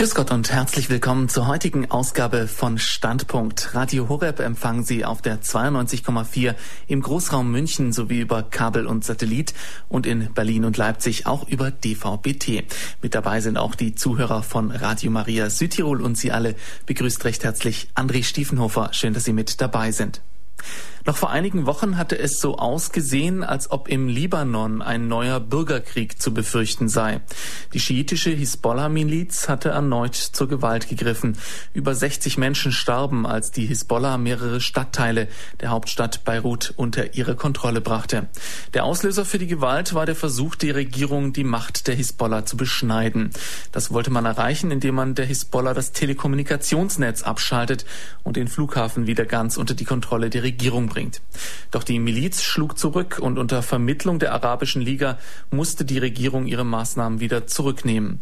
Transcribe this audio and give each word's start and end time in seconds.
Grüß 0.00 0.14
Gott 0.14 0.30
und 0.30 0.50
herzlich 0.50 0.88
willkommen 0.88 1.28
zur 1.28 1.46
heutigen 1.46 1.90
Ausgabe 1.90 2.48
von 2.48 2.78
Standpunkt. 2.78 3.74
Radio 3.74 4.08
Horeb 4.08 4.40
empfangen 4.40 4.82
Sie 4.82 5.04
auf 5.04 5.20
der 5.20 5.42
92,4 5.42 6.54
im 6.86 7.02
Großraum 7.02 7.52
München 7.52 7.92
sowie 7.92 8.20
über 8.20 8.42
Kabel 8.42 8.86
und 8.86 9.04
Satellit 9.04 9.52
und 9.90 10.06
in 10.06 10.32
Berlin 10.32 10.64
und 10.64 10.78
Leipzig 10.78 11.26
auch 11.26 11.46
über 11.46 11.70
DVB-T. 11.70 12.64
Mit 13.02 13.14
dabei 13.14 13.42
sind 13.42 13.58
auch 13.58 13.74
die 13.74 13.94
Zuhörer 13.94 14.42
von 14.42 14.70
Radio 14.70 15.10
Maria 15.10 15.50
Südtirol 15.50 16.00
und 16.00 16.16
Sie 16.16 16.32
alle 16.32 16.54
begrüßt 16.86 17.22
recht 17.26 17.44
herzlich 17.44 17.90
André 17.94 18.24
Stiefenhofer. 18.24 18.94
Schön, 18.94 19.12
dass 19.12 19.24
Sie 19.24 19.34
mit 19.34 19.60
dabei 19.60 19.92
sind. 19.92 20.22
Noch 21.06 21.16
vor 21.16 21.30
einigen 21.30 21.66
Wochen 21.66 21.96
hatte 21.96 22.18
es 22.18 22.40
so 22.40 22.58
ausgesehen, 22.58 23.42
als 23.42 23.70
ob 23.70 23.88
im 23.88 24.06
Libanon 24.08 24.82
ein 24.82 25.08
neuer 25.08 25.40
Bürgerkrieg 25.40 26.20
zu 26.20 26.34
befürchten 26.34 26.88
sei. 26.88 27.20
Die 27.72 27.80
schiitische 27.80 28.30
Hisbollah-Miliz 28.30 29.48
hatte 29.48 29.70
erneut 29.70 30.14
zur 30.14 30.48
Gewalt 30.48 30.88
gegriffen. 30.88 31.38
Über 31.72 31.94
60 31.94 32.36
Menschen 32.36 32.72
starben, 32.72 33.26
als 33.26 33.50
die 33.50 33.66
Hisbollah 33.66 34.18
mehrere 34.18 34.60
Stadtteile 34.60 35.28
der 35.60 35.70
Hauptstadt 35.70 36.24
Beirut 36.24 36.74
unter 36.76 37.14
ihre 37.14 37.34
Kontrolle 37.34 37.80
brachte. 37.80 38.28
Der 38.74 38.84
Auslöser 38.84 39.24
für 39.24 39.38
die 39.38 39.46
Gewalt 39.46 39.94
war 39.94 40.04
der 40.04 40.16
Versuch 40.16 40.54
der 40.54 40.74
Regierung, 40.74 41.32
die 41.32 41.44
Macht 41.44 41.86
der 41.86 41.94
Hisbollah 41.94 42.44
zu 42.44 42.58
beschneiden. 42.58 43.30
Das 43.72 43.90
wollte 43.90 44.10
man 44.10 44.26
erreichen, 44.26 44.70
indem 44.70 44.96
man 44.96 45.14
der 45.14 45.24
Hisbollah 45.24 45.72
das 45.72 45.92
Telekommunikationsnetz 45.92 47.22
abschaltet 47.22 47.86
und 48.22 48.36
den 48.36 48.48
Flughafen 48.48 49.06
wieder 49.06 49.24
ganz 49.24 49.56
unter 49.56 49.74
die 49.74 49.84
Kontrolle 49.84 50.28
der 50.28 50.42
Regierung 50.42 50.89
bringt. 50.90 51.22
Doch 51.70 51.82
die 51.82 51.98
Miliz 51.98 52.42
schlug 52.42 52.78
zurück 52.78 53.18
und 53.18 53.38
unter 53.38 53.62
Vermittlung 53.62 54.18
der 54.18 54.34
Arabischen 54.34 54.82
Liga 54.82 55.16
musste 55.50 55.86
die 55.86 55.98
Regierung 55.98 56.46
ihre 56.46 56.64
Maßnahmen 56.64 57.20
wieder 57.20 57.46
zurücknehmen. 57.46 58.20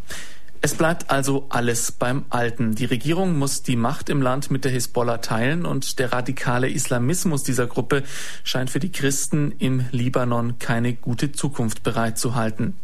Es 0.61 0.75
bleibt 0.75 1.11
also 1.11 1.47
alles 1.51 1.93
beim 1.93 2.25
Alten. 2.31 2.75
Die 2.75 2.85
Regierung 2.85 3.39
muss 3.39 3.63
die 3.63 3.77
Macht 3.77 4.09
im 4.09 4.21
Land 4.21 4.51
mit 4.51 4.65
der 4.65 4.73
Hisbollah 4.73 5.19
teilen 5.19 5.65
und 5.65 6.01
der 6.01 6.13
radikale 6.13 6.69
Islamismus 6.69 7.45
dieser 7.45 7.69
Gruppe 7.69 8.03
scheint 8.43 8.69
für 8.69 8.81
die 8.81 8.91
Christen 8.91 9.55
im 9.61 9.85
Libanon 9.93 10.59
keine 10.59 10.95
gute 10.95 11.31
Zukunft 11.31 11.85
bereitzuhalten. 11.85 12.75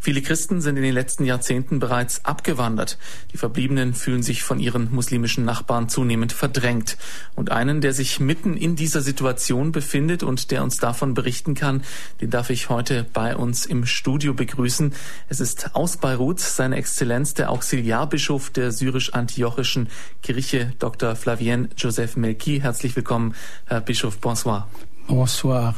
Viele 0.00 0.22
Christen 0.22 0.62
sind 0.62 0.78
in 0.78 0.82
den 0.82 0.94
letzten 0.94 1.26
Jahrzehnten 1.26 1.80
bereits 1.80 2.24
abgewandert. 2.24 2.96
Die 3.34 3.36
Verbliebenen 3.36 3.92
fühlen 3.92 4.22
sich 4.22 4.42
von 4.42 4.58
ihren 4.58 4.90
muslimischen 4.90 5.44
Nachbarn 5.44 5.90
zunehmend 5.90 6.32
verdrängt. 6.32 6.96
Und 7.34 7.52
einen, 7.52 7.82
der 7.82 7.92
sich 7.92 8.20
mitten 8.20 8.56
in 8.56 8.74
dieser 8.74 9.02
Situation 9.02 9.70
befindet 9.70 10.22
und 10.22 10.50
der 10.50 10.62
uns 10.62 10.78
davon 10.78 11.12
berichten 11.12 11.54
kann, 11.54 11.82
den 12.22 12.30
darf 12.30 12.48
ich 12.48 12.70
heute 12.70 13.04
bei 13.12 13.36
uns 13.36 13.66
im 13.66 13.84
Studio 13.84 14.32
begrüßen. 14.32 14.94
Es 15.28 15.40
ist 15.40 15.74
aus 15.74 15.98
Beirut 15.98 16.40
seine 16.40 16.76
Exzellenz 16.76 17.17
Exzellenz 17.18 17.34
der 17.34 17.50
Auxiliarbischof 17.50 18.50
der 18.50 18.70
syrisch-antiochischen 18.70 19.88
Kirche, 20.22 20.72
Dr. 20.78 21.16
Flavien 21.16 21.68
Joseph 21.76 22.16
Melki. 22.16 22.60
Herzlich 22.60 22.94
willkommen, 22.94 23.34
Herr 23.66 23.80
Bischof. 23.80 24.18
Bonsoir. 24.20 24.68
Bonsoir. 25.08 25.74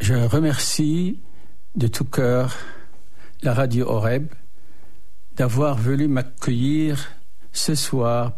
Je 0.00 0.14
remercie 0.14 1.18
de 1.74 1.88
tout 1.88 2.04
cœur 2.04 2.54
la 3.42 3.54
radio 3.54 3.88
Oreb 3.88 4.28
d'avoir 5.36 5.78
voulu 5.78 6.06
m'accueillir 6.06 7.08
ce 7.52 7.74
soir 7.74 8.34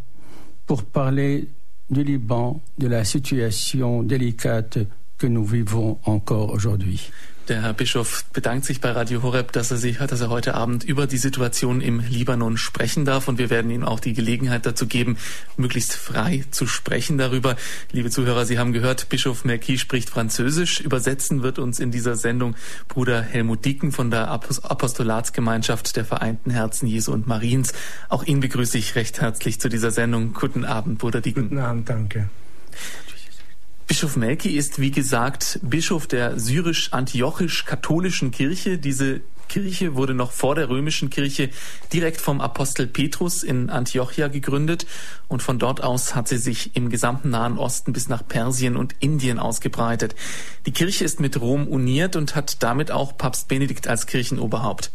pour 0.66 0.84
parler 0.84 1.48
du 1.90 2.04
Liban, 2.04 2.62
de 2.78 2.86
la 2.86 3.04
situation 3.04 4.02
délicate 4.02 4.78
que 5.18 5.26
nous 5.26 5.44
vivons 5.44 5.98
encore 6.06 6.50
aujourd'hui. 6.54 7.10
Der 7.48 7.60
Herr 7.60 7.74
Bischof 7.74 8.24
bedankt 8.32 8.64
sich 8.64 8.80
bei 8.80 8.90
Radio 8.90 9.22
Horeb, 9.22 9.52
dass 9.52 9.70
er 9.70 9.76
sich, 9.76 9.98
dass 9.98 10.18
er 10.22 10.30
heute 10.30 10.54
Abend 10.54 10.82
über 10.82 11.06
die 11.06 11.18
Situation 11.18 11.82
im 11.82 12.00
Libanon 12.00 12.56
sprechen 12.56 13.04
darf 13.04 13.28
und 13.28 13.36
wir 13.36 13.50
werden 13.50 13.70
ihm 13.70 13.84
auch 13.84 14.00
die 14.00 14.14
Gelegenheit 14.14 14.64
dazu 14.64 14.86
geben, 14.86 15.18
möglichst 15.58 15.92
frei 15.92 16.46
zu 16.50 16.66
sprechen 16.66 17.18
darüber. 17.18 17.56
Liebe 17.92 18.08
Zuhörer, 18.08 18.46
Sie 18.46 18.58
haben 18.58 18.72
gehört, 18.72 19.10
Bischof 19.10 19.44
Merki 19.44 19.76
spricht 19.76 20.08
Französisch. 20.08 20.80
Übersetzen 20.80 21.42
wird 21.42 21.58
uns 21.58 21.80
in 21.80 21.90
dieser 21.90 22.16
Sendung 22.16 22.56
Bruder 22.88 23.20
Helmut 23.20 23.62
Dieken 23.66 23.92
von 23.92 24.10
der 24.10 24.30
Apostolatsgemeinschaft 24.30 25.96
der 25.96 26.06
Vereinten 26.06 26.50
Herzen 26.50 26.86
Jesu 26.86 27.12
und 27.12 27.26
Mariens. 27.26 27.74
Auch 28.08 28.24
ihn 28.24 28.40
begrüße 28.40 28.78
ich 28.78 28.94
recht 28.94 29.20
herzlich 29.20 29.60
zu 29.60 29.68
dieser 29.68 29.90
Sendung. 29.90 30.32
Guten 30.32 30.64
Abend, 30.64 30.98
Bruder 30.98 31.20
Dieken. 31.20 31.50
Guten 31.50 31.58
Abend, 31.58 31.90
danke. 31.90 32.30
Bischof 33.86 34.16
Melki 34.16 34.56
ist, 34.56 34.80
wie 34.80 34.90
gesagt, 34.90 35.58
Bischof 35.62 36.06
der 36.06 36.38
syrisch-antiochisch-katholischen 36.38 38.30
Kirche. 38.30 38.78
Diese 38.78 39.20
Kirche 39.48 39.94
wurde 39.94 40.14
noch 40.14 40.32
vor 40.32 40.54
der 40.54 40.70
römischen 40.70 41.10
Kirche 41.10 41.50
direkt 41.92 42.20
vom 42.20 42.40
Apostel 42.40 42.86
Petrus 42.86 43.42
in 43.42 43.68
Antiochia 43.68 44.28
gegründet 44.28 44.86
und 45.28 45.42
von 45.42 45.58
dort 45.58 45.82
aus 45.82 46.14
hat 46.14 46.28
sie 46.28 46.38
sich 46.38 46.74
im 46.76 46.88
gesamten 46.88 47.28
Nahen 47.28 47.58
Osten 47.58 47.92
bis 47.92 48.08
nach 48.08 48.26
Persien 48.26 48.76
und 48.76 48.94
Indien 49.00 49.38
ausgebreitet. 49.38 50.14
Die 50.64 50.72
Kirche 50.72 51.04
ist 51.04 51.20
mit 51.20 51.38
Rom 51.38 51.68
uniert 51.68 52.16
und 52.16 52.34
hat 52.34 52.62
damit 52.62 52.90
auch 52.90 53.18
Papst 53.18 53.48
Benedikt 53.48 53.86
als 53.86 54.06
Kirchenoberhaupt. 54.06 54.92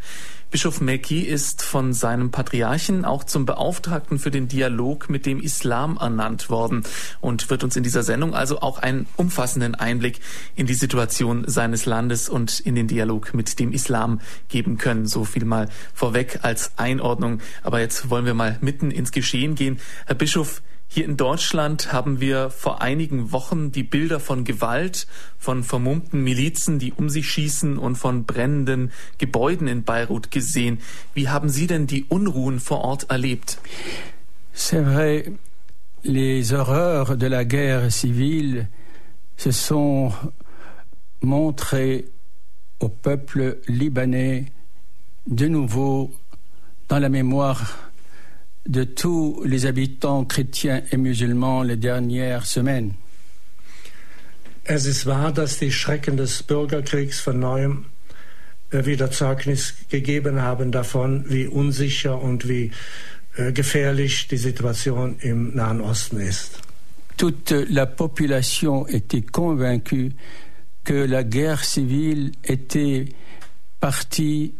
Bischof 0.51 0.81
Mekki 0.81 1.21
ist 1.21 1.61
von 1.61 1.93
seinem 1.93 2.31
Patriarchen 2.31 3.05
auch 3.05 3.23
zum 3.23 3.45
Beauftragten 3.45 4.17
für 4.17 4.31
den 4.31 4.47
Dialog 4.47 5.07
mit 5.07 5.27
dem 5.27 5.39
Islam 5.39 5.97
ernannt 6.01 6.49
worden 6.49 6.81
und 7.21 7.51
wird 7.51 7.63
uns 7.63 7.75
in 7.75 7.83
dieser 7.83 8.01
Sendung 8.01 8.33
also 8.33 8.59
auch 8.61 8.79
einen 8.79 9.05
umfassenden 9.15 9.75
Einblick 9.75 10.21
in 10.55 10.65
die 10.65 10.73
Situation 10.73 11.43
seines 11.45 11.85
Landes 11.85 12.29
und 12.29 12.59
in 12.61 12.73
den 12.73 12.87
Dialog 12.87 13.35
mit 13.35 13.59
dem 13.59 13.71
Islam 13.71 14.21
geben 14.47 14.79
können. 14.79 15.05
So 15.05 15.23
viel 15.23 15.45
mal 15.45 15.69
vorweg 15.93 16.39
als 16.41 16.71
Einordnung. 16.77 17.41
Aber 17.61 17.79
jetzt 17.79 18.09
wollen 18.09 18.25
wir 18.25 18.33
mal 18.33 18.57
mitten 18.59 18.89
ins 18.89 19.11
Geschehen 19.11 19.53
gehen. 19.53 19.79
Herr 20.07 20.15
Bischof, 20.15 20.63
hier 20.91 21.05
in 21.05 21.17
Deutschland 21.17 21.93
haben 21.93 22.19
wir 22.19 22.49
vor 22.49 22.81
einigen 22.81 23.31
Wochen 23.31 23.71
die 23.71 23.83
Bilder 23.83 24.19
von 24.19 24.43
Gewalt, 24.43 25.05
von 25.37 25.63
vermummten 25.63 26.23
Milizen, 26.23 26.79
die 26.79 26.93
um 26.93 27.09
sich 27.09 27.29
schießen 27.29 27.77
und 27.77 27.95
von 27.95 28.25
brennenden 28.25 28.91
Gebäuden 29.19 29.67
in 29.67 29.83
Beirut 29.83 30.31
gesehen. 30.31 30.79
Wie 31.13 31.29
haben 31.29 31.47
Sie 31.47 31.67
denn 31.67 31.85
die 31.85 32.05
Unruhen 32.09 32.59
vor 32.59 32.79
Ort 32.79 33.11
erlebt? 33.11 33.59
C'est 34.51 34.81
vrai, 34.81 35.31
les 36.01 36.51
horreurs 36.51 37.15
de 37.17 37.27
la 37.27 37.45
guerre 37.45 37.91
civile 37.91 38.67
se 39.37 39.51
sont 39.51 40.11
montrées 41.21 42.05
au 42.79 42.89
peuple 42.89 43.59
libanais 43.67 44.45
de 45.27 45.47
nouveau 45.47 46.11
dans 46.87 46.97
la 46.97 47.09
mémoire 47.09 47.88
de 48.67 48.83
tous 48.83 49.43
les 49.45 49.65
habitants 49.65 50.25
chrétiens 50.25 50.83
et 50.91 50.97
musulmans 50.97 51.63
les 51.63 51.77
dernières 51.77 52.45
semaines. 52.45 52.93
Es 54.63 54.85
ist 54.85 55.07
wahr, 55.07 55.31
dass 55.31 55.57
die 55.57 55.71
Schrecken 55.71 56.15
des 56.15 56.43
Bürgerkriegs 56.43 57.19
von 57.19 57.39
neuem 57.39 57.85
äh, 58.71 58.85
wieder 58.85 59.09
Zeugnis 59.09 59.73
gegeben 59.89 60.41
haben 60.41 60.71
davon, 60.71 61.25
wie 61.27 61.47
unsicher 61.47 62.21
und 62.21 62.47
wie 62.47 62.71
äh, 63.35 63.51
gefährlich 63.51 64.27
die 64.27 64.37
Situation 64.37 65.17
im 65.21 65.55
Nahen 65.55 65.81
Osten 65.81 66.19
ist. 66.19 66.59
Toute 67.17 67.65
la 67.69 67.85
population 67.85 68.87
était 68.87 69.23
convaincue 69.23 70.11
que 70.83 71.05
la 71.05 71.23
guerre 71.23 71.63
civile 71.63 72.31
était 72.43 73.05
partie 73.79 74.53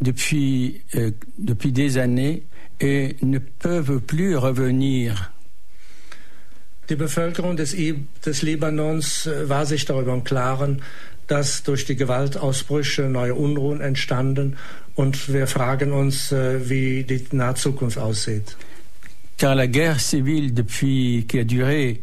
depuis, 0.00 0.82
euh, 0.94 1.10
depuis 1.38 1.72
des 1.72 1.98
années 1.98 2.44
et 2.80 3.16
ne 3.22 3.38
peuvent 3.38 4.00
plus 4.00 4.36
revenir. 4.36 5.30
Die 6.88 6.96
Bevölkerung 6.96 7.56
des, 7.56 7.76
des 8.24 8.42
Libanons 8.42 9.26
äh, 9.26 9.48
war 9.48 9.66
sich 9.66 9.84
darüber 9.84 10.14
im 10.14 10.24
Klaren, 10.24 10.82
dass 11.26 11.62
durch 11.62 11.84
die 11.84 11.96
Gewaltausbrüche 11.96 13.02
neue 13.02 13.34
Unruhen 13.34 13.82
entstanden 13.82 14.56
und 14.94 15.30
wir 15.32 15.46
fragen 15.46 15.92
uns, 15.92 16.32
äh, 16.32 16.68
wie 16.68 17.04
die 17.04 17.22
nahe 17.32 17.54
Zukunft 17.54 17.98
aussieht. 17.98 18.56
Car 19.36 19.54
la 19.54 19.66
guerre 19.66 20.00
civile 20.00 20.50
depuis 20.50 21.26
qui 21.28 21.38
a 21.38 21.44
duré 21.44 22.00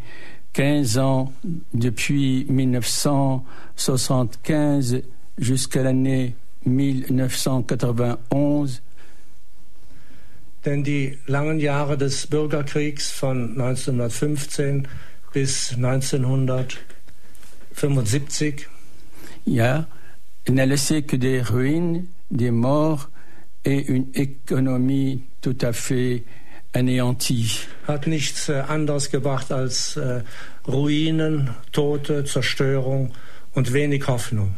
15 0.54 0.98
ans 0.98 1.34
depuis 1.74 2.46
1975 2.48 5.04
jusqu'à 5.38 5.84
l'année 5.84 6.36
1991 6.64 8.82
denn 10.66 10.84
die 10.84 11.18
langen 11.28 11.60
Jahre 11.60 11.98
des 11.98 12.28
Bürgerkriegs 12.28 13.12
von 13.12 13.52
1915 13.52 14.88
bis 15.34 15.74
1975 15.74 18.68
ja, 19.46 19.86
n'a 20.50 20.66
laissé 20.66 21.04
que 21.04 21.18
des 21.18 21.42
ruines, 21.42 22.08
des 22.32 22.52
morts 22.52 23.10
et 23.64 23.86
une 23.88 24.08
économie 24.14 25.24
tout 25.42 25.58
à 25.62 25.74
fait 25.74 26.24
anéantie. 26.74 27.68
Hat 27.88 28.08
nichts 28.08 28.50
äh, 28.50 28.64
anderes 28.68 29.12
gebracht 29.12 29.52
als 29.52 29.98
äh, 29.98 30.22
Ruinen, 30.68 31.52
Tote, 31.72 32.24
Zerstörung 32.26 33.12
und 33.54 33.74
wenig 33.74 34.08
Hoffnung. 34.08 34.52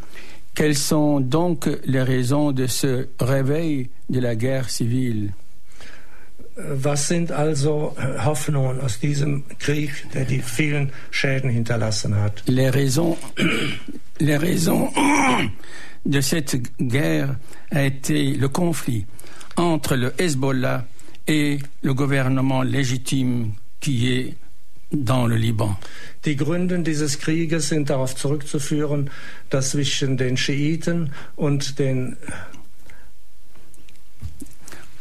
Quelles 0.56 0.88
sont 0.88 1.20
donc 1.20 1.70
les 1.86 2.02
raisons 2.02 2.52
de 2.52 2.66
ce 2.66 3.08
réveil 3.20 3.90
de 4.10 4.20
la 4.20 4.36
guerre 4.36 4.70
civile? 4.70 5.34
Was 6.58 7.08
sind 7.08 7.32
also 7.32 7.96
Hoffnungen 8.26 8.82
aus 8.82 9.00
diesem 9.00 9.44
Krieg, 9.60 9.92
der 10.14 10.26
die 10.26 10.42
vielen 10.42 10.92
Schäden 11.12 11.52
hinterlassen 11.52 12.16
hat? 12.16 12.44
Les 12.48 12.74
raisons, 12.74 13.16
les 14.18 14.38
raisons 14.38 14.92
de 16.04 16.22
cette 16.22 16.58
guerre 16.80 17.36
a 17.70 17.84
été 17.84 18.34
le 18.34 18.50
conflit 18.50 19.06
entre 19.56 19.96
le 19.96 20.14
Hezbollah 20.18 20.86
et 21.28 21.60
le 21.84 21.94
gouvernement 21.94 22.64
légitime 22.64 23.54
qui 23.80 24.12
est 24.14 24.36
dans 24.92 25.28
le 25.28 25.36
Liban. 25.36 25.78
Die 26.24 26.36
Gründe 26.36 26.80
dieses 26.80 27.20
Krieges 27.20 27.70
sind 27.70 27.90
darauf 27.90 28.16
zurückzuführen, 28.16 29.10
dass 29.50 29.72
zwischen 29.72 30.18
den 30.18 30.38
Schiiten 30.38 31.12
und 31.36 31.78
den 31.78 32.16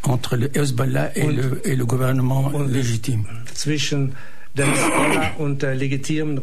entre 0.07 0.37
le 0.37 0.51
Hezbollah 0.57 1.17
et, 1.17 1.27
le, 1.27 1.61
et 1.65 1.77
le 1.77 1.85
gouvernement 1.85 2.51
légitime. 2.67 3.25
Zwischen 3.55 4.13
der 4.55 4.67
Hezbollah 4.67 5.35
und 5.39 5.63
der 5.63 5.75
legitimen, 5.75 6.41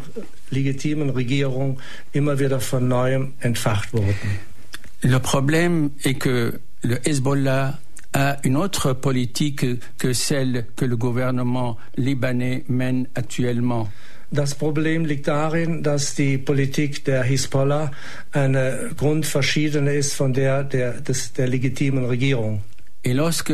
legitimen 0.52 1.10
Regierung 1.10 1.80
immer 2.12 2.40
wieder 2.40 2.60
von 2.60 2.88
neuem 2.88 3.34
entfacht 3.40 3.94
wurden. 3.94 4.40
Le 5.02 5.20
problème 5.20 5.92
est 6.04 6.20
que 6.20 6.60
le 6.82 7.00
Hezbollah 7.06 7.80
a 8.14 8.38
une 8.44 8.58
autre 8.58 8.94
politique 8.94 9.66
que 9.98 10.14
celle 10.14 10.66
que 10.76 10.86
le 10.86 10.96
gouvernement 10.98 11.78
libanais 11.98 12.64
mène 12.70 13.08
actuellement. 13.16 13.90
Das 14.32 14.56
Problem 14.56 15.06
liegt 15.06 15.28
darin, 15.28 15.84
dass 15.84 16.16
die 16.16 16.40
Politik 16.40 17.06
der 17.06 17.24
Hisbollah 17.24 17.92
eine 18.32 18.90
grundverschiedene 18.98 19.94
ist 19.94 20.14
von 20.14 20.34
der 20.34 20.64
der, 20.64 21.02
des, 21.02 21.34
der 21.34 21.48
legitimen 21.48 22.06
Regierung. 22.06 22.62
Et 23.04 23.14
lorsque 23.14 23.54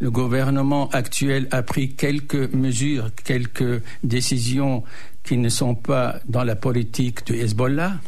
le 0.00 0.10
gouvernement 0.10 0.88
actuel 0.90 1.46
a 1.50 1.62
pris 1.62 1.94
quelques 1.94 2.52
mesures, 2.52 3.10
quelques 3.24 3.82
décisions 4.02 4.82
qui 5.24 5.36
ne 5.36 5.48
sont 5.48 5.74
pas 5.74 6.20
dans 6.28 6.44
la 6.44 6.56
politique 6.56 7.24
du 7.26 7.34
Hezbollah, 7.34 7.98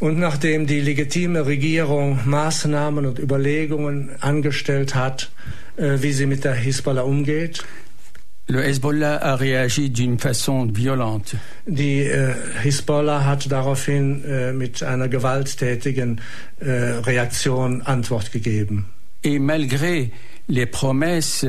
Und 0.00 0.18
nachdem 0.18 0.66
die 0.66 0.80
legitime 0.80 1.44
Regierung 1.44 2.20
Maßnahmen 2.24 3.04
und 3.04 3.18
Überlegungen 3.18 4.08
angestellt 4.20 4.94
hat, 4.94 5.30
äh, 5.76 5.98
wie 6.00 6.12
sie 6.14 6.24
mit 6.24 6.44
der 6.44 6.54
Hisbollah 6.54 7.02
umgeht, 7.02 7.62
le 8.46 8.62
Hezbollah 8.62 9.18
a 9.18 9.34
réagi 9.34 9.90
d'une 9.90 10.18
façon 10.18 10.74
violente. 10.74 11.36
die 11.66 12.00
äh, 12.06 12.32
Hisbollah 12.62 13.26
hat 13.26 13.52
daraufhin 13.52 14.24
äh, 14.24 14.52
mit 14.54 14.82
einer 14.82 15.08
gewalttätigen 15.08 16.22
äh, 16.60 16.70
Reaktion 17.04 17.82
Antwort 17.82 18.32
gegeben. 18.32 18.86
Et 19.24 19.38
malgré 19.38 20.10
les 20.48 20.66
promesses 20.66 21.46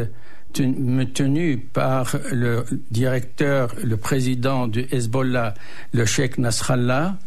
ten- 0.54 1.08
tenues 1.14 1.58
par 1.58 2.16
le 2.32 2.66
directeur, 2.92 3.74
le 3.84 3.98
président 3.98 4.68
du 4.68 4.86
Hezbollah, 4.92 5.54
le 5.94 6.06
Sheikh 6.06 6.38
Nasrallah, 6.38 7.18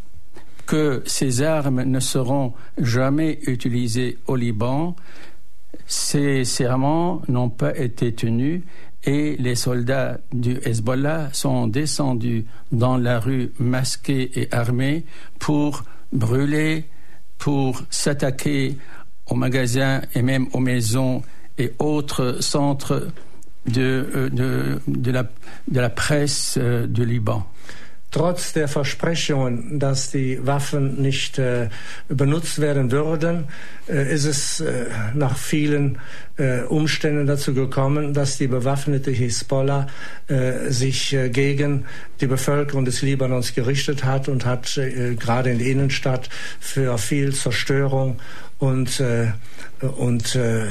que 0.66 1.02
ces 1.06 1.42
armes 1.42 1.82
ne 1.82 2.00
seront 2.00 2.54
jamais 2.78 3.38
utilisées 3.46 4.18
au 4.26 4.36
Liban, 4.36 4.96
ces 5.86 6.44
serments 6.44 7.20
n'ont 7.28 7.50
pas 7.50 7.76
été 7.76 8.14
tenus 8.14 8.62
et 9.04 9.36
les 9.38 9.54
soldats 9.54 10.18
du 10.32 10.56
Hezbollah 10.64 11.28
sont 11.32 11.66
descendus 11.66 12.46
dans 12.72 12.96
la 12.96 13.20
rue 13.20 13.52
masqués 13.58 14.30
et 14.40 14.48
armés 14.54 15.04
pour 15.38 15.84
brûler, 16.12 16.84
pour 17.36 17.82
s'attaquer 17.90 18.76
aux 19.26 19.34
magasins 19.34 20.02
et 20.14 20.22
même 20.22 20.46
aux 20.52 20.60
maisons 20.60 21.22
et 21.58 21.72
autres 21.78 22.42
centres 22.42 23.08
de, 23.66 24.06
euh, 24.14 24.28
de, 24.30 24.80
de 24.86 25.10
la, 25.10 25.22
de 25.22 25.80
la 25.80 25.90
presse 25.90 26.58
euh, 26.58 26.86
du 26.86 27.04
Liban. 27.04 27.46
Trotz 28.14 28.52
der 28.52 28.68
Versprechungen, 28.68 29.80
dass 29.80 30.12
die 30.12 30.38
Waffen 30.46 31.02
nicht 31.02 31.36
äh, 31.40 31.68
benutzt 32.06 32.60
werden 32.60 32.92
würden, 32.92 33.48
äh, 33.88 34.14
ist 34.14 34.24
es 34.24 34.60
äh, 34.60 34.84
nach 35.14 35.36
vielen 35.36 35.98
äh, 36.36 36.60
Umständen 36.60 37.26
dazu 37.26 37.54
gekommen, 37.54 38.14
dass 38.14 38.38
die 38.38 38.46
bewaffnete 38.46 39.10
Hisbollah 39.10 39.88
äh, 40.28 40.70
sich 40.70 41.12
äh, 41.12 41.28
gegen 41.28 41.86
die 42.20 42.28
Bevölkerung 42.28 42.84
des 42.84 43.02
Libanons 43.02 43.52
gerichtet 43.52 44.04
hat 44.04 44.28
und 44.28 44.46
hat 44.46 44.78
gerade 45.18 45.50
in 45.50 45.58
der 45.58 45.66
Innenstadt 45.66 46.28
für 46.60 46.96
viel 46.98 47.34
Zerstörung 47.34 48.20
und, 48.64 49.00
äh, 49.00 49.32
und 49.80 50.34
äh, 50.34 50.64
äh, 50.64 50.68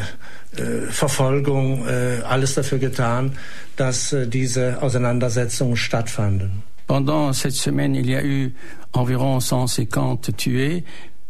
Verfolgung 0.89 1.87
äh, 1.87 2.21
alles 2.23 2.55
dafür 2.55 2.79
getan, 2.79 3.33
dass 3.75 4.13
äh, 4.13 4.27
diese 4.27 4.81
Auseinandersetzungen 4.81 5.77
stattfanden. 5.77 6.63
Pendant 6.87 7.33
cette 7.33 7.55
semaine, 7.55 7.95
il 7.95 8.09
y 8.09 8.15
a 8.15 8.21
eu 8.21 8.51
environ 8.91 9.39
150 9.39 10.35
tués, 10.35 10.83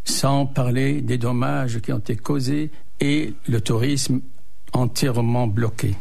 sans 0.04 0.46
parler 0.46 1.02
des 1.02 1.18
dommages 1.18 1.80
qui 1.80 1.94
ont 1.94 2.00
été 2.00 2.16
causés 2.16 2.72
et 3.00 3.34
le 3.48 3.62
tourisme 3.62 4.22
entièrement 4.74 5.48
bloqué. 5.48 5.96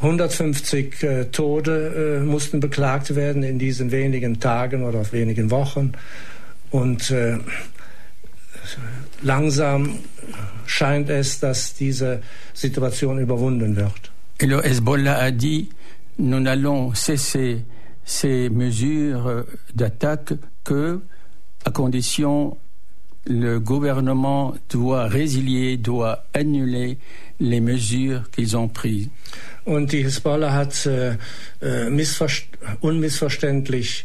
150 0.00 1.02
äh, 1.02 1.24
Tode 1.30 2.20
äh, 2.20 2.24
mussten 2.24 2.60
beklagt 2.60 3.16
werden 3.16 3.42
in 3.42 3.58
diesen 3.58 3.90
wenigen 3.90 4.38
Tagen 4.38 4.84
oder 4.84 5.10
wenigen 5.12 5.50
Wochen. 5.50 5.92
Und 6.70 7.10
äh, 7.10 7.38
langsam 9.24 9.98
scheint 10.66 11.10
es, 11.10 11.40
dass 11.40 11.74
diese 11.74 12.22
Situation 12.52 13.18
überwunden 13.18 13.76
wird. 13.76 14.12
Et 14.38 14.46
le 14.46 14.62
Hezbollah 14.62 15.16
a 15.16 15.30
dit, 15.30 15.68
nous 16.18 16.40
n'allons 16.40 16.94
cesser 16.94 17.64
ces 18.04 18.50
mesures 18.50 19.44
d'attaque 19.74 20.34
que 20.64 21.00
à 21.64 21.70
condition 21.70 22.56
le 23.26 23.58
gouvernement 23.58 24.54
doit 24.70 25.06
résilier, 25.06 25.78
doit 25.78 26.24
annuler 26.34 26.98
les 27.40 27.60
mesures 27.60 28.30
qu'ils 28.30 28.56
ont 28.56 28.68
prises. 28.68 29.08
Und 29.64 29.92
die 29.92 30.04
Hisbollah 30.04 30.52
hat 30.52 30.86
äh, 30.86 31.16
äh, 31.62 31.88
missverst 31.88 32.46
unmissverständlich 32.80 34.04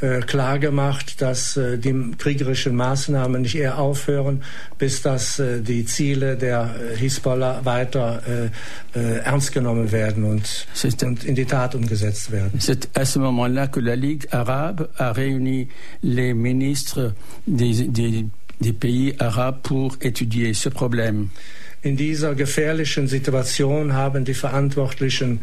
äh, 0.00 0.20
klargemacht, 0.20 1.20
dass 1.20 1.56
äh, 1.56 1.78
die 1.78 2.12
kriegerischen 2.18 2.74
Maßnahmen 2.76 3.42
nicht 3.42 3.56
eher 3.56 3.78
aufhören, 3.78 4.42
bis 4.78 5.02
dass 5.02 5.38
äh, 5.38 5.60
die 5.60 5.84
Ziele 5.84 6.36
der 6.36 6.74
Hisbollah 6.96 7.64
weiter 7.64 8.22
ernst 8.94 9.52
genommen 9.52 9.92
werden 9.92 10.24
und, 10.24 10.66
in 11.24 11.34
die 11.34 11.44
Tat 11.44 11.74
umgesetzt 11.74 12.30
werden. 12.32 12.58
C'est 12.60 12.88
à 12.94 13.04
ce 13.04 13.18
moment-là 13.18 13.66
que 13.68 13.80
la 13.80 13.94
Ligue 13.96 14.26
arabe 14.32 14.88
a 14.96 15.12
réuni 15.12 15.68
les 16.02 16.34
ministres 16.34 17.14
des, 17.46 17.86
des- 17.88 18.26
des 18.60 18.72
pays 18.72 19.14
arabes 19.20 19.60
pour 19.62 19.96
étudier 20.00 20.52
ce 20.54 20.68
problème. 20.68 21.30
In 21.82 21.96
dieser 21.96 22.34
gefährlichen 22.34 23.06
Situation 23.06 23.92
haben 23.92 24.24
die 24.24 24.34
verantwortlichen 24.34 25.40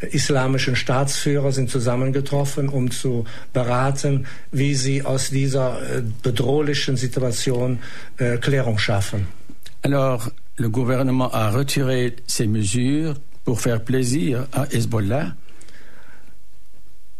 islamischen 0.00 0.76
Staatsführer 0.76 1.52
sind 1.52 1.70
zusammengetroffen, 1.70 2.68
um 2.68 2.90
zu 2.90 3.24
beraten, 3.52 4.26
wie 4.50 4.74
sie 4.74 5.02
aus 5.02 5.30
dieser 5.30 5.78
äh, 5.82 6.02
bedrohlichen 6.22 6.96
Situation 6.96 7.80
äh, 8.16 8.38
Klärung 8.38 8.78
schaffen. 8.78 9.26
Alors, 9.82 10.30
le 10.56 10.70
gouvernement 10.70 11.32
a 11.32 11.50
retiré 11.50 12.16
ces 12.26 12.46
mesures 12.46 13.16
pour 13.44 13.60
faire 13.60 13.80
plaisir 13.80 14.46
à 14.52 14.66
Hezbollah. 14.70 15.36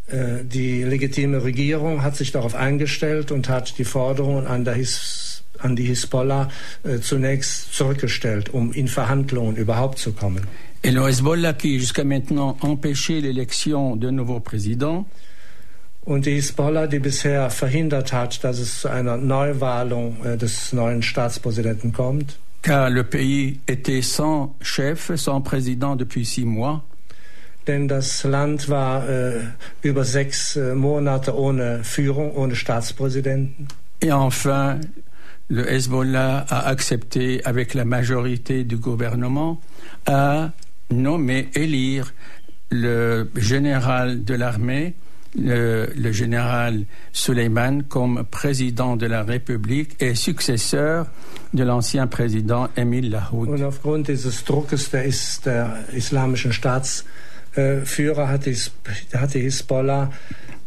Äh, 0.09 0.45
Die 0.45 0.83
legitime 0.83 1.43
Regierung 1.43 2.03
hat 2.03 2.17
sich 2.17 2.33
darauf 2.33 2.55
eingestellt 2.55 3.31
und 3.31 3.49
hat 3.49 3.79
die 3.79 3.85
Forderungen 3.85 4.47
an, 4.47 4.67
His, 4.75 5.45
an 5.59 5.77
die 5.77 5.85
Hisbollah 5.85 6.49
zunächst 7.03 7.75
zurückgestellt, 7.75 8.49
um 8.49 8.73
in 8.73 8.89
Verhandlungen 8.89 9.57
überhaupt 9.57 9.99
zu 9.99 10.13
kommen. 10.13 10.47
Et 10.83 10.91
le 10.91 11.07
Hezbollah, 11.09 11.53
qui 11.53 11.79
jusqu'à 11.79 12.05
maintenant 12.05 12.57
empêchait 12.63 13.21
l'élection 13.21 13.97
d'un 13.97 14.13
nouveau 14.13 14.41
président, 14.41 15.07
Und 16.07 16.25
die 16.25 16.31
Hisbollah, 16.31 16.87
die 16.87 16.99
bisher 16.99 17.51
verhindert 17.51 18.13
hat, 18.13 18.43
dass 18.43 18.59
es 18.59 18.81
zu 18.81 18.89
einer 18.89 19.19
Neuwahlung 19.19 20.17
äh, 20.25 20.39
des 20.39 20.73
neuen 20.73 21.03
Staatspräsidenten 21.03 21.93
kommt, 21.93 22.39
car 22.63 22.89
le 22.91 23.05
pays 23.05 23.61
était 23.69 24.03
sans 24.03 24.55
chef, 24.63 25.13
sans 25.17 25.43
président 25.43 25.97
depuis 25.97 26.25
six 26.25 26.45
mois, 26.45 26.83
denn 27.67 27.87
das 27.87 28.25
Land 28.25 28.71
war 28.71 29.09
äh, 29.09 29.41
über 29.83 30.05
sechs 30.05 30.57
äh, 30.57 30.75
Monate 30.75 31.37
ohne 31.37 31.85
Führung, 31.85 32.35
ohne 32.35 32.57
Staatspräsidenten. 32.57 33.69
et 34.01 34.13
enfin, 34.13 34.81
le 35.49 35.71
Hezbollah 35.71 36.47
a 36.49 36.67
accepté, 36.67 37.45
avec 37.45 37.75
la 37.75 37.85
majorité 37.85 38.65
du 38.65 38.79
gouvernement, 38.79 39.61
à 40.07 40.53
nommer, 40.91 41.49
élire 41.55 42.13
le 42.71 43.29
général 43.37 44.25
de 44.25 44.35
l'armée 44.35 44.95
le, 45.39 46.13
général 46.13 46.85
Suleiman 47.13 47.83
comme 47.89 48.25
président 48.31 48.97
de 48.97 49.07
la 49.07 49.23
République 49.23 49.97
et 50.01 50.15
successeur 50.15 51.07
de 51.55 51.63
l'ancien 51.65 52.07
président 52.07 52.69
Emile 52.77 53.11
Lahoud. 53.11 53.57
Der, 53.57 53.71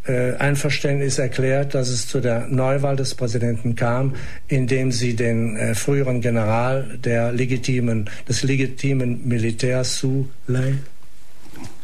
Einverständnis 0.06 1.18
erklärt, 1.18 1.74
dass 1.74 1.88
es 1.88 2.06
zu 2.06 2.20
der 2.20 2.46
Neuwahl 2.48 2.96
des 2.96 3.14
Präsidenten 3.14 3.74
kam, 3.74 4.14
indem 4.48 4.92
sie 4.92 5.16
den 5.16 5.56
äh, 5.56 5.74
früheren 5.74 6.20
General 6.20 6.98
der 7.02 7.32
legitimen, 7.32 8.10
des 8.28 8.42
legitimen 8.42 9.26
Militärs 9.26 9.98
Suley, 9.98 10.74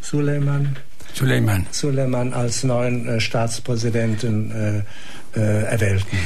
Suleiman, 0.02 0.76
Suleiman. 1.14 1.66
Suleiman 1.70 2.32
als 2.32 2.64
neuen 2.64 3.06
äh, 3.08 3.20
Staatspräsidenten 3.20 4.84
äh, 5.34 5.38
äh, 5.38 5.64
erwählten. 5.64 6.18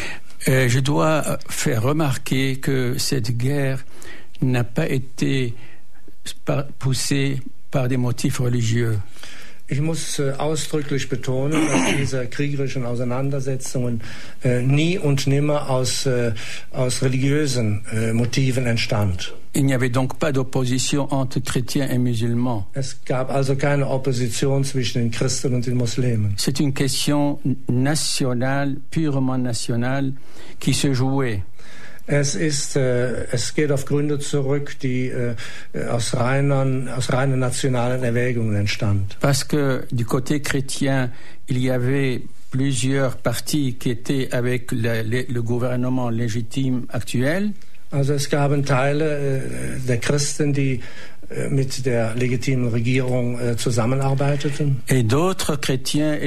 Je 0.46 0.82
dois 0.82 1.38
faire 1.48 1.82
remarquer 1.82 2.60
que 2.60 2.98
cette 2.98 3.38
guerre 3.38 3.78
n'a 4.42 4.62
pas 4.62 4.86
été 4.86 5.54
poussée 6.78 7.40
par 7.70 7.88
des 7.88 7.96
motifs 7.96 8.40
religieux. 8.40 8.98
Ich 9.66 9.80
muss 9.80 10.18
äh, 10.18 10.32
ausdrücklich 10.36 11.08
betonen, 11.08 11.52
dass 11.52 11.96
diese 11.98 12.26
kriegerischen 12.26 12.84
Auseinandersetzungen 12.84 14.02
äh, 14.42 14.60
nie 14.60 14.98
und 14.98 15.26
nimmer 15.26 15.70
aus, 15.70 16.04
äh, 16.04 16.32
aus 16.70 17.02
religiösen 17.02 17.82
äh, 17.90 18.12
Motiven 18.12 18.66
entstand. 18.66 19.32
Il 19.56 19.64
n'y 19.64 19.72
avait 19.72 19.90
donc 19.90 20.18
pas 20.18 20.32
d'opposition 20.32 21.08
entre 21.10 21.40
chrétiens 21.40 21.88
et 21.88 21.98
musulmans. 21.98 22.64
Es 22.74 23.04
gab 23.04 23.30
also 23.30 23.54
keine 23.54 23.88
Opposition 23.88 24.64
zwischen 24.64 25.00
den 25.00 25.10
Christen 25.12 25.54
und 25.54 25.64
den 25.64 25.76
Muslimen. 25.76 26.34
C'est 26.36 26.60
une 26.60 26.74
question 26.74 27.38
nationale, 27.68 28.76
purement 28.90 29.38
nationale, 29.38 30.12
qui 30.58 30.74
se 30.74 30.92
jouait. 30.92 31.42
Es 32.06 32.34
ist, 32.34 32.76
äh, 32.76 33.24
es 33.32 33.54
geht 33.54 33.72
auf 33.72 33.86
Gründe 33.86 34.18
zurück, 34.18 34.76
die 34.82 35.08
äh, 35.08 35.34
aus 35.88 36.14
reinen, 36.14 36.88
aus 36.88 37.10
reinen 37.12 37.38
nationalen 37.38 38.02
Erwägungen 38.04 38.56
entstand. 38.56 39.16
Parce 39.20 39.42
que 39.48 39.84
du 39.90 40.04
côté 40.04 40.40
chrétien, 40.42 41.10
il 41.48 41.58
y 41.58 41.70
avait 41.70 42.20
plusieurs 42.50 43.16
partis 43.16 43.74
qui 43.78 43.90
étaient 43.90 44.28
avec 44.32 44.70
le, 44.72 45.02
le- 45.02 45.24
le 45.28 45.42
gouvernement 45.42 46.10
légitime 46.10 46.86
actuel. 46.90 47.52
Also 47.90 48.12
es 48.14 48.28
gaben 48.28 48.64
Teile 48.64 49.18
äh, 49.18 49.40
der 49.86 49.98
Christen, 49.98 50.52
die 50.52 50.80
äh, 51.30 51.48
mit 51.48 51.86
der 51.86 52.14
legitimen 52.16 52.68
Regierung 52.68 53.38
äh, 53.40 53.56
zusammenarbeiteten. 53.56 54.82
Et 54.88 55.04
d'autres 55.04 55.56
chrétiens 55.60 56.18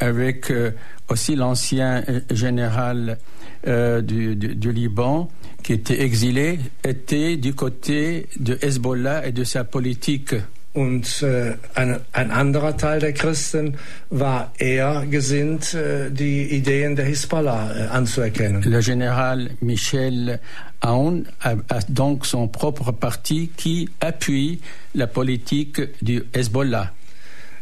avec 0.00 0.50
euh, 0.50 0.72
aussi 1.08 1.34
l'ancien 1.34 2.02
euh, 2.08 2.20
général 2.30 3.18
euh, 3.66 4.00
du, 4.00 4.36
du- 4.36 4.54
du 4.54 4.72
Liban 4.72 5.28
qui 5.62 5.72
était 5.72 6.02
exilé, 6.02 6.58
étaient 6.84 7.36
du 7.36 7.54
côté 7.54 8.26
de 8.38 8.58
Hezbollah 8.60 9.26
et 9.26 9.32
de 9.32 9.44
sa 9.44 9.64
politique. 9.64 10.34
Und 10.74 11.22
äh, 11.22 11.54
ein, 11.76 12.00
ein 12.12 12.30
anderer 12.32 12.76
Teil 12.76 12.98
der 12.98 13.12
Christen 13.12 13.76
war 14.10 14.52
eher 14.58 15.06
gesinnt, 15.08 15.72
äh, 15.72 16.10
die 16.10 16.42
Ideen 16.50 16.96
der 16.96 17.04
Hisbollah 17.06 17.70
äh, 17.76 17.86
anzuerkennen. 17.88 18.60
Le 18.64 18.80
général 18.82 19.50
Michel 19.60 20.40
Aoun 20.80 21.26
a, 21.40 21.52
a 21.68 21.78
donc 21.88 22.26
son 22.26 22.48
propre 22.48 22.90
parti 22.92 23.50
qui 23.56 23.88
appuie 24.00 24.60
la 24.94 25.06
politique 25.06 25.80
du 26.02 26.24
Hezbollah. 26.34 26.90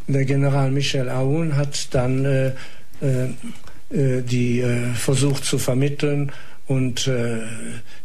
Der 0.07 0.25
General 0.25 0.71
Michel 0.71 1.07
Aoun 1.07 1.55
hat 1.55 1.87
dann 1.93 2.25
äh, 2.25 2.47
äh, 3.01 3.29
die 3.93 4.59
äh, 4.59 4.93
versucht 4.95 5.45
zu 5.45 5.59
vermitteln 5.59 6.31
und 6.67 7.07
äh, 7.07 7.41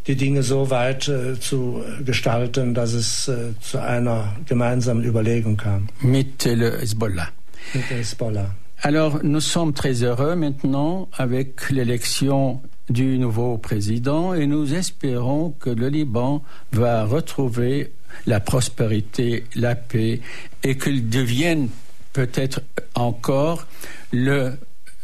die 0.07 0.17
Dinge 0.17 0.43
so 0.43 0.71
weit 0.71 1.09
äh, 1.09 1.39
zu 1.39 1.83
gestalten, 2.05 2.75
dass 2.75 2.93
es 2.93 3.29
äh, 3.29 3.53
zu 3.61 3.79
einer 3.79 4.37
gemeinsamen 4.47 5.05
Überlegung 5.05 5.57
kam 5.57 5.89
mit 6.01 6.45
le 6.45 6.81
Hezbollah. 6.81 7.29
mit 7.75 7.91
der 7.91 7.99
Hisbollah. 7.99 8.55
Alors, 8.81 9.25
nous 9.25 9.41
sommes 9.41 9.75
très 9.75 10.05
heureux 10.05 10.37
maintenant 10.37 11.09
avec 11.13 11.71
l'élection 11.71 12.61
du 12.89 13.19
nouveau 13.19 13.59
président 13.59 14.35
et 14.35 14.47
nous 14.47 14.73
espérons 14.73 15.51
que 15.59 15.71
le 15.71 15.89
Liban 15.89 16.43
va 16.73 17.05
retrouver 17.05 17.93
la 18.27 18.39
prospérité, 18.41 19.45
la 19.57 19.75
paix 19.75 20.21
et 20.63 20.79
qu'il 20.79 21.09
devienne 21.09 21.69
peut-être 22.13 22.63
encore 22.95 23.67
le, 24.13 24.53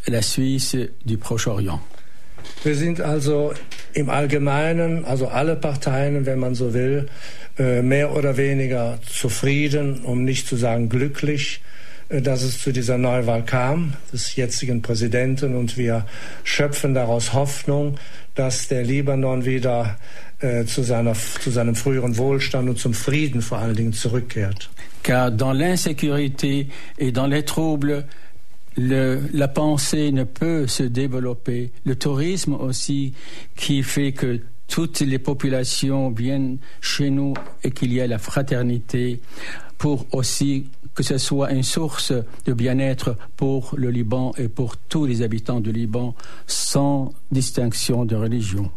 la 0.07 0.23
Suisse 0.23 0.91
du 1.05 1.17
Proche-Orient. 1.17 1.81
Wir 2.63 2.75
sind 2.75 3.01
also 3.01 3.53
im 3.93 4.11
Allgemeinen, 4.11 5.05
also 5.05 5.29
alle 5.29 5.57
Parteien, 5.57 6.27
wenn 6.27 6.39
man 6.39 6.55
so 6.55 6.75
will, 6.75 7.07
äh, 7.59 7.83
mehr 7.83 8.15
oder 8.15 8.37
weniger 8.37 8.99
zufrieden, 9.07 10.03
um 10.03 10.25
nicht 10.25 10.49
zu 10.49 10.57
sagen 10.57 10.89
glücklich, 10.89 11.63
äh, 12.09 12.21
dass 12.21 12.43
es 12.43 12.61
zu 12.61 12.73
dieser 12.73 12.99
Neuwahl 12.99 13.45
kam, 13.45 13.95
des 14.13 14.37
jetzigen 14.37 14.83
Präsidenten. 14.83 15.55
Und 15.55 15.77
wir 15.77 16.07
schöpfen 16.43 16.95
daraus 16.95 17.33
Hoffnung, 17.33 17.97
dass 18.35 18.69
der 18.69 18.83
Libanon 18.83 19.45
wieder 19.45 19.97
äh, 20.41 20.65
zu, 20.65 20.83
seiner, 20.83 21.15
zu 21.15 21.51
seinem 21.51 21.77
früheren 21.77 22.17
Wohlstand 22.19 22.69
und 22.69 22.79
zum 22.79 22.95
Frieden 22.95 23.43
vor 23.43 23.59
allen 23.59 23.77
Dingen 23.77 23.93
zurückkehrt. 23.93 24.71
Car 25.03 25.31
dans 25.31 25.53
l'insécurité 25.53 26.69
et 26.97 27.13
dans 27.13 27.27
les 27.27 27.45
troubles, 27.45 28.05
le- 28.77 29.21
la 29.33 29.49
pensée 29.49 30.13
ne 30.13 30.25
peut 30.25 30.67
se 30.67 30.83
développer. 30.83 31.71
Le 31.85 31.97
tourisme 31.97 32.55
aussi, 32.55 33.15
qui 33.57 33.83
fait 33.83 34.13
que 34.13 34.41
toutes 34.67 35.01
les 35.01 35.19
populations 35.19 36.11
viennent 36.11 36.59
chez 36.81 37.11
nous 37.11 37.35
et 37.63 37.71
qu'il 37.71 37.93
y 37.93 38.01
a 38.01 38.07
la 38.07 38.19
fraternité 38.19 39.21
pour 39.79 40.07
aussi 40.13 40.67
que 40.95 41.03
ce 41.03 41.19
soit 41.19 41.53
une 41.53 41.63
source 41.65 42.13
de 42.47 42.53
bien-être 42.53 43.17
pour 43.37 43.75
le 43.77 43.91
Liban 43.91 44.33
et 44.39 44.49
pour 44.49 44.77
tous 44.77 45.07
les 45.07 45.23
habitants 45.23 45.61
du 45.61 45.73
Liban 45.73 46.15
sans 46.47 47.13
distinction 47.33 48.05
de 48.05 48.15
religion. 48.17 48.71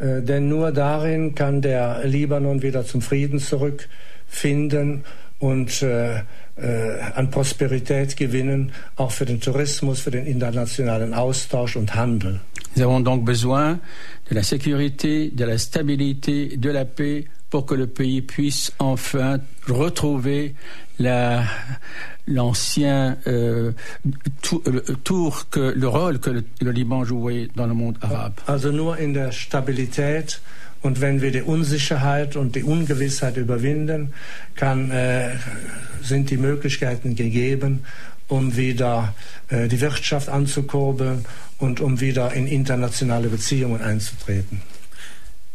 Äh, 0.00 0.22
denn 0.22 0.48
nur 0.48 0.72
darin 0.72 1.34
kann 1.34 1.60
der 1.60 2.06
Libanon 2.06 2.62
wieder 2.62 2.86
zum 2.86 3.02
Frieden 3.02 3.38
zurückfinden 3.38 5.04
und 5.40 5.82
äh, 5.82 6.18
äh, 6.56 7.00
an 7.16 7.30
Prosperität 7.30 8.16
gewinnen, 8.16 8.72
auch 8.96 9.10
für 9.10 9.24
den 9.26 9.40
Tourismus, 9.40 10.00
für 10.00 10.10
den 10.10 10.26
internationalen 10.26 11.14
Austausch 11.14 11.76
und 11.76 11.94
Handel. 11.94 12.40
Nous 12.76 12.84
avons 12.84 13.02
donc 13.02 13.24
besoin 13.24 13.80
de 14.28 14.34
la 14.34 14.42
sécurité, 14.42 15.30
de 15.34 15.44
la 15.44 15.58
stabilité, 15.58 16.56
de 16.56 16.70
la 16.70 16.84
paix 16.84 17.24
pour 17.50 17.66
que 17.66 17.74
le 17.74 17.88
pays 17.88 18.22
puisse 18.22 18.72
enfin 18.78 19.40
retrouver 19.66 20.54
la- 20.98 21.42
l'ancien 22.26 23.16
euh, 23.26 23.72
tou- 24.42 24.62
le 24.66 24.82
tour, 25.02 25.46
que, 25.50 25.72
le 25.74 25.88
rôle 25.88 26.20
que 26.20 26.30
le, 26.30 26.44
le 26.60 26.70
Liban 26.70 27.04
jouait 27.04 27.48
dans 27.56 27.66
le 27.66 27.74
monde 27.74 27.98
arabe. 28.02 28.34
Also 28.46 28.70
nur 28.70 28.98
in 28.98 29.14
der 29.14 29.32
Stabilität 29.32 30.40
und 30.82 31.00
wenn 31.00 31.20
wir 31.20 31.30
die 31.30 31.42
Unsicherheit 31.42 32.36
und 32.36 32.56
die 32.56 32.62
Ungewissheit 32.62 33.36
überwinden, 33.36 34.14
kann, 34.54 34.90
äh, 34.90 35.30
sind 36.02 36.30
die 36.30 36.38
Möglichkeiten 36.38 37.14
gegeben, 37.16 37.84
um 38.28 38.56
wieder 38.56 39.14
äh, 39.48 39.68
die 39.68 39.80
Wirtschaft 39.80 40.28
anzukurbeln 40.28 41.26
und 41.58 41.80
um 41.80 42.00
wieder 42.00 42.32
in 42.32 42.46
internationale 42.46 43.28
Beziehungen 43.28 43.82
einzutreten. 43.82 44.62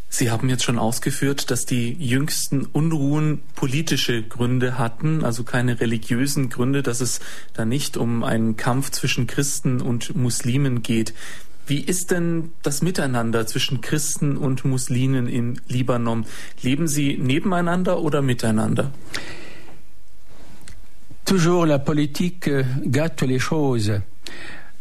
Sie 0.08 0.30
haben 0.30 0.48
jetzt 0.48 0.64
schon 0.64 0.78
ausgeführt, 0.78 1.50
dass 1.50 1.66
die 1.66 1.92
jüngsten 1.92 2.64
Unruhen 2.64 3.42
politische 3.54 4.22
Gründe 4.22 4.78
hatten, 4.78 5.24
also 5.24 5.44
keine 5.44 5.80
religiösen 5.80 6.48
Gründe, 6.48 6.82
dass 6.82 7.00
es 7.00 7.20
da 7.52 7.64
nicht 7.64 7.96
um 7.96 8.24
einen 8.24 8.56
Kampf 8.56 8.90
zwischen 8.90 9.26
Christen 9.26 9.82
und 9.82 10.14
Muslimen 10.14 10.82
geht. 10.82 11.12
Wie 11.66 11.80
ist 11.80 12.12
denn 12.12 12.50
das 12.62 12.80
Miteinander 12.80 13.44
zwischen 13.46 13.80
Christen 13.80 14.36
und 14.36 14.64
Muslimen 14.64 15.26
im 15.26 15.54
Libanon? 15.66 16.24
Leben 16.62 16.86
sie 16.86 17.18
nebeneinander 17.18 18.00
oder 18.00 18.22
miteinander? 18.22 18.92
Toujours 21.24 21.66
la 21.66 21.78
politique 21.78 22.46
euh, 22.46 22.64
gâte 22.84 23.26
les 23.26 23.40
choses. 23.40 24.00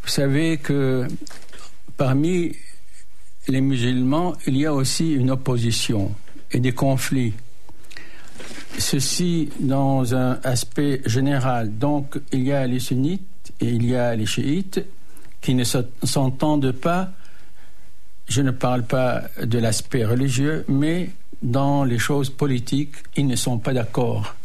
Vous 0.04 0.10
savez 0.10 0.58
que 0.58 1.08
parmi 1.98 2.56
les 3.48 3.62
musulmans, 3.62 4.36
il 4.46 4.56
y 4.58 4.68
a 4.68 4.74
aussi 4.74 5.14
une 5.14 5.32
opposition 5.32 6.14
et 6.52 6.60
des 6.60 6.74
conflits. 6.74 7.34
Ceci 8.78 9.50
dans 9.60 10.14
un 10.14 10.40
aspect 10.44 11.02
général. 11.08 11.80
Donc 11.80 12.20
il 12.32 12.44
y 12.44 12.52
a 12.52 12.68
les 12.68 12.80
sunnites 12.80 13.54
et 13.60 13.70
il 13.70 13.88
y 13.88 13.96
a 13.96 14.16
les 14.16 14.28
chiites 14.28 14.86
qui 15.46 15.54
ne 15.54 15.64
s'entendent 15.64 16.72
pas. 16.72 17.12
Je 18.28 18.42
ne 18.42 18.50
parle 18.50 18.84
pas 18.84 19.26
de 19.44 19.60
l'aspect 19.60 20.04
religieux, 20.04 20.66
mais 20.68 21.12
dans 21.44 21.84
les 21.84 22.00
choses 22.00 22.32
politiques, 22.32 22.96
ils 23.16 23.28
ne 23.28 23.36
sont 23.36 23.60
pas 23.60 23.72
d'accord. 23.72 24.36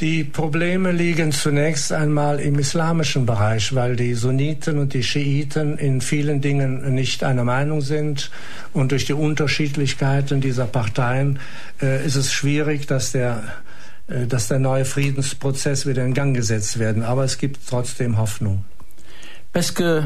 Die 0.00 0.24
Probleme 0.24 0.92
liegen 0.92 1.32
zunächst 1.32 1.90
einmal 1.90 2.38
im 2.38 2.58
islamischen 2.58 3.24
Bereich, 3.24 3.74
weil 3.74 3.96
die 3.96 4.12
Sunniten 4.12 4.78
und 4.78 4.92
die 4.92 5.02
Schiiten 5.02 5.78
in 5.78 6.02
vielen 6.02 6.42
Dingen 6.42 6.92
nicht 6.92 7.24
einer 7.24 7.44
Meinung 7.44 7.80
sind. 7.80 8.30
Und 8.74 8.92
durch 8.92 9.06
die 9.06 9.14
Unterschiedlichkeiten 9.14 10.42
dieser 10.42 10.66
Parteien 10.66 11.38
äh, 11.80 12.04
ist 12.04 12.16
es 12.16 12.30
schwierig, 12.30 12.86
dass 12.86 13.12
der, 13.12 13.42
äh, 14.08 14.26
dass 14.26 14.48
der 14.48 14.58
neue 14.58 14.84
Friedensprozess 14.84 15.86
wieder 15.86 16.04
in 16.04 16.12
Gang 16.12 16.36
gesetzt 16.36 16.78
werden. 16.78 17.02
Aber 17.02 17.24
es 17.24 17.38
gibt 17.38 17.60
trotzdem 17.66 18.18
Hoffnung. 18.18 18.66
Parce 19.56 19.70
que 19.70 20.02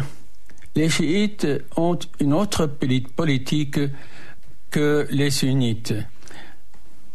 les 0.76 0.88
chiites 0.88 1.44
ont 1.74 1.98
une 2.20 2.34
autre 2.34 2.66
politique 2.66 3.80
que 4.70 5.08
les 5.10 5.32
sunnites. 5.32 5.92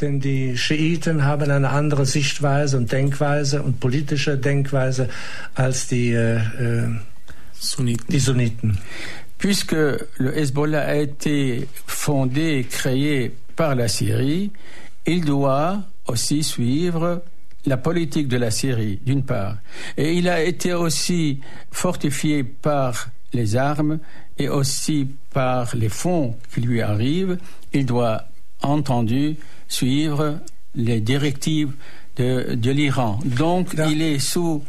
Denn 0.01 0.19
die 0.19 0.57
Schiiten 0.57 1.23
haben 1.23 1.49
eine 1.49 1.69
andere 1.69 2.05
Sichtweise 2.05 2.75
und 2.75 2.91
Denkweise 2.91 3.63
und 3.63 3.79
politische 3.79 4.37
Denkweise 4.37 5.07
als 5.53 5.87
die, 5.87 6.11
äh, 6.11 6.35
äh 6.35 6.89
Sunniten. 7.53 8.05
die 8.09 8.19
Sunniten. 8.19 8.79
Puisque 9.37 10.05
le 10.17 10.33
Hezbollah 10.35 10.81
a 10.81 10.95
été 10.95 11.69
fondé, 11.87 12.65
créé 12.69 13.31
par 13.55 13.75
la 13.75 13.87
Syrie, 13.87 14.51
il 15.07 15.23
doit 15.23 15.85
aussi 16.05 16.43
suivre 16.43 17.21
la 17.65 17.77
politique 17.77 18.27
de 18.27 18.37
la 18.37 18.51
Syrie, 18.51 18.99
d'une 19.05 19.23
part. 19.23 19.57
Et 19.97 20.13
il 20.13 20.29
a 20.29 20.43
été 20.43 20.73
aussi 20.73 21.39
fortifié 21.71 22.43
par 22.43 23.09
les 23.33 23.55
armes 23.55 23.99
et 24.37 24.49
aussi 24.49 25.07
par 25.33 25.75
les 25.75 25.89
fonds 25.89 26.35
qui 26.53 26.61
lui 26.61 26.81
arrivent. 26.81 27.37
Il 27.73 27.85
doit, 27.85 28.25
entendu, 28.61 29.37
suivre 29.67 30.39
les 30.75 31.01
directives 31.01 31.73
de, 32.17 32.55
de 32.55 32.71
l'Iran. 32.71 33.19
Donc, 33.25 33.75
il 33.89 34.01
est 34.01 34.19
sous 34.19 34.63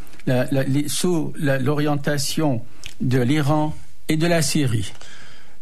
l'orientation 1.39 2.53
la, 3.01 3.09
de 3.09 3.21
l'Iran 3.21 3.75
et 4.09 4.17
de 4.17 4.27
la 4.27 4.43
Syrie. 4.43 4.93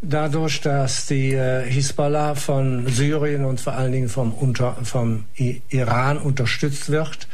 Dadurch, 0.07 0.61
dass 0.61 1.07
die 1.07 1.33
äh, 1.33 1.65
Hisbollah 1.65 2.35
von 2.35 2.87
Syrien 2.89 3.45
und 3.45 3.61
vor 3.61 3.73
allen 3.73 3.93
Dingen 3.93 4.09
vom, 4.09 4.33
unter, 4.33 4.77
vom 4.83 5.25
Iran 5.35 6.19
unterstützt 6.19 6.91
wird, 6.91 7.27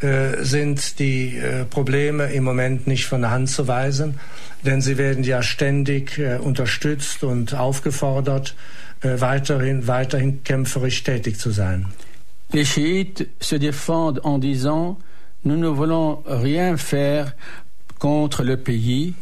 äh, 0.00 0.42
sind 0.42 0.98
die 0.98 1.36
äh, 1.36 1.64
Probleme 1.64 2.32
im 2.32 2.44
Moment 2.44 2.86
nicht 2.86 3.04
von 3.04 3.20
der 3.20 3.32
Hand 3.32 3.50
zu 3.50 3.68
weisen, 3.68 4.18
denn 4.64 4.80
sie 4.80 4.96
werden 4.96 5.24
ja 5.24 5.42
ständig 5.42 6.18
äh, 6.18 6.38
unterstützt 6.38 7.22
und 7.22 7.54
aufgefordert, 7.54 8.54
äh, 9.02 9.20
weiterhin, 9.20 9.86
weiterhin 9.86 10.42
kämpferisch 10.42 11.02
tätig 11.02 11.38
zu 11.38 11.50
sein. 11.50 11.86
Les 12.52 12.64
chiites 12.64 13.26
se 13.40 13.58
défendent 13.58 14.20
en 14.24 14.38
disant 14.38 14.96
nous 15.44 15.56
ne 15.56 15.68
voulons 15.68 16.22
rien 16.26 16.78
faire 16.78 17.34
contre 17.98 18.42
le 18.42 18.56
pays, 18.56 19.14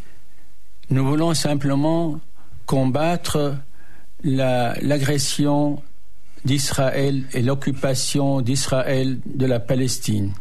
nous 0.91 1.05
voulons 1.05 1.35
simplement 1.35 2.21
combattre 2.69 3.57
l'agression 4.23 5.75
la, 5.75 5.83
d'Israël 6.45 7.25
et 7.33 7.43
l'occupation 7.43 8.43
d'Israël 8.43 9.19
de 9.25 9.47
la 9.47 9.59
Palestine. 9.59 10.35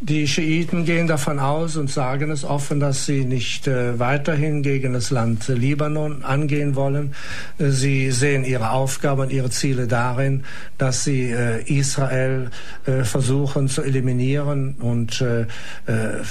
Die 0.00 0.26
Schiiten 0.26 0.84
gehen 0.84 1.06
davon 1.06 1.38
aus 1.38 1.76
und 1.76 1.90
sagen 1.90 2.30
es 2.30 2.44
offen, 2.44 2.80
dass 2.80 3.06
sie 3.06 3.24
nicht 3.24 3.66
äh, 3.66 3.98
weiterhin 3.98 4.62
gegen 4.62 4.92
das 4.92 5.10
Land 5.10 5.48
Libanon 5.48 6.24
angehen 6.24 6.74
wollen. 6.74 7.14
Äh, 7.58 7.70
sie 7.70 8.10
sehen 8.10 8.44
ihre 8.44 8.70
Aufgabe 8.70 9.22
und 9.22 9.32
ihre 9.32 9.50
Ziele 9.50 9.86
darin, 9.86 10.44
dass 10.76 11.04
sie 11.04 11.30
äh, 11.30 11.62
Israel 11.62 12.50
äh, 12.86 13.04
versuchen 13.04 13.68
zu 13.68 13.82
eliminieren 13.82 14.74
und 14.74 15.22
äh, 15.22 15.42
äh, 15.42 16.22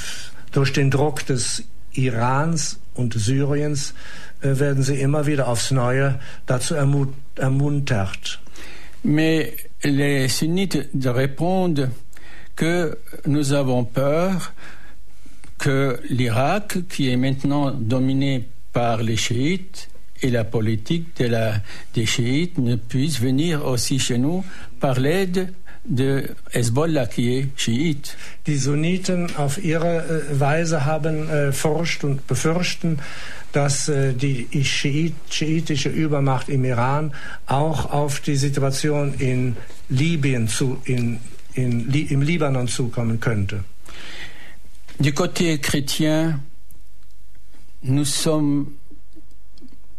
durch 0.51 0.73
den 0.73 0.91
Druck 0.91 1.25
des 1.25 1.63
Irans 1.93 2.79
und 2.93 3.13
Syriens 3.13 3.93
werden 4.43 4.83
sie 4.83 4.99
immer 4.99 5.25
wieder 5.25 5.47
aufs 5.47 5.71
Neue 5.71 6.19
dazu 6.45 6.75
ermuntert. 6.75 8.39
Mais 9.03 9.53
les 9.83 10.29
sunnites 10.29 10.89
répondent 11.05 11.89
que 12.55 12.97
nous 13.25 13.53
avons 13.53 13.83
peur 13.83 14.53
que 15.57 15.99
l'Irak, 16.09 16.77
qui 16.89 17.09
est 17.09 17.17
maintenant 17.17 17.71
dominé 17.71 18.47
par 18.71 19.01
les 19.01 19.17
chiites, 19.17 19.89
et 20.21 20.29
la 20.29 20.43
politique 20.45 21.17
de 21.17 21.25
la, 21.25 21.55
des 21.95 22.05
chiites 22.05 22.57
ne 22.57 22.75
puisse 22.75 23.19
venir 23.19 23.65
aussi 23.65 23.99
chez 23.99 24.17
nous 24.17 24.43
par 24.79 24.99
l'aide 24.99 25.53
de 25.85 26.29
Hezbollah, 26.53 27.07
qui 27.07 27.33
est 27.33 27.47
chiite. 27.57 28.15
Die 28.47 28.57
Sunniten 28.57 29.35
auf 29.35 29.61
ihre 29.61 30.03
äh, 30.31 30.39
Weise 30.39 30.85
haben 30.85 31.29
äh, 31.29 31.51
und 32.05 32.25
befürchten, 32.27 32.99
dass 33.53 33.87
äh, 33.87 34.13
die 34.13 34.47
Schiit, 34.63 35.13
schiitische 35.29 35.89
Übermacht 35.89 36.49
im 36.49 36.65
Iran 36.65 37.13
auch 37.45 37.91
auf 37.91 38.19
die 38.19 38.35
Situation 38.35 39.13
in 39.13 39.55
Libyen 39.89 40.47
zu, 40.47 40.81
in 40.85 41.19
Libanon 41.55 42.67
zukommen 42.67 43.19
könnte. 43.19 43.63
Du 44.99 45.11
côté 45.11 45.59
chrétien, 45.59 46.39
nous 47.83 48.05
sommes, 48.05 48.73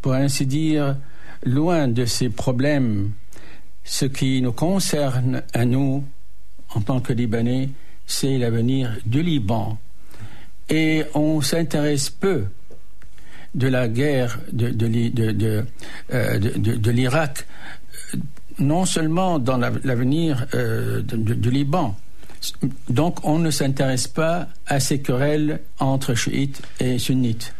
pour 0.00 0.14
ainsi 0.14 0.46
dire, 0.46 0.96
loin 1.44 1.88
de 1.88 2.04
ces 2.06 2.30
problèmes. 2.30 3.12
Ce 3.84 4.06
qui 4.06 4.40
nous 4.40 4.52
concerne 4.52 5.42
à 5.52 5.64
nous, 5.64 6.04
en 6.70 6.80
tant 6.80 7.00
que 7.00 7.12
Libanais, 7.12 7.70
c'est 8.06 8.38
l'avenir 8.38 8.98
du 9.04 9.22
Liban. 9.22 9.78
Et 10.68 11.04
on 11.14 11.40
s'intéresse 11.42 12.08
peu 12.08 12.46
de 13.54 13.68
la 13.68 13.88
guerre 13.88 14.38
de, 14.52 14.68
de, 14.70 15.32
de, 15.32 15.64
euh, 16.12 16.38
de 16.38 16.90
l'Irak 16.90 17.46
non 18.58 18.84
seulement 18.84 19.38
dans 19.38 19.58
l'avenir 19.58 20.46
euh, 20.54 21.02
du 21.02 21.50
Liban. 21.50 21.96
Donc 22.88 23.24
on 23.24 23.38
ne 23.38 23.50
s'intéresse 23.50 24.06
pas 24.06 24.48
à 24.66 24.80
ces 24.80 25.00
querelles 25.00 25.60
entre 25.78 26.14
chiites 26.14 26.62
et 26.80 26.98
sunnites. 26.98 27.54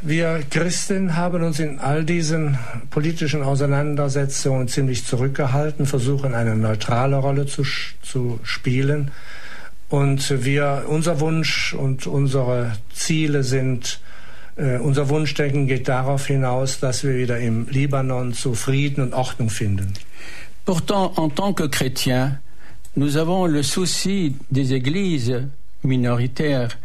Wir 0.00 0.44
Christen 0.48 1.16
haben 1.16 1.42
uns 1.42 1.58
in 1.58 1.80
all 1.80 2.04
diesen 2.04 2.56
politischen 2.90 3.42
Auseinandersetzungen 3.42 4.68
ziemlich 4.68 5.04
zurückgehalten, 5.04 5.86
versuchen 5.86 6.34
eine 6.34 6.54
neutrale 6.54 7.16
Rolle 7.16 7.46
zu, 7.46 7.64
zu 8.02 8.38
spielen. 8.44 9.10
Und 9.88 10.44
wir, 10.44 10.84
unser 10.86 11.18
Wunsch 11.18 11.74
und 11.74 12.06
unsere 12.06 12.76
Ziele 12.92 13.42
sind 13.42 13.98
äh, 14.58 14.78
unser 14.78 15.08
Wunschdenken 15.08 15.66
geht 15.66 15.88
darauf 15.88 16.26
hinaus, 16.26 16.80
dass 16.80 17.04
wir 17.04 17.16
wieder 17.16 17.38
im 17.38 17.66
Libanon 17.70 18.34
zu 18.34 18.54
Frieden 18.54 19.02
und 19.02 19.14
Ordnung 19.14 19.50
finden. 19.50 19.92
Pourtant, 20.64 21.16
en 21.16 21.30
tant 21.30 21.54
que 21.54 21.68
chrétiens, 21.68 22.40
nous 22.96 23.16
avons 23.16 23.46
le 23.46 23.62
souci 23.62 24.34
des 24.50 24.74
églises 24.74 25.42
minoritaires 25.82 26.76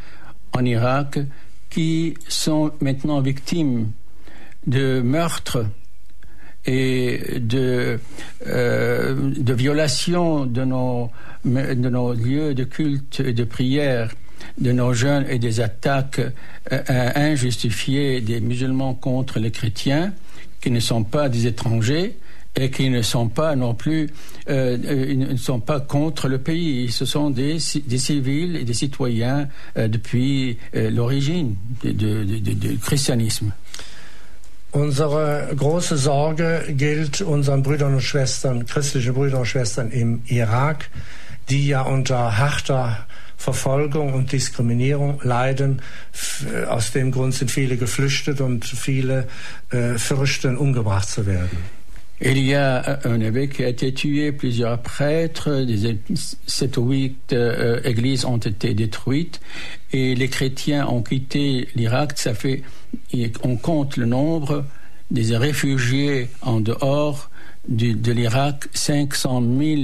en 0.54 0.64
Irak 0.64 1.20
qui 1.70 2.14
sont 2.30 2.72
maintenant 2.80 3.20
victimes 3.22 3.92
de 4.68 5.02
meurtres 5.02 5.66
et 6.66 7.40
de, 7.40 8.00
euh, 8.48 9.16
violations 9.36 10.46
de 10.46 10.64
nos, 10.64 11.10
de 11.44 11.90
nos 11.90 12.14
lieux 12.14 12.54
de 12.54 12.64
culte 12.64 13.20
et 13.20 13.34
de 13.34 13.44
prière 13.44 14.12
de 14.58 14.72
nos 14.72 14.94
jeunes 14.94 15.26
et 15.30 15.40
des 15.40 15.60
attaques 15.60 16.22
euh, 16.72 17.12
injustifiées 17.16 18.22
des 18.22 18.40
musulmans 18.40 18.94
contre 18.94 19.40
les 19.40 19.52
chrétiens, 19.52 20.14
qui 20.62 20.72
ne 20.72 20.80
sont 20.80 21.04
pas 21.04 21.30
des 21.30 21.48
étrangers 21.48 22.16
et 22.56 22.70
qui 22.70 22.90
ne 22.90 23.02
sont 23.02 23.30
pas 23.30 23.56
non 23.56 23.74
plus 23.74 24.10
euh, 24.50 24.78
euh 24.86 25.16
ne 25.16 25.36
sont 25.38 25.60
pas 25.60 25.80
contre 25.80 26.28
le 26.28 26.38
pays. 26.38 26.92
Ce 26.92 27.06
sont 27.06 27.30
des, 27.30 27.58
des 27.86 27.98
civils 27.98 28.56
et 28.56 28.64
des 28.64 28.74
citoyens 28.74 29.48
euh, 29.78 29.88
depuis 29.88 30.58
euh, 30.76 30.90
l'origine 30.90 31.56
du 31.84 32.78
christianisme. 32.82 33.52
Unsere 34.76 35.54
große 35.56 35.98
Sorge 35.98 36.64
gilt 36.70 37.22
unseren 37.22 37.62
Brüdern 37.62 37.94
und 37.94 38.02
Schwestern, 38.02 38.66
christlichen 38.66 39.14
Brüdern 39.14 39.42
und 39.42 39.46
Schwestern 39.46 39.92
im 39.92 40.22
Irak, 40.28 40.90
die 41.50 41.68
ja 41.68 41.84
unter 41.84 42.40
harter 42.40 43.06
Verfolgung 43.44 44.14
und 44.14 44.32
Diskriminierung 44.32 45.20
leiden. 45.24 45.82
Aus 46.68 46.94
dem 46.94 47.12
Grund 47.12 47.34
sind 47.34 47.52
viele 47.52 47.76
geflüchtet 47.76 48.40
und 48.40 48.64
viele 48.64 49.28
äh, 49.70 49.98
fürchten, 49.98 50.58
umgebracht 50.58 51.10
zu 51.10 51.26
werden. 51.26 51.58
Il 52.22 52.38
y 52.38 52.56
a 52.56 53.00
un 53.04 53.20
évêque 53.20 53.56
qui 53.56 53.66
a 53.66 53.68
été 53.68 53.94
tué, 53.94 54.32
plusieurs 54.32 54.82
prêtres, 54.82 55.66
sept 56.46 56.78
ou 56.78 56.92
huit 56.92 57.34
euh, 57.34 57.82
églises 57.84 58.24
ont 58.24 58.38
été 58.38 58.74
détruites 58.74 59.42
et 59.92 60.16
les 60.16 60.30
chrétiens 60.30 60.88
ont 60.88 61.02
quitté 61.02 61.68
l'Irak. 61.76 62.18
Ça 62.18 62.34
fait, 62.34 62.64
on 63.44 63.58
compte 63.58 63.98
le 63.98 64.06
nombre 64.06 64.64
des 65.12 65.36
réfugiés 65.36 66.30
en 66.42 66.62
dehors 66.62 67.30
de 67.68 68.12
l'Irak 68.12 68.70
500 68.74 69.42
000 69.42 69.82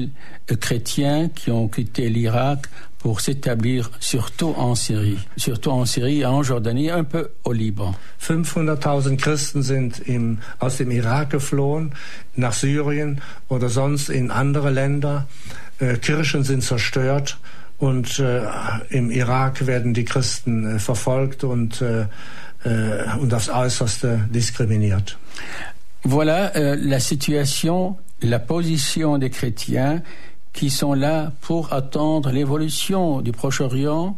chrétiens 0.59 1.29
qui 1.29 1.51
ont 1.51 1.67
quitté 1.67 2.09
l'Irak 2.09 2.67
pour 2.99 3.21
s'établir 3.21 3.89
surtout 3.99 4.53
en 4.57 4.75
Syrie, 4.75 5.17
surtout 5.37 5.71
en 5.71 5.85
Syrie, 5.85 6.25
en 6.25 6.43
Jordanie, 6.43 6.91
un 6.91 7.05
peu 7.05 7.29
au 7.43 7.53
Liban. 7.53 7.95
500.000 8.21 9.17
Christen 9.17 9.63
sind 9.63 9.99
im, 10.05 10.39
aus 10.59 10.77
dem 10.77 10.91
Irak 10.91 11.31
geflohen, 11.31 11.93
nach 12.35 12.53
Syrien 12.53 13.21
oder 13.47 13.69
sonst 13.69 14.09
in 14.09 14.31
andere 14.31 14.69
Länder. 14.69 15.27
Äh, 15.79 15.95
Kirchen 15.95 16.43
sind 16.43 16.61
zerstört 16.61 17.37
und 17.77 18.19
äh, 18.19 18.41
im 18.89 19.09
Irak 19.11 19.65
werden 19.65 19.93
die 19.93 20.05
Christen 20.05 20.75
äh, 20.75 20.79
verfolgt 20.79 21.45
und, 21.45 21.81
äh, 21.81 22.01
äh, 22.65 23.17
und 23.19 23.33
aufs 23.33 23.49
Äußerste 23.49 24.27
diskriminiert. 24.29 25.17
Voilà 26.05 26.55
euh, 26.55 26.75
la 26.79 26.99
situation, 26.99 27.97
la 28.21 28.39
position 28.39 29.19
des 29.19 29.29
chrétiens 29.31 30.01
qui 30.59 30.69
sont 30.69 30.91
là 30.91 31.31
pour 31.39 31.71
attendre 31.71 32.31
l'évolution 32.31 33.21
du 33.21 33.31
Proche-Orient 33.31 34.17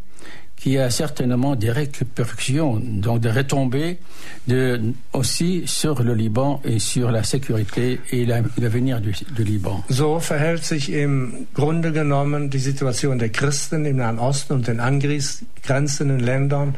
qui 0.62 0.78
a 0.78 0.92
certainement 0.92 1.56
des 1.56 1.72
répercussions, 1.72 2.80
donc 2.80 3.22
des 3.22 3.32
retombées 3.32 3.98
de, 4.48 4.80
aussi 5.12 5.64
sur 5.66 6.04
le 6.04 6.14
Liban 6.14 6.62
et 6.64 6.78
sur 6.78 7.10
la 7.10 7.24
sécurité 7.24 8.00
et 8.12 8.26
l'avenir 8.26 9.02
du, 9.02 9.12
du, 9.36 9.44
Liban. 9.44 9.84
So 9.90 10.20
verhält 10.20 10.64
sich 10.64 10.92
im 10.92 11.48
Grunde 11.56 11.92
genommen 11.92 12.52
die 12.52 12.60
Situation 12.60 13.18
der 13.18 13.30
Christen 13.30 13.86
im 13.86 13.98
Nahen 13.98 14.20
Osten 14.20 14.54
und 14.54 14.68
den 14.68 14.80
angrenzenden 14.80 16.20
Ländern 16.20 16.76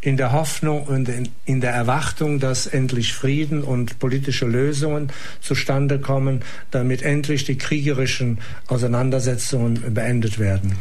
in 0.00 0.16
der 0.16 0.32
Hoffnung 0.32 0.82
und 0.84 1.08
in, 1.08 1.28
in 1.44 1.60
der 1.60 1.70
Erwartung, 1.70 2.40
dass 2.40 2.66
endlich 2.66 3.12
Frieden 3.12 3.62
und 3.62 4.00
politische 4.00 4.46
Lösungen 4.46 5.12
zustande 5.40 6.00
kommen, 6.00 6.40
damit 6.72 7.02
endlich 7.02 7.44
die 7.44 7.56
kriegerischen 7.56 8.38
Auseinandersetzungen 8.66 9.94
beendet 9.94 10.40
werden. 10.40 10.74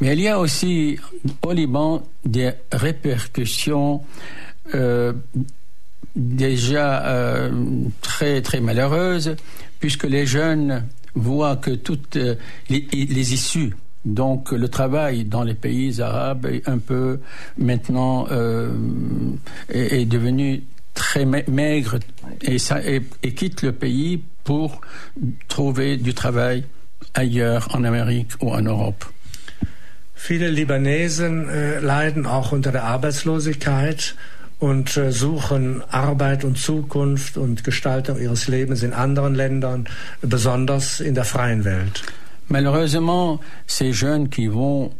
Mais 0.00 0.12
il 0.12 0.20
y 0.20 0.28
a 0.28 0.38
aussi 0.38 0.98
au 1.42 1.52
Liban 1.52 2.02
des 2.24 2.52
répercussions 2.70 4.02
euh, 4.74 5.12
déjà 6.14 7.06
euh, 7.06 7.50
très 8.02 8.42
très 8.42 8.60
malheureuses, 8.60 9.36
puisque 9.80 10.04
les 10.04 10.26
jeunes 10.26 10.84
voient 11.14 11.56
que 11.56 11.70
toutes 11.70 12.16
euh, 12.16 12.34
les, 12.68 13.32
issues, 13.32 13.74
donc 14.04 14.52
le 14.52 14.68
travail 14.68 15.24
dans 15.24 15.42
les 15.42 15.54
pays 15.54 16.00
arabes 16.02 16.46
est 16.46 16.68
un 16.68 16.78
peu 16.78 17.20
maintenant 17.56 18.26
est, 19.68 20.04
devenu 20.04 20.62
très 20.94 21.24
maigre 21.24 21.98
et, 22.42 22.58
ça, 22.58 22.80
et 22.84 23.34
quitte 23.34 23.62
le 23.62 23.72
pays 23.72 24.22
pour 24.44 24.80
trouver 25.48 25.96
du 25.96 26.14
travail 26.14 26.64
ailleurs 27.14 27.68
en 27.74 27.82
Amérique 27.84 28.32
ou 28.40 28.50
en 28.50 28.62
Europe. 28.62 29.04
Viele 30.26 30.48
Libanesen 30.48 31.48
äh, 31.48 31.78
leiden 31.78 32.26
auch 32.26 32.50
unter 32.50 32.72
der 32.72 32.82
Arbeitslosigkeit 32.82 34.16
und 34.58 34.96
äh, 34.96 35.12
suchen 35.12 35.84
Arbeit 35.88 36.42
und 36.42 36.58
Zukunft 36.58 37.36
und 37.36 37.62
Gestaltung 37.62 38.18
ihres 38.18 38.48
Lebens 38.48 38.82
in 38.82 38.92
anderen 38.92 39.36
Ländern, 39.36 39.86
besonders 40.22 40.98
in 40.98 41.14
der 41.14 41.24
freien 41.24 41.64
Welt. 41.64 42.02
Malheureusement, 42.48 43.38
ces 43.68 43.92
jeunes 43.92 44.28
qui 44.28 44.48
vont 44.48 44.90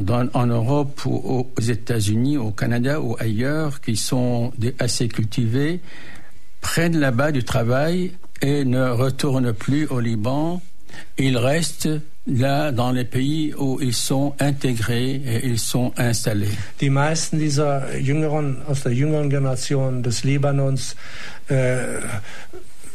dans, 0.00 0.30
en 0.32 0.46
Europe 0.46 1.04
ou 1.04 1.46
aux 1.54 1.60
États-Unis, 1.60 2.38
au 2.38 2.52
Canada 2.52 3.02
ou 3.02 3.18
ailleurs, 3.18 3.82
qui 3.82 3.96
sont 3.96 4.50
assez 4.78 5.08
cultivés, 5.08 5.80
prennent 6.62 6.98
là-bas 6.98 7.32
du 7.32 7.44
travail 7.44 8.12
et 8.40 8.64
ne 8.64 8.88
retournent 8.88 9.52
plus 9.52 9.86
au 9.88 10.00
Liban. 10.00 10.62
Ils 11.18 11.36
restent 11.36 11.90
là 12.26 12.70
dans 12.72 12.92
les 12.92 13.04
pays 13.04 13.52
où 13.58 13.78
ils 13.80 13.94
sont 13.94 14.34
intégrés 14.38 15.20
et 15.26 15.46
ils 15.46 15.58
sont 15.58 15.92
installés. 15.96 16.48
Generation 19.30 19.92
des 20.00 20.22
Libanons 20.24 20.94
äh, 21.50 21.98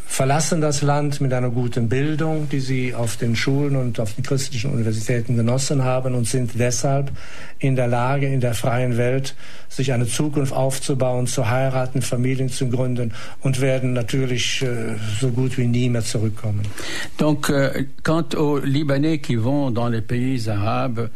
verlassen 0.08 0.62
das 0.62 0.82
Land 0.82 1.22
mit 1.22 1.32
einer 1.34 1.50
guten 1.50 1.90
Bildung, 1.90 2.50
die 2.50 2.62
sie 2.62 2.96
auf 2.96 3.18
den 3.18 3.36
Schulen 3.36 3.76
und 3.76 4.00
auf 4.00 4.14
den 4.16 4.24
christlichen 4.24 4.72
Universitäten 4.72 5.36
genossen 5.36 5.84
haben 5.84 6.16
und 6.16 6.28
sind 6.28 6.52
deshalb 6.56 7.12
in 7.60 7.76
der 7.76 7.88
Lage, 7.88 8.28
in 8.28 8.40
der 8.40 8.54
freien 8.54 8.98
Welt 8.98 9.36
sich 9.70 9.92
eine 9.92 10.08
Zukunft 10.08 10.54
aufzubauen, 10.54 11.28
zu 11.28 11.50
heiraten, 11.50 12.02
Familien 12.02 12.50
zu 12.50 12.70
gründen 12.70 13.14
und 13.42 13.62
werden 13.62 13.94
natürlich 13.94 14.64
äh, 14.64 14.96
so 15.20 15.30
gut 15.30 15.58
wie 15.58 15.68
nie 15.68 15.90
mehr 15.90 16.04
zurückkommen. 16.04 16.62
Donc, 17.18 17.50
euh, 17.50 17.84
quant 18.04 18.34
aux 18.36 18.60
Libanais 18.64 19.20
qui 19.20 19.36
vont 19.36 19.72
dans 19.72 19.90
les 19.90 20.02
pays 20.02 20.48
arabes, 20.48 21.10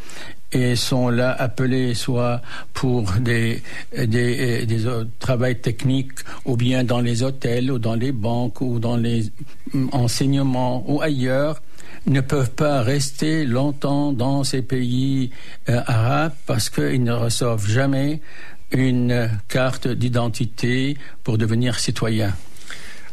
et 0.52 0.76
sont 0.76 1.10
là 1.10 1.32
appelés 1.32 1.94
soit 1.94 2.42
pour 2.74 3.12
des, 3.14 3.62
des, 3.98 4.66
des 4.66 4.86
travail 5.20 5.60
techniques 5.60 6.20
ou 6.46 6.58
bien 6.58 6.84
dans 6.84 7.00
les 7.00 7.24
hôtels 7.24 7.72
ou 7.72 7.80
dans 7.80 7.96
les 7.96 8.12
banques 8.12 8.62
ou 8.62 8.80
dans 8.80 8.98
les 8.98 9.32
enseignements 9.92 10.84
ou 10.88 11.02
ailleurs 11.02 11.62
ne 12.08 12.22
peuvent 12.22 12.52
pas 12.52 12.82
rester 12.82 13.46
longtemps 13.46 14.12
dans 14.12 14.44
ces 14.44 14.62
pays 14.62 15.32
euh, 15.70 15.82
arabes 15.86 16.34
parce 16.46 16.70
qu'ils 16.70 17.04
ne 17.04 17.14
reçoivent 17.14 17.68
jamais 17.68 18.22
une 18.72 19.30
carte 19.48 19.88
d'identité 19.88 20.98
pour 21.24 21.38
devenir 21.38 21.78
citoyen. 21.80 22.34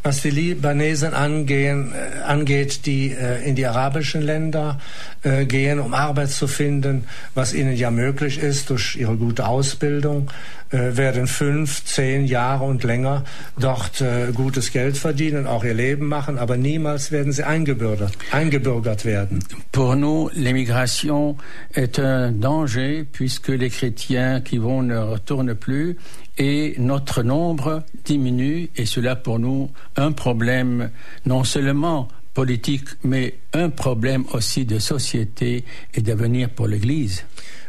Was 0.03 0.23
die 0.23 0.31
Libanesen 0.31 1.13
angehen, 1.15 1.93
äh, 1.93 2.23
angeht, 2.23 2.87
die 2.87 3.13
äh, 3.13 3.47
in 3.47 3.57
die 3.57 3.67
arabischen 3.67 4.23
Länder 4.23 4.79
äh, 5.23 5.45
gehen, 5.45 5.81
um 5.81 5.95
Arbeit 5.95 6.31
zu 6.31 6.47
finden, 6.47 7.05
was 7.35 7.53
ihnen 7.53 7.77
ja 7.77 7.91
möglich 7.91 8.39
ist 8.39 8.71
durch 8.71 8.97
ihre 8.97 9.17
gute 9.17 9.47
Ausbildung, 9.47 10.31
werden 10.71 11.27
fünf, 11.29 11.87
zehn 11.87 12.27
Jahre 12.27 12.65
und 12.65 12.85
länger 12.85 13.25
dort 13.59 14.05
gutes 14.35 14.71
Geld 14.71 14.99
verdienen, 14.99 15.47
auch 15.47 15.65
ihr 15.65 15.73
Leben 15.73 16.09
machen, 16.09 16.37
aber 16.37 16.59
niemals 16.59 17.11
werden 17.11 17.33
sie 17.33 17.43
eingebürgert, 17.43 18.13
eingebürgert 18.33 19.07
werden. 19.07 19.43
Pour 19.73 19.97
nous, 19.97 20.31
l'émigration 20.35 21.37
est 21.73 21.99
un 21.99 22.39
danger 22.39 23.05
puisque 23.11 23.49
les 23.49 23.71
chrétiens 23.71 24.43
qui 24.43 24.59
vont 24.59 24.83
ne 24.83 24.99
retournent 24.99 25.55
plus 25.55 25.97
et 26.39 26.75
notre 26.79 27.23
nombre 27.23 27.83
diminue 28.05 28.71
et 28.77 28.87
cela 28.87 29.17
pour 29.17 29.39
nous 29.39 29.71
un 29.97 30.13
problème 30.13 30.91
non 31.27 31.45
seulement 31.45 32.09
politique 32.33 32.89
mais 33.03 33.35
un 33.53 33.71
problème 33.71 34.25
aussi 34.33 34.65
de 34.65 34.79
société 34.79 35.65
et 35.95 36.01
d'avenir 36.01 36.49
pour 36.51 36.69
l'Église. 36.69 37.25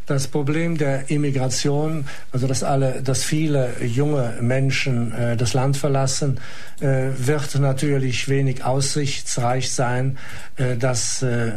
Das 0.10 0.28
Problem 0.28 0.78
der 0.78 1.10
Immigration, 1.10 2.06
also 2.32 2.48
dass 2.48 2.63
alle, 2.63 3.02
dass 3.04 3.24
viele 3.24 3.74
junge 3.84 4.38
Menschen 4.41 5.13
äh, 5.13 5.38
das 5.38 5.54
Land 5.54 5.78
verlassen, 5.78 6.39
äh, 6.80 7.10
wird 7.17 7.56
natürlich 7.60 8.28
wenig 8.28 8.63
aussichtsreich 8.63 9.72
sein, 9.72 10.17
äh, 10.58 10.78
dass 10.78 11.22
äh, 11.22 11.52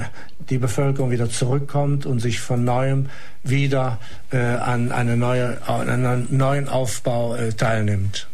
die 0.51 0.59
Bevölkerung 0.59 1.11
wieder 1.11 1.31
zurückkommt 1.31 2.07
und 2.07 2.21
sich 2.21 2.41
von 2.41 2.65
neuem 2.65 3.09
wieder 3.43 3.99
äh, 4.31 4.39
an, 4.39 4.93
eine 4.93 5.17
neue, 5.17 5.59
an 5.67 5.89
einen 5.89 6.27
neuen 6.31 6.69
Aufbau 6.69 7.35
äh, 7.35 7.53
teilnimmt. 7.53 8.29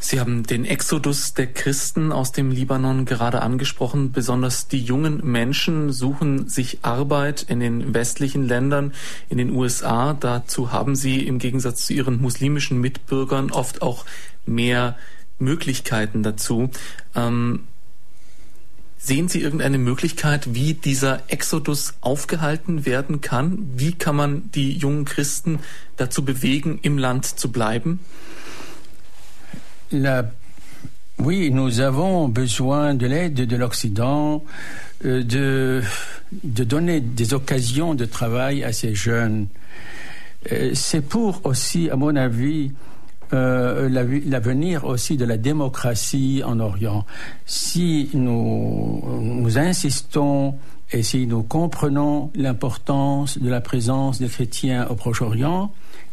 Sie 0.00 0.20
haben 0.20 0.44
den 0.44 0.64
Exodus 0.64 1.34
der 1.34 1.48
Christen 1.48 2.12
aus 2.12 2.30
dem 2.30 2.50
Libanon 2.50 3.04
gerade 3.04 3.42
angesprochen. 3.42 4.12
Besonders 4.12 4.68
die 4.68 4.80
jungen 4.80 5.20
Menschen 5.24 5.92
suchen 5.92 6.48
sich 6.48 6.78
Arbeit 6.82 7.42
in 7.42 7.58
den 7.58 7.94
westlichen 7.94 8.46
Ländern, 8.46 8.94
in 9.28 9.38
den 9.38 9.50
USA. 9.50 10.14
Dazu 10.14 10.72
haben 10.72 10.94
sie 10.94 11.26
im 11.26 11.38
Gegensatz 11.38 11.86
zu 11.86 11.94
ihren 11.94 12.20
muslimischen 12.20 12.80
Mitbürgern 12.80 13.50
oft 13.50 13.82
auch 13.82 14.04
mehr 14.46 14.96
Möglichkeiten 15.40 16.22
dazu. 16.22 16.70
Ähm, 17.16 17.64
sehen 18.98 19.28
Sie 19.28 19.40
irgendeine 19.40 19.78
Möglichkeit, 19.78 20.54
wie 20.54 20.74
dieser 20.74 21.22
Exodus 21.28 21.94
aufgehalten 22.00 22.86
werden 22.86 23.20
kann? 23.20 23.70
Wie 23.76 23.92
kann 23.92 24.16
man 24.16 24.50
die 24.52 24.72
jungen 24.72 25.04
Christen 25.04 25.60
dazu 25.96 26.24
bewegen, 26.24 26.78
im 26.82 26.98
Land 26.98 27.26
zu 27.26 27.50
bleiben? 27.50 28.00
La... 29.92 30.24
Oui, 31.18 31.50
nous 31.50 31.80
avons 31.80 32.28
besoin 32.28 32.94
de 32.94 33.06
l'aide 33.06 33.34
de 33.34 33.56
l'Occident, 33.56 34.44
euh, 35.04 35.22
de, 35.22 35.82
donner 36.64 37.00
des 37.00 37.34
occasions 37.34 37.94
de 37.94 38.04
travail 38.04 38.62
à 38.62 38.72
ces 38.72 38.94
jeunes. 38.94 39.48
Euh, 40.52 40.70
c'est 40.74 41.00
pour 41.00 41.40
aussi, 41.44 41.90
à 41.90 41.96
mon 41.96 42.14
avis, 42.16 42.70
euh, 43.32 43.88
l'avenir 44.26 44.84
aussi 44.84 45.16
de 45.16 45.24
la 45.24 45.38
démocratie 45.38 46.42
en 46.44 46.60
Orient. 46.60 47.04
Si 47.46 48.10
nous 48.14 49.02
insistons 49.56 50.54
Et 50.90 51.02
si 51.02 51.26
nous 51.26 51.42
comprenons 51.42 52.30
l'importance 52.34 53.38
de 53.38 53.50
la 53.50 53.60
présence 53.60 54.20
des 54.20 54.28
chrétiens 54.28 54.86
au 54.88 54.94
Proche-Orient, 54.94 55.70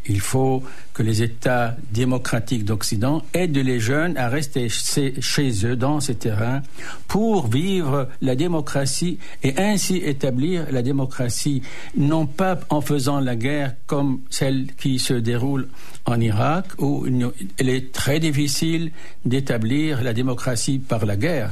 il 0.08 0.20
faut 0.20 0.64
que 0.94 1.02
les 1.02 1.24
États 1.24 1.76
démocratiques 1.92 2.66
d'Occident 2.66 3.24
aident 3.34 3.58
les 3.58 3.80
jeunes 3.80 4.18
à 4.18 4.28
rester 4.28 4.68
chez 4.70 5.66
eux, 5.66 5.76
dans 5.76 6.00
ces 6.00 6.16
terrains, 6.16 6.62
pour 7.08 7.48
vivre 7.48 8.10
la 8.22 8.36
démocratie 8.36 9.18
et 9.44 9.58
ainsi 9.58 9.98
établir 9.98 10.68
la 10.72 10.82
démocratie, 10.82 11.62
non 11.98 12.26
pas 12.28 12.60
en 12.70 12.82
faisant 12.82 13.20
la 13.20 13.36
guerre 13.36 13.76
comme 13.88 14.20
celle 14.30 14.68
qui 14.78 15.00
se 15.00 15.14
déroule 15.14 15.70
en 16.06 16.20
Irak, 16.20 16.66
où 16.78 17.08
il 17.08 17.70
est 17.70 17.92
très 17.92 18.20
difficile 18.20 18.92
d'établir 19.26 20.04
la 20.04 20.14
démocratie 20.14 20.80
par 20.80 21.06
la 21.06 21.16
guerre. 21.16 21.50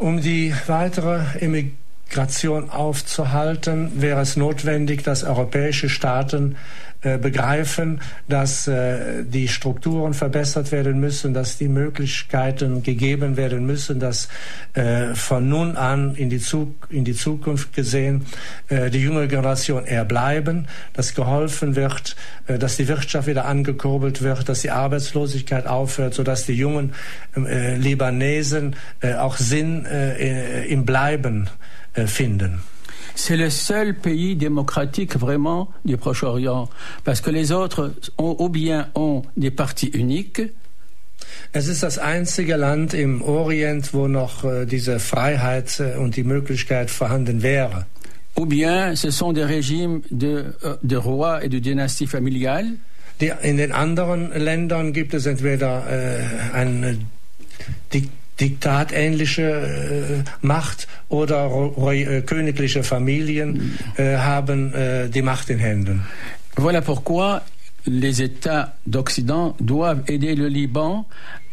Um 0.00 0.20
Immigration 2.08 2.70
aufzuhalten, 2.70 4.00
wäre 4.00 4.22
es 4.22 4.36
notwendig, 4.36 5.04
dass 5.04 5.24
europäische 5.24 5.90
Staaten 5.90 6.56
äh, 7.02 7.16
begreifen, 7.16 8.00
dass 8.28 8.66
äh, 8.66 9.22
die 9.22 9.46
Strukturen 9.46 10.14
verbessert 10.14 10.72
werden 10.72 10.98
müssen, 10.98 11.32
dass 11.32 11.56
die 11.56 11.68
Möglichkeiten 11.68 12.82
gegeben 12.82 13.36
werden 13.36 13.66
müssen, 13.66 14.00
dass 14.00 14.28
äh, 14.72 15.14
von 15.14 15.48
nun 15.48 15.76
an 15.76 16.16
in 16.16 16.28
die, 16.28 16.40
Zuk 16.40 16.88
in 16.90 17.04
die 17.04 17.14
Zukunft 17.14 17.72
gesehen 17.72 18.26
die 18.68 18.98
junge 18.98 19.28
Generation 19.28 19.84
eher 19.84 20.04
bleiben, 20.04 20.66
dass 20.92 21.14
geholfen 21.14 21.76
wird, 21.76 22.16
dass 22.46 22.76
die 22.76 22.88
Wirtschaft 22.88 23.28
wieder 23.28 23.44
angekurbelt 23.44 24.22
wird, 24.22 24.48
dass 24.48 24.62
die 24.62 24.70
Arbeitslosigkeit 24.70 25.66
aufhört, 25.66 26.14
sodass 26.14 26.46
die 26.46 26.54
jungen 26.54 26.92
Libanesen 27.34 28.76
auch 29.18 29.36
Sinn 29.36 29.86
im 30.68 30.84
Bleiben 30.84 31.48
finden. 32.06 32.58
c'est 33.18 33.36
le 33.36 33.50
seul 33.50 33.94
pays 33.94 34.36
démocratique 34.36 35.16
vraiment 35.16 35.68
du 35.84 35.96
Proche-Orient, 35.96 36.68
parce 37.04 37.20
que 37.20 37.30
les 37.30 37.50
autres 37.50 37.92
ont, 38.16 38.36
ou 38.38 38.48
bien 38.48 38.88
ont 38.94 39.22
des 39.36 39.50
partis 39.50 39.90
uniques, 39.92 40.40
Es 41.52 41.66
ist 41.66 41.82
das 41.82 41.98
einzige 41.98 42.56
Land 42.56 42.94
im 42.94 43.22
Orient, 43.22 43.92
wo 43.92 44.06
noch 44.06 44.44
äh, 44.44 44.66
diese 44.66 44.98
Freiheit 44.98 45.80
äh, 45.80 45.96
und 45.96 46.16
die 46.16 46.24
Möglichkeit 46.24 46.90
vorhanden 46.90 47.42
wäre. 47.42 47.86
Ou 48.36 48.46
bien 48.46 48.94
ce 48.94 49.10
sont 49.10 49.32
des 49.32 49.44
régimes 49.44 50.02
de, 50.10 50.54
euh, 50.62 50.76
de 50.82 50.96
rois 50.96 51.42
et 51.44 51.48
de 51.48 51.58
dynasties 51.58 52.06
familiales. 52.06 52.76
Die, 53.20 53.32
in 53.42 53.56
den 53.56 53.72
anderen 53.72 54.30
Ländern 54.32 54.92
gibt 54.92 55.12
es 55.12 55.26
entweder 55.26 55.84
äh, 55.90 56.54
eine 56.54 56.98
Diktatur, 57.92 58.27
diktatähnliche 58.40 59.42
äh, 59.42 60.46
Macht 60.46 60.88
oder 61.08 61.50
äh, 61.90 62.22
königliche 62.22 62.82
Familien 62.82 63.78
äh, 63.96 64.16
haben 64.16 64.72
äh, 64.74 65.08
die 65.08 65.22
Macht 65.22 65.50
in 65.50 65.58
Händen. 65.58 66.06
Voilà 66.56 66.80
pourquoi 66.80 67.40
les 67.86 68.20
États 68.20 68.72
d'Occident 68.86 69.54
doivent 69.60 70.08
aider 70.08 70.34
le 70.34 70.48
Liban 70.48 71.04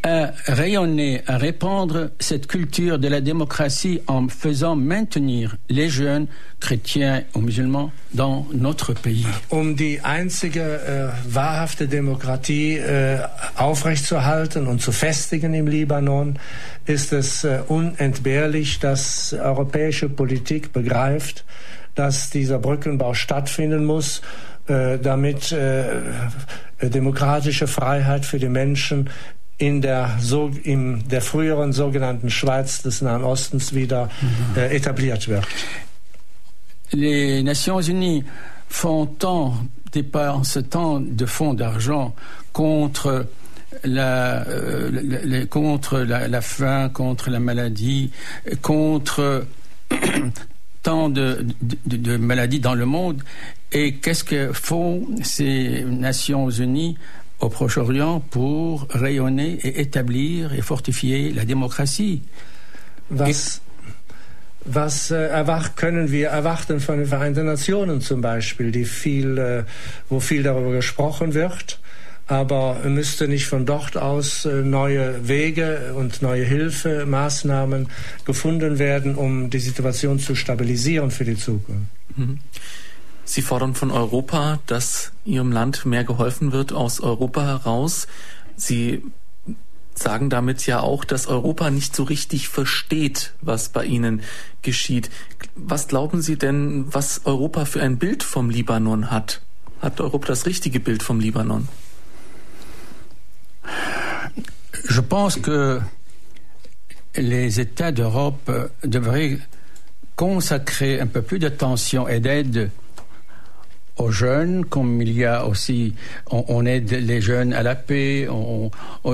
à 0.05 0.33
rayonner, 0.45 1.23
à 1.25 1.37
répandre 1.37 2.11
cette 2.19 2.45
culture 2.45 2.99
de 2.99 3.07
la 3.07 3.21
démocratie 3.21 4.01
en 4.05 4.27
faisant 4.27 4.75
maintenir 4.75 5.57
les 5.67 5.89
jeunes 5.89 6.27
chrétiens 6.59 7.23
ou 7.33 7.41
musulmans 7.41 7.91
dans 8.13 8.45
notre 8.53 8.93
pays. 8.93 9.25
Um 9.49 9.75
die 9.75 9.99
einzige 10.03 10.61
äh, 10.61 11.33
wahrhafte 11.33 11.87
Demokratie 11.87 12.77
äh, 12.77 13.17
aufrechtzuerhalten 13.57 14.67
und 14.67 14.79
zu 14.79 14.91
festigen 14.91 15.55
im 15.55 15.65
Libanon, 15.65 16.37
ist 16.85 17.11
es 17.11 17.43
äh, 17.43 17.61
unentbehrlich, 17.67 18.77
dass 18.77 19.33
europäische 19.33 20.07
Politik 20.07 20.71
begreift, 20.71 21.45
dass 21.95 22.29
dieser 22.29 22.59
Brückenbau 22.59 23.15
stattfinden 23.15 23.85
muss, 23.85 24.21
äh, 24.67 24.99
damit 24.99 25.51
äh, 25.51 25.85
demokratische 26.81 27.67
Freiheit 27.67 28.25
für 28.25 28.37
die 28.37 28.49
Menschen 28.49 29.09
in 29.57 29.81
der, 29.81 30.17
so, 30.19 30.51
in 30.63 31.07
der 31.07 31.21
früheren 31.21 31.71
sogenannten 31.71 32.29
Schweiz 32.29 32.81
des 32.81 33.01
Nahen 33.01 33.23
Ostens 33.23 33.73
wieder 33.73 34.09
mhm. 34.21 34.57
äh, 34.57 34.75
etabliert 34.75 35.27
wird. 35.27 35.45
Les 36.91 37.43
Nations 37.43 37.87
Unies 37.87 38.23
font 38.67 39.05
tant, 39.05 39.53
dépensent 39.91 40.61
tant 40.69 40.99
de 40.99 41.25
fonds 41.25 41.53
d'argent 41.53 42.13
contre 42.53 43.27
la, 43.83 44.47
euh, 44.47 44.89
la, 45.23 45.45
contre 45.45 45.99
la, 45.99 46.27
la, 46.27 46.41
faim, 46.41 46.89
contre 46.89 47.29
la 47.29 47.39
maladie, 47.39 48.11
contre 48.61 49.45
tant 50.83 51.09
de, 51.09 51.45
de, 51.61 51.97
de, 51.97 52.17
maladies 52.17 52.59
dans 52.59 52.75
le 52.75 52.85
monde. 52.85 53.21
Et 53.71 53.95
qu'est-ce 53.95 54.23
que 54.23 54.53
font 54.53 55.07
ces 55.23 55.83
Nations 55.83 56.49
Unies 56.49 56.97
au 57.39 57.49
Proche-Orient 57.49 58.19
pour 58.19 58.87
rayonner 58.89 59.59
et 59.63 59.81
établir 59.81 60.53
et 60.53 60.61
fortifier 60.61 61.31
la 61.31 61.45
démocratie. 61.45 62.21
Was, 63.09 63.61
was 64.65 65.11
äh, 65.11 65.27
erwart, 65.27 65.75
können 65.75 66.11
wir 66.11 66.29
erwarten 66.29 66.79
von 66.79 66.97
den 66.97 67.07
Vereinten 67.07 67.45
Nationen 67.45 68.01
zum 68.01 68.21
Beispiel, 68.21 68.71
die 68.71 68.85
viel, 68.85 69.37
äh, 69.37 69.63
wo 70.09 70.19
viel 70.19 70.43
darüber 70.43 70.71
gesprochen 70.71 71.33
wird? 71.33 71.79
aber 72.27 72.79
müsste 72.85 73.27
nicht 73.27 73.45
von 73.45 73.65
dort 73.65 73.97
aus 73.97 74.45
äh, 74.45 74.63
neue 74.63 75.27
Wege 75.27 75.93
und 75.95 76.21
neue 76.21 76.43
Hilfemaßnahmen 76.43 77.89
gefunden 78.25 78.79
werden, 78.79 79.15
um 79.15 79.49
die 79.49 79.59
Situation 79.59 80.19
zu 80.19 80.35
stabilisieren 80.35 81.11
für 81.11 81.25
die 81.25 81.37
Zukunft. 81.37 81.91
Mhm. 82.15 82.39
Sie 83.25 83.41
fordern 83.41 83.73
von 83.73 83.91
Europa, 83.91 84.59
dass 84.67 85.11
Ihrem 85.25 85.51
Land 85.51 85.85
mehr 85.85 86.03
geholfen 86.03 86.51
wird 86.51 86.71
aus 86.71 87.01
Europa 87.01 87.43
heraus. 87.43 88.07
Sie 88.55 89.03
sagen 89.95 90.29
damit 90.29 90.65
ja 90.67 90.81
auch, 90.81 91.03
dass 91.05 91.25
Europa 91.27 91.71
nicht 91.71 91.95
so 91.95 92.03
richtig 92.03 92.49
versteht, 92.49 93.33
was 93.41 93.69
bei 93.69 93.85
Ihnen 93.85 94.21
geschieht. 94.61 95.09
Was 95.55 95.87
glauben 95.87 96.21
Sie 96.21 96.37
denn, 96.37 96.85
was 96.93 97.21
Europa 97.25 97.65
für 97.65 97.81
ein 97.81 97.97
Bild 97.97 98.21
vom 98.21 98.49
Libanon 98.49 99.09
hat? 99.09 99.41
Hat 99.81 99.99
Europa 99.99 100.27
das 100.27 100.45
richtige 100.45 100.79
Bild 100.79 101.01
vom 101.01 101.19
Libanon? 101.19 101.67
Je 104.87 105.01
pense 105.01 105.41
que 105.41 105.81
les 107.15 107.59
États 107.59 107.91
d'Europe 107.91 108.69
devraient 108.83 109.39
consacrer 110.15 111.01
un 111.01 111.07
peu 111.07 111.21
plus 111.21 111.39
d'attention 111.39 112.07
et 112.07 112.19
d'aide 112.19 112.69
aux 113.97 114.11
jeunes, 114.11 114.65
comme 114.65 115.01
il 115.01 115.11
y 115.13 115.23
a 115.23 115.45
aussi, 115.45 115.93
on, 116.29 116.65
aide 116.65 116.91
les 116.91 117.21
jeunes 117.21 117.53
à 117.53 117.63
la 117.63 117.75
paix, 117.75 118.27
on, 118.29 118.69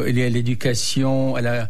il 0.07 0.17
y 0.17 0.23
a 0.23 0.29
l'éducation, 0.29 1.35
à 1.35 1.41
la, 1.41 1.69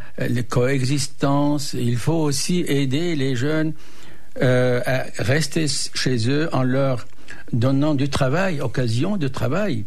coexistence. 0.50 1.74
Il 1.74 1.98
faut 1.98 2.14
aussi 2.14 2.64
aider 2.68 3.16
les 3.16 3.36
jeunes 3.36 3.74
euh, 4.42 4.82
à 4.86 5.04
rester 5.20 5.66
chez 5.68 6.30
eux 6.30 6.50
en 6.54 6.64
leur 6.64 7.06
donnant 7.52 7.96
du 7.96 8.10
travail, 8.10 8.62
occasion 8.62 9.18
de 9.18 9.28
travail. 9.28 9.86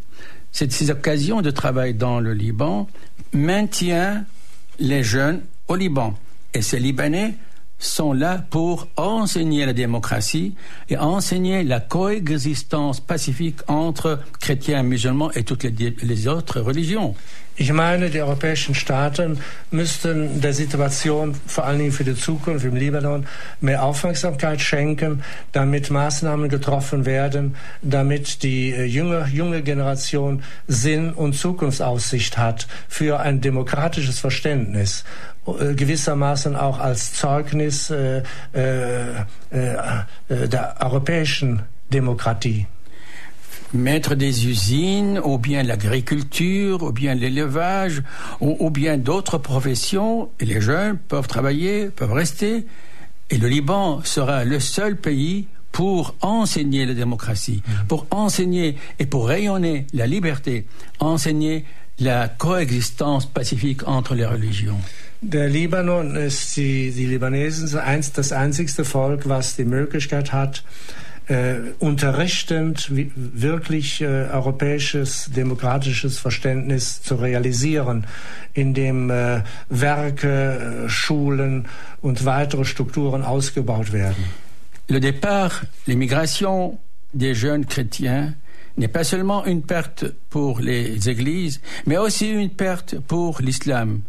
Ces 0.52 0.90
occasions 0.90 1.42
de 1.42 1.50
travail 1.50 1.94
dans 1.94 2.20
le 2.20 2.32
Liban 2.32 2.88
maintient 3.32 4.24
les 4.78 5.02
jeunes 5.02 5.40
au 5.68 5.76
Liban. 5.76 6.14
Et 6.52 6.62
ces 6.62 6.78
Libanais 6.78 7.34
sont 7.78 8.12
là 8.12 8.44
pour 8.50 8.88
enseigner 8.96 9.66
la 9.66 9.72
démocratie 9.72 10.54
et 10.88 10.96
enseigner 10.96 11.64
la 11.64 11.80
coexistence 11.80 13.00
pacifique 13.00 13.60
entre 13.68 14.20
chrétiens, 14.40 14.82
musulmans 14.82 15.30
et 15.32 15.44
toutes 15.44 15.64
les, 15.64 15.96
les 16.02 16.28
autres 16.28 16.60
religions. 16.60 17.14
Ich 17.56 17.72
meine, 17.72 18.10
die 18.10 18.20
europäischen 18.20 18.74
Staaten 18.74 19.38
müssten 19.70 20.40
der 20.40 20.52
Situation 20.52 21.36
vor 21.46 21.64
allen 21.64 21.78
Dingen 21.78 21.92
für 21.92 22.02
die 22.02 22.16
Zukunft 22.16 22.64
im 22.64 22.74
Libanon 22.74 23.28
mehr 23.60 23.84
Aufmerksamkeit 23.84 24.60
schenken, 24.60 25.22
damit 25.52 25.88
Maßnahmen 25.88 26.48
getroffen 26.48 27.06
werden, 27.06 27.54
damit 27.80 28.42
die 28.42 28.72
äh, 28.72 28.82
junge, 28.82 29.28
junge 29.32 29.62
Generation 29.62 30.42
Sinn 30.66 31.12
und 31.12 31.34
Zukunftsaussicht 31.34 32.38
hat 32.38 32.66
für 32.88 33.20
ein 33.20 33.40
demokratisches 33.40 34.18
Verständnis 34.18 35.04
gewissermaßen 35.46 36.56
auch 36.56 36.78
als 36.78 37.12
Zeugnis 37.12 37.90
äh, 37.90 38.22
äh, 38.54 39.20
äh, 39.50 40.48
der 40.48 40.76
europäischen 40.80 41.62
Demokratie. 41.92 42.66
mettre 43.72 44.16
des 44.16 44.44
usines, 44.44 45.18
ou 45.18 45.38
bien 45.38 45.66
l'agriculture, 45.66 46.80
ou 46.80 46.92
bien 46.92 47.14
l'élevage, 47.14 48.02
ou, 48.38 48.56
ou, 48.60 48.70
bien 48.70 48.96
d'autres 48.98 49.38
professions, 49.38 50.30
et 50.38 50.44
les 50.44 50.60
jeunes 50.60 50.96
peuvent 51.08 51.26
travailler, 51.26 51.90
peuvent 51.90 52.12
rester, 52.12 52.66
et 53.30 53.36
le 53.36 53.48
Liban 53.48 54.00
sera 54.04 54.44
le 54.44 54.60
seul 54.60 54.96
pays 54.96 55.48
pour 55.72 56.14
enseigner 56.20 56.86
la 56.86 56.94
démocratie, 56.94 57.62
mmh. 57.66 57.86
pour 57.88 58.06
enseigner 58.12 58.76
et 59.00 59.06
pour 59.06 59.26
rayonner 59.26 59.88
la 59.92 60.06
liberté, 60.06 60.66
enseigner 61.00 61.64
la 61.98 62.28
coexistence 62.28 63.26
pacifique 63.26 63.86
entre 63.88 64.14
les 64.14 64.26
religions. 64.26 64.78
Der 65.26 65.48
Libanon 65.48 66.16
ist 66.16 66.54
die, 66.58 66.90
die 66.90 67.06
Libanesen 67.06 67.66
das 67.72 68.30
einzigste 68.32 68.84
Volk, 68.84 69.26
was 69.26 69.56
die 69.56 69.64
Möglichkeit 69.64 70.34
hat, 70.34 70.62
äh, 71.28 71.54
unterrichtend 71.78 72.90
wirklich 72.90 74.02
äh, 74.02 74.04
europäisches 74.04 75.30
demokratisches 75.34 76.18
Verständnis 76.18 77.00
zu 77.00 77.14
realisieren, 77.14 78.06
indem 78.52 79.08
äh, 79.10 79.42
Werke, 79.70 80.84
äh, 80.84 80.88
Schulen 80.90 81.68
und 82.02 82.26
weitere 82.26 82.66
Strukturen 82.66 83.22
ausgebaut 83.22 83.94
werden. 83.94 84.24
Le 84.88 85.00
départ, 85.00 85.64
l'émigration 85.86 86.78
des 87.14 87.34
jeunes 87.34 87.66
chrétiens 87.66 88.34
n'est 88.76 88.92
pas 88.92 89.04
seulement 89.04 89.46
une 89.46 89.62
perte 89.62 90.04
pour 90.28 90.60
les 90.60 91.08
églises, 91.08 91.62
mais 91.86 91.96
aussi 91.96 92.28
une 92.30 92.50
perte 92.50 93.00
pour 93.08 93.40
l'islam. 93.40 94.02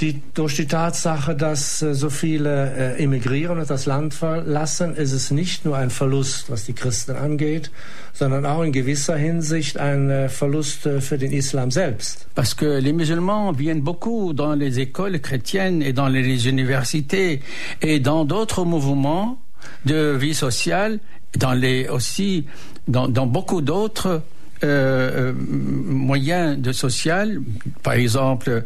Die, 0.00 0.20
durch 0.34 0.56
die 0.56 0.66
Tatsache, 0.66 1.34
dass 1.34 1.82
äh, 1.82 1.94
so 1.94 2.10
viele 2.10 2.96
äh, 2.96 3.02
emigrieren 3.02 3.58
und 3.58 3.70
das 3.70 3.86
Land 3.86 4.14
verlassen, 4.14 4.96
ist 4.96 5.12
es 5.12 5.30
nicht 5.30 5.64
nur 5.64 5.76
ein 5.76 5.90
Verlust, 5.90 6.50
was 6.50 6.64
die 6.64 6.72
Christen 6.72 7.16
angeht, 7.16 7.70
sondern 8.12 8.46
auch 8.46 8.62
in 8.62 8.72
gewisser 8.72 9.16
Hinsicht 9.16 9.78
ein 9.78 10.10
äh, 10.10 10.28
Verlust 10.28 10.86
äh, 10.86 11.00
für 11.00 11.18
den 11.18 11.32
Islam 11.32 11.70
selbst. 11.70 12.26
Parce 12.34 12.56
que 12.56 12.80
les 12.80 12.92
musulmans 12.92 13.56
viennent 13.58 13.82
beaucoup 13.82 14.32
dans 14.32 14.54
les 14.54 14.78
écoles 14.78 15.20
chrétiennes 15.20 15.82
et 15.82 15.92
dans 15.92 16.08
les 16.08 16.46
universités 16.46 17.40
et 17.80 18.00
dans 18.00 18.24
d'autres 18.24 18.64
mouvements 18.64 19.38
de 19.84 20.16
vie 20.16 20.34
sociale, 20.34 21.00
dans 21.38 21.52
les 21.52 21.88
aussi 21.88 22.46
dans, 22.86 23.08
dans 23.08 23.26
beaucoup 23.26 23.60
d'autres 23.60 24.22
euh, 24.64 25.30
euh 25.30 25.32
moyens 25.34 26.58
de 26.58 26.72
social, 26.72 27.40
par 27.82 27.94
exemple 27.94 28.64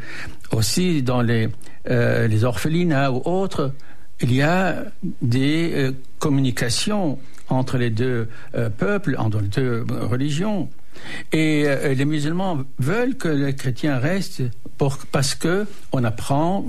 aussi 0.52 1.02
dans 1.02 1.22
les, 1.22 1.48
euh, 1.90 2.26
les 2.26 2.44
orphelinats 2.44 3.12
ou 3.12 3.22
autres, 3.24 3.72
il 4.20 4.32
y 4.34 4.42
a 4.42 4.84
des 5.22 5.92
communications 6.18 7.18
entre 7.48 7.78
les 7.78 7.90
deux 7.90 8.28
peuples, 8.76 9.14
entre 9.16 9.40
les 9.40 9.48
deux 9.48 9.86
religions. 10.00 10.68
Et 11.32 11.64
euh, 11.66 11.94
les 11.94 12.04
musulmans 12.04 12.64
veulent 12.78 13.16
que 13.16 13.28
les 13.28 13.54
chrétiens 13.54 13.98
restent 13.98 14.42
pour, 14.78 14.98
parce 15.10 15.34
que 15.34 15.66
on 15.92 16.04
apprend 16.04 16.64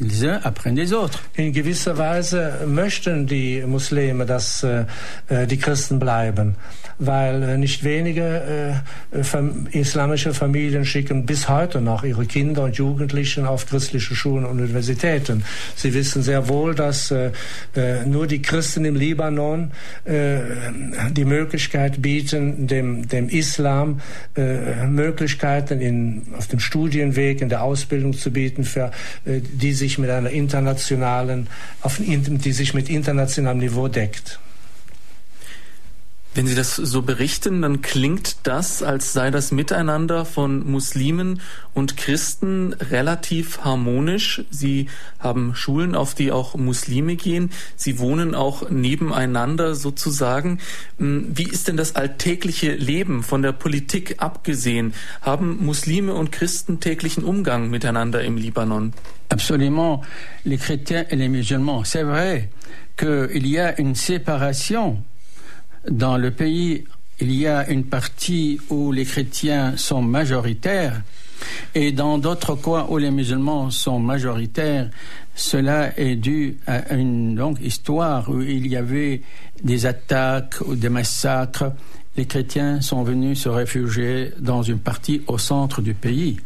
les 0.00 0.24
uns 0.24 0.40
apprennent 0.42 0.74
des 0.74 0.92
autres. 0.92 1.22
In 1.36 1.52
gewisser 1.52 1.96
Weise 1.96 2.66
möchten 2.66 3.26
die 3.26 3.62
Muslime, 3.66 4.26
dass 4.26 4.64
äh, 4.64 4.84
äh 5.28 5.46
die 5.46 5.58
Christen 5.58 5.98
bleiben, 5.98 6.56
weil 6.98 7.42
äh, 7.42 7.56
nicht 7.56 7.84
wenige 7.84 8.82
äh, 9.12 9.22
fam 9.22 9.66
islamische 9.70 10.34
Familien 10.34 10.84
schicken 10.84 11.24
bis 11.24 11.48
heute 11.48 11.80
noch 11.80 12.04
ihre 12.04 12.26
Kinder 12.26 12.64
und 12.64 12.76
Jugendlichen 12.76 13.46
auf 13.46 13.66
christliche 13.66 14.14
Schulen 14.14 14.44
und 14.44 14.58
Universitäten. 14.58 15.44
Sie 15.76 15.94
wissen 15.94 16.22
sehr 16.22 16.48
wohl, 16.48 16.74
dass 16.74 17.10
äh, 17.10 17.30
äh 17.76 18.04
nur 18.06 18.26
die 18.26 18.42
Christen 18.42 18.84
im 18.84 18.96
Libanon 18.96 19.70
die 20.04 21.24
Möglichkeit 21.24 22.02
bieten, 22.02 22.66
dem, 22.66 23.06
dem 23.08 23.28
Islam 23.28 23.71
Möglichkeiten 24.88 25.80
in, 25.80 26.22
auf 26.36 26.46
dem 26.46 26.60
Studienweg, 26.60 27.40
in 27.40 27.48
der 27.48 27.62
Ausbildung 27.62 28.12
zu 28.12 28.30
bieten, 28.30 28.64
für, 28.64 28.90
äh, 29.24 29.40
die 29.40 29.72
sich 29.72 29.98
mit 29.98 30.10
einer 30.10 30.30
internationalen, 30.30 31.48
auf, 31.82 31.98
die 31.98 32.52
sich 32.52 32.74
mit 32.74 32.88
internationalem 32.88 33.58
Niveau 33.58 33.88
deckt. 33.88 34.38
Wenn 36.34 36.46
Sie 36.46 36.54
das 36.54 36.76
so 36.76 37.02
berichten, 37.02 37.60
dann 37.60 37.82
klingt 37.82 38.46
das, 38.46 38.82
als 38.82 39.12
sei 39.12 39.30
das 39.30 39.52
Miteinander 39.52 40.24
von 40.24 40.66
Muslimen 40.66 41.42
und 41.74 41.98
Christen 41.98 42.72
relativ 42.72 43.60
harmonisch. 43.64 44.42
Sie 44.50 44.86
haben 45.18 45.54
Schulen, 45.54 45.94
auf 45.94 46.14
die 46.14 46.32
auch 46.32 46.54
Muslime 46.54 47.16
gehen. 47.16 47.50
Sie 47.76 47.98
wohnen 47.98 48.34
auch 48.34 48.70
nebeneinander 48.70 49.74
sozusagen. 49.74 50.58
Hm, 50.98 51.26
wie 51.34 51.44
ist 51.44 51.68
denn 51.68 51.76
das 51.76 51.96
alltägliche 51.96 52.72
Leben 52.76 53.22
von 53.22 53.42
der 53.42 53.52
Politik 53.52 54.14
abgesehen? 54.22 54.94
Haben 55.20 55.62
Muslime 55.62 56.14
und 56.14 56.32
Christen 56.32 56.80
täglichen 56.80 57.24
Umgang 57.24 57.68
miteinander 57.68 58.22
im 58.24 58.38
Libanon? 58.38 58.94
Absolument. 59.28 60.00
Les 60.44 60.56
chrétiens 60.56 61.04
et 61.10 61.16
les 61.16 61.28
musulmans. 61.28 61.84
C'est 61.84 62.04
vrai 62.04 62.48
qu'il 62.96 63.46
y 63.46 63.58
a 63.58 63.78
une 63.78 63.94
séparation 63.94 65.02
Dans 65.90 66.16
le 66.16 66.30
pays, 66.30 66.84
il 67.20 67.34
y 67.34 67.46
a 67.46 67.68
une 67.70 67.84
partie 67.84 68.60
où 68.70 68.92
les 68.92 69.04
chrétiens 69.04 69.76
sont 69.76 70.02
majoritaires 70.02 71.02
et 71.74 71.92
dans 71.92 72.18
d'autres 72.18 72.54
coins 72.54 72.86
où 72.88 72.98
les 72.98 73.10
musulmans 73.10 73.70
sont 73.70 73.98
majoritaires, 73.98 74.90
cela 75.34 75.98
est 75.98 76.16
dû 76.16 76.58
à 76.66 76.94
une 76.94 77.36
longue 77.36 77.60
histoire 77.62 78.28
où 78.28 78.42
il 78.42 78.66
y 78.66 78.76
avait 78.76 79.22
des 79.62 79.86
attaques 79.86 80.56
ou 80.66 80.74
des 80.74 80.88
massacres. 80.88 81.72
Les 82.16 82.26
chrétiens 82.26 82.80
sont 82.80 83.02
venus 83.02 83.40
se 83.40 83.48
réfugier 83.48 84.32
dans 84.38 84.62
une 84.62 84.78
partie 84.78 85.22
au 85.26 85.38
centre 85.38 85.80
du 85.80 85.94
pays. 85.94 86.36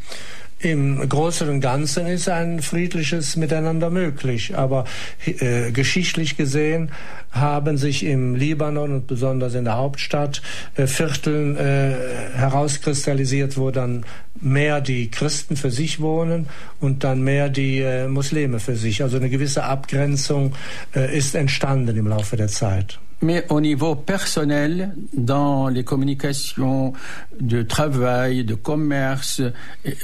Im 0.59 1.07
Großen 1.07 1.51
und 1.51 1.61
Ganzen 1.61 2.07
ist 2.07 2.31
ein 2.31 2.63
friedliches 2.63 3.37
Miteinander 3.37 3.91
möglich, 3.91 4.57
aber 4.57 4.85
äh, 5.27 5.71
geschichtlich 5.71 6.39
gesehen 6.39 6.93
haben 7.31 7.77
sich 7.77 8.05
im 8.05 8.35
Libanon 8.35 8.93
und 8.93 9.07
besonders 9.07 9.55
in 9.55 9.65
der 9.65 9.77
Hauptstadt 9.77 10.41
äh, 10.75 10.87
Vierteln 10.87 11.59
äh, 11.59 11.95
herauskristallisiert, 12.35 13.59
wo 13.59 13.71
dann 13.71 14.07
mehr 14.41 14.81
die 14.81 15.11
Christen 15.11 15.57
für 15.57 15.71
sich 15.71 16.01
wohnen 16.01 16.47
und 16.81 17.05
dann 17.05 17.23
mehr 17.23 17.51
die 17.51 17.81
äh, 17.81 18.09
Muslime 18.09 18.59
für 18.59 18.77
sich. 18.77 19.03
Also 19.03 19.19
eine 19.19 19.29
gewisse 19.29 19.65
Abgrenzung 19.65 20.55
äh, 20.95 21.15
ist 21.17 21.35
entstanden 21.35 21.99
im 21.99 22.07
Laufe 22.07 22.37
der 22.37 22.49
Zeit. 22.49 22.99
Mais 23.23 23.47
au 23.49 23.61
niveau 23.61 23.95
personnel, 23.95 24.95
dans 25.15 25.69
les 25.69 25.85
communications 25.85 26.93
de 27.41 27.63
travail, 27.63 28.45
de 28.45 28.55
commerce, 28.55 29.41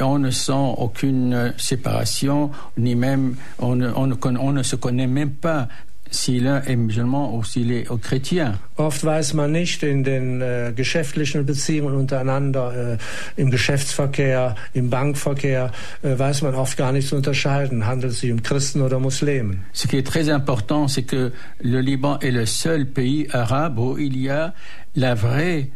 on 0.01 0.19
ne 0.19 0.31
sent 0.31 0.75
aucune 0.79 1.53
séparation, 1.59 2.51
ni 2.79 2.95
même 2.95 3.37
on 3.59 3.77
ne, 3.77 4.63
se 4.63 4.77
connaît 4.77 5.07
même 5.07 5.33
pas 5.33 5.69
l'un 6.41 6.63
est 6.63 6.77
musulman 6.77 7.35
ou 7.35 7.45
s'il 7.45 7.73
est 7.73 7.87
chrétien. 8.01 8.59
Oft 8.77 9.05
weiß 9.05 9.35
man 9.35 9.53
nicht 9.53 9.83
in 9.83 10.05
den 10.05 10.41
äh, 10.41 10.73
geschäftlichen 10.75 11.45
Beziehungen 11.45 11.95
untereinander, 11.95 12.99
äh, 13.37 13.41
im 13.41 13.51
Geschäftsverkehr, 13.51 14.55
im 14.75 14.91
Bankverkehr, 14.91 15.71
äh, 16.03 16.19
weiß 16.19 16.43
man 16.43 16.55
oft 16.55 16.77
gar 16.77 16.93
nicht 16.93 17.09
zu 17.09 17.17
unterscheiden, 17.17 17.87
handelt 17.87 18.13
es 18.13 18.21
sich 18.21 18.33
um 18.33 18.43
Christen 18.43 18.83
oder 18.83 18.99
Muslimen. 18.99 19.65
Ce 19.73 19.87
qui 19.87 19.99
est 19.99 20.07
très 20.07 20.29
important, 20.29 20.89
c'est 20.89 21.05
que 21.05 21.33
le 21.61 21.81
Liban 21.81 22.19
est 22.21 22.31
le 22.31 22.47
seul 22.47 22.87
pays 22.87 23.29
arabe 23.33 23.79
où 23.79 23.99
il 23.99 24.17
y 24.17 24.29
a 24.29 24.55
la 24.97 25.15
vraie 25.15 25.69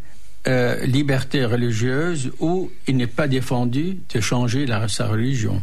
euh, 0.46 0.84
liberté 0.86 1.44
religieuse, 1.44 2.30
où 2.38 2.70
il 2.86 2.96
n'est 2.96 3.08
pas 3.08 3.26
défendu 3.26 3.98
de 4.14 4.20
changer 4.20 4.64
la, 4.64 4.86
sa 4.88 5.08
religion. 5.08 5.62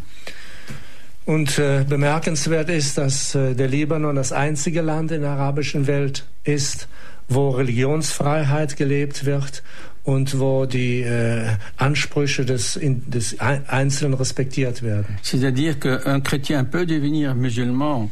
Und 1.26 1.58
äh, 1.58 1.86
bemerkenswert 1.88 2.70
ist, 2.70 2.98
dass 2.98 3.34
äh, 3.34 3.56
der 3.56 3.70
Libanon 3.70 4.16
das 4.16 4.34
einzige 4.34 4.82
Land 4.82 5.12
in 5.12 5.22
der 5.22 5.32
arabischen 5.32 5.88
Welt 5.88 6.26
ist, 6.44 6.90
wo 7.30 7.50
Religionsfreiheit 7.52 8.76
gelebt 8.76 9.26
wird 9.26 9.64
und 10.04 10.38
wo 10.38 10.66
die 10.66 11.02
äh, 11.02 11.48
Ansprüche 11.78 12.44
des, 12.46 12.78
des 12.82 13.40
Einzelnen 13.40 14.16
respektiert 14.16 14.84
werden. 14.84 15.18
C'est-à-dire 15.22 15.80
qu'un 15.80 16.20
chrétien 16.20 16.66
peut 16.66 16.86
devenir 16.86 17.36
musulman. 17.36 18.10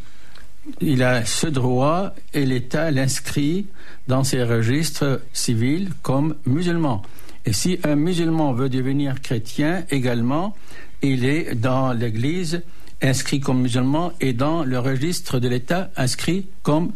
Il 0.80 1.04
a 1.04 1.26
ce 1.26 1.48
droit 1.48 2.14
et 2.34 2.46
l'État 2.46 2.92
l'inscrit 2.92 3.66
dans 4.08 4.24
ses 4.24 4.44
registres 4.44 5.22
civils 5.34 5.90
comme 6.02 6.36
musulman. 6.46 7.02
Et 7.46 7.54
si 7.54 7.80
un 7.84 7.96
musulman 7.96 8.54
veut 8.54 8.70
devenir 8.70 9.22
chrétien 9.22 9.84
également, 9.90 10.56
il 11.02 11.26
est 11.26 11.56
dans 11.56 11.92
l'Église 11.92 12.62
inscrit 13.02 13.40
comme 13.40 13.62
musulman 13.62 14.14
et 14.20 14.34
dans 14.34 14.64
le 14.64 14.80
registre 14.80 15.40
de 15.40 15.48
l'État 15.48 15.90
inscrit 15.96 16.48
comme 16.64 16.92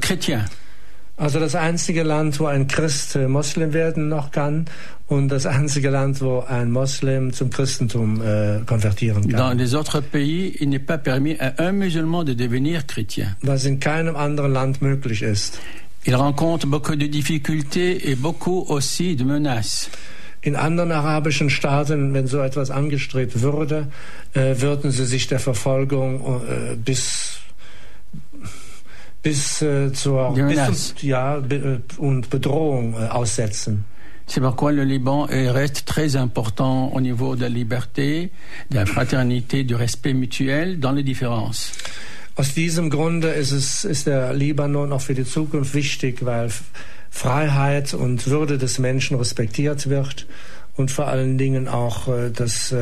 chrétien. 0.00 0.44
Also 1.20 1.38
das 1.38 1.54
einzige 1.54 2.02
Land, 2.02 2.40
wo 2.40 2.46
ein 2.46 2.66
Christ 2.66 3.14
äh, 3.14 3.28
Moslem 3.28 3.74
werden 3.74 4.08
noch 4.08 4.30
kann 4.30 4.64
und 5.06 5.28
das 5.28 5.44
einzige 5.44 5.90
Land, 5.90 6.22
wo 6.22 6.40
ein 6.40 6.70
Moslem 6.70 7.34
zum 7.34 7.50
Christentum 7.50 8.22
äh, 8.22 8.60
konvertieren 8.64 9.28
kann. 9.28 9.36
Dans 9.36 9.52
les 9.52 9.74
autres 9.74 10.00
pays, 10.00 10.56
il 10.60 10.70
n'est 10.70 10.78
pas 10.78 10.96
permis 10.96 11.36
à 11.38 11.52
un 11.58 11.72
musulman 11.72 12.24
de 12.24 12.32
devenir 12.32 12.86
chrétien. 12.86 13.36
Was 13.42 13.66
in 13.66 13.80
keinem 13.80 14.16
anderen 14.16 14.54
Land 14.54 14.80
möglich 14.80 15.20
ist. 15.20 15.58
Il 16.06 16.14
rencontre 16.14 16.66
beaucoup 16.66 16.96
de 16.96 17.06
difficultés 17.06 18.10
et 18.10 18.14
beaucoup 18.14 18.64
aussi 18.68 19.14
de 19.14 19.24
menaces. 19.24 19.90
In 20.42 20.56
anderen 20.56 20.90
arabischen 20.90 21.50
Staaten, 21.50 22.14
wenn 22.14 22.26
so 22.26 22.40
etwas 22.40 22.70
angestrebt 22.70 23.42
würde, 23.42 23.88
äh, 24.32 24.60
würden 24.60 24.90
sie 24.90 25.04
sich 25.04 25.26
der 25.26 25.38
Verfolgung 25.38 26.42
äh, 26.48 26.76
bis 26.76 27.40
bis 29.22 29.60
äh, 29.62 29.92
zur 29.92 30.32
bis, 30.34 30.94
ja, 31.02 31.36
be, 31.40 31.54
äh, 31.56 32.00
und 32.00 32.30
Bedrohung 32.30 32.94
äh, 32.94 33.08
aussetzen. 33.08 33.84
C'est 34.26 34.40
pourquoi 34.40 34.70
le 34.70 34.84
Liban 34.84 35.24
reste 35.24 35.84
très 35.86 36.14
important 36.14 36.92
au 36.94 37.00
niveau 37.00 37.34
de 37.34 37.40
la 37.40 37.48
liberté, 37.48 38.30
de 38.70 38.76
la 38.76 38.86
fraternité, 38.86 39.64
du 39.64 39.74
respect 39.74 40.14
mutuel 40.14 40.78
dans 40.78 40.92
les 40.92 41.02
différences. 41.02 41.72
Aus 42.36 42.54
diesem 42.54 42.90
Grunde 42.90 43.28
ist, 43.30 43.50
es, 43.50 43.84
ist 43.84 44.06
der 44.06 44.32
Libanon 44.32 44.92
auch 44.92 45.00
für 45.00 45.14
die 45.14 45.24
Zukunft 45.24 45.74
wichtig, 45.74 46.24
weil 46.24 46.48
Freiheit 47.10 47.94
und 47.94 48.26
Würde 48.26 48.56
des 48.58 48.78
Menschen 48.78 49.16
respektiert 49.16 49.88
wird 49.88 50.26
und 50.76 50.90
vor 50.90 51.08
allen 51.08 51.36
Dingen 51.38 51.68
auch 51.68 52.08
äh, 52.08 52.26
äh, 52.26 52.30
das, 52.34 52.74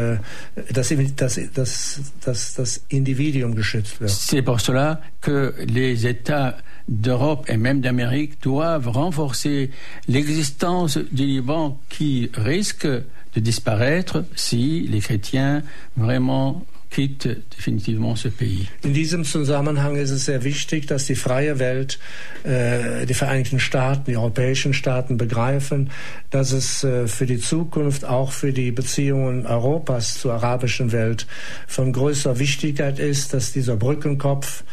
das, 0.73 1.41
das, 1.55 2.01
das, 2.25 2.55
das 2.55 2.81
Individuum 2.89 3.55
geschützt 3.55 4.01
wird. 4.01 4.11
C'est 4.11 4.43
pour 4.43 4.61
cela 4.61 5.01
que 5.21 5.55
les 5.67 6.07
États 6.07 6.57
d'Europe 6.89 7.49
et 7.49 7.57
même 7.57 7.81
d'Amérique 7.81 8.41
doivent 8.43 8.89
renforcer 8.89 9.71
l'existence 10.07 10.99
du 11.11 11.27
Liban 11.27 11.79
qui 11.89 12.31
risque 12.35 12.87
de 12.87 13.41
disparaître 13.41 14.25
si 14.35 14.87
les 14.89 15.01
chrétiens 15.01 15.63
vraiment 15.97 16.65
quitte 16.91 17.43
definitivement 17.57 18.17
ce 18.17 18.31
pays. 18.31 18.67
In 18.83 18.95
diesem 18.95 19.25
Zusammenhang 19.25 19.97
ist 19.97 20.11
es 20.11 20.25
sehr 20.25 20.45
wichtig, 20.45 20.87
dass 20.87 21.07
die 21.07 21.15
freie 21.15 21.59
Welt, 21.59 21.99
äh, 22.45 23.07
die 23.07 23.15
Vereinigten 23.15 23.61
Staaten, 23.61 24.11
die 24.11 24.17
europäischen 24.17 24.73
Staaten 24.73 25.17
begreifen, 25.17 25.91
dass 26.31 26.53
es 26.53 26.85
äh, 26.85 27.07
für 27.07 27.27
die 27.27 27.39
Zukunft, 27.39 28.05
auch 28.05 28.33
für 28.33 28.53
die 28.53 28.71
Beziehungen 28.71 29.47
Europas 29.47 30.19
zur 30.19 30.35
arabischen 30.35 30.93
Welt 30.93 31.27
von 31.67 31.93
größter 31.93 32.39
Wichtigkeit 32.39 32.99
ist, 32.99 33.35
dass 33.35 33.53
dieser 33.53 33.77
Brückenkopf 33.77 34.65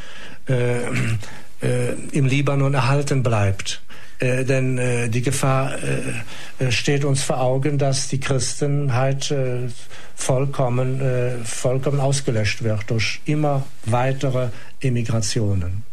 äh 0.47 0.79
im 2.11 2.25
Libanon 2.25 2.75
erhalten 2.75 3.23
bleibt. 3.23 3.81
Äh, 4.19 4.45
denn 4.45 4.77
äh, 4.77 5.09
die 5.09 5.21
Gefahr 5.21 5.73
äh, 6.59 6.71
steht 6.71 7.03
uns 7.03 7.23
vor 7.23 7.41
Augen, 7.41 7.77
dass 7.77 8.07
die 8.07 8.19
Christenheit 8.19 9.29
äh, 9.31 9.67
vollkommen, 10.15 11.01
äh, 11.01 11.37
vollkommen 11.43 11.99
ausgelöscht 11.99 12.63
wird 12.63 12.89
durch 12.89 13.21
immer 13.25 13.63
weitere 13.85 14.49
Immigrationen. 14.79 15.83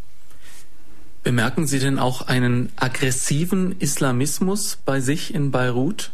Bemerken 1.24 1.66
Sie 1.66 1.78
denn 1.78 1.98
auch 1.98 2.22
einen 2.22 2.70
aggressiven 2.76 3.76
Islamismus 3.78 4.78
bei 4.84 5.00
sich 5.00 5.34
in 5.34 5.50
Beirut? 5.50 6.12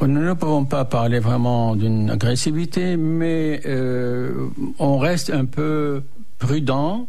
Nous 0.00 0.08
ne 0.08 0.34
pouvons 0.34 0.64
pas 0.64 0.84
parler 0.84 1.20
vraiment 1.20 1.76
d'une 1.76 2.10
agressivité, 2.10 2.96
mais 2.96 3.60
euh, 3.66 4.48
on 4.78 4.98
reste 4.98 5.30
un 5.30 5.44
peu 5.44 6.02
prudent 6.38 7.06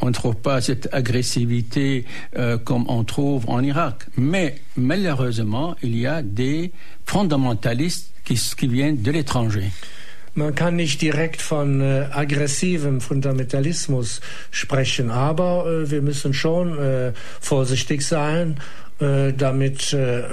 on 0.00 0.06
ne 0.06 0.12
trouve 0.12 0.36
pas 0.36 0.60
cette 0.60 0.88
agressivité 0.92 2.04
euh, 2.36 2.58
comme 2.58 2.84
on 2.88 3.04
trouve 3.04 3.48
en 3.48 3.62
Irak. 3.62 4.06
Mais 4.16 4.56
malheureusement, 4.76 5.74
il 5.82 5.96
y 5.96 6.06
a 6.06 6.22
des 6.22 6.72
fondamentalistes 7.04 8.12
qui, 8.24 8.34
qui 8.34 8.66
viennent 8.68 9.02
de 9.02 9.10
l'étranger. 9.10 9.70
Man 10.34 10.54
kann 10.54 10.76
nicht 10.76 11.00
direkt 11.00 11.40
von 11.40 11.80
äh, 11.80 12.08
aggressivem 12.12 13.00
Fundamentalismus 13.00 14.20
sprechen, 14.50 15.10
aber 15.10 15.64
äh, 15.66 15.90
wir 15.90 16.02
müssen 16.02 16.34
schon 16.34 16.78
äh, 16.78 17.12
vorsichtig 17.40 18.02
sein, 18.02 18.56
äh, 19.00 19.32
damit 19.32 19.94
äh, 19.94 20.24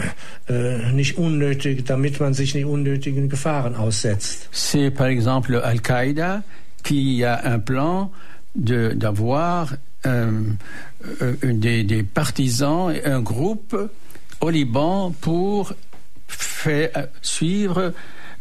äh, 0.50 0.92
nicht 0.92 1.18
unnötig, 1.18 1.86
damit 1.86 2.20
man 2.20 2.34
sich 2.34 2.54
nicht 2.54 2.66
unnötigen 2.66 3.30
Gefahren 3.30 3.76
aussetzt. 3.76 4.50
C'est 4.52 4.92
par 4.92 5.08
exemple 5.08 5.64
Al-Qaïda 5.64 6.44
qui 6.84 7.24
a 7.24 7.40
un 7.46 7.60
plan 7.60 8.12
d'avoir 8.56 9.74
euh, 10.06 10.32
euh, 11.22 11.34
des, 11.42 11.84
des, 11.84 12.04
partisans, 12.04 12.94
un 13.04 13.22
groupe 13.22 13.76
au 14.42 14.50
Liban 14.50 15.14
pour 15.22 15.74
faire, 16.28 17.08
suivre 17.22 17.94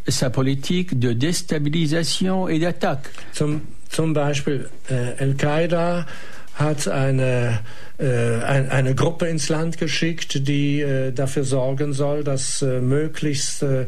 sa 0.07 0.29
politique 0.29 0.99
de 0.99 1.13
déstabilisation 1.13 2.47
et 2.47 2.59
d'attaque. 2.59 3.09
Zum, 3.31 3.61
zum 3.89 4.13
Beispiel 4.13 4.69
äh, 4.89 5.13
Al-Qaida 5.19 6.05
hat 6.55 6.87
eine, 6.87 7.59
äh, 7.97 8.41
ein, 8.43 8.69
eine 8.69 8.95
Gruppe 8.95 9.27
ins 9.27 9.49
Land 9.49 9.77
geschickt, 9.77 10.47
die 10.47 10.81
äh, 10.81 11.11
dafür 11.11 11.43
sorgen 11.43 11.93
soll, 11.93 12.23
dass 12.23 12.61
äh, 12.61 12.79
möglichst 12.79 13.63
äh, 13.63 13.87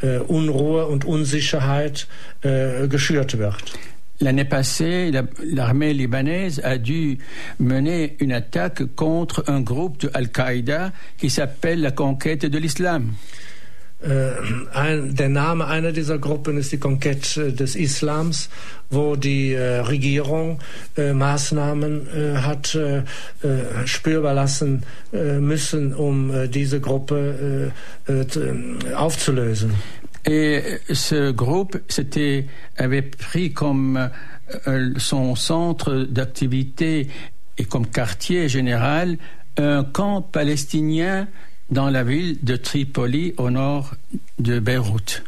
äh, 0.00 0.18
Unruhe 0.18 0.86
und 0.86 1.04
Unsicherheit 1.04 2.06
geschürt 2.42 3.36
wird. 3.36 3.74
L'année 4.20 4.44
passée, 4.44 5.10
l'armée 5.42 5.94
libanaise 5.94 6.60
a 6.62 6.76
dû 6.76 7.18
mener 7.58 8.16
une 8.20 8.32
attaque 8.32 8.94
contre 8.94 9.44
un 9.46 9.62
groupe 9.62 9.98
de 10.00 10.10
Al-Qaïda 10.12 10.92
qui 11.16 11.30
s'appelle 11.30 11.80
la 11.80 11.90
conquête 11.90 12.44
de 12.44 12.58
l'Islam. 12.58 13.12
Äh, 14.02 15.12
der 15.12 15.28
Name 15.28 15.66
einer 15.66 15.92
dieser 15.92 16.18
Gruppen 16.18 16.56
ist 16.56 16.72
die 16.72 16.78
Conquête 16.78 17.36
des 17.36 17.76
Islams, 17.76 18.48
wo 18.88 19.14
die 19.14 19.52
äh, 19.52 19.80
Regierung 19.80 20.58
äh, 20.96 21.12
Maßnahmen 21.12 22.08
hat 22.42 22.78
spürbar 23.84 24.34
lassen 24.34 24.82
müssen, 25.12 25.94
um 25.94 26.32
diese 26.50 26.80
Gruppe 26.80 27.72
aufzulösen. 28.94 29.74
Et 30.26 30.62
ce 30.92 31.30
groupe 31.30 31.78
avait 32.76 33.02
pris 33.02 33.52
comme 33.52 34.10
euh, 34.66 34.92
son 34.98 35.34
centre 35.34 36.06
d'activité 36.08 37.08
et 37.58 37.64
comme 37.64 37.86
quartier 37.86 38.48
général 38.48 39.16
un 39.56 39.84
camp 39.84 40.22
palestinien 40.22 41.28
dans 41.70 41.90
la 41.90 42.04
ville 42.04 42.38
de 42.42 42.56
Tripoli 42.56 43.34
au 43.36 43.50
nord 43.50 43.94
de 44.38 44.58
Beyrouth. 44.58 45.22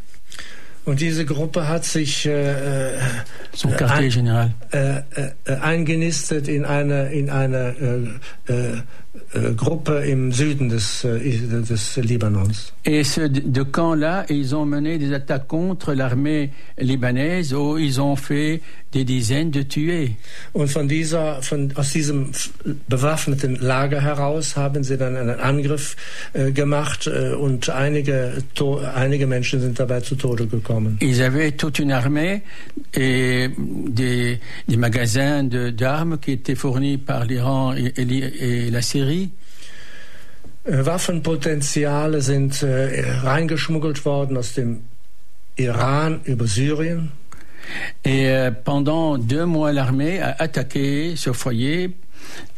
Und 0.85 1.01
diese 1.01 1.25
Gruppe 1.25 1.69
hat 1.69 1.85
sich 1.85 2.27
äh, 2.27 2.99
Son 3.55 3.71
quartier. 3.71 4.51
Äh, 4.73 4.97
äh, 5.45 5.55
eingenistet 5.61 6.49
in 6.49 6.65
eine, 6.65 7.13
in 7.13 7.31
eine 7.31 8.09
äh, 8.49 8.53
äh, 8.53 8.73
äh, 8.73 8.83
Gruppe 9.57 10.05
im 10.07 10.31
Süden 10.33 10.69
des, 10.69 10.79
des 11.05 12.03
Libanons. 12.03 12.73
Et 12.85 13.05
ce 13.05 13.23
de 13.23 13.63
camp-là, 13.63 14.27
ils 14.29 14.55
ont 14.55 14.67
mené 14.67 14.99
des 14.99 15.13
attaques 15.13 15.47
contre 15.47 15.95
l'armée 15.95 16.51
libanaise 16.79 17.55
où 17.55 17.79
ils 17.79 18.01
ont 18.01 18.17
fait 18.17 18.61
des 18.95 19.05
dizaines 19.05 19.53
de 19.53 19.65
tués. 19.65 20.11
Und 20.53 20.69
von 20.69 20.89
dieser, 20.89 21.43
von, 21.43 21.73
aus 21.77 21.93
diesem 21.93 22.33
bewaffneten 22.89 23.57
Lager 23.57 24.03
heraus 24.03 24.57
haben 24.57 24.85
sie 24.85 24.97
dann 24.97 25.17
einen 25.17 25.41
Angriff 25.41 25.97
äh, 26.33 26.53
gemacht 26.53 27.07
äh, 27.07 27.35
und 27.35 27.71
einige, 27.71 28.43
to, 28.55 28.79
einige 28.79 29.27
Menschen 29.27 29.61
sind 29.61 29.79
dabei 29.79 30.01
zu 30.01 30.17
Tode 30.17 30.47
gekommen. 30.47 30.99
Ils 31.01 31.21
avaient 31.21 31.53
toute 31.57 31.79
une 31.79 31.93
armée 31.93 32.43
et 32.93 33.51
des, 33.57 34.39
des 34.69 34.77
magasins 34.77 35.43
d'armes 35.43 36.19
qui 36.19 36.33
étaient 36.33 36.57
fournis 36.57 36.99
par 36.99 37.25
l'Iran 37.25 37.75
et, 37.75 37.99
et, 37.99 38.67
et 38.67 38.71
la 38.71 38.83
Syrie. 38.83 39.31
Äh, 40.65 40.85
Waffenpotenziale 40.87 42.21
sind 42.21 42.63
äh, 42.63 43.05
reingeschmuggelt 43.23 44.05
worden 44.05 44.37
aus 44.37 44.55
dem 44.55 44.85
Iran 45.57 46.21
über 46.25 46.47
Syrien. 46.47 47.13
Et 48.05 48.29
euh, 48.29 48.51
pendant 48.51 49.19
deux 49.19 49.45
mois, 49.47 49.73
l'armée 49.73 50.21
a 50.21 50.37
attaqué 50.39 51.15
ce 51.17 51.33
foyer 51.33 51.91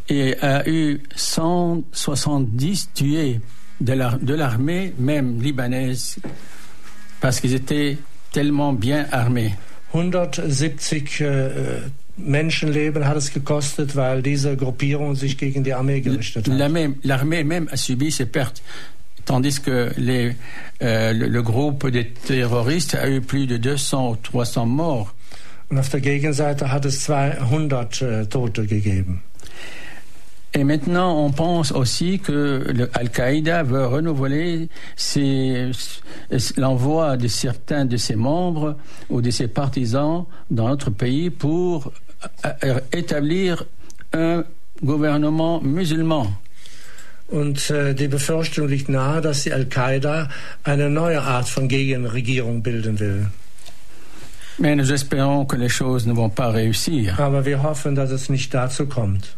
et 0.09 0.37
a 0.41 0.69
eu 0.69 1.03
170 1.15 2.91
tués 2.95 3.41
de 3.81 4.35
l'armée, 4.35 4.95
même 4.99 5.41
libanaise, 5.41 6.17
parce 7.21 7.41
qu'ils 7.41 7.55
étaient 7.55 7.99
tellement 8.33 8.73
bien 8.73 9.07
armés. 9.11 9.55
170 9.93 11.21
äh, 11.21 11.49
Menschenleben 12.17 13.07
hat 13.07 13.17
es 13.17 13.33
gekostet, 13.33 13.97
weil 13.97 14.23
diese 14.23 14.57
Gruppierung 14.57 15.17
sich 15.17 15.37
gegen 15.37 15.65
die 15.65 15.75
Armee 15.75 16.01
gerichtet 16.01 16.47
hat. 16.49 16.55
L'armée 17.03 17.45
même 17.45 17.69
a 17.73 17.77
subi 17.77 18.13
ces 18.13 18.27
pertes, 18.27 18.63
tandis 19.25 19.61
que 19.61 19.93
les, 19.97 20.37
euh, 20.83 21.13
le, 21.13 21.29
le, 21.29 21.43
groupe 21.43 21.89
des 21.89 22.09
terroristes 22.09 22.95
a 22.95 23.09
eu 23.09 23.21
plus 23.21 23.47
de 23.47 23.57
200 23.57 24.11
ou 24.11 24.17
300 24.17 24.67
morts. 24.67 25.15
Und 25.71 25.79
auf 25.79 25.89
der 25.89 26.01
Gegenseite 26.01 26.71
hat 26.71 26.85
es 26.85 27.05
200 27.05 28.03
äh, 28.03 28.27
Tote 28.27 28.67
gegeben. 28.67 29.23
Et 30.57 30.63
maintenant, 30.63 31.19
on 31.19 31.33
pense 31.33 31.73
aussi 31.73 32.21
que 32.21 32.89
Al-Qaïda 32.95 33.65
veut 33.65 33.87
renouveler 33.87 34.69
l'envoi 36.57 37.17
de 37.17 37.27
certains 37.27 37.85
de 37.85 37.97
ses 37.97 38.15
membres 38.15 38.77
ou 39.11 39.21
de 39.21 39.31
ses 39.31 39.49
partisans 39.49 40.27
dans 40.53 40.69
notre 40.69 40.91
pays 40.91 41.31
pour 41.31 41.91
euh, 42.45 42.79
établir 42.93 43.65
un 44.13 44.45
gouvernement 44.81 45.61
musulman. 45.61 46.29
Und 47.35 47.69
äh, 47.71 47.95
die 47.95 48.07
Befürchtung 48.07 48.69
liegt 48.69 48.89
nahe, 48.89 49.21
dass 49.21 49.43
die 49.43 49.53
Al-Qaida 49.53 50.29
eine 50.63 50.89
neue 50.89 51.21
Art 51.21 51.49
von 51.49 51.67
Gegenregierung 51.67 52.63
bilden 52.63 53.01
will. 53.01 53.27
Mais 54.59 54.77
nous 54.77 54.93
espérons 54.93 55.45
que 55.45 55.57
les 55.57 55.69
choses 55.69 56.07
ne 56.07 56.15
vont 56.15 56.31
pas 56.31 56.53
réussir. 56.53 57.19
Aber 57.19 57.45
wir 57.45 57.61
hoffen, 57.65 57.97
dass 57.97 58.13
es 58.13 58.29
nicht 58.29 58.55
dazu 58.55 58.87
kommt. 58.87 59.37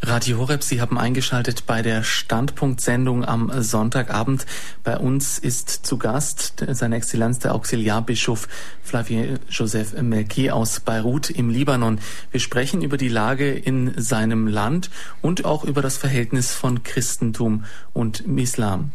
Radio 0.00 0.38
Horeb, 0.38 0.62
Sie 0.62 0.80
haben 0.80 0.96
eingeschaltet 0.96 1.66
bei 1.66 1.82
der 1.82 2.04
Standpunktsendung 2.04 3.24
am 3.24 3.50
Sonntagabend. 3.62 4.46
Bei 4.84 4.96
uns 4.96 5.40
ist 5.40 5.70
zu 5.70 5.98
Gast 5.98 6.64
seine 6.70 6.96
Exzellenz 6.96 7.40
der 7.40 7.52
Auxiliarbischof 7.52 8.46
Flavien 8.80 9.40
Joseph 9.50 10.00
Melki 10.00 10.52
aus 10.52 10.78
Beirut 10.80 11.30
im 11.30 11.50
Libanon. 11.50 11.98
Wir 12.30 12.38
sprechen 12.38 12.80
über 12.80 12.96
die 12.96 13.08
Lage 13.08 13.50
in 13.50 14.00
seinem 14.00 14.46
Land 14.46 14.88
und 15.20 15.44
auch 15.44 15.64
über 15.64 15.82
das 15.82 15.96
Verhältnis 15.96 16.52
von 16.52 16.84
Christentum 16.84 17.64
und 17.92 18.20
Islam. 18.20 18.92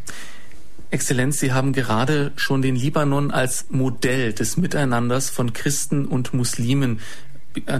Exzellenz, 0.89 1.39
Sie 1.39 1.51
haben 1.51 1.73
gerade 1.73 2.31
schon 2.37 2.61
den 2.61 2.77
Libanon 2.77 3.31
als 3.31 3.65
Modell 3.69 4.31
des 4.31 4.55
Miteinanders 4.55 5.29
von 5.29 5.51
Christen 5.51 6.05
und 6.05 6.33
Muslimen 6.33 6.99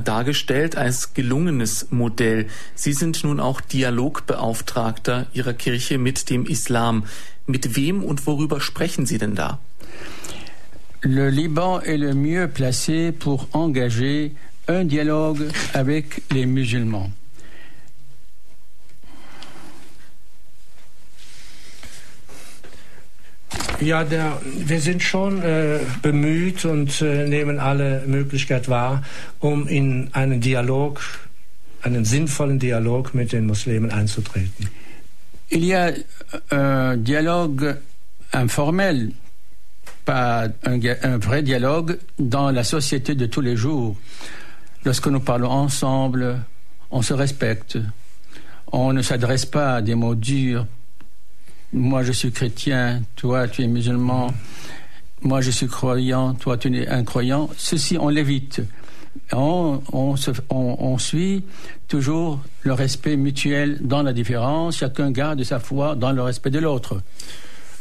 dargestellt 0.04 0.76
als 0.76 1.14
gelungenes 1.14 1.88
Modell. 1.92 2.48
Sie 2.76 2.94
sind 2.94 3.24
nun 3.24 3.40
auch 3.40 3.62
Dialogbeauftragter 3.62 5.28
Ihrer 5.34 5.54
Kirche 5.54 5.98
mit 5.98 6.30
dem 6.30 6.46
Islam. 6.46 7.06
Mit 7.48 7.76
wem 7.76 8.04
und 8.04 8.26
worüber 8.26 8.62
sprechen 8.62 9.06
Sie 9.06 9.18
denn 9.18 9.36
da? 9.36 9.60
Le 11.02 11.30
Liban 11.30 11.82
est 11.82 11.98
le 11.98 12.14
mieux 12.14 12.48
placé 12.48 13.12
pour 13.12 13.48
engager 13.52 14.32
un 14.68 14.86
dialogue 14.86 15.50
avec 15.74 16.24
les 16.32 16.46
musulmans. 16.46 17.12
Ja, 23.82 24.04
der, 24.04 24.40
wir 24.44 24.80
sind 24.80 25.02
schon 25.02 25.42
äh, 25.42 25.80
bemüht 26.02 26.64
und 26.66 27.02
äh, 27.02 27.28
nehmen 27.28 27.60
alle 27.60 28.04
Möglichkeiten 28.08 28.70
wahr, 28.70 29.04
um 29.40 29.68
in 29.68 30.10
einen 30.14 30.40
Dialog, 30.40 31.02
einen 31.82 32.06
sinnvollen 32.06 32.60
Dialog 32.60 33.14
mit 33.14 33.34
den 33.34 33.46
Muslimen 33.46 33.92
einzutreten. 33.92 34.70
Il 35.50 35.66
y 35.66 35.76
a 35.76 35.92
un 36.50 37.04
dialogue 37.04 37.78
informel, 38.32 39.12
pas 40.06 40.50
un, 40.66 40.80
un 41.04 41.18
vrai 41.18 41.44
dialogue 41.44 42.00
dans 42.18 42.50
la 42.52 42.64
société 42.64 43.16
de 43.16 43.28
tous 43.28 43.42
les 43.42 43.56
jours. 43.56 43.96
Lorsque 44.84 45.08
nous 45.08 45.20
parlons 45.20 45.52
ensemble, 45.52 46.44
on 46.90 47.02
se 47.02 47.14
respecte. 47.14 47.78
On 48.72 48.94
ne 48.94 49.02
s'adresse 49.02 49.46
pas 49.46 49.76
à 49.76 49.82
des 49.82 49.96
mots 49.96 50.16
durs 50.16 50.66
moi 51.74 52.04
je 52.04 52.12
suis 52.12 52.32
chrétien, 52.32 53.02
toi 53.16 53.48
tu 53.48 53.64
es 53.64 53.68
musulman, 53.68 54.34
moi 55.22 55.42
je 55.42 55.52
suis 55.52 55.68
croyant, 55.68 56.34
toi 56.36 56.58
tu 56.58 56.76
es 56.76 56.88
incroyant, 56.88 57.50
ceci 57.58 57.98
on 58.00 58.10
l'évite. 58.10 58.62
On, 59.32 59.82
on, 59.92 60.16
se, 60.16 60.32
on, 60.50 60.76
on, 60.80 60.98
suit 60.98 61.44
toujours 61.88 62.40
le 62.64 62.74
respect 62.74 63.16
mutuel 63.16 63.78
dans 63.82 64.02
la 64.02 64.12
différence, 64.12 64.78
chacun 64.78 65.12
garde 65.12 65.44
sa 65.44 65.60
foi 65.60 65.96
dans 65.96 66.12
le 66.12 66.22
respect 66.24 66.50
de 66.50 66.60
l'autre. 66.60 67.02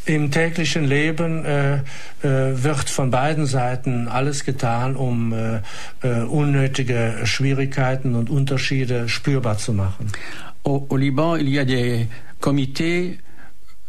Im 0.05 0.31
täglichen 0.33 0.85
Leben 0.85 1.45
äh, 1.45 1.77
äh, 1.77 1.81
wird 2.23 2.91
von 2.91 3.11
beiden 3.11 3.47
Seiten 3.47 4.09
alles 4.09 4.45
getan, 4.45 4.97
um 4.97 5.33
äh, 5.33 5.61
äh 6.03 6.25
unnötige 6.25 7.21
Schwierigkeiten 7.25 8.17
und 8.17 8.29
Unterschiede 8.29 9.09
spürbar 9.09 9.59
zu 9.59 9.73
machen. 9.73 10.09
Au, 10.65 10.87
au 10.91 10.97
Liban, 10.97 11.37
il 11.37 11.49
y 11.49 11.59
a 11.59 11.65
des 11.65 12.09
comités 12.41 13.19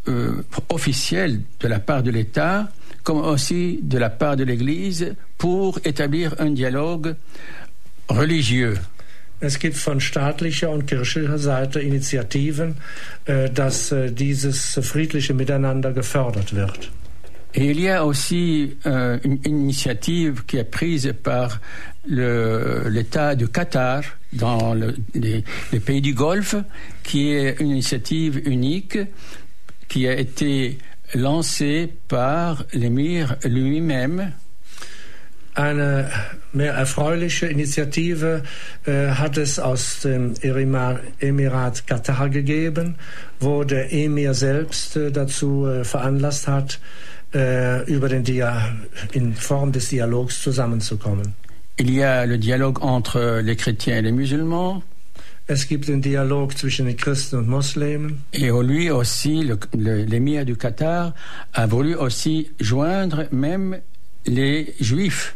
euh, 0.08 0.43
officielle 0.70 1.41
de 1.60 1.68
la 1.68 1.80
part 1.80 2.04
de 2.04 2.12
l'État, 2.12 2.70
comme 3.04 3.20
aussi 3.20 3.80
de 3.82 3.97
la 3.97 4.10
part 4.10 4.36
de 4.36 4.43
l'Église, 4.43 5.16
pour 5.38 5.80
établir 5.84 6.36
un 6.39 6.51
dialogue 6.51 7.16
religieux. 8.10 8.78
Es 9.39 9.60
gibt 9.60 9.76
von 9.76 9.99
staatlicher 9.99 10.70
und 10.70 10.86
kirchlicher 10.88 11.38
Seite 11.38 11.82
Initiativen, 11.82 12.76
dass 13.26 13.93
dieses 14.12 14.80
friedliche 14.82 15.34
Miteinander 15.34 15.91
gefördert 15.91 16.56
wird. 16.56 16.91
Et 17.56 17.66
il 17.70 17.80
y 17.80 17.89
a 17.89 18.04
aussi 18.04 18.78
euh, 18.88 19.20
une 19.24 19.39
initiative 19.45 20.43
qui 20.45 20.58
est 20.58 20.64
prise 20.64 21.14
par 21.22 21.62
l'État 22.06 23.36
de 23.36 23.45
Qatar 23.45 24.04
dans 24.34 24.74
le, 24.74 24.95
les, 25.14 25.43
les, 25.72 25.80
pays 25.80 26.01
du 26.01 26.14
Golfe, 26.14 26.56
qui 27.04 27.30
est 27.30 27.60
une 27.62 27.70
initiative 27.70 28.41
unique 28.45 28.97
qui 29.94 30.08
a 30.08 30.18
été 30.18 30.80
lancé 31.14 31.88
par 32.08 32.66
l'émir 32.74 33.36
lui-même. 33.46 34.32
Eine 35.54 36.10
mehr 36.52 36.74
erfreuliche 36.74 37.46
Initiative 37.46 38.41
äh, 38.88 39.10
hat 39.10 39.38
es 39.38 39.60
aus 39.60 40.00
dem 40.00 40.34
Emirat 41.20 41.86
Katar 41.86 42.30
gegeben, 42.30 42.96
wo 43.39 43.64
der 43.64 43.94
Emir 43.94 44.34
selbst 44.34 44.96
äh, 44.96 45.12
dazu 45.12 45.68
äh, 45.68 45.84
veranlasst 45.84 46.48
hat, 46.48 46.80
äh, 47.36 47.86
über 47.86 48.10
den 48.10 48.24
Dia 48.24 48.74
in 49.12 49.36
Form 49.36 49.72
des 49.72 49.89
Dialogs 49.89 50.41
zusammenzukommen. 50.41 51.36
Il 51.78 51.91
y 51.91 52.02
a 52.02 52.26
le 52.26 52.39
dialogue 52.39 52.82
entre 52.82 53.41
les 53.44 53.56
chrétiens 53.56 53.98
et 53.98 54.02
les 54.02 54.12
musulmans. 54.12 54.82
Es 55.46 55.68
gibt 55.68 55.89
den 55.89 56.02
Dialog 56.02 56.58
zwischen 56.58 56.86
den 56.86 56.96
Christen 56.96 57.38
und 57.39 57.50
Muslimen. 57.50 58.24
Et 58.32 58.50
lui 58.50 58.89
aussi, 58.89 59.44
l'émir 59.74 60.46
du 60.46 60.56
Qatar 60.56 61.14
a 61.52 61.68
voulu 61.68 61.96
aussi 61.96 62.52
joindre 62.60 63.28
même 63.32 63.82
les 64.26 64.74
Juifs. 64.80 65.34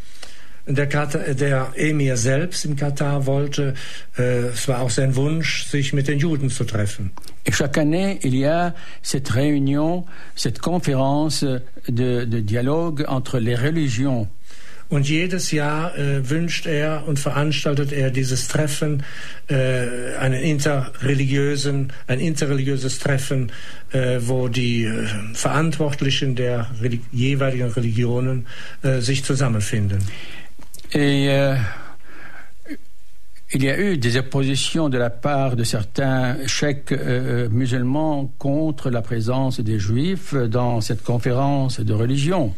Der, 0.65 0.87
Katar, 0.87 1.33
der 1.33 1.71
Emir 1.75 2.17
selbst 2.17 2.65
im 2.65 2.75
Katar 2.75 3.25
wollte, 3.25 3.73
äh, 4.17 4.47
es 4.47 4.67
war 4.67 4.81
auch 4.81 4.89
sein 4.89 5.15
Wunsch, 5.15 5.65
sich 5.65 5.93
mit 5.93 6.07
den 6.07 6.19
Juden 6.19 6.49
zu 6.49 6.65
treffen. 6.65 7.11
Et 7.45 7.53
chaque 7.53 7.77
année, 7.77 8.19
il 8.23 8.35
y 8.35 8.45
a 8.45 8.75
cette 9.01 9.29
réunion, 9.29 10.05
cette 10.35 10.59
conférence 10.59 11.45
de, 11.87 12.25
de 12.25 12.39
dialogue 12.41 13.05
entre 13.07 13.39
les 13.39 13.55
religions. 13.55 14.27
Und 14.89 15.09
jedes 15.09 15.51
Jahr 15.51 15.97
äh, 15.97 16.29
wünscht 16.29 16.65
er 16.65 17.07
und 17.07 17.19
veranstaltet 17.19 17.91
er 17.91 18.09
dieses 18.09 18.47
Treffen, 18.47 19.03
äh, 19.49 20.15
einen 20.17 20.41
interreligiösen, 20.41 21.91
ein 22.07 22.19
interreligiöses 22.19 22.99
Treffen, 22.99 23.51
äh, 23.91 24.19
wo 24.21 24.47
die 24.47 24.85
äh, 24.85 25.07
Verantwortlichen 25.33 26.35
der 26.35 26.67
Reli 26.81 27.01
jeweiligen 27.11 27.69
Religionen 27.69 28.47
äh, 28.81 29.01
sich 29.01 29.23
zusammenfinden. 29.25 29.99
Et, 30.93 31.27
euh, 31.29 31.57
il 33.53 33.63
y 33.63 33.69
a 33.69 33.77
eu 33.77 33.97
des 33.97 34.17
oppositions 34.17 34.89
de 34.89 34.97
la 34.97 35.09
part 35.09 35.55
de 35.55 35.63
certains 35.63 36.37
chèques 36.47 36.91
euh, 36.91 37.47
musulmans 37.49 38.31
contre 38.37 38.89
la 38.89 39.01
présence 39.01 39.61
des 39.61 39.79
juifs 39.79 40.33
dans 40.33 40.81
cette 40.81 41.03
conférence 41.03 41.79
de 41.79 41.93
religion. 41.93 42.53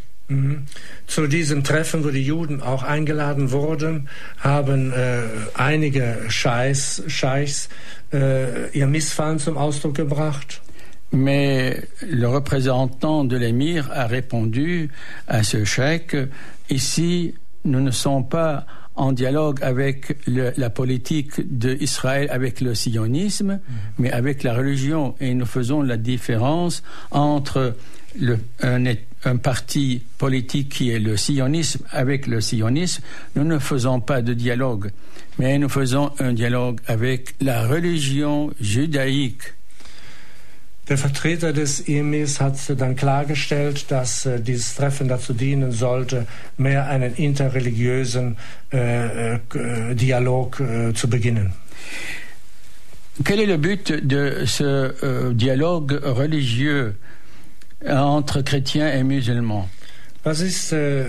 Mais 11.11 11.81
le 12.07 12.27
représentant 12.27 13.23
de 13.23 13.35
l'émir 13.35 13.89
a 13.91 14.05
répondu 14.05 14.89
à 15.27 15.41
ce 15.41 15.65
chèque, 15.65 16.15
ici, 16.69 17.33
nous 17.65 17.81
ne 17.81 17.91
sommes 17.91 18.27
pas 18.29 18.67
en 18.95 19.13
dialogue 19.13 19.59
avec 19.63 20.17
la 20.27 20.69
politique 20.69 21.41
d'Israël, 21.57 22.27
avec 22.31 22.61
le 22.61 22.75
sionisme, 22.75 23.59
mais 23.97 24.11
avec 24.11 24.43
la 24.43 24.53
religion. 24.53 25.15
Et 25.19 25.33
nous 25.33 25.45
faisons 25.45 25.81
la 25.81 25.97
différence 25.97 26.83
entre 27.11 27.75
un, 28.61 28.85
un, 29.23 29.37
parti 29.37 30.03
politique 30.17 30.69
qui 30.69 30.91
est 30.91 30.99
le 30.99 31.17
sionisme 31.17 31.83
avec 31.91 32.27
le 32.27 32.41
sionisme, 32.41 33.03
nous 33.35 33.43
ne 33.43 33.59
faisons 33.59 33.99
pas 33.99 34.21
de 34.21 34.33
dialogue, 34.33 34.91
mais 35.37 35.57
nous 35.57 35.69
faisons 35.69 36.11
un 36.19 36.33
dialogue 36.33 36.79
avec 36.87 37.35
la 37.41 37.67
religion 37.67 38.51
judaïque. 38.59 39.53
Der 40.89 40.97
Vertreter 40.97 41.53
des 41.53 41.87
Emirs 41.87 42.41
hat 42.41 42.55
dann 42.75 42.95
klargestellt, 42.95 43.91
dass 43.91 44.25
äh, 44.25 44.39
dieses 44.39 44.73
Treffen 44.73 45.07
dazu 45.07 45.33
dienen 45.33 45.71
sollte, 45.71 46.25
mehr 46.57 46.87
einen 46.87 47.13
interreligiösen 47.13 48.37
äh, 48.73 49.35
äh, 49.35 49.39
Dialog 49.93 50.59
äh, 50.59 50.93
zu 50.95 51.07
beginnen. 51.07 51.53
Quel 53.23 53.41
est 53.41 53.45
le 53.45 53.57
but 53.57 53.91
de 54.01 54.45
ce 54.45 54.63
euh, 55.03 55.33
dialogue 55.33 55.91
religieux? 56.03 56.95
Entre 57.85 58.41
chrétiens 58.41 58.87
et 58.87 59.03
musulmans. 59.03 59.67
Was 60.23 60.41
ist 60.41 60.73
äh, 60.73 61.05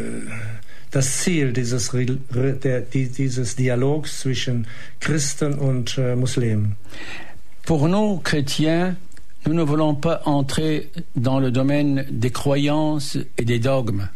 das 0.90 1.18
Ziel 1.18 1.52
dieses, 1.52 1.90
der, 1.90 2.80
dieses 2.80 3.56
Dialogs 3.56 4.20
zwischen 4.20 4.66
Christen 5.00 5.54
und 5.54 5.98
äh, 5.98 6.14
Muslimen? 6.14 6.76
Pour 7.64 7.88
nous, 7.88 8.20
chrétiens, 8.22 8.96
nous 9.46 9.54
ne 9.54 9.62
voulons 9.62 9.94
pas 9.94 10.22
entrer 10.24 10.90
dans 11.16 11.40
le 11.40 11.50
domaine 11.50 12.06
des 12.10 12.30
croyances 12.30 13.18
et 13.36 13.44
des 13.44 13.58
dogmes. 13.58 14.08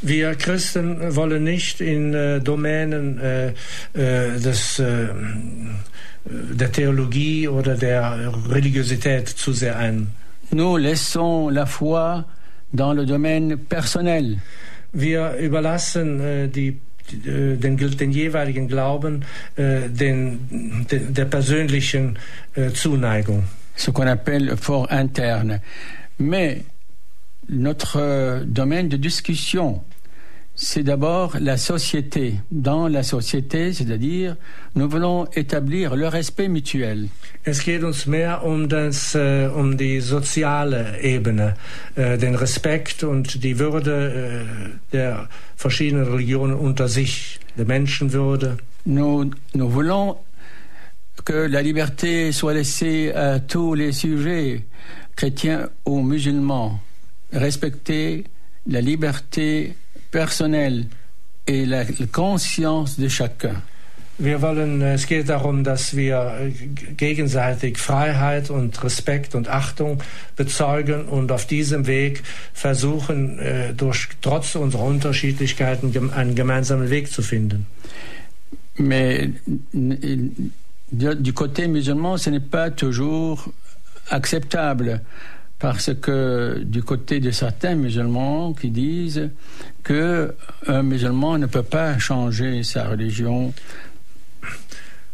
Wir 0.00 0.36
Christen 0.36 1.16
wollen 1.16 1.42
nicht 1.42 1.80
in 1.80 2.14
äh, 2.14 2.40
Domänen 2.40 3.18
äh, 3.18 3.48
äh, 3.94 4.38
des, 4.38 4.78
äh, 4.78 5.08
der 6.24 6.70
Theologie 6.70 7.48
oder 7.48 7.74
der 7.74 8.32
Religiosität 8.48 9.28
zu 9.28 9.52
sehr 9.52 9.76
ein. 9.76 10.12
Nous 10.52 10.76
laissons 10.76 11.48
la 11.50 11.66
foi 11.66 12.24
dans 12.72 12.92
le 12.92 13.04
domaine 13.04 13.56
personnel. 13.56 14.38
Wir 14.92 15.34
überlassen 15.36 16.20
äh, 16.20 16.48
die 16.48 16.78
äh, 17.26 17.56
den, 17.56 17.76
den, 17.76 18.10
jeweiligen 18.10 18.68
Glauben 18.68 19.24
äh, 19.56 19.88
den, 19.88 20.86
den, 20.90 21.14
der 21.14 21.24
persönlichen 21.26 22.18
äh, 22.54 22.70
Zuneigung. 22.70 23.44
Ce 23.76 23.92
qu'on 23.92 24.08
appelle 24.08 24.56
fort 24.56 24.90
interne. 24.90 25.60
Mais 26.18 26.64
notre 27.48 28.44
domaine 28.46 28.88
de 28.88 28.96
discussion 28.96 29.82
c'est 30.60 30.82
d'abord 30.82 31.36
la 31.40 31.56
société. 31.56 32.34
Dans 32.50 32.88
la 32.88 33.04
société, 33.04 33.72
c'est-à-dire, 33.72 34.36
nous 34.74 34.88
voulons 34.88 35.26
établir 35.34 35.94
le 35.94 36.08
respect 36.08 36.48
mutuel. 36.48 37.08
Es 37.44 37.62
geht 37.64 37.84
uns 37.84 38.06
mehr 38.06 38.44
um, 38.44 38.68
das, 38.68 39.14
äh, 39.14 39.48
um 39.54 39.76
die 39.76 40.00
soziale 40.00 41.00
Ebene, 41.00 41.54
äh, 41.94 42.18
den 42.18 42.34
Respekt 42.34 43.04
und 43.04 43.42
die 43.44 43.58
Würde 43.58 44.44
äh, 44.44 44.92
der 44.92 45.28
verschiedenen 45.56 46.06
Religionen 46.06 46.54
unter 46.54 46.88
sich, 46.88 47.38
der 47.56 47.64
Menschenwürde. 47.64 48.58
Nous, 48.84 49.30
nous 49.54 49.70
voulons 49.70 50.16
que 51.24 51.46
la 51.46 51.62
liberté 51.62 52.32
soit 52.32 52.54
laissée 52.54 53.12
à 53.14 53.38
tous 53.38 53.74
les 53.74 53.92
sujets, 53.92 54.64
chrétiens 55.14 55.68
ou 55.84 56.02
musulmans. 56.02 56.80
Respecter 57.32 58.24
la 58.66 58.80
liberté 58.80 59.74
personnel 60.10 60.86
et 61.46 61.66
la 61.66 61.84
conscience 62.12 62.98
de 62.98 63.08
chacun. 63.08 63.62
Wir 64.20 64.42
wollen, 64.42 64.82
es 64.82 65.06
geht 65.06 65.28
darum, 65.28 65.62
dass 65.62 65.94
wir 65.94 66.50
gegenseitig 66.96 67.78
Freiheit 67.78 68.50
und 68.50 68.82
Respekt 68.82 69.36
und 69.36 69.48
Achtung 69.48 70.02
bezeugen 70.34 71.04
und 71.04 71.30
auf 71.30 71.46
diesem 71.46 71.86
Weg 71.86 72.24
versuchen, 72.52 73.38
äh, 73.38 73.74
durch, 73.74 74.08
trotz 74.20 74.56
unserer 74.56 74.82
Unterschiedlichkeiten 74.82 76.10
einen 76.12 76.34
gemeinsamen 76.34 76.90
Weg 76.90 77.12
zu 77.12 77.22
finden. 77.22 77.66
Mais 78.76 79.30
du 80.90 81.32
côté 81.32 81.68
musulman, 81.68 82.16
ce 82.16 82.30
n'est 82.30 82.40
pas 82.50 82.70
toujours 82.70 83.48
acceptable 84.10 85.00
parce 85.58 85.90
que 86.00 86.62
du 86.64 86.82
côté 86.82 87.20
de 87.20 87.30
certains 87.30 87.74
musulmans 87.74 88.52
qui 88.54 88.70
disent 88.70 89.30
que 89.82 90.34
un 90.66 90.82
musulman 90.82 91.38
ne 91.38 91.46
peut 91.46 91.64
pas 91.64 91.98
changer 91.98 92.62
sa 92.62 92.88
religion. 92.88 93.52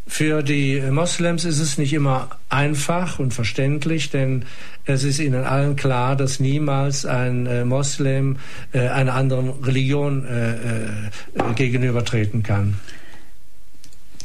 Für 0.06 0.42
die 0.42 0.82
Moslems 0.90 1.46
ist 1.46 1.60
es 1.60 1.78
nicht 1.78 1.94
immer 1.94 2.28
einfach 2.50 3.18
und 3.18 3.32
verständlich, 3.32 4.10
denn 4.10 4.44
es 4.84 5.02
ist 5.02 5.18
ihnen 5.18 5.44
allen 5.44 5.76
klar, 5.76 6.14
dass 6.14 6.40
niemals 6.40 7.06
ein 7.06 7.46
äh, 7.46 7.64
Moslem 7.64 8.36
äh, 8.72 8.86
einer 8.88 9.14
anderen 9.14 9.48
Religion 9.62 10.26
äh, 10.26 11.54
gegenübertreten 11.54 12.42
kann. 12.42 12.74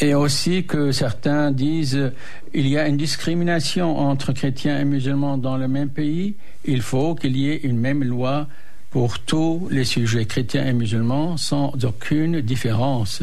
Et 0.02 0.14
aussi 0.14 0.64
que 0.64 0.92
certains 0.92 1.52
disent 1.52 2.12
il 2.54 2.68
y 2.68 2.78
a 2.78 2.88
une 2.88 2.98
discrimination 2.98 3.98
entre 3.98 4.32
chrétiens 4.32 4.80
et 4.80 4.86
musulmans 4.86 5.38
dans 5.38 5.58
le 5.58 5.68
même 5.68 5.90
pays, 5.90 6.36
il 6.66 6.82
faut 6.82 7.16
qu'il 7.16 7.36
y 7.36 7.50
ait 7.50 7.58
une 7.58 7.78
même 7.78 8.04
loi 8.04 8.48
pour 8.92 9.20
tous 9.20 9.68
les 9.70 9.84
sujets 9.84 10.26
chrétiens 10.26 10.66
et 10.66 10.74
musulmans 10.74 11.38
sans 11.38 11.74
aucune 11.84 12.42
différence. 12.42 13.22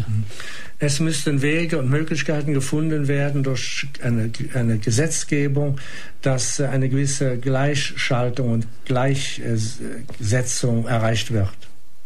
Es 0.79 1.01
müssten 1.01 1.41
Wege 1.41 1.79
und 1.79 1.89
Möglichkeiten 1.89 2.53
gefunden 2.53 3.09
werden 3.09 3.43
durch 3.43 3.87
eine, 4.03 4.31
eine 4.55 4.77
Gesetzgebung, 4.79 5.79
dass 6.21 6.61
eine 6.61 6.91
gewisse 6.91 7.39
Gleichschaltung 7.39 8.51
und 8.51 8.67
Gleichsetzung 8.85 10.87
erreicht 10.87 11.33
wird. 11.33 11.57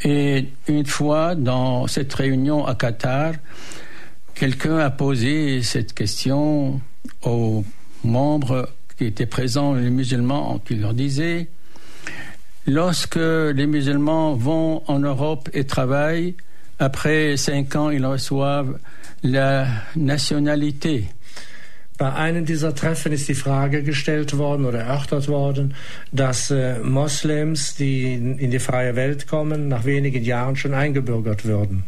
Et 0.03 0.47
une 0.67 0.87
fois 0.87 1.35
dans 1.35 1.87
cette 1.87 2.15
réunion 2.15 2.65
à 2.65 2.75
Qatar, 2.75 3.35
quelqu'un 4.41 4.79
a 4.79 4.89
posé 4.89 5.63
cette 5.63 5.93
question 5.93 6.81
aux 7.21 7.63
membres 8.03 8.71
qui 8.97 9.05
étaient 9.05 9.27
présents, 9.27 9.75
les 9.75 9.91
musulmans, 9.91 10.59
qui 10.65 10.77
leur 10.77 10.95
disait 10.95 11.49
Lorsque 12.67 13.17
les 13.17 13.67
musulmans 13.67 14.35
vont 14.35 14.83
en 14.87 14.99
Europe 14.99 15.51
et 15.53 15.65
travaillent, 15.65 16.37
après 16.79 17.37
cinq 17.37 17.77
ans, 17.77 17.91
ils 17.91 18.07
reçoivent 18.07 18.79
la 19.23 19.67
nationalité. 19.95 21.05
Bei 21.99 22.11
einem 22.11 22.47
dieser 22.47 22.75
Treffen 22.75 23.13
ist 23.13 23.29
die 23.29 23.35
Frage 23.35 23.83
gestellt 23.83 24.39
worden 24.39 24.65
oder 24.65 24.79
erörtert 24.79 25.29
worden, 25.29 25.75
dass 26.13 26.51
äh, 26.51 26.79
Moslems, 26.79 27.75
die 27.75 28.15
in 28.15 28.51
die 28.51 28.59
freie 28.59 28.97
Welt 28.97 29.27
kommen, 29.27 29.69
nach 29.69 29.85
wenigen 29.85 30.25
Jahren 30.25 30.57
schon 30.57 30.73
eingebürgert 30.73 31.45
würden. 31.45 31.85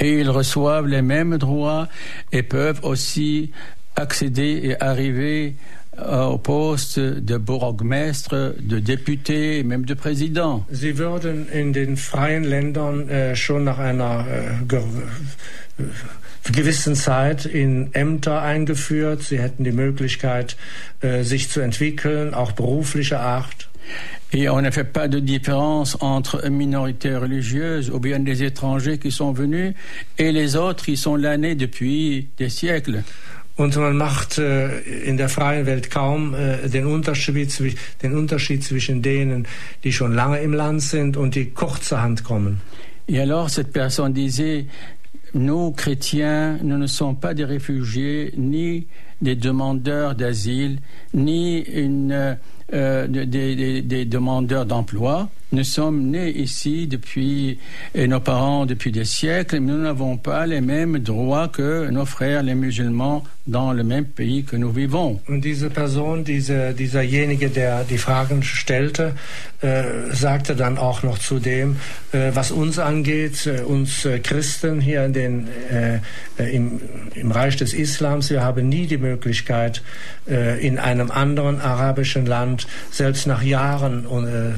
Et 0.00 0.20
ils 0.20 0.30
reçoivent 0.30 0.86
les 0.86 1.02
mêmes 1.02 1.38
droits 1.38 1.88
et 2.32 2.42
peuvent 2.42 2.80
aussi 2.82 3.52
accéder 3.96 4.60
et 4.62 4.82
arriver 4.82 5.56
Euh, 5.98 6.24
au 6.24 6.36
poste 6.36 6.98
de 6.98 7.38
Bourgmestre, 7.38 8.54
de 8.60 8.78
Député, 8.78 9.62
même 9.62 9.86
de 9.86 9.94
Président. 9.94 10.66
Sie 10.70 10.98
würden 10.98 11.48
in 11.50 11.72
den 11.72 11.96
freien 11.96 12.44
Ländern 12.44 13.08
äh, 13.08 13.34
schon 13.34 13.64
nach 13.64 13.78
einer 13.78 14.26
äh, 14.28 14.74
äh, 14.74 16.52
gewissen 16.52 16.96
Zeit 16.96 17.46
in 17.46 17.94
Ämter 17.94 18.42
eingeführt. 18.42 19.22
Sie 19.22 19.38
hätten 19.38 19.64
die 19.64 19.72
Möglichkeit, 19.72 20.58
äh, 21.00 21.22
sich 21.22 21.48
zu 21.48 21.60
entwickeln, 21.60 22.34
auch 22.34 22.52
beruflicher 22.52 23.20
Art. 23.20 23.70
Et 24.32 24.48
on 24.48 24.60
ne 24.60 24.70
fait 24.70 24.84
pas 24.84 25.08
de 25.08 25.20
différence 25.20 25.96
entre 26.00 26.44
une 26.44 26.56
minorité 26.56 27.14
religieuse 27.14 27.90
ou 27.90 28.00
bien 28.00 28.18
des 28.18 28.42
étrangers 28.42 28.98
qui 28.98 29.10
sont 29.10 29.32
venus 29.32 29.74
et 30.18 30.32
les 30.32 30.56
autres 30.56 30.84
qui 30.84 30.96
sont 30.96 31.16
là 31.16 31.36
depuis 31.36 32.28
des 32.36 32.48
siècles. 32.48 33.02
Und 33.56 33.74
man 33.76 33.96
macht 33.96 34.36
äh, 34.36 34.80
in 35.06 35.16
der 35.16 35.30
freien 35.30 35.64
Welt 35.64 35.90
kaum 35.90 36.34
äh, 36.34 36.68
den, 36.68 36.84
Unterschied, 36.84 37.58
den 38.02 38.12
Unterschied 38.12 38.62
zwischen 38.62 39.00
denen, 39.00 39.46
die 39.82 39.92
schon 39.92 40.14
lange 40.14 40.40
im 40.40 40.52
Land 40.52 40.82
sind 40.82 41.16
und 41.16 41.34
die 41.34 41.46
kurzerhand 41.46 42.22
kommen. 42.22 42.60
Et 43.08 43.18
alors 43.18 43.48
cette 43.48 43.72
personne 43.72 44.12
disait, 44.12 44.66
nous 45.32 45.70
chrétiens, 45.72 46.58
nous 46.62 46.76
ne 46.76 46.86
sommes 46.86 47.16
pas 47.18 47.32
des 47.32 47.44
réfugiés, 47.44 48.34
ni 48.36 48.88
des 49.22 49.36
demandeurs 49.36 50.14
d'asile, 50.14 50.80
ni 51.14 51.60
une, 51.60 52.36
des, 52.72 53.26
des, 53.26 53.82
des 53.82 54.04
demandeurs 54.04 54.66
d'emploi. 54.66 55.28
Nous 55.52 55.62
sommes 55.62 56.10
nés 56.10 56.30
ici 56.30 56.88
depuis, 56.88 57.58
et 57.94 58.08
nos 58.08 58.18
parents 58.18 58.66
depuis 58.66 58.90
des 58.90 59.04
siècles, 59.04 59.60
mais 59.60 59.72
nous 59.72 59.82
n'avons 59.82 60.16
pas 60.16 60.44
les 60.44 60.60
mêmes 60.60 60.98
droits 60.98 61.46
que 61.48 61.88
nos 61.90 62.04
frères 62.04 62.42
les 62.42 62.56
musulmans 62.56 63.22
dans 63.46 63.72
le 63.72 63.84
même 63.84 64.06
pays 64.06 64.42
que 64.42 64.56
nous 64.56 64.72
vivons. 64.72 65.20
Und 65.28 65.44
diese 65.44 65.70
Person, 65.70 66.24
diese, 66.24 66.74
dieserjenige, 66.74 67.48
der 67.48 67.84
die 67.84 67.98
Fragen 67.98 68.42
stellte, 68.42 69.14
äh, 69.62 70.12
sagte 70.12 70.56
dann 70.56 70.78
auch 70.78 71.02
noch 71.02 71.18
zu 71.18 71.38
dem, 71.38 71.76
äh, 72.12 72.32
was 72.34 72.50
uns 72.50 72.78
angeht, 72.78 73.46
äh, 73.46 73.62
uns 73.62 74.04
äh, 74.04 74.18
Christen 74.18 74.80
hier 74.80 75.04
in 75.04 75.12
den, 75.12 75.46
äh, 75.70 76.00
äh, 76.38 76.56
im, 76.56 76.80
im 77.14 77.30
Reich 77.30 77.56
des 77.56 77.72
Islams, 77.72 78.30
wir 78.30 78.42
haben 78.42 78.68
nie 78.68 78.86
die 78.86 78.98
Möglichkeit, 78.98 79.82
in 80.26 80.80
einem 80.80 81.12
anderen 81.12 81.60
arabischen 81.60 82.26
Land, 82.26 82.66
selbst 82.90 83.28
nach 83.28 83.44
Jahren 83.44 84.06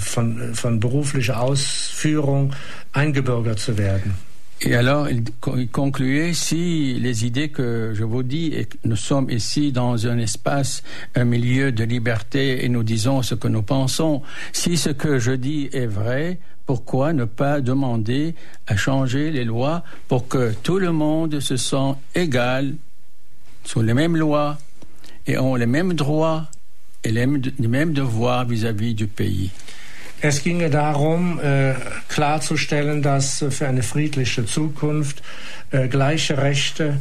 von, 0.00 0.54
von 0.54 0.77
beruflicher 0.78 1.34
Ausführung, 1.42 2.50
eingebürgert. 2.94 3.56
Et 4.60 4.74
alors, 4.74 5.08
il, 5.08 5.22
concluait, 5.70 6.32
si 6.34 6.94
les 6.94 7.24
idées 7.24 7.48
que 7.48 7.92
je 7.94 8.02
vous 8.02 8.24
dis, 8.24 8.46
et 8.54 8.68
nous 8.84 8.96
sommes 8.96 9.30
ici 9.30 9.70
dans 9.70 10.08
un 10.08 10.18
espace, 10.18 10.82
un 11.14 11.24
milieu 11.24 11.70
de 11.70 11.84
liberté, 11.84 12.64
et 12.64 12.68
nous 12.68 12.82
disons 12.82 13.22
ce 13.22 13.36
que 13.36 13.46
nous 13.46 13.62
pensons, 13.62 14.22
si 14.52 14.76
ce 14.76 14.90
que 14.90 15.20
je 15.20 15.30
dis 15.30 15.68
est 15.72 15.86
vrai, 15.86 16.38
pourquoi 16.66 17.12
ne 17.12 17.24
pas 17.24 17.60
demander 17.60 18.34
à 18.66 18.76
changer 18.76 19.30
les 19.30 19.44
lois 19.44 19.84
pour 20.08 20.26
que 20.26 20.52
tout 20.62 20.78
le 20.78 20.90
monde 20.90 21.38
se 21.38 21.56
sent 21.56 21.94
égal 22.16 22.74
sous 23.64 23.80
les 23.80 23.94
mêmes 23.94 24.16
lois 24.16 24.58
et 25.26 25.38
ont 25.38 25.54
les 25.54 25.66
mêmes 25.66 25.94
droits 25.94 26.46
et 27.04 27.12
les 27.12 27.26
mêmes 27.26 27.92
devoirs 27.92 28.44
vis-à-vis 28.44 28.92
-vis 28.92 28.96
du 28.96 29.06
pays? 29.06 29.50
Es 30.20 30.42
ginge 30.42 30.68
darum, 30.68 31.38
äh, 31.38 31.74
klarzustellen, 32.08 33.02
dass 33.02 33.40
äh, 33.40 33.52
für 33.52 33.68
eine 33.68 33.82
friedliche 33.82 34.44
Zukunft 34.46 35.22
äh, 35.70 35.86
gleiche 35.86 36.38
Rechte 36.38 37.00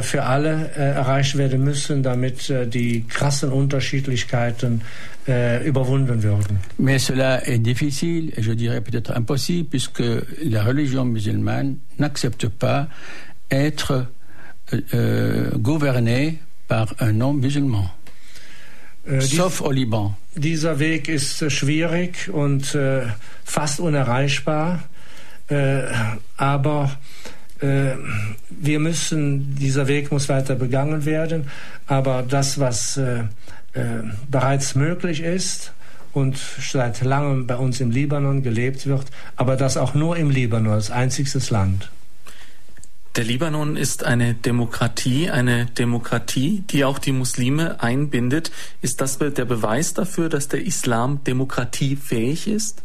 für 0.00 0.22
alle 0.22 0.70
erreicht 0.70 1.36
werden 1.36 1.62
müssen, 1.64 2.02
damit 2.02 2.50
die 2.72 3.04
krassen 3.06 3.50
Unterschiedlichkeiten 3.50 4.82
überwunden 5.64 6.22
werden. 6.22 6.60
Mais 6.78 7.04
cela 7.04 7.44
est 7.44 7.58
difficile, 7.58 8.32
je 8.40 8.54
dirais 8.54 8.80
peut-être 8.80 9.10
impossible, 9.14 9.68
puisque 9.68 10.02
la 10.42 10.62
religion 10.62 11.04
musulmane 11.04 11.78
n'accepte 11.98 12.48
pas 12.48 12.88
être 13.50 14.06
gouvernée 15.60 16.38
par 16.68 16.94
un 17.00 17.20
non-musulman. 19.04 19.20
Sauf 19.20 19.62
au 19.62 19.70
Liban. 19.70 20.16
Dieser 20.34 20.78
Weg 20.78 21.08
ist 21.08 21.50
schwierig 21.52 22.28
und 22.32 22.74
äh, 22.74 23.02
fast 23.44 23.80
unerreichbar, 23.80 24.82
äh, 25.48 25.82
aber 26.36 26.96
äh, 27.60 27.92
wir 28.50 28.80
müssen, 28.80 29.54
dieser 29.56 29.86
Weg 29.86 30.10
muss 30.10 30.28
weiter 30.28 30.54
begangen 30.54 31.04
werden, 31.04 31.48
aber 31.86 32.24
das, 32.26 32.58
was 32.58 32.96
äh, 32.96 33.20
äh, 33.74 34.02
bereits 34.28 34.74
möglich 34.74 35.20
ist, 35.20 35.72
und 36.14 36.38
seit 36.60 37.02
langem 37.02 37.46
bei 37.46 37.56
uns 37.56 37.80
im 37.80 37.90
Libanon 37.90 38.42
gelebt 38.42 38.86
wird, 38.86 39.06
aber 39.36 39.56
das 39.56 39.76
auch 39.76 39.94
nur 39.94 40.16
im 40.16 40.30
Libanon 40.30 40.74
als 40.74 40.90
einziges 40.90 41.50
Land. 41.50 41.90
Der 43.16 43.22
Libanon 43.22 43.76
ist 43.76 44.02
eine 44.02 44.34
Demokratie, 44.34 45.30
eine 45.30 45.66
Demokratie, 45.66 46.64
die 46.70 46.84
auch 46.84 46.98
die 46.98 47.12
Muslime 47.12 47.80
einbindet. 47.80 48.50
Ist 48.82 49.00
das 49.00 49.18
der 49.18 49.44
Beweis 49.44 49.94
dafür, 49.94 50.28
dass 50.28 50.48
der 50.48 50.66
Islam 50.66 51.22
demokratiefähig 51.22 52.48
ist? 52.48 52.82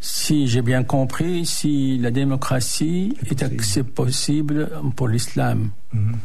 Si 0.00 0.48
j'ai 0.48 0.62
bien 0.62 0.86
compris, 0.86 1.60
si 1.60 1.98
la 1.98 2.10
démocratie 2.10 3.16
est 3.22 3.94
possible 3.94 4.70
pour 4.96 5.08
l'islam. 5.08 5.70
Mhm. 5.92 6.20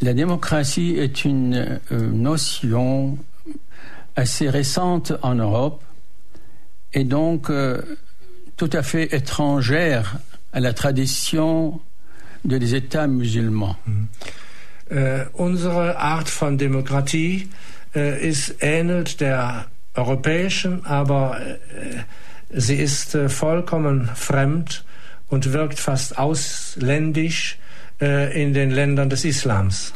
La 0.00 0.14
démocratie 0.14 0.96
est 0.96 1.24
une 1.24 1.80
euh, 1.90 2.10
notion 2.12 3.18
assez 4.14 4.48
récente 4.48 5.12
en 5.22 5.34
Europe 5.34 5.82
et 6.92 7.04
donc 7.04 7.50
euh, 7.50 7.82
tout 8.56 8.70
à 8.72 8.82
fait 8.82 9.14
étrangère 9.14 10.18
à 10.52 10.60
la 10.60 10.72
tradition 10.72 11.80
des 12.44 12.74
États 12.74 13.06
musulmans. 13.06 13.76
Mhm. 13.86 14.08
Uh, 14.88 15.24
unsere 15.34 15.96
Art 15.98 16.28
von 16.28 16.56
Demokratie 16.56 17.48
uh, 17.96 17.98
ist 17.98 18.54
ähnelt 18.60 19.20
der 19.20 19.66
europäischen, 19.94 20.86
aber 20.86 21.40
uh, 21.40 22.02
sie 22.50 22.76
ist 22.76 23.18
vollkommen 23.26 24.08
fremd 24.14 24.84
und 25.28 25.52
wirkt 25.52 25.80
fast 25.80 26.18
ausländisch 26.18 27.58
in 27.98 28.52
den 28.52 28.70
Ländern 28.70 29.08
des 29.08 29.24
Islams. 29.24 29.94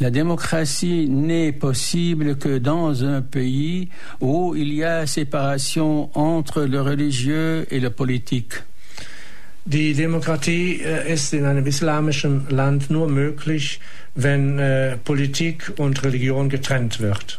La 0.00 0.10
démocratie 0.10 1.08
n'est 1.08 1.52
possible 1.52 2.36
que 2.36 2.58
dans 2.58 3.04
un 3.04 3.22
pays 3.22 3.88
où 4.20 4.54
il 4.56 4.72
y 4.72 4.84
a 4.84 5.06
séparation 5.06 6.10
entre 6.18 6.62
le 6.62 6.80
religieux 6.80 7.66
et 7.70 7.78
le 7.78 7.90
politique. 7.90 8.54
Die 9.64 9.94
Demokratie 9.94 10.80
äh, 10.82 11.12
ist 11.12 11.32
in 11.32 11.44
einem 11.44 11.66
islamischen 11.66 12.48
Land 12.50 12.90
nur 12.90 13.08
möglich, 13.08 13.78
wenn 14.16 14.58
äh, 14.58 14.96
Politik 14.96 15.72
und 15.78 16.02
Religion 16.02 16.48
getrennt 16.48 16.98
wird. 16.98 17.38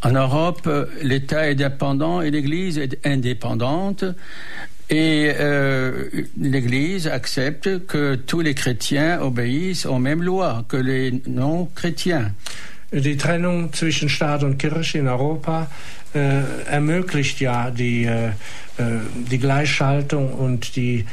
En 0.00 0.16
Europe, 0.16 0.88
l'État 1.02 1.50
est 1.50 1.56
dépendant 1.56 2.22
et 2.22 2.30
l'Église 2.30 2.78
est 2.78 3.04
indépendante. 3.04 4.04
Et 4.90 5.34
euh, 5.38 6.08
l'Église 6.40 7.08
accepte 7.08 7.86
que 7.86 8.14
tous 8.14 8.40
les 8.40 8.54
chrétiens 8.54 9.20
obéissent 9.20 9.84
aux 9.84 9.98
mêmes 9.98 10.22
lois 10.22 10.64
que 10.66 10.78
les 10.78 11.20
non-chrétiens. 11.26 12.32
Die 12.90 13.18
Trennung 13.18 13.70
zwischen 13.74 14.08
Staat 14.08 14.42
und 14.44 14.56
Kirche 14.56 14.96
in 14.96 15.08
Europa 15.08 15.66
äh, 16.14 16.40
ermöglicht 16.70 17.38
ja 17.38 17.70
die, 17.70 18.04
äh, 18.04 18.28
äh 18.28 18.32
die 19.30 19.38
Gleichschaltung 19.38 20.32
und 20.32 20.74
die, 20.74 21.04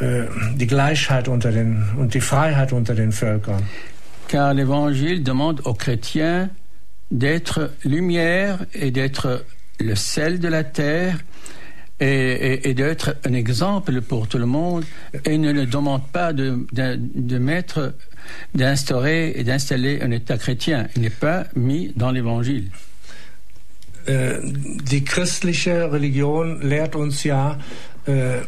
äh, 0.00 0.24
die 0.56 0.66
Gleichheit 0.66 1.28
unter 1.28 1.52
den, 1.52 1.84
und 1.96 2.14
die 2.14 2.20
Freiheit 2.20 2.72
unter 2.72 2.96
den 2.96 3.12
Völkern. 3.12 3.62
Car 4.26 4.54
l'Évangile 4.54 5.22
demande 5.22 5.60
aux 5.64 5.74
chrétiens 5.74 6.50
d'être 7.12 7.70
lumière 7.84 8.66
et 8.74 8.90
d'être 8.90 9.44
le 9.78 9.94
sel 9.94 10.40
de 10.40 10.48
la 10.48 10.64
terre 10.64 11.18
et, 12.00 12.06
et, 12.06 12.70
et 12.70 12.74
d'être 12.74 13.16
un 13.24 13.34
exemple 13.34 14.00
pour 14.00 14.26
tout 14.26 14.38
le 14.38 14.46
monde 14.46 14.84
et 15.24 15.38
ne 15.38 15.52
le 15.52 15.66
demande 15.66 16.06
pas 16.12 16.32
de, 16.32 16.66
mettre, 17.38 17.94
d'instaurer 18.54 19.32
et 19.36 19.44
d'installer 19.44 20.00
un 20.02 20.10
État 20.10 20.38
chrétien. 20.38 20.88
Il 20.96 21.02
n'est 21.02 21.10
pas 21.10 21.44
mis 21.54 21.92
dans 21.96 22.10
l'Évangile. 22.10 22.70
Äh, 24.06 24.38
die 24.42 25.04
christliche 25.04 25.92
Religion 25.92 26.62
lehrt 26.62 26.96
uns 26.96 27.22
ja, 27.22 27.58
äh, 28.06 28.40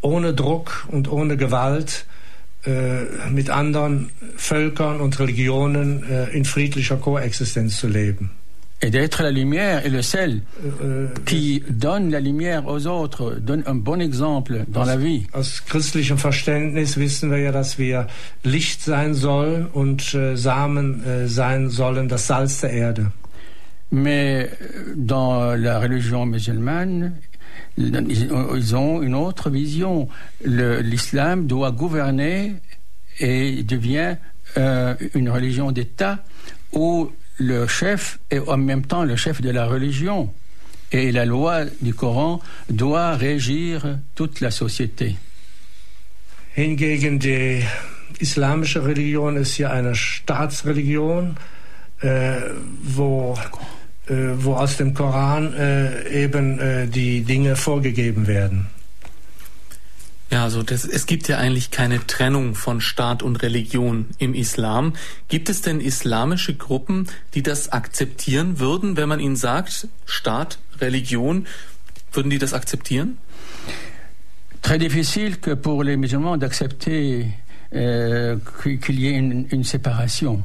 ohne 0.00 0.32
Druck 0.32 0.88
und 0.90 1.06
ohne 1.12 1.36
Gewalt 1.36 2.06
äh, 2.64 3.28
mit 3.30 3.50
anderen 3.50 4.10
Völkern 4.36 5.00
und 5.00 5.18
Religionen 5.20 6.02
äh, 6.02 6.30
in 6.30 6.46
friedlicher 6.46 6.96
Koexistenz 6.96 7.78
zu 7.78 7.88
leben. 7.88 8.30
Et 8.82 8.90
d'être 8.90 9.22
la 9.22 9.30
lumière 9.30 9.84
et 9.84 9.90
le 9.90 10.02
sel 10.02 10.42
euh, 10.82 11.08
qui 11.26 11.62
donne 11.68 12.10
la 12.10 12.20
lumière 12.20 12.66
aux 12.66 12.86
autres, 12.86 13.36
donne 13.40 13.62
un 13.66 13.74
bon 13.74 14.00
exemple 14.00 14.64
dans 14.68 14.82
aus, 14.82 14.86
la 14.86 14.96
vie. 14.96 15.26
Aus 15.32 15.60
christlichem 15.60 16.16
Verständnis 16.16 16.96
wissen 16.96 17.30
wir 17.30 17.38
ja, 17.38 17.52
dass 17.52 17.78
wir 17.78 18.06
Licht 18.44 18.82
sein 18.82 19.14
sollen 19.14 19.66
und 19.66 20.14
äh, 20.14 20.36
Samen 20.36 21.04
äh, 21.04 21.28
sein 21.28 21.68
sollen, 21.68 22.08
das 22.08 22.26
Salz 22.26 22.60
der 22.60 22.72
Erde. 22.72 23.12
Mais 23.90 24.44
euh, 24.44 24.94
dans 24.96 25.54
la 25.54 25.78
religion 25.78 26.24
musulmane, 26.24 27.12
ils 27.76 28.76
ont 28.76 29.02
une 29.02 29.14
autre 29.14 29.50
vision. 29.50 30.08
L'islam 30.44 31.46
doit 31.46 31.72
gouverner 31.72 32.56
et 33.18 33.62
devient 33.62 34.16
euh, 34.56 34.94
une 35.14 35.30
religion 35.30 35.72
d'État 35.72 36.24
où 36.72 37.10
le 37.40 37.66
chef 37.66 38.18
est 38.30 38.38
en 38.38 38.58
même 38.58 38.84
temps 38.84 39.04
le 39.04 39.16
chef 39.16 39.40
de 39.40 39.50
la 39.50 39.66
religion. 39.66 40.32
Et 40.92 41.10
la 41.10 41.24
loi 41.24 41.64
du 41.80 41.94
Coran 41.94 42.40
doit 42.68 43.16
régir 43.16 43.98
toute 44.14 44.40
la 44.40 44.50
société. 44.50 45.16
Hingegen 46.56 47.18
die 47.18 47.62
islamische 48.18 48.84
Religion 48.84 49.36
ist 49.36 49.56
ja 49.56 49.70
eine 49.70 49.94
Staatsreligion, 49.94 51.36
äh, 52.00 52.40
wo, 52.82 53.38
äh, 54.08 54.14
wo 54.34 54.54
aus 54.54 54.76
dem 54.76 54.92
Koran 54.92 55.54
äh, 55.54 56.24
eben 56.24 56.58
äh, 56.58 56.88
die 56.88 57.22
Dinge 57.22 57.54
vorgegeben 57.54 58.26
werden. 58.26 58.66
Ja, 60.30 60.44
also 60.44 60.62
das, 60.62 60.84
es 60.84 61.06
gibt 61.06 61.26
ja 61.26 61.38
eigentlich 61.38 61.72
keine 61.72 62.06
Trennung 62.06 62.54
von 62.54 62.80
Staat 62.80 63.22
und 63.24 63.42
Religion 63.42 64.06
im 64.18 64.34
Islam. 64.34 64.92
Gibt 65.28 65.48
es 65.48 65.60
denn 65.60 65.80
islamische 65.80 66.54
Gruppen, 66.54 67.08
die 67.34 67.42
das 67.42 67.72
akzeptieren 67.72 68.60
würden, 68.60 68.96
wenn 68.96 69.08
man 69.08 69.18
ihnen 69.18 69.34
sagt, 69.34 69.88
Staat, 70.06 70.58
Religion, 70.80 71.46
würden 72.12 72.30
die 72.30 72.38
das 72.38 72.54
akzeptieren? 72.54 73.18
Très 74.62 74.78
difficile 74.78 75.36
que 75.36 75.56
pour 75.56 75.82
les 75.82 75.96
musulmans 75.96 76.36
d'accepter 76.36 77.32
euh, 77.72 78.36
qu'il 78.62 79.00
y 79.00 79.08
ait 79.08 79.18
une, 79.18 79.46
une 79.50 79.64
séparation. 79.64 80.44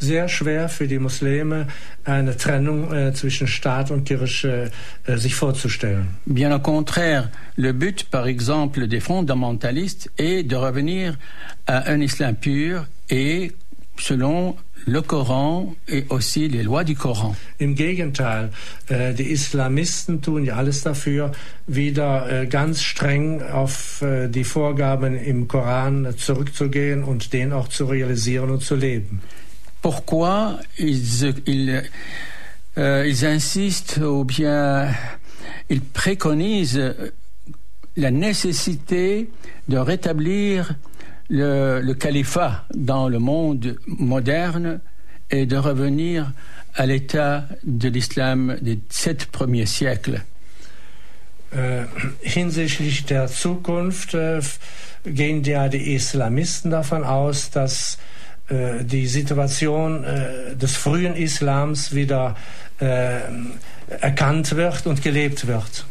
Sehr 0.00 0.28
schwer 0.28 0.68
für 0.68 0.88
die 0.88 0.98
Muslime, 0.98 1.68
eine 2.04 2.36
Trennung 2.36 2.92
äh, 2.92 3.12
zwischen 3.12 3.46
Staat 3.46 3.90
und 3.90 4.04
Kirche 4.04 4.70
äh, 5.04 5.16
sich 5.16 5.34
vorzustellen. 5.34 6.08
Bien 6.24 6.52
au 6.52 6.58
contraire, 6.58 7.30
le 7.56 7.72
but, 7.72 8.10
par 8.10 8.26
exemple, 8.26 8.88
des 8.88 9.00
fondamentalistes 9.00 10.10
est 10.16 10.42
de 10.42 10.56
revenir 10.56 11.16
à 11.66 11.90
un 11.90 12.00
islam 12.00 12.34
pur 12.36 12.86
et 13.08 13.52
selon 13.98 14.56
le 14.86 15.02
Coran 15.02 15.74
et 15.88 16.06
aussi 16.08 16.48
les 16.48 16.62
lois 16.62 16.84
du 16.84 16.94
Coran. 16.94 17.36
Im 17.58 17.74
Gegenteil, 17.74 18.50
äh, 18.88 19.12
die 19.12 19.30
Islamisten 19.30 20.22
tun 20.22 20.44
ja 20.44 20.56
alles 20.56 20.82
dafür, 20.82 21.32
wieder 21.66 22.42
äh, 22.42 22.46
ganz 22.46 22.82
streng 22.82 23.42
auf 23.42 24.02
äh, 24.02 24.28
die 24.28 24.44
Vorgaben 24.44 25.16
im 25.16 25.48
Koran 25.48 26.14
zurückzugehen 26.16 27.04
und 27.04 27.32
den 27.32 27.52
auch 27.52 27.68
zu 27.68 27.84
realisieren 27.84 28.50
und 28.50 28.62
zu 28.62 28.74
leben. 28.74 29.20
Pourquoi 29.82 30.58
ils, 30.78 31.34
euh, 32.78 33.06
ils 33.06 33.26
insistent 33.26 33.98
ou 33.98 34.24
bien 34.24 34.88
ils 35.68 35.80
préconisent 35.80 36.94
la 37.96 38.10
nécessité 38.10 39.30
de 39.68 39.76
rétablir 39.76 40.74
le, 41.28 41.92
califat 41.92 42.64
dans 42.74 43.08
le 43.08 43.18
monde 43.18 43.76
moderne 43.86 44.80
et 45.30 45.46
de 45.46 45.56
revenir 45.56 46.32
à 46.74 46.86
l'état 46.86 47.46
de 47.64 47.88
l'islam 47.88 48.56
des 48.60 48.78
sept 48.90 49.26
premiers 49.26 49.66
siècles. 49.66 50.22
Äh, 51.52 51.86
hinsichtlich 52.22 53.06
der 53.06 53.26
Zukunft 53.26 54.14
äh, 54.14 54.40
gehen 55.04 55.42
ja 55.42 55.68
die 55.68 55.94
Islamisten 55.94 56.70
davon 56.70 57.02
aus, 57.02 57.50
dass 57.50 57.98
die 58.50 59.06
Situation 59.06 60.04
äh, 60.04 60.56
des 60.56 60.76
frühen 60.76 61.14
Islams 61.14 61.94
wieder 61.94 62.36
äh, 62.80 63.20
erkannt 64.00 64.56
wird 64.56 64.86
und 64.86 65.02
gelebt 65.02 65.46
wird. 65.46 65.86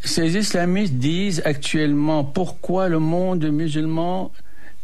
Ces 0.00 0.34
islamistes 0.34 0.98
disent 0.98 1.44
actuellement 1.44 2.24
pourquoi 2.24 2.88
le 2.88 2.98
monde 2.98 3.50
musulman 3.50 4.30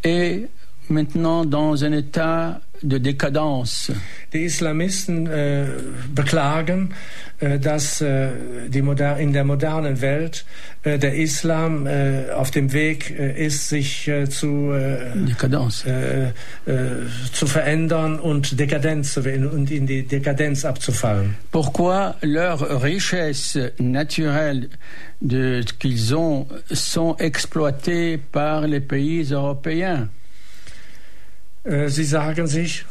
est 0.02 0.48
maintenant 0.88 1.44
dans 1.44 1.82
un 1.84 1.92
état 1.92 2.60
de 2.82 2.98
décadence. 2.98 3.92
Die 4.32 4.44
Islamisten 4.44 5.26
äh, 5.26 5.66
beklagen, 6.14 6.94
äh, 7.38 7.58
dass 7.58 8.00
äh, 8.00 8.30
in 8.66 9.32
der 9.32 9.44
modernen 9.44 10.00
Welt 10.00 10.44
äh, 10.82 10.98
der 10.98 11.14
Islam 11.14 11.86
äh, 11.86 12.30
auf 12.34 12.50
dem 12.50 12.72
Weg 12.72 13.10
äh, 13.18 13.46
ist, 13.46 13.68
sich 13.68 14.10
zu, 14.28 14.72
zu 17.32 17.46
verändern 17.46 18.18
und 18.20 18.58
Dekadenz 18.60 19.16
und 19.16 19.70
in 19.70 19.86
die 19.86 20.06
Dekadenz 20.06 20.64
abzufallen. 20.64 21.36
Pourquoi 21.50 22.14
leur 22.22 22.82
richesse 22.82 23.72
naturelle 23.78 24.68
de 25.20 25.62
qu'ils 25.78 26.14
ont 26.14 26.46
sont 26.70 27.16
exploitées 27.18 28.18
par 28.18 28.66
les 28.66 28.80
pays 28.80 29.32
européens? 29.32 30.08
Äh, 31.64 31.88
sie 31.88 32.04
sagen 32.04 32.46
sich, 32.46 32.84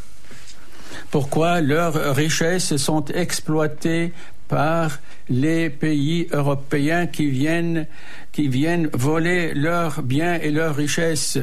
pourquoi 1.11 1.61
leurs 1.61 2.15
richesses 2.17 2.76
sont 2.78 3.05
exploitées 3.11 4.13
par 4.47 4.99
les 5.30 5.69
pays 5.69 6.28
européens 6.32 7.05
qui 7.05 7.30
viennent, 7.30 7.86
qui 8.32 8.47
viennent 8.47 8.89
voler 8.93 9.53
leurs 9.53 10.01
biens 10.01 10.39
et 10.41 10.49
leurs 10.49 10.76
richesses. 10.76 11.39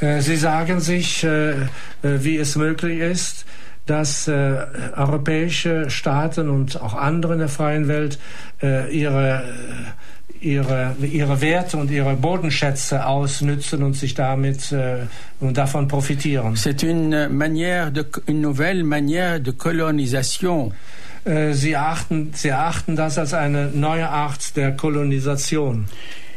Äh, 0.00 0.20
sie 0.20 0.36
sagen 0.36 0.80
sich, 0.80 1.24
äh, 1.24 1.54
wie 2.02 2.36
es 2.36 2.56
möglich 2.56 3.00
ist, 3.00 3.46
dass 3.86 4.28
europäische 4.28 5.90
Staaten 5.90 6.48
und 6.50 6.82
auch 6.82 6.94
andere 6.94 7.34
in 7.34 7.38
der 7.38 7.48
freien 7.48 7.86
Welt 7.86 8.18
ihre 8.60 9.44
ihre, 10.40 10.96
ihre 11.00 11.40
Werte 11.40 11.76
und 11.76 11.90
ihre 11.90 12.14
Bodenschätze 12.14 13.06
ausnützen 13.06 13.82
und 13.82 13.94
sich 13.94 14.14
damit 14.14 14.72
äh, 14.72 15.06
und 15.40 15.56
davon 15.56 15.88
profitieren. 15.88 16.56
C'est 16.56 16.82
une 16.82 17.28
manière 17.28 17.90
de, 17.90 18.04
une 18.26 18.40
nouvelle 18.40 18.84
manière 18.84 19.40
de 19.40 19.52
colonisation. 19.52 20.72
Äh, 21.24 21.52
sie 21.52 21.76
achten, 21.76 22.32
sie 22.34 22.52
achten 22.52 22.96
das 22.96 23.18
als 23.18 23.34
eine 23.34 23.70
neue 23.74 24.08
Art 24.08 24.56
der 24.56 24.72
Kolonisation. 24.72 25.86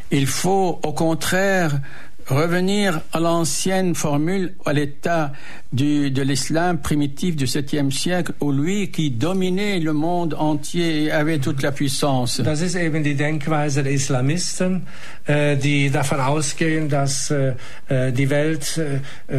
Il 0.09 0.25
faut 0.25 0.79
au 0.83 0.93
contraire 0.93 1.81
revenir 2.29 3.01
à 3.11 3.19
l'ancienne 3.19 3.95
formule, 3.95 4.53
à 4.65 4.73
l'état 4.73 5.33
de 5.71 6.21
l'islam 6.21 6.79
primitif 6.79 7.35
du 7.35 7.45
7e 7.45 7.91
siècle, 7.91 8.33
où 8.39 8.51
lui 8.51 8.91
qui 8.91 9.11
dominait 9.11 9.79
le 9.79 9.93
monde 9.93 10.33
entier 10.33 11.03
et 11.03 11.11
avait 11.11 11.39
toute 11.39 11.61
la 11.61 11.71
puissance. 11.71 12.41
Das 12.41 12.61
ist 12.61 12.75
eben 12.75 13.03
die 13.03 13.15
Denkweise 13.15 13.83
der 13.83 13.91
Islamisten, 13.91 14.83
äh, 15.25 15.57
die 15.57 15.89
davon 15.89 16.19
ausgehen, 16.19 16.89
dass 16.89 17.31
äh, 17.31 17.53
äh, 17.87 18.11
die 18.11 18.29
Welt 18.29 18.79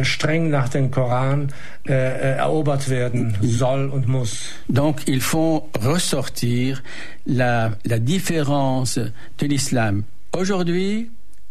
streng 0.03 0.49
nach 0.49 0.69
dem 0.69 0.91
Koran 0.91 1.51
erobert 1.83 2.89
werden 2.89 3.35
soll 3.41 3.89
und 3.89 4.07
muss. 4.07 4.43
Donc 4.69 5.01
il 5.07 5.21
faut 5.21 5.69
ressortir 5.81 6.81
la, 7.25 7.71
la 7.83 7.99
différence 7.99 8.99
de 9.39 9.47
l'islam. 9.47 10.03
Aujourd'hui, 10.33 11.09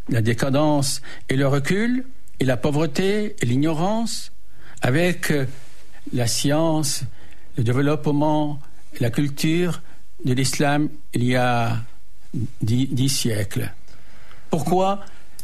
la 0.09 0.23
décadence 0.23 1.03
et 1.29 1.37
le 1.37 1.47
recul, 1.47 2.05
et 2.41 2.45
la 2.45 2.57
pauvreté 2.57 3.37
et 3.41 3.47
l'ignorance, 3.47 4.33
avec 4.81 5.31
euh, 5.31 5.47
la 6.13 6.27
science, 6.27 7.05
le 7.57 7.65
développement, 7.65 8.59
la 8.99 9.11
culture 9.11 9.83
de 10.25 10.33
l'islam 10.33 10.89
il 11.13 11.25
y 11.25 11.37
a 11.37 11.77
dix, 12.63 13.09
siècles. 13.09 13.73
Pourquoi 14.51 15.01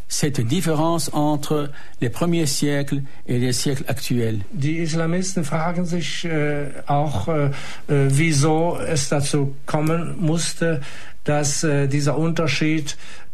cette 0.09 0.41
différence 0.41 1.11
entre 1.13 1.71
les 2.01 2.11
premiers 2.11 2.47
siècles 2.47 3.03
et 3.27 3.39
les 3.39 3.53
siècles 3.53 3.85
actuels? 3.89 4.39
Die 4.53 4.79
Islamisten 4.79 5.45
fragen 5.45 5.85
sich 5.85 6.25
äh, 6.25 6.69
auch, 6.87 7.29
äh, 7.29 7.47
äh 7.89 8.09
wieso 8.09 8.79
es 8.79 9.09
dazu 9.09 9.55
kommen 9.67 10.17
musste, 10.19 10.81
dass 11.25 11.65
äh, 11.65 11.89
dieser 11.89 12.17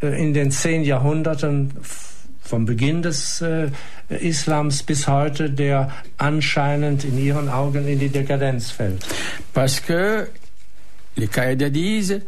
in 0.02 0.34
den 0.34 0.50
zehn 0.50 0.84
Jahrhunderten 0.84 1.72
vom 2.40 2.64
Beginn 2.66 3.02
des 3.02 3.40
äh, 3.40 3.68
Islams 4.10 4.82
bis 4.82 5.08
heute, 5.08 5.48
der 5.48 5.90
anscheinend 6.18 7.04
in 7.04 7.18
ihren 7.18 7.48
Augen 7.48 7.86
in 7.88 7.98
die 7.98 8.08
Dekadenz 8.08 8.70
fällt. 8.70 9.06
Parce 9.54 9.80
que 9.80 10.28
les 11.16 11.28
Qaïda 11.28 11.70
disent 11.70 12.20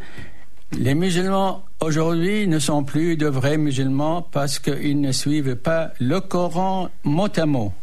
les 0.71 0.95
musulmans 0.95 1.63
aujourd'hui 1.79 2.47
ne 2.47 2.59
sont 2.59 2.83
plus 2.83 3.17
de 3.17 3.27
vrais 3.27 3.57
musulmans 3.57 4.21
parce 4.31 4.59
qu'ils 4.59 4.99
ne 4.99 5.11
suivent 5.11 5.55
pas 5.55 5.91
le 5.99 6.19
Coran 6.21 6.89
mot 7.03 7.29
à 7.37 7.45
mot. 7.45 7.73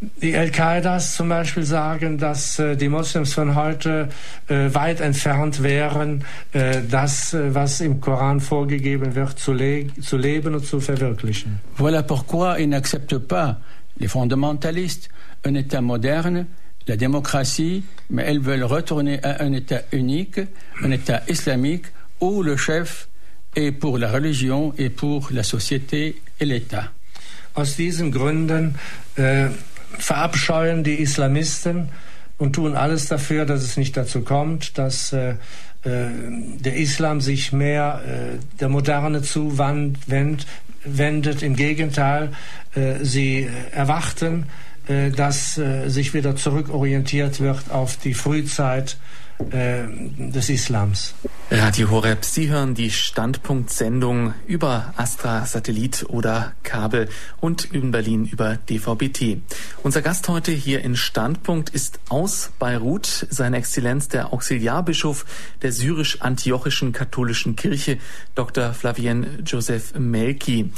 Die 0.00 0.34
Al-Qaidas 0.34 1.14
zum 1.14 1.28
Beispiel 1.28 1.62
sagen, 1.62 2.16
dass 2.16 2.58
äh, 2.58 2.74
die 2.74 2.88
Moslems 2.88 3.34
von 3.34 3.54
heute 3.54 4.08
äh, 4.48 4.72
weit 4.72 5.00
entfernt 5.00 5.62
wären, 5.62 6.24
äh, 6.52 6.80
das, 6.88 7.34
äh, 7.34 7.54
was 7.54 7.82
im 7.82 8.00
Koran 8.00 8.40
vorgegeben 8.40 9.14
wird, 9.14 9.38
zu, 9.38 9.52
le 9.52 9.88
zu 10.00 10.16
leben 10.16 10.54
und 10.54 10.64
zu 10.64 10.80
verwirklichen. 10.80 11.60
Voilà 11.76 12.02
pourquoi 12.02 12.58
ils 12.58 12.68
n'acceptent 12.68 13.18
pas, 13.18 13.60
les 13.98 14.08
fondamentalistes, 14.08 15.10
un 15.44 15.54
État 15.54 15.82
moderne, 15.82 16.46
la 16.86 16.96
démocratie, 16.96 17.84
mais 18.08 18.24
elles 18.24 18.40
veulent 18.40 18.64
retourner 18.64 19.22
à 19.22 19.42
un 19.42 19.52
État 19.52 19.82
unique, 19.92 20.40
un 20.82 20.92
État 20.92 21.20
islamique, 21.28 21.84
où 22.20 22.42
le 22.42 22.56
chef 22.56 23.08
est 23.54 23.72
pour 23.72 23.98
la 23.98 24.10
religion 24.10 24.72
et 24.78 24.88
pour 24.88 25.28
la 25.30 25.42
société 25.42 26.22
et 26.40 26.46
l'État. 26.46 26.90
Aus 27.52 27.76
diesen 27.76 28.12
Gründen 28.12 28.76
äh, 29.16 29.48
verabscheuen 30.00 30.84
die 30.84 30.96
Islamisten 30.96 31.88
und 32.38 32.54
tun 32.54 32.74
alles 32.74 33.06
dafür, 33.08 33.44
dass 33.44 33.62
es 33.62 33.76
nicht 33.76 33.96
dazu 33.96 34.22
kommt, 34.22 34.78
dass 34.78 35.12
äh, 35.12 35.30
äh 35.84 36.08
der 36.58 36.76
Islam 36.76 37.20
sich 37.20 37.52
mehr 37.52 38.02
äh, 38.06 38.38
der 38.58 38.68
Moderne 38.68 39.22
zuwendet. 39.22 40.46
Im 41.42 41.56
Gegenteil, 41.56 42.30
äh, 42.74 43.04
sie 43.04 43.48
erwarten, 43.72 44.46
äh, 44.88 45.10
dass 45.10 45.58
äh, 45.58 45.88
sich 45.88 46.14
wieder 46.14 46.36
zurückorientiert 46.36 47.40
wird 47.40 47.70
auf 47.70 47.96
die 47.96 48.14
Frühzeit 48.14 48.96
äh, 49.50 49.84
des 50.30 50.50
Islams. 50.50 51.14
Radio 51.52 51.90
Horeb, 51.90 52.24
Sie 52.24 52.48
hören 52.48 52.74
die 52.74 52.90
Standpunktsendung 52.92 54.34
über 54.46 54.94
Astra 54.96 55.44
Satellit 55.46 56.06
oder 56.08 56.52
Kabel 56.62 57.08
und 57.40 57.64
in 57.72 57.90
Berlin 57.90 58.24
über 58.24 58.56
DVB-T. 58.56 59.42
Unser 59.82 60.00
Gast 60.00 60.28
heute 60.28 60.52
hier 60.52 60.82
in 60.82 60.94
Standpunkt 60.94 61.70
ist 61.70 61.98
aus 62.08 62.52
Beirut, 62.60 63.26
seine 63.30 63.56
Exzellenz 63.56 64.06
der 64.06 64.32
Auxiliarbischof 64.32 65.26
der 65.62 65.72
syrisch-antiochischen 65.72 66.92
katholischen 66.92 67.56
Kirche, 67.56 67.98
Dr. 68.36 68.72
Flavien 68.72 69.42
Joseph 69.44 69.94
Melki. 69.98 70.70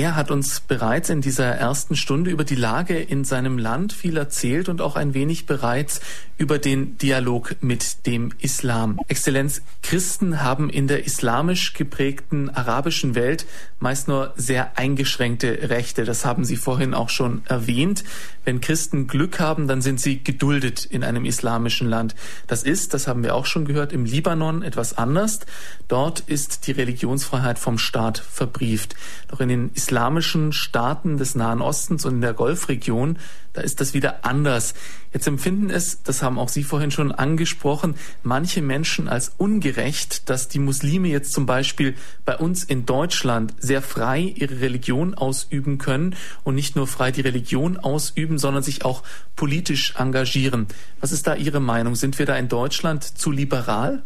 Er 0.00 0.16
hat 0.16 0.30
uns 0.30 0.60
bereits 0.60 1.10
in 1.10 1.20
dieser 1.20 1.44
ersten 1.44 1.94
Stunde 1.94 2.30
über 2.30 2.42
die 2.42 2.54
Lage 2.54 2.98
in 2.98 3.26
seinem 3.26 3.58
Land 3.58 3.92
viel 3.92 4.16
erzählt 4.16 4.70
und 4.70 4.80
auch 4.80 4.96
ein 4.96 5.12
wenig 5.12 5.44
bereits 5.44 6.00
über 6.38 6.58
den 6.58 6.96
Dialog 6.96 7.56
mit 7.60 8.06
dem 8.06 8.32
Islam. 8.38 8.98
Exzellenz, 9.08 9.60
Christen 9.82 10.42
haben 10.42 10.70
in 10.70 10.86
der 10.86 11.04
islamisch 11.04 11.74
geprägten 11.74 12.48
arabischen 12.48 13.14
Welt 13.14 13.44
meist 13.78 14.08
nur 14.08 14.32
sehr 14.36 14.78
eingeschränkte 14.78 15.68
Rechte. 15.68 16.04
Das 16.04 16.24
haben 16.24 16.46
Sie 16.46 16.56
vorhin 16.56 16.94
auch 16.94 17.10
schon 17.10 17.42
erwähnt. 17.46 18.02
Wenn 18.44 18.62
Christen 18.62 19.06
Glück 19.06 19.38
haben, 19.38 19.68
dann 19.68 19.82
sind 19.82 20.00
sie 20.00 20.24
geduldet 20.24 20.86
in 20.86 21.04
einem 21.04 21.26
islamischen 21.26 21.88
Land. 21.88 22.14
Das 22.46 22.62
ist, 22.62 22.94
das 22.94 23.06
haben 23.06 23.22
wir 23.22 23.34
auch 23.34 23.44
schon 23.44 23.66
gehört, 23.66 23.92
im 23.92 24.06
Libanon 24.06 24.62
etwas 24.62 24.96
anders. 24.96 25.40
Dort 25.88 26.20
ist 26.20 26.66
die 26.66 26.72
Religionsfreiheit 26.72 27.58
vom 27.58 27.76
Staat 27.76 28.18
verbrieft. 28.18 28.94
Doch 29.28 29.40
in 29.40 29.50
den 29.50 29.70
islamischen 29.90 30.52
Staaten 30.52 31.16
des 31.16 31.34
Nahen 31.34 31.60
Ostens 31.60 32.04
und 32.04 32.14
in 32.14 32.20
der 32.20 32.32
Golfregion, 32.32 33.18
da 33.54 33.60
ist 33.60 33.80
das 33.80 33.92
wieder 33.92 34.24
anders. 34.24 34.74
Jetzt 35.12 35.26
empfinden 35.26 35.68
es, 35.68 36.04
das 36.04 36.22
haben 36.22 36.38
auch 36.38 36.48
Sie 36.48 36.62
vorhin 36.62 36.92
schon 36.92 37.10
angesprochen, 37.10 37.96
manche 38.22 38.62
Menschen 38.62 39.08
als 39.08 39.32
ungerecht, 39.36 40.30
dass 40.30 40.46
die 40.46 40.60
Muslime 40.60 41.08
jetzt 41.08 41.32
zum 41.32 41.44
Beispiel 41.44 41.96
bei 42.24 42.36
uns 42.36 42.62
in 42.62 42.86
Deutschland 42.86 43.52
sehr 43.58 43.82
frei 43.82 44.20
ihre 44.20 44.60
Religion 44.60 45.14
ausüben 45.14 45.78
können 45.78 46.14
und 46.44 46.54
nicht 46.54 46.76
nur 46.76 46.86
frei 46.86 47.10
die 47.10 47.22
Religion 47.22 47.76
ausüben, 47.76 48.38
sondern 48.38 48.62
sich 48.62 48.84
auch 48.84 49.02
politisch 49.34 49.96
engagieren. 49.96 50.68
Was 51.00 51.10
ist 51.10 51.26
da 51.26 51.34
Ihre 51.34 51.58
Meinung? 51.58 51.96
Sind 51.96 52.16
wir 52.20 52.26
da 52.26 52.36
in 52.36 52.46
Deutschland 52.46 53.02
zu 53.02 53.32
liberal? 53.32 54.04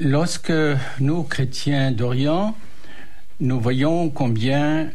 Lorsque 0.00 0.52
nous, 1.00 1.22
chrétiens 1.22 1.90
d'Orient, 1.90 2.56
nous 3.40 3.60
voyons 3.60 4.08
combien 4.10 4.90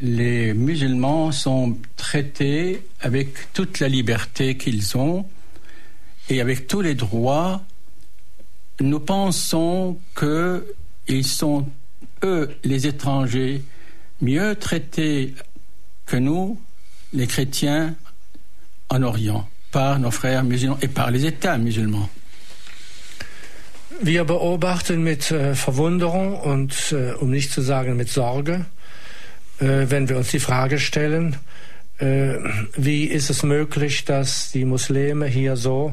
les 0.00 0.54
musulmans 0.54 1.32
sont 1.32 1.76
traités 1.96 2.82
avec 3.00 3.52
toute 3.52 3.80
la 3.80 3.88
liberté 3.88 4.56
qu'ils 4.56 4.96
ont 4.96 5.26
et 6.28 6.40
avec 6.40 6.66
tous 6.66 6.80
les 6.80 6.94
droits, 6.94 7.62
nous 8.80 9.00
pensons 9.00 9.98
qu'ils 10.18 11.24
sont, 11.26 11.66
eux, 12.24 12.56
les 12.64 12.86
étrangers, 12.86 13.62
mieux 14.20 14.54
traités 14.54 15.34
que 16.06 16.16
nous, 16.16 16.60
les 17.12 17.26
chrétiens, 17.26 17.94
en 18.88 19.02
Orient, 19.02 19.48
par 19.70 19.98
nos 19.98 20.10
frères 20.10 20.44
musulmans 20.44 20.78
et 20.82 20.88
par 20.88 21.10
les 21.10 21.26
États 21.26 21.58
musulmans. 21.58 22.08
Wir 24.02 24.24
beobachten 24.24 25.02
mit 25.02 25.30
äh, 25.30 25.54
Verwunderung 25.54 26.34
und, 26.40 26.92
äh, 26.92 27.12
um 27.12 27.30
nicht 27.30 27.52
zu 27.52 27.60
sagen 27.60 27.98
mit 27.98 28.08
Sorge, 28.08 28.64
äh, 29.58 29.90
wenn 29.90 30.08
wir 30.08 30.16
uns 30.16 30.30
die 30.30 30.40
Frage 30.40 30.78
stellen, 30.78 31.36
wie 32.78 33.04
ist 33.04 33.28
es 33.28 33.42
möglich, 33.42 34.06
dass 34.06 34.52
die 34.52 34.64
Muslime 34.64 35.26
hier 35.26 35.56
so 35.56 35.92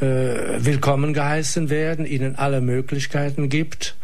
willkommen 0.00 1.12
geheißen 1.12 1.68
werden, 1.68 2.06
ihnen 2.06 2.36
alle 2.36 2.62
Möglichkeiten 2.62 3.50
gibt, 3.50 3.94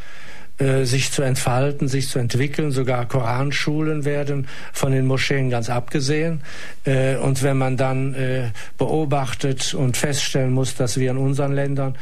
sich 0.60 1.10
zu 1.10 1.22
entfalten, 1.22 1.88
sich 1.88 2.08
zu 2.08 2.18
entwickeln. 2.18 2.70
Sogar 2.70 3.06
Koranschulen 3.06 4.04
werden 4.04 4.46
von 4.72 4.92
den 4.92 5.06
Moscheen 5.06 5.48
ganz 5.48 5.70
abgesehen. 5.70 6.42
Äh, 6.84 7.16
und 7.16 7.42
wenn 7.42 7.56
man 7.56 7.76
dann 7.76 8.14
äh, 8.14 8.50
beobachtet 8.76 9.72
und 9.74 9.96
feststellen 9.96 10.52
muss, 10.52 10.74
dass 10.74 10.98
wir 10.98 11.10
in 11.12 11.16
unseren 11.16 11.52
Ländern 11.52 11.96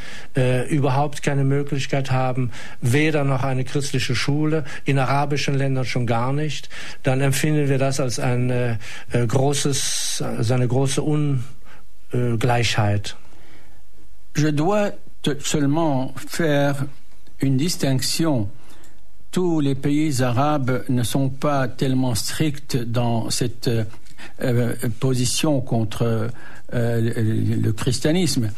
überhaupt 0.69 1.23
keine 1.23 1.45
Möglichkeit 1.45 2.11
haben, 2.11 2.51
weder 2.81 3.25
noch 3.25 3.43
eine 3.43 3.65
christliche 3.65 4.15
Schule, 4.15 4.65
in 4.85 4.99
arabischen 4.99 5.55
Ländern 5.55 5.85
schon 5.85 6.07
gar 6.07 6.33
nicht, 6.33 6.69
dann 7.03 7.21
empfinden 7.21 7.69
wir 7.69 7.79
das 7.79 7.99
als 7.99 8.21
ein 8.21 8.79
großes, 9.13 10.23
als 10.23 10.51
eine 10.51 10.69
große 10.69 11.03
Ungleichheit. 12.13 13.17
Je 14.37 14.53
dois 14.53 14.93
seulement 15.41 16.13
faire 16.29 16.89
une 17.41 17.57
distinction. 17.57 18.49
Tous 19.31 19.61
les 19.61 19.75
pays 19.75 20.23
arabes 20.23 20.85
ne 20.89 21.03
sont 21.03 21.29
pas 21.29 21.69
tellement 21.69 22.15
stricts 22.15 22.77
dans 22.77 23.31
cette 23.31 23.71
euh, 24.43 24.75
position 25.01 25.61
contre 25.61 26.31
euh, 26.75 27.01
le, 27.63 27.73
christianisme. 27.73 28.51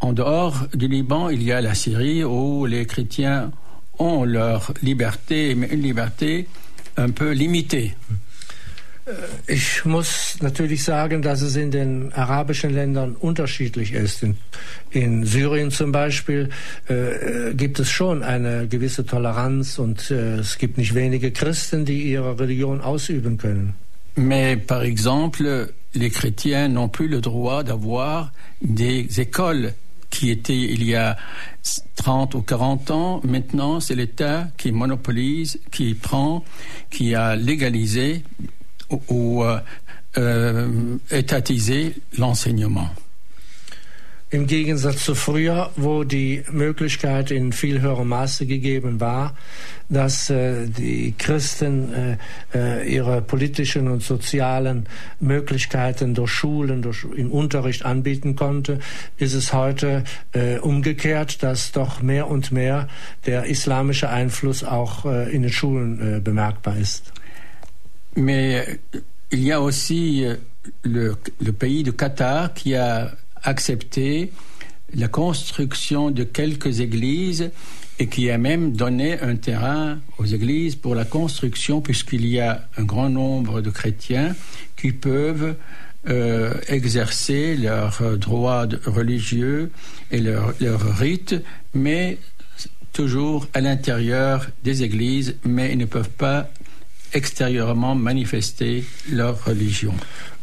En 0.00 0.12
dehors 0.12 0.66
du 0.74 0.88
Liban, 0.88 1.28
il 1.28 1.42
y 1.42 1.52
a 1.52 1.60
la 1.60 1.74
Syrie 1.74 2.24
où 2.24 2.66
les 2.66 2.86
chrétiens 2.86 3.50
ont 3.98 4.24
leur 4.24 4.72
liberté, 4.82 5.54
mais 5.54 5.68
une 5.68 5.82
liberté 5.82 6.48
un 6.96 7.10
peu 7.10 7.32
limitée. 7.32 7.96
Ich 9.46 9.84
muss 9.84 10.36
natürlich 10.40 10.84
sagen, 10.84 11.22
dass 11.22 11.40
es 11.40 11.56
in 11.56 11.70
den 11.70 12.12
arabischen 12.12 12.70
Ländern 12.70 13.16
unterschiedlich 13.16 13.92
ist. 13.92 14.22
In, 14.22 14.36
in 14.90 15.24
Syrien 15.24 15.70
zum 15.70 15.92
Beispiel 15.92 16.50
äh, 16.88 17.54
gibt 17.54 17.78
es 17.78 17.90
schon 17.90 18.22
eine 18.22 18.68
gewisse 18.68 19.06
Toleranz 19.06 19.78
und 19.78 20.10
äh, 20.10 20.36
es 20.36 20.58
gibt 20.58 20.78
nicht 20.78 20.94
wenige 20.94 21.30
Christen, 21.30 21.84
die 21.84 22.02
ihre 22.02 22.38
Religion 22.38 22.80
ausüben 22.80 23.38
können. 23.38 23.74
Mais 24.16 24.56
par 24.56 24.82
exemple, 24.82 25.72
les 25.94 26.10
chrétiens 26.10 26.68
n'ont 26.68 26.88
plus 26.88 27.08
le 27.08 27.20
droit 27.20 27.62
d'avoir 27.62 28.32
des 28.60 29.20
écoles 29.20 29.74
qui 30.10 30.30
étaient 30.30 30.56
il 30.56 30.82
y 30.84 30.96
a 30.96 31.16
30 31.96 32.34
ou 32.34 32.42
40 32.42 32.90
ans. 32.90 33.20
Maintenant, 33.24 33.78
c'est 33.80 33.94
l'État 33.94 34.48
qui 34.56 34.72
monopolise, 34.72 35.60
qui 35.70 35.94
prend, 35.94 36.44
qui 36.90 37.14
a 37.14 37.36
légalisé 37.36 38.24
ou 38.90 39.44
äh, 39.44 39.60
étatiser 41.10 41.94
l'enseignement. 42.16 42.90
Im 44.30 44.46
Gegensatz 44.46 45.06
zu 45.06 45.14
früher, 45.14 45.70
wo 45.76 46.04
die 46.04 46.42
Möglichkeit 46.50 47.30
in 47.30 47.50
viel 47.50 47.80
höherem 47.80 48.08
Maße 48.08 48.44
gegeben 48.44 49.00
war, 49.00 49.34
dass 49.88 50.28
äh, 50.28 50.66
die 50.66 51.14
Christen 51.16 52.18
äh, 52.52 52.82
äh, 52.82 52.94
ihre 52.94 53.22
politischen 53.22 53.88
und 53.88 54.02
sozialen 54.02 54.84
Möglichkeiten 55.18 56.12
durch 56.12 56.30
Schulen, 56.30 56.82
durch 56.82 57.06
im 57.16 57.32
Unterricht 57.32 57.86
anbieten 57.86 58.36
konnte, 58.36 58.80
ist 59.16 59.32
es 59.32 59.54
heute 59.54 60.04
äh, 60.32 60.58
umgekehrt, 60.58 61.42
dass 61.42 61.72
doch 61.72 62.02
mehr 62.02 62.28
und 62.28 62.52
mehr 62.52 62.88
der 63.24 63.46
islamische 63.46 64.10
Einfluss 64.10 64.62
auch 64.62 65.06
äh, 65.06 65.34
in 65.34 65.40
den 65.40 65.52
Schulen 65.52 66.16
äh, 66.16 66.20
bemerkbar 66.20 66.76
ist. 66.76 67.14
Mais 68.18 68.80
il 69.30 69.44
y 69.44 69.52
a 69.52 69.60
aussi 69.60 70.24
euh, 70.24 70.34
le, 70.82 71.52
pays 71.52 71.84
du 71.84 71.92
Qatar 71.92 72.52
qui 72.52 72.74
a 72.74 73.12
accepté 73.44 74.32
la 74.92 75.06
construction 75.06 76.10
de 76.10 76.24
quelques 76.24 76.80
églises 76.80 77.50
et 78.00 78.08
qui 78.08 78.28
a 78.30 78.36
même 78.36 78.72
donné 78.72 79.20
un 79.20 79.36
terrain 79.36 79.98
aux 80.18 80.24
églises 80.24 80.74
pour 80.74 80.96
la 80.96 81.04
construction, 81.04 81.80
puisqu'il 81.80 82.26
y 82.26 82.40
a 82.40 82.66
un 82.76 82.82
grand 82.82 83.08
nombre 83.08 83.60
de 83.60 83.70
chrétiens 83.70 84.34
qui 84.76 84.90
peuvent 84.90 85.54
euh, 86.08 86.54
exercer 86.66 87.56
leurs 87.56 88.02
droits 88.18 88.66
religieux 88.84 89.70
et 90.10 90.18
leurs 90.18 90.54
leur 90.60 90.80
rites, 90.96 91.36
mais 91.72 92.18
toujours 92.92 93.46
à 93.54 93.60
l'intérieur 93.60 94.48
des 94.64 94.82
églises, 94.82 95.36
mais 95.44 95.72
ils 95.72 95.78
ne 95.78 95.84
peuvent 95.84 96.10
pas 96.10 96.50
extérieurement 97.12 97.94
manifester 97.94 98.84
leur 99.10 99.46
religion. 99.46 99.94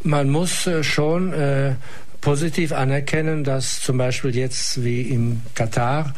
Man 0.03 0.29
muss 0.29 0.67
äh, 0.67 0.83
schon 0.83 1.33
äh, 1.33 1.75
positiv 2.21 2.71
anerkennen, 2.71 3.43
dass 3.43 3.81
zum 3.81 3.97
Beispiel 3.97 4.35
jetzt 4.35 4.83
wie 4.83 5.01
im 5.01 5.41
Katar 5.53 6.13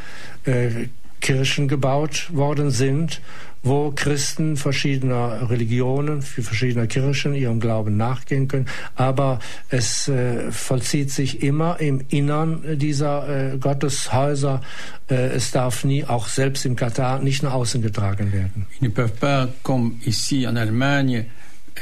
äh, 0.45 0.87
Kirchen 1.19 1.67
gebaut 1.67 2.29
worden 2.31 2.71
sind, 2.71 3.21
wo 3.67 3.91
Christen 3.91 4.57
verschiedener 4.57 5.49
Religionen, 5.49 6.21
für 6.21 6.41
verschiedene 6.41 6.87
Kirchen 6.87 7.33
ihrem 7.33 7.59
Glauben 7.59 7.97
nachgehen 7.97 8.47
können. 8.47 8.67
Aber 8.95 9.39
es 9.69 10.07
äh, 10.07 10.51
vollzieht 10.51 11.11
sich 11.11 11.43
immer 11.43 11.79
im 11.79 12.01
Innern 12.09 12.77
dieser 12.77 13.53
äh, 13.53 13.57
Gotteshäuser. 13.57 14.61
Äh, 15.09 15.15
es 15.35 15.51
darf 15.51 15.83
nie, 15.83 16.05
auch 16.05 16.27
selbst 16.27 16.65
im 16.65 16.75
Katar, 16.75 17.19
nicht 17.19 17.43
nach 17.43 17.53
außen 17.53 17.81
getragen 17.81 18.31
werden. 18.31 18.65
Ils 18.79 18.87
ne 18.87 18.89
peuvent 18.89 19.19
pas, 19.19 19.47
comme 19.63 19.99
ici 20.05 20.47
en 20.47 20.57
Allemagne, 20.57 21.25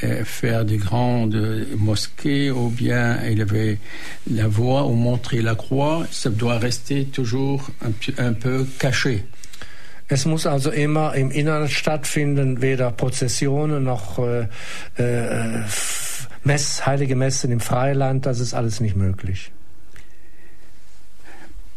euh, 0.04 0.26
faire 0.26 0.66
des 0.66 0.78
grandes 0.78 1.68
mosquées 1.78 2.52
ou 2.52 2.70
bien 2.70 3.22
élever 3.24 3.80
la 4.30 4.48
voix 4.48 4.86
ou 4.86 4.94
montrer 4.94 5.42
la 5.42 5.56
croix, 5.56 6.06
ça 6.12 6.30
doit 6.30 6.58
rester 6.58 7.06
toujours 7.06 7.70
un, 7.82 7.92
un 8.18 8.34
peu 8.34 8.66
caché. 8.78 9.24
Es 10.08 10.26
muss 10.26 10.46
also 10.46 10.70
immer 10.70 11.16
im 11.16 11.32
Inneren 11.32 11.68
stattfinden, 11.68 12.62
weder 12.62 12.92
Prozessionen 12.92 13.84
noch 13.84 14.20
äh, 14.20 14.48
äh, 14.98 15.64
Mess, 16.44 16.86
heilige 16.86 17.16
Messen 17.16 17.52
im 17.52 17.60
Freiland, 17.60 18.28
das 18.28 18.40
ist 18.40 18.54
alles 18.54 18.80
nicht 18.80 18.96
möglich. 18.96 19.52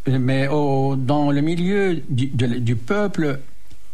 Mais 0.06 0.48
au, 0.48 0.96
dans 0.96 1.30
le 1.32 1.42
milieu 1.42 2.02
du, 2.08 2.26
de, 2.26 2.60
du, 2.60 2.76
peuple, 2.76 3.40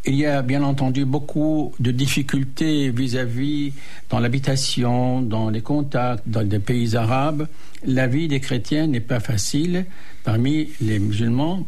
il 0.05 0.16
y 0.16 0.26
a 0.26 0.43
bien 0.43 0.62
entendu 0.62 1.05
beaucoup 1.05 1.74
de 1.78 1.93
difficultés 1.93 2.91
vis-à-vis 2.91 3.70
-vis 3.70 3.72
dans 4.11 4.20
l'habitation, 4.20 5.22
dans 5.22 5.51
les 5.51 5.62
contacts, 5.62 6.22
dans 6.26 6.47
des 6.47 6.61
pays 6.61 6.97
arabes. 6.97 7.47
La 7.85 8.07
vie 8.07 8.28
des 8.28 8.41
chrétiens 8.41 8.87
n'est 8.89 9.07
pas 9.07 9.20
facile 9.20 9.87
parmi 10.24 10.70
les 10.80 10.99
musulmans 10.99 11.66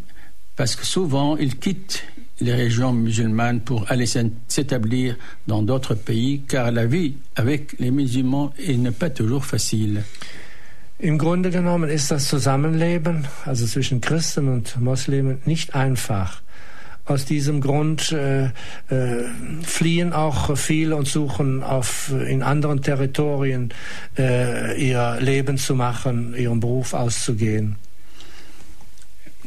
parce 0.56 0.74
que 0.76 0.84
souvent 0.84 1.36
ils 1.36 1.56
quittent 1.56 2.04
les 2.40 2.54
régions 2.54 2.92
musulmanes 2.92 3.60
pour 3.60 3.90
aller 3.90 4.06
s'établir 4.06 5.16
dans 5.46 5.62
d'autres 5.62 5.94
pays, 5.94 6.42
car 6.46 6.70
la 6.70 6.86
vie 6.86 7.16
avec 7.34 7.78
les 7.78 7.90
musulmans 7.90 8.52
n'est 8.58 8.90
pas 8.90 9.10
toujours 9.10 9.44
facile. 9.44 10.02
Im 10.98 11.18
Grunde 11.18 11.50
genommen 11.50 11.90
ist 11.90 12.10
das 12.10 12.26
Zusammenleben, 12.26 13.26
also 13.44 13.66
zwischen 13.66 14.00
Christen 14.00 14.48
und 14.48 14.80
Muslimen, 14.80 15.38
nicht 15.44 15.74
einfach. 15.74 16.40
aus 17.06 17.24
diesem 17.24 17.60
Grund 17.60 18.12
äh, 18.12 18.46
äh, 18.46 18.50
fliehen 19.62 20.12
auch 20.12 20.56
viele 20.56 20.96
und 20.96 21.06
suchen 21.06 21.62
auf 21.62 22.12
in 22.26 22.42
anderen 22.42 22.82
Territorien 22.82 23.72
äh, 24.18 24.76
ihr 24.82 25.18
Leben 25.20 25.56
zu 25.56 25.74
machen, 25.74 26.34
ihren 26.36 26.60
Beruf 26.60 26.94
auszugehen. 26.94 27.76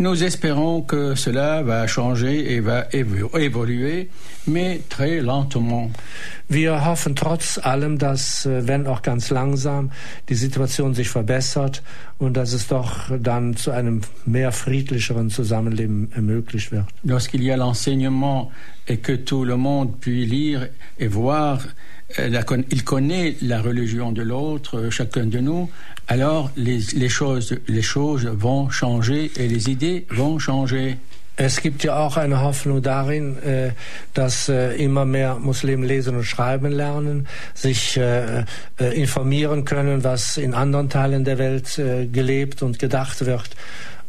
Nous 0.01 0.23
espérons 0.23 0.81
que 0.81 1.13
cela 1.15 1.61
va 1.61 1.85
changer 1.85 2.53
et 2.53 2.61
va 2.61 2.85
évoluer, 2.93 4.09
mais 4.47 4.79
très 4.87 5.19
lentement. 5.19 5.91
Wir 6.49 6.85
hoffen 6.85 7.15
trotz 7.15 7.59
allem, 7.61 7.97
dass, 7.97 8.45
äh, 8.45 8.65
wenn 8.65 8.87
auch 8.87 9.01
ganz 9.01 9.29
langsam, 9.29 9.91
die 10.29 10.35
Situation 10.35 10.93
sich 10.93 11.09
verbessert 11.09 11.83
und 12.17 12.37
dass 12.37 12.53
es 12.53 12.67
doch 12.67 13.11
dann 13.19 13.57
zu 13.57 13.71
einem 13.71 13.99
mehr 14.25 14.53
friedlicheren 14.53 15.29
Zusammenleben 15.29 16.09
ermöglicht 16.13 16.71
wird. 16.71 16.85
Lorsqu'il 17.03 17.43
y 17.43 17.51
a 17.51 17.57
l'enseignement 17.57 18.51
et 18.87 19.01
que 19.01 19.17
tout 19.17 19.43
le 19.43 19.57
monde 19.57 19.99
puisse 19.99 20.29
lire 20.29 20.69
et 20.97 21.09
voir 21.09 21.59
la, 22.17 22.43
il 22.71 22.83
connaît 22.83 23.35
la 23.41 23.61
religion 23.61 24.11
de 24.11 24.21
l'autre, 24.21 24.77
euh, 24.77 24.89
chacun 24.89 25.25
de 25.25 25.39
nous, 25.39 25.69
alors 26.07 26.51
les, 26.55 26.79
les, 26.95 27.09
choses, 27.09 27.55
les 27.67 27.81
choses 27.81 28.25
vont 28.25 28.69
changer 28.69 29.31
et 29.37 29.47
les 29.47 29.69
idées 29.69 30.05
vont 30.09 30.39
changer. 30.39 30.97
Es 31.41 31.61
gibt 31.61 31.85
ja 31.85 31.97
auch 31.97 32.17
eine 32.17 32.41
Hoffnung 32.41 32.81
darin, 32.81 33.41
äh, 33.43 33.71
dass 34.13 34.49
äh, 34.49 34.75
immer 34.75 35.05
mehr 35.05 35.35
Muslimen 35.35 35.85
lesen 35.85 36.17
und 36.17 36.25
schreiben 36.25 36.69
lernen, 36.69 37.27
sich 37.53 37.95
äh, 37.95 38.43
informieren 38.93 39.63
können, 39.63 40.03
was 40.03 40.35
in 40.35 40.53
anderen 40.53 40.89
Teilen 40.89 41.23
der 41.23 41.37
Welt 41.37 41.79
gelebt 42.11 42.61
und 42.61 42.77
gedacht 42.77 43.25
wird. 43.25 43.51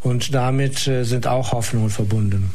Und 0.00 0.34
damit 0.34 0.78
sind 0.78 1.26
auch 1.28 1.52
Hoffnungen 1.52 1.90
verbunden. 1.90 2.50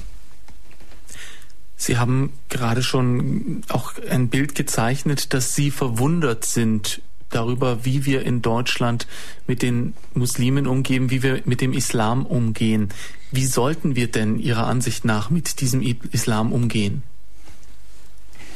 Sie 1.77 1.97
haben 1.97 2.31
gerade 2.49 2.83
schon 2.83 3.61
auch 3.69 3.93
ein 4.09 4.29
Bild 4.29 4.55
gezeichnet, 4.55 5.33
dass 5.33 5.55
Sie 5.55 5.71
verwundert 5.71 6.45
sind 6.45 7.01
darüber, 7.29 7.83
wie 7.83 8.05
wir 8.05 8.23
in 8.23 8.41
Deutschland 8.41 9.07
mit 9.47 9.61
den 9.61 9.93
Muslimen 10.13 10.67
umgehen, 10.67 11.09
wie 11.09 11.21
wir 11.21 11.41
mit 11.45 11.61
dem 11.61 11.73
Islam 11.73 12.25
umgehen. 12.25 12.89
Wie 13.31 13.45
sollten 13.45 13.95
wir 13.95 14.09
denn 14.09 14.39
Ihrer 14.39 14.67
Ansicht 14.67 15.03
nach 15.05 15.29
mit 15.29 15.59
diesem 15.59 15.81
Islam 16.11 16.53
umgehen? 16.53 17.03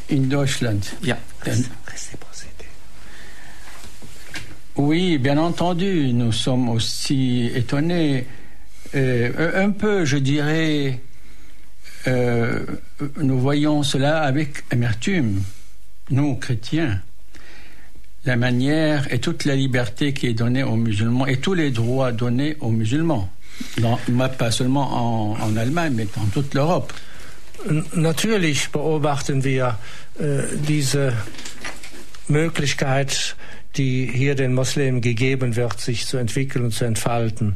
In 0.07 0.29
Deutschland. 0.29 0.95
Ja. 1.01 1.17
Oui, 4.75 5.17
bien 5.17 5.37
entendu, 5.37 6.13
nous 6.13 6.31
sommes 6.31 6.69
aussi 6.69 7.51
étonnés, 7.53 8.25
euh, 8.95 9.65
un 9.65 9.71
peu, 9.71 10.05
je 10.05 10.17
dirais, 10.17 11.01
euh, 12.07 12.65
nous 13.17 13.39
voyons 13.39 13.83
cela 13.83 14.21
avec 14.21 14.63
amertume, 14.71 15.41
nous, 16.09 16.35
chrétiens. 16.35 17.01
La 18.25 18.35
manière 18.35 19.11
et 19.13 19.19
toute 19.19 19.45
la 19.45 19.55
liberté 19.55 20.13
qui 20.13 20.27
est 20.27 20.33
donnée 20.33 20.63
aux 20.63 20.75
musulmans 20.75 21.25
et 21.25 21.37
tous 21.37 21.53
les 21.53 21.71
droits 21.71 22.11
donnés 22.11 22.57
aux 22.59 22.69
musulmans, 22.69 23.29
dans, 23.79 23.97
pas 24.37 24.51
seulement 24.51 25.35
en, 25.41 25.55
Allemagne, 25.55 25.93
mais 25.95 26.07
dans 26.15 26.25
toute 26.25 26.53
l'Europe. 26.53 26.93
Natürlich 27.93 28.69
beobachten 28.71 29.43
wir 29.43 29.77
äh, 30.19 30.43
diese 30.67 31.13
Möglichkeit, 32.27 33.35
die 33.75 34.09
hier 34.11 34.35
den 34.35 34.53
Muslimen 34.53 35.01
gegeben 35.01 35.55
wird, 35.55 35.79
sich 35.79 36.05
zu 36.05 36.17
entwickeln 36.17 36.65
und 36.65 36.71
zu 36.71 36.85
entfalten. 36.85 37.55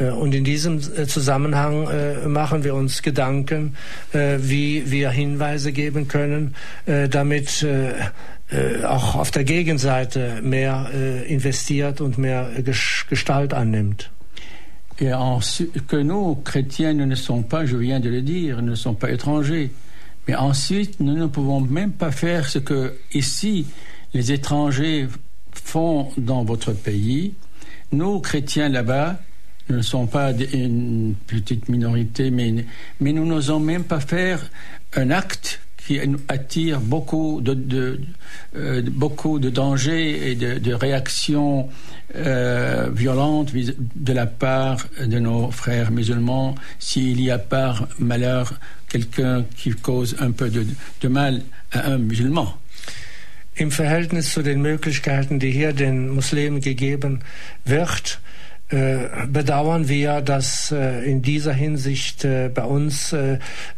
Äh, 0.00 0.10
und 0.10 0.34
in 0.34 0.44
diesem 0.44 0.78
äh, 0.78 1.06
Zusammenhang 1.06 1.88
äh, 1.88 2.26
machen 2.26 2.64
wir 2.64 2.74
uns 2.74 3.02
Gedanken, 3.02 3.76
wie 4.12 4.90
wir 4.90 5.10
Hinweise 5.10 5.72
geben 5.72 6.08
können, 6.08 6.54
damit 6.86 7.66
auch 8.84 9.14
auf 9.14 9.30
der 9.30 9.44
Gegenseite 9.44 10.40
mehr 10.42 10.90
investiert 11.26 12.00
und 12.00 12.18
mehr 12.18 12.50
Gestalt 13.08 13.54
annimmt. 13.54 14.10
Et 14.98 15.12
que 15.88 15.96
nous, 16.02 16.36
chrétiens, 16.44 16.92
nous 16.92 17.06
ne 17.06 17.14
sommes 17.14 17.44
pas, 17.44 17.64
je 17.64 17.76
viens 17.76 18.00
de 18.00 18.10
le 18.10 18.22
dire, 18.22 18.60
nous 18.60 18.70
ne 18.70 18.74
sommes 18.74 18.96
pas 18.96 19.10
étrangers. 19.10 19.70
Mais 20.26 20.34
ensuite, 20.34 21.00
nous 21.00 21.16
ne 21.16 21.26
pouvons 21.26 21.60
même 21.60 21.92
pas 21.92 22.10
faire 22.10 22.48
ce 22.48 22.58
que 22.58 22.94
ici 23.12 23.66
les 24.12 24.32
étrangers 24.32 25.08
font 25.52 26.10
dans 26.16 26.44
votre 26.44 26.72
pays. 26.72 27.34
Nous, 27.92 28.20
chrétiens 28.20 28.68
là-bas, 28.68 29.20
ne 29.70 29.82
sont 29.82 30.06
pas 30.06 30.32
une 30.32 31.14
petite 31.26 31.68
minorité, 31.68 32.30
mais, 32.30 32.64
mais 33.00 33.12
nous 33.12 33.26
n'osons 33.26 33.60
même 33.60 33.84
pas 33.84 34.00
faire 34.00 34.40
un 34.94 35.10
acte 35.10 35.60
qui 35.86 35.98
attire 36.28 36.80
beaucoup 36.80 37.40
de, 37.40 38.00
euh, 38.56 38.82
beaucoup 38.82 39.38
de 39.38 39.50
dangers 39.50 40.30
et 40.30 40.34
de, 40.34 40.72
réactions 40.72 41.68
euh, 42.14 42.88
violentes 42.92 43.52
de 43.54 44.12
la 44.12 44.26
part 44.26 44.86
de 45.04 45.18
nos 45.18 45.50
frères 45.50 45.90
musulmans 45.90 46.54
s'il 46.78 47.20
y 47.20 47.30
a 47.30 47.38
par 47.38 47.88
malheur 47.98 48.54
quelqu'un 48.88 49.44
qui 49.56 49.70
cause 49.70 50.16
un 50.20 50.30
peu 50.30 50.48
de, 50.48 50.64
de 51.00 51.08
mal 51.08 51.42
à 51.72 51.90
un 51.90 51.98
musulman. 51.98 52.56
Im 53.56 53.70
Verhältnis 53.70 54.32
zu 54.32 54.42
den 54.42 54.62
Möglichkeiten, 54.62 55.38
die 55.38 55.50
hier 55.50 55.72
den 55.72 56.08
Muslimen 56.08 56.60
gegeben 56.60 57.20
wird, 57.64 58.20
bedauern 58.70 59.88
wir, 59.88 60.20
dass 60.20 60.70
äh, 60.70 61.04
in 61.04 61.22
dieser 61.22 61.52
Hinsicht 61.52 62.24
äh, 62.24 62.48
bei 62.48 62.62
uns 62.62 63.14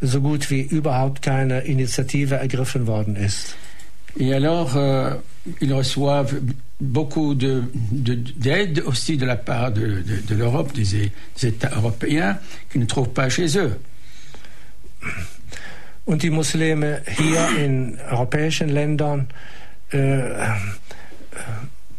so 0.01 0.21
gut 0.21 0.51
wie 0.51 0.61
überhaupt 0.61 1.23
keine 1.23 1.61
Initiative 1.61 2.35
ergriffen 2.35 2.87
worden 2.87 3.17
ist. 3.17 3.57
Et 4.19 4.33
alors, 4.33 4.77
euh, 4.77 5.15
ils 5.61 5.73
reçoivent 5.73 6.35
beaucoup 6.81 7.35
d'aide 7.35 7.73
de, 7.91 8.81
de, 8.81 8.83
aussi 8.83 9.17
de 9.17 9.25
la 9.25 9.37
part 9.37 9.73
de, 9.73 10.03
de 10.29 10.35
l'Europe, 10.35 10.73
des, 10.75 11.11
des, 11.37 11.49
États 11.49 11.71
européens, 11.75 12.39
qui 12.71 12.79
ne 12.79 12.85
trouvent 12.85 13.13
pas 13.13 13.29
chez 13.31 13.57
eux. 13.57 13.79
Und 16.05 16.23
die 16.23 16.31
Muslime 16.31 17.03
hier 17.07 17.49
in 17.59 17.99
europäischen 18.11 18.69
Ländern 18.69 19.29
äh, 19.93 20.33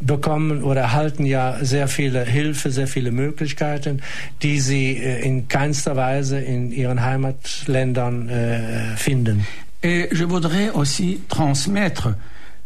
bekommen 0.06 0.64
oder 0.64 0.82
erhalten 0.82 1.26
ja 1.26 1.58
sehr 1.62 1.88
viele 1.88 2.26
Hilfe, 2.26 2.72
sehr 2.72 2.88
viele 2.88 3.12
Möglichkeiten, 3.12 4.02
die 4.42 4.60
sie 4.60 4.98
äh, 4.98 5.22
in 5.26 5.48
keinster 5.48 5.96
Weise 5.96 6.40
in 6.40 6.72
ihren 6.72 7.02
Heimatländern 7.02 8.30
äh, 8.30 8.98
finden. 8.98 9.48
Et 9.82 10.14
je 10.14 10.26
voudrais 10.30 10.72
aussi 10.74 11.22
transmettre 11.28 12.16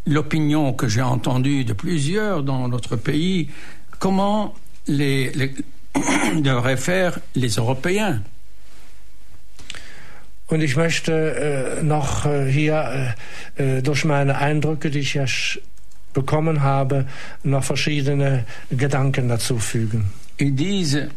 l'opinion 0.06 0.72
que 0.72 0.88
j'ai 0.88 1.02
entendue 1.02 1.64
de 1.64 1.72
plusieurs 1.72 2.42
dans 2.44 2.68
notre 2.68 2.96
pays, 2.96 3.48
comment 3.98 4.54
les, 4.86 5.30
les 5.32 5.54
devraient 6.40 6.76
faire 6.76 7.18
les 7.34 7.58
Européens. 7.58 8.22
Und 10.46 10.62
ich 10.62 10.76
möchte 10.76 11.12
äh, 11.80 11.82
noch 11.82 12.24
äh, 12.24 12.50
hier 12.50 13.14
äh, 13.58 13.78
äh 13.78 13.82
durch 13.82 14.06
meine 14.06 14.38
Eindrücke, 14.38 14.90
die 14.90 15.00
ich 15.00 15.14
ja 15.14 15.26
Ils 20.38 20.54
disent, 20.54 21.08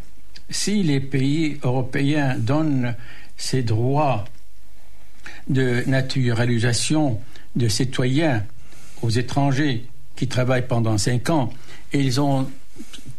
si 0.50 0.84
les 0.84 1.00
pays 1.00 1.60
européens 1.64 2.36
donnent 2.38 2.96
ces 3.38 3.64
droits 3.64 4.26
de 5.48 5.84
naturalisation 5.88 7.20
de 7.56 7.68
citoyens 7.68 8.44
aux 9.02 9.10
étrangers 9.10 9.86
qui 10.16 10.28
travaillent 10.28 10.68
pendant 10.68 10.98
cinq 10.98 11.30
ans, 11.30 11.52
et 11.94 12.00
ils 12.00 12.22
ont 12.22 12.48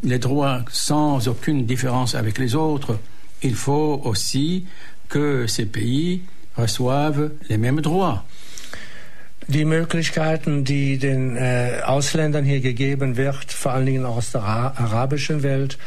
les 0.03 0.19
droits 0.19 0.65
sans 0.71 1.29
aucune 1.29 1.67
différence 1.67 2.15
avec 2.15 2.39
les 2.39 2.55
autres, 2.55 2.99
il 3.43 3.55
faut 3.55 4.01
aussi 4.05 4.65
que 5.09 5.47
ces 5.47 5.67
pays 5.67 6.23
reçoivent 6.57 7.31
les 7.49 7.59
mêmes 7.59 7.81
droits. 7.81 8.25
Die 9.49 9.65
Möglichkeiten, 9.65 10.65
die 10.65 10.99
den 10.99 11.37
äh, 11.37 11.81
Ausländern 11.85 12.45
hier 12.45 12.61
gegeben 12.61 13.17
wird, 13.17 13.53
vor 13.53 13.73
allen 13.73 13.87
Dingen 13.87 14.05
aus 14.05 14.33
der 14.33 14.43
arabischen 14.43 15.43
Welt, 15.43 15.79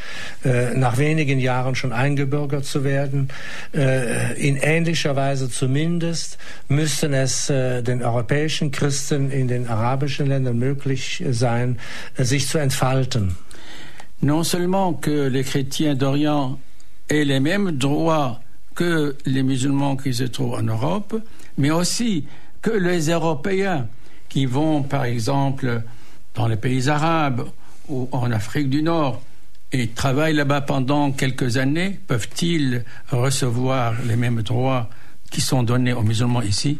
äh, 0.44 0.74
nach 0.74 0.98
wenigen 0.98 1.40
Jahren 1.40 1.76
schon 1.76 1.94
eingebürgert 1.94 2.66
zu 2.66 2.84
werden. 2.84 3.30
Äh, 3.74 4.34
in 4.40 4.58
ähnlicher 4.58 5.16
Weise 5.16 5.50
zumindest 5.50 6.38
müssten 6.68 7.14
es 7.14 7.50
äh, 7.50 7.82
den 7.82 8.04
europäischen 8.04 8.72
Christen 8.72 9.32
in 9.32 9.48
den 9.48 9.68
arabischen 9.68 10.28
Ländern 10.28 10.58
möglich 10.58 11.24
sein, 11.30 11.80
äh, 12.18 12.24
sich 12.24 12.48
zu 12.48 12.58
entfalten. 12.58 13.38
Non 14.22 14.44
seulement 14.44 15.02
que 15.02 15.28
les 15.28 15.44
chrétiens 15.44 15.96
d'Orient 15.96 16.58
aient 17.10 17.26
les 17.26 17.40
mêmes 17.40 17.78
droits 17.78 18.40
que 18.74 19.16
les 19.26 19.44
musulmans 19.44 19.96
qui 19.96 20.14
se 20.14 20.24
trouvent 20.24 20.56
en 20.56 20.68
Europe, 20.68 21.22
mais 21.58 21.72
aussi 21.72 22.26
que 22.66 22.72
les 22.72 23.12
Européens 23.12 23.88
qui 24.28 24.48
vont, 24.48 24.82
par 24.82 25.06
exemple, 25.06 25.84
dans 26.34 26.48
les 26.48 26.56
pays 26.56 26.90
arabes 26.90 27.48
ou 27.88 28.10
en 28.12 28.32
Afrique 28.32 28.72
du 28.72 28.82
Nord 28.82 29.22
et 29.72 29.90
travaillent 29.90 30.34
là-bas 30.34 30.62
pendant 30.62 31.12
quelques 31.12 31.58
années, 31.58 32.00
peuvent-ils 32.08 32.84
recevoir 33.12 33.94
les 34.08 34.16
mêmes 34.16 34.42
droits 34.42 34.90
qui 35.30 35.42
sont 35.42 35.62
données 35.62 35.94
aux 35.94 36.02
musulmans 36.02 36.42
ici? 36.42 36.80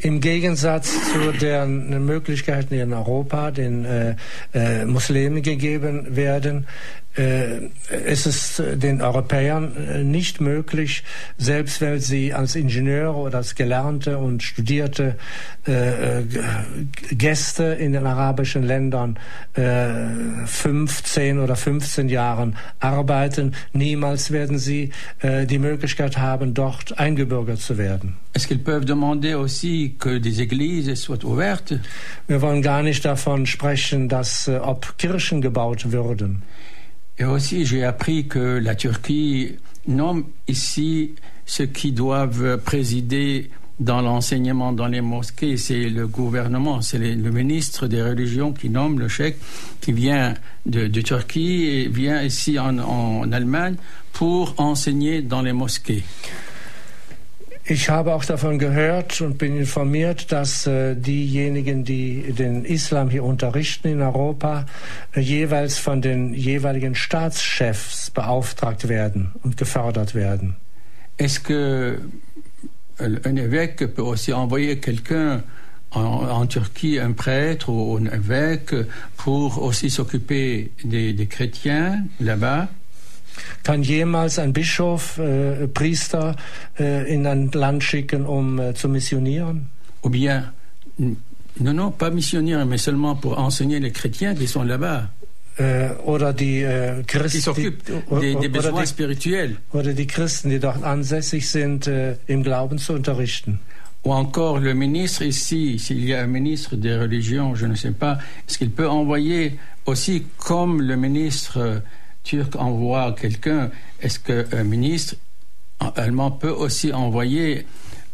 Im 0.00 0.20
Gegensatz 0.20 0.92
zu 1.10 1.32
den 1.32 2.04
Möglichkeiten, 2.04 2.74
in 2.74 2.92
Europa 2.92 3.50
den 3.50 3.84
äh, 3.84 4.14
äh, 4.52 4.84
Muslimen 4.84 5.42
gegeben 5.42 6.14
werden, 6.14 6.66
ist 7.16 8.26
es 8.26 8.62
den 8.76 9.02
Europäern 9.02 9.76
äh, 9.76 10.04
nicht 10.04 10.40
möglich, 10.40 11.02
selbst 11.36 11.80
wenn 11.80 11.98
sie 11.98 12.32
als 12.32 12.54
Ingenieure 12.54 13.16
oder 13.16 13.38
als 13.38 13.56
gelernte 13.56 14.18
und 14.18 14.42
studierte 14.42 15.16
äh, 15.64 16.22
Gäste 17.10 17.64
in 17.64 17.92
den 17.92 18.06
arabischen 18.06 18.62
Ländern 18.62 19.18
äh, 19.54 20.46
15 20.46 21.40
oder 21.40 21.56
15 21.56 22.08
Jahren 22.08 22.56
arbeiten, 22.78 23.54
niemals 23.72 24.30
werden 24.30 24.58
sie 24.58 24.92
äh, 25.20 25.44
die 25.44 25.58
Möglichkeit 25.58 26.18
haben, 26.18 26.54
dort 26.54 26.98
eingebürgert 26.98 27.58
zu 27.58 27.78
werden. 27.78 28.16
Wir 32.26 32.42
wollen 32.42 32.62
gar 32.62 32.82
nicht 32.82 33.04
davon 33.04 33.46
sprechen, 33.46 34.08
dass 34.08 34.46
äh, 34.46 34.58
ob 34.58 34.96
Kirchen 34.98 35.40
gebaut 35.40 35.90
würden. 35.90 36.42
Et 37.18 37.24
aussi, 37.24 37.66
j'ai 37.66 37.84
appris 37.84 38.26
que 38.26 38.58
la 38.58 38.74
Turquie 38.74 39.56
nomme 39.86 40.24
ici 40.46 41.14
ceux 41.46 41.66
qui 41.66 41.92
doivent 41.92 42.58
présider 42.58 43.50
dans 43.80 44.00
l'enseignement 44.00 44.72
dans 44.72 44.86
les 44.86 45.00
mosquées. 45.00 45.56
C'est 45.56 45.88
le 45.88 46.06
gouvernement, 46.06 46.80
c'est 46.80 46.98
le 46.98 47.30
ministre 47.30 47.86
des 47.86 48.02
religions 48.02 48.52
qui 48.52 48.70
nomme 48.70 48.98
le 48.98 49.08
chèque 49.08 49.38
qui 49.80 49.92
vient 49.92 50.34
de, 50.66 50.86
de 50.86 51.00
Turquie 51.00 51.64
et 51.64 51.88
vient 51.88 52.22
ici 52.22 52.58
en, 52.58 52.78
en 52.78 53.32
Allemagne 53.32 53.76
pour 54.12 54.54
enseigner 54.58 55.22
dans 55.22 55.42
les 55.42 55.52
mosquées. 55.52 56.02
Ich 57.70 57.90
habe 57.90 58.14
auch 58.14 58.24
davon 58.24 58.58
gehört 58.58 59.20
und 59.20 59.36
bin 59.36 59.54
informiert, 59.54 60.32
dass 60.32 60.66
äh, 60.66 60.94
diejenigen, 60.96 61.84
die 61.84 62.32
den 62.32 62.64
Islam 62.64 63.10
hier 63.10 63.24
unterrichten 63.24 63.88
in 63.88 64.00
Europa, 64.00 64.64
äh, 65.12 65.20
jeweils 65.20 65.76
von 65.76 66.00
den 66.00 66.32
jeweiligen 66.32 66.94
Staatschefs 66.94 68.10
beauftragt 68.10 68.88
werden 68.88 69.32
und 69.42 69.58
gefördert 69.58 70.14
werden. 70.14 70.56
Est-ce 71.18 71.40
que 71.40 71.98
euh, 73.00 73.20
un 73.24 73.36
évêque 73.36 73.86
peut 73.86 74.02
aussi 74.02 74.32
envoyer 74.32 74.80
quelqu'un 74.80 75.42
en, 75.90 76.00
en 76.00 76.46
Turquie, 76.46 76.98
un 76.98 77.12
prêtre 77.12 77.68
ou 77.68 77.98
un 77.98 78.06
évêque, 78.06 78.74
pour 79.18 79.60
aussi 79.60 79.90
s'occuper 79.90 80.70
des, 80.84 81.12
des 81.12 81.26
chrétiens 81.26 82.06
là-bas 82.18 82.68
Kann 83.62 83.82
jemals 83.82 84.38
ein 84.38 84.52
Bischof, 84.52 85.18
äh, 85.18 85.68
Priester 85.68 86.36
äh, 86.78 87.12
in 87.12 87.26
ein 87.26 87.50
Land 87.52 87.84
schicken, 87.84 88.26
um 88.26 88.58
äh, 88.58 88.74
zu 88.74 88.88
missionieren? 88.88 89.68
Ou 90.02 90.10
bien, 90.10 90.44
non, 90.98 91.74
non, 91.74 91.92
pas 91.92 92.10
missionnaire, 92.10 92.64
mais 92.64 92.78
seulement 92.78 93.16
pour 93.16 93.36
enseigner 93.38 93.80
les 93.80 93.90
chrétiens 93.90 94.34
qui 94.34 94.46
sont 94.46 94.62
là-bas, 94.62 95.10
Äh, 95.58 95.90
oder 96.04 96.32
die 96.32 96.62
äh, 96.62 97.02
qui 97.02 97.18
Christen, 97.18 97.40
s'occupent 97.40 97.82
die, 97.88 98.20
des, 98.20 98.34
des 98.34 98.36
oder, 98.36 98.48
besoins 98.48 98.90
spirituels. 98.90 99.56
oder 99.72 99.92
die 99.92 100.06
Christen, 100.06 100.50
die 100.50 100.60
dort 100.60 100.84
ansässig 100.84 101.50
sind, 101.50 101.88
äh, 101.88 102.14
im 102.28 102.44
Glauben 102.44 102.78
zu 102.78 102.92
unterrichten. 102.92 103.58
Ou 104.04 104.12
encore 104.12 104.60
le 104.60 104.74
ministre 104.74 105.24
ici, 105.24 105.76
s'il 105.80 106.04
y 106.04 106.14
a 106.14 106.22
un 106.22 106.28
ministre 106.28 106.76
des 106.76 106.94
religions, 106.96 107.56
je 107.56 107.66
ne 107.66 107.74
sais 107.74 107.90
pas, 107.90 108.18
est-ce 108.46 108.56
qu'il 108.56 108.70
peut 108.70 108.88
envoyer 108.88 109.58
aussi, 109.84 110.26
comme 110.36 110.80
le 110.80 110.96
ministre 110.96 111.82
turc 112.28 112.56
envoie 112.56 113.14
quelqu'un, 113.18 113.70
est-ce 114.02 114.18
qu'un 114.20 114.64
ministre 114.64 115.16
allemand 115.96 116.30
peut 116.30 116.50
aussi 116.50 116.92
envoyer 116.92 117.64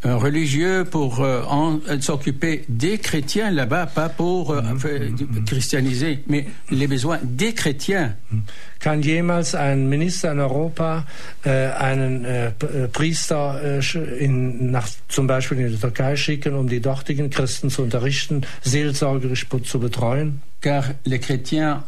un 0.07 0.17
religieux 0.17 0.85
pour 0.85 1.21
euh, 1.21 1.43
euh, 1.89 2.01
s'occuper 2.01 2.65
des 2.69 2.99
chrétiens 2.99 3.51
là-bas, 3.51 3.87
pas 3.87 4.11
pour 4.11 4.51
euh, 4.51 4.61
faire- 4.77 5.01
christianiser, 5.47 6.23
mais 6.29 6.47
les 6.71 6.87
besoins 6.87 7.19
des 7.25 7.55
chrétiens? 7.55 8.15
Kann 8.81 9.03
jemals 9.03 9.55
ein 9.55 9.89
Minister 9.89 10.33
in 10.33 10.41
Europa 10.41 11.07
äh, 11.45 11.73
einen 11.73 12.27
äh, 12.27 12.49
äh, 12.49 12.89
Priester 12.93 13.81
äh, 13.81 14.25
in, 14.25 14.71
nach, 14.71 14.87
zum 15.09 15.27
Beispiel 15.27 15.59
in 15.59 15.69
die 15.71 15.79
Türkei 15.79 16.17
schicken, 16.17 16.55
um 16.55 16.69
die 16.69 16.81
dortigen 16.81 17.31
Christen 17.31 17.71
zu 17.71 17.83
unterrichten, 17.83 18.43
seelsorgerisch 18.63 19.47
zu 19.65 19.81
betreuen? 19.81 20.43
car 20.61 20.95
les 21.05 21.19
chrétiens 21.19 21.85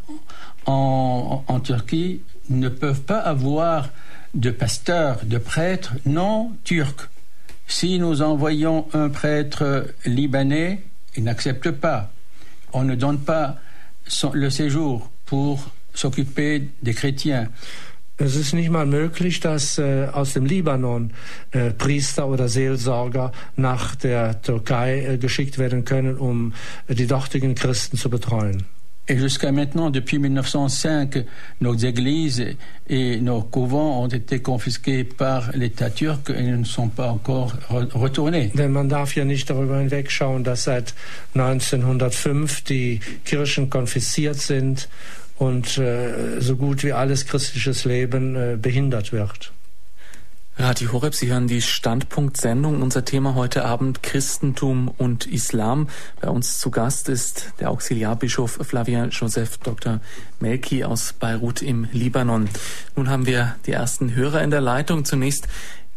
en, 0.66 1.44
en 1.46 1.60
Turquie 1.60 2.20
ne 2.48 2.68
peuvent 2.68 3.02
pas 3.02 3.18
avoir 3.20 3.88
de 4.34 4.50
pasteur, 4.50 5.20
de 5.24 5.38
prêtre 5.38 5.94
non 6.04 6.52
turc. 6.64 7.08
Si 7.68 7.98
nous 7.98 8.22
envoyons 8.22 8.86
un 8.92 9.08
prêtre 9.08 9.86
libanais, 10.04 10.82
il 11.16 11.24
n'accepte 11.24 11.70
pas. 11.70 12.10
On 12.72 12.84
ne 12.84 12.94
donne 12.94 13.18
pas 13.18 13.56
son- 14.06 14.32
le 14.32 14.50
séjour 14.50 15.10
pour 15.24 15.70
s'occuper 15.94 16.68
des 16.82 16.94
chrétiens. 16.94 17.48
Es 18.18 18.34
ist 18.34 18.54
nicht 18.54 18.70
mal 18.70 18.86
möglich, 18.86 19.40
dass 19.40 19.78
äh, 19.78 20.06
aus 20.12 20.32
dem 20.32 20.46
Libanon 20.46 21.10
äh, 21.50 21.70
Priester 21.70 22.28
oder 22.28 22.48
Seelsorger 22.48 23.30
nach 23.56 23.94
der 23.96 24.40
Türkei 24.40 25.04
äh, 25.04 25.18
geschickt 25.18 25.58
werden 25.58 25.84
können, 25.84 26.16
um 26.16 26.54
die 26.88 27.06
dortigen 27.06 27.54
Christen 27.54 27.98
zu 27.98 28.08
betreuen. 28.08 28.64
Et 29.08 29.16
jusqu'à 29.18 29.52
maintenant, 29.52 29.90
depuis 29.90 30.18
1905, 30.18 31.24
nos 31.60 31.74
églises 31.76 32.44
et 32.88 33.20
nos 33.20 33.40
couvents 33.40 34.02
ont 34.02 34.08
été 34.08 34.40
confisqués 34.40 35.04
par 35.04 35.52
l'État 35.54 35.90
turc 35.90 36.28
et 36.30 36.42
ne 36.42 36.64
sont 36.64 36.88
pas 36.88 37.10
encore 37.10 37.54
re- 37.70 37.88
retournés. 37.92 38.50
Denn 38.56 38.72
man 38.72 38.88
darf 38.88 39.14
ja 39.14 39.24
nicht 39.24 39.48
darüber 39.48 39.78
hinwegschauen, 39.78 40.42
dass 40.42 40.64
seit 40.64 40.92
1905 41.36 42.62
die 42.64 42.98
Kirchen 43.24 43.70
konfisziert 43.70 44.36
sind 44.40 44.88
und 45.38 45.78
äh, 45.78 46.40
so 46.40 46.56
gut 46.56 46.82
wie 46.82 46.92
alles 46.92 47.26
christliches 47.26 47.84
Leben 47.84 48.34
äh, 48.34 48.56
behindert 48.60 49.12
wird. 49.12 49.52
Radio 50.58 50.92
Horeb, 50.92 51.14
Sie 51.14 51.28
hören 51.28 51.48
die 51.48 51.60
Standpunkt-Sendung. 51.60 52.80
Unser 52.80 53.04
Thema 53.04 53.34
heute 53.34 53.66
Abend 53.66 54.02
Christentum 54.02 54.88
und 54.88 55.26
Islam. 55.26 55.88
Bei 56.22 56.30
uns 56.30 56.60
zu 56.60 56.70
Gast 56.70 57.10
ist 57.10 57.52
der 57.60 57.70
Auxiliarbischof 57.70 58.60
Flavian 58.62 59.10
Joseph 59.10 59.58
Dr. 59.58 60.00
Melki 60.40 60.82
aus 60.82 61.12
Beirut 61.12 61.60
im 61.60 61.86
Libanon. 61.92 62.48
Nun 62.96 63.10
haben 63.10 63.26
wir 63.26 63.56
die 63.66 63.72
ersten 63.72 64.14
Hörer 64.14 64.42
in 64.42 64.50
der 64.50 64.62
Leitung. 64.62 65.04
Zunächst 65.04 65.46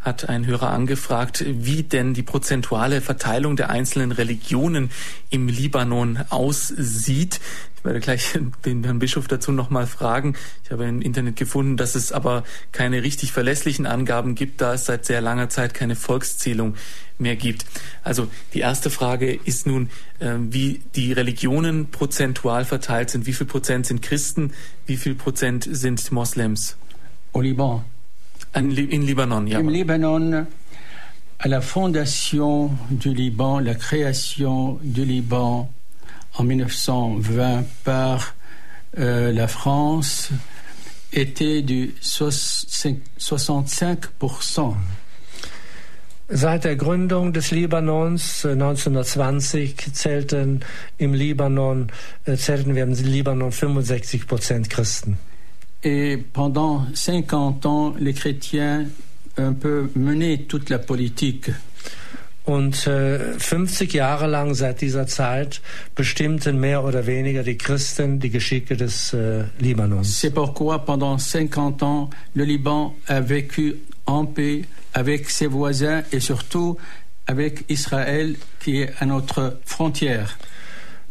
hat 0.02 0.27
ein 0.27 0.45
Hörer 0.45 0.72
angefragt, 0.72 1.45
wie 1.48 1.84
denn 1.84 2.14
die 2.14 2.23
prozentuale 2.23 2.99
Verteilung 2.99 3.56
der 3.56 3.69
einzelnen 3.69 4.11
Religionen 4.11 4.91
im 5.30 5.48
Libanon 5.48 6.19
aussieht. 6.30 7.40
Ich 7.80 7.85
werde 7.85 8.01
gleich 8.01 8.38
den 8.65 8.84
Herrn 8.84 8.99
Bischof 8.99 9.27
dazu 9.27 9.53
nochmal 9.53 9.88
fragen. 9.88 10.35
Ich 10.65 10.72
habe 10.72 10.85
im 10.85 11.01
Internet 11.01 11.38
gefunden, 11.38 11.77
dass 11.77 11.95
es 11.95 12.11
aber 12.11 12.43
keine 12.73 13.03
richtig 13.03 13.31
verlässlichen 13.31 13.85
Angaben 13.85 14.35
gibt, 14.35 14.60
da 14.60 14.73
es 14.73 14.85
seit 14.85 15.06
sehr 15.06 15.22
langer 15.22 15.47
Zeit 15.47 15.73
keine 15.73 15.95
Volkszählung 15.95 16.76
mehr 17.18 17.38
gibt. 17.38 17.65
Also 18.03 18.27
die 18.53 18.60
erste 18.60 18.89
Frage 18.89 19.34
ist 19.34 19.65
nun, 19.65 19.89
äh, 20.19 20.34
wie 20.39 20.81
die 20.95 21.14
Religionen 21.14 21.89
prozentual 21.89 22.65
verteilt 22.65 23.10
sind. 23.10 23.26
Wie 23.26 23.34
viel 23.34 23.47
Prozent 23.47 23.85
sind 23.85 24.01
Christen? 24.01 24.51
Wie 24.85 24.97
viel 24.97 25.15
Prozent 25.15 25.68
sind 25.69 26.11
Moslems? 26.11 26.76
Au 27.31 27.41
Liban. 27.41 27.85
In, 28.56 28.72
in 28.72 29.03
Libanon, 29.03 29.47
ja. 29.47 29.60
Im 29.60 29.69
Libanon, 29.69 30.47
à 31.38 31.47
la 31.47 31.61
fondation 31.61 32.77
du 32.89 33.14
Liban, 33.14 33.60
la 33.61 33.76
création 33.76 34.80
du 34.84 35.03
Liban 35.03 35.69
en 36.34 36.43
1920 36.43 37.64
par 37.84 38.34
euh, 38.97 39.31
la 39.31 39.47
France 39.47 40.31
était 41.11 41.61
du 41.61 41.93
65%. 42.01 44.73
Seit 46.31 46.60
der 46.60 46.76
Gründung 46.76 47.34
des 47.34 47.51
Libanons 47.51 48.45
äh, 48.45 48.51
1920 48.51 49.76
zählten 49.93 50.60
im 50.99 51.15
Libanon 51.15 51.88
äh, 52.26 52.38
zählten 52.38 52.76
wir 52.76 52.84
im 52.84 52.93
Libanon 52.93 53.51
65 53.51 54.27
Prozent 54.27 54.69
Christen. 54.69 55.18
Et 55.81 56.18
pendant 56.18 56.85
50 56.93 57.65
ans, 57.65 57.95
les 57.97 58.14
chrétiens 58.14 58.85
un 59.38 59.53
peu 59.53 59.89
menaient 59.95 60.45
toute 60.47 60.69
la 60.69 60.77
politique. 60.77 61.49
Und 62.50 62.88
äh, 62.88 63.20
50 63.38 63.94
Jahre 63.94 64.26
lang 64.26 64.56
seit 64.56 64.82
dieser 64.82 65.06
Zeit 65.06 65.62
bestimmten 65.94 66.60
mehr 66.60 66.84
oder 66.84 67.06
weniger 67.06 67.44
die 67.44 67.60
Christen 67.60 68.20
die 68.20 68.32
Geschicke 68.32 68.76
des 68.76 69.14
äh, 69.14 69.44
Libanons. 69.60 70.20
C'est 70.20 70.34
pourquoi 70.34 70.84
pendant 70.84 71.20
50 71.20 71.84
ans, 71.84 72.10
le 72.34 72.46
Liban 72.46 72.96
a 73.06 73.20
vécu 73.20 73.76
en 74.08 74.26
paix 74.26 74.64
avec 74.94 75.30
ses 75.30 75.46
voisins 75.46 76.02
et 76.12 76.20
surtout 76.20 76.76
avec 77.28 77.66
Israël 77.70 78.36
qui 78.60 78.82
est 78.82 78.94
à 79.00 79.06
notre 79.06 79.60
frontière. 79.64 80.36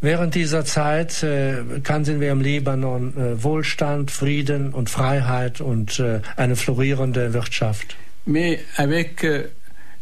Während 0.00 0.34
dieser 0.34 0.64
Zeit 0.64 1.22
äh, 1.22 1.62
kannten 1.84 2.20
wir 2.20 2.32
im 2.32 2.40
Libanon 2.40 3.16
äh, 3.16 3.44
Wohlstand, 3.44 4.10
Frieden 4.10 4.74
und 4.74 4.90
Freiheit 4.90 5.60
und 5.60 6.00
äh, 6.00 6.20
eine 6.36 6.56
florierende 6.56 7.32
Wirtschaft. 7.32 7.96
Mais 8.26 8.58
avec 8.76 9.24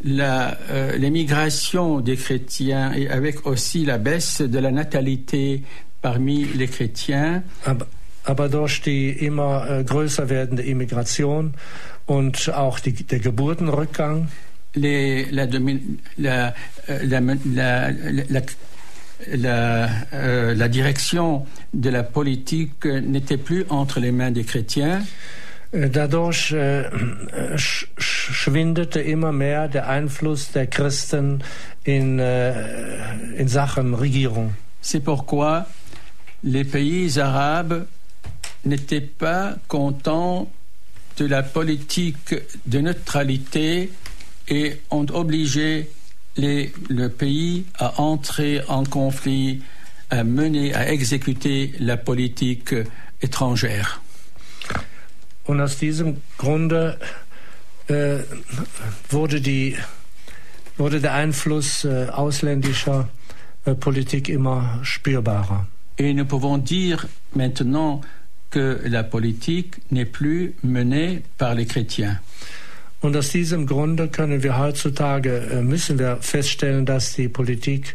euh, 0.05 0.51
euh, 0.71 0.97
l'émigration 0.97 2.01
des 2.01 2.17
chrétiens 2.17 2.93
et 2.93 3.09
avec 3.09 3.47
aussi 3.47 3.85
la 3.85 3.99
baisse 3.99 4.41
de 4.41 4.59
la 4.59 4.71
natalité 4.71 5.63
parmi 6.03 6.45
les 6.45 6.69
chrétiens. 6.69 7.43
Aber, 7.65 7.87
aber 8.25 8.49
durch 8.49 8.83
die 8.83 9.11
immer 9.11 9.69
äh, 9.69 9.85
größer 9.85 10.29
werdende 10.29 10.63
Immigration 10.63 11.55
und 12.07 12.53
auch 12.55 12.79
die, 12.79 12.93
der 12.93 13.19
Geburtenrückgang. 13.19 14.29
Les, 14.75 15.31
la, 15.31 15.47
la, 16.19 16.53
la, 16.87 17.91
la 18.29 18.41
la, 19.33 19.89
euh, 20.13 20.55
la, 20.55 20.69
direction 20.69 21.47
de 21.73 21.91
la 21.91 22.03
politique 22.03 22.85
n'était 22.85 23.39
plus 23.39 23.65
entre 23.71 24.01
les 24.01 24.13
mains 24.13 24.31
des 24.31 24.45
chrétiens. 24.45 25.03
Äh, 25.77 25.91
dadurch 25.91 26.53
äh, 26.53 26.85
immer 29.01 29.33
mehr 29.33 29.69
der 29.69 29.89
Einfluss 29.89 30.51
Christen 30.67 31.43
in, 31.85 32.19
äh, 32.19 32.53
in 33.37 33.49
Sachen 33.49 33.95
Regierung. 33.95 34.55
C'est 34.81 35.01
pourquoi 35.01 35.67
les 36.43 36.65
pays 36.65 37.19
arabes 37.19 37.87
n'étaient 38.65 39.01
pas 39.01 39.57
contents 39.69 40.51
de 41.19 41.27
la 41.27 41.43
politique 41.43 42.35
de 42.67 42.81
neutralité 42.81 43.91
et 44.49 44.81
ont 44.91 45.07
obligé 45.13 45.91
le 46.37 47.09
pays 47.09 47.65
à 47.79 48.01
entrer 48.01 48.61
en 48.69 48.85
conflit, 48.85 49.63
à 50.11 50.23
mener, 50.25 50.75
à 50.75 50.93
exécuter 50.93 51.73
la 51.81 51.97
politique 51.97 52.75
étrangère. 53.23 54.03
Und 55.47 55.61
aus 55.61 55.79
diesem 55.79 56.19
Grunde 56.39 56.99
äh, 57.89 58.19
wurde, 59.11 59.41
die, 59.41 59.77
wurde 60.77 61.01
der 61.01 61.15
Einfluss 61.15 61.85
äh, 61.85 62.09
ausländischer 62.11 63.09
äh, 63.65 63.75
Politik 63.75 64.29
immer 64.29 64.81
spürbarer. 64.83 65.67
Et 65.99 66.15
nous 66.15 66.27
pouvons 66.27 66.59
dire 66.59 67.09
maintenant 67.33 68.03
que 68.51 68.81
la 68.85 69.03
politique 69.03 69.79
n'est 69.91 70.05
plus 70.05 70.55
menée 70.63 71.23
par 71.39 71.55
les 71.55 71.67
chrétiens. 71.67 72.21
Und 73.01 73.17
aus 73.17 73.31
diesem 73.31 73.67
Grunde 73.67 74.09
können 74.09 74.43
wir 74.43 74.59
heutzutage, 74.59 75.49
äh, 75.51 75.63
müssen 75.63 75.99
wir 75.99 76.19
feststellen, 76.21 76.87
dass 76.87 77.15
die 77.15 77.29
Politik 77.29 77.95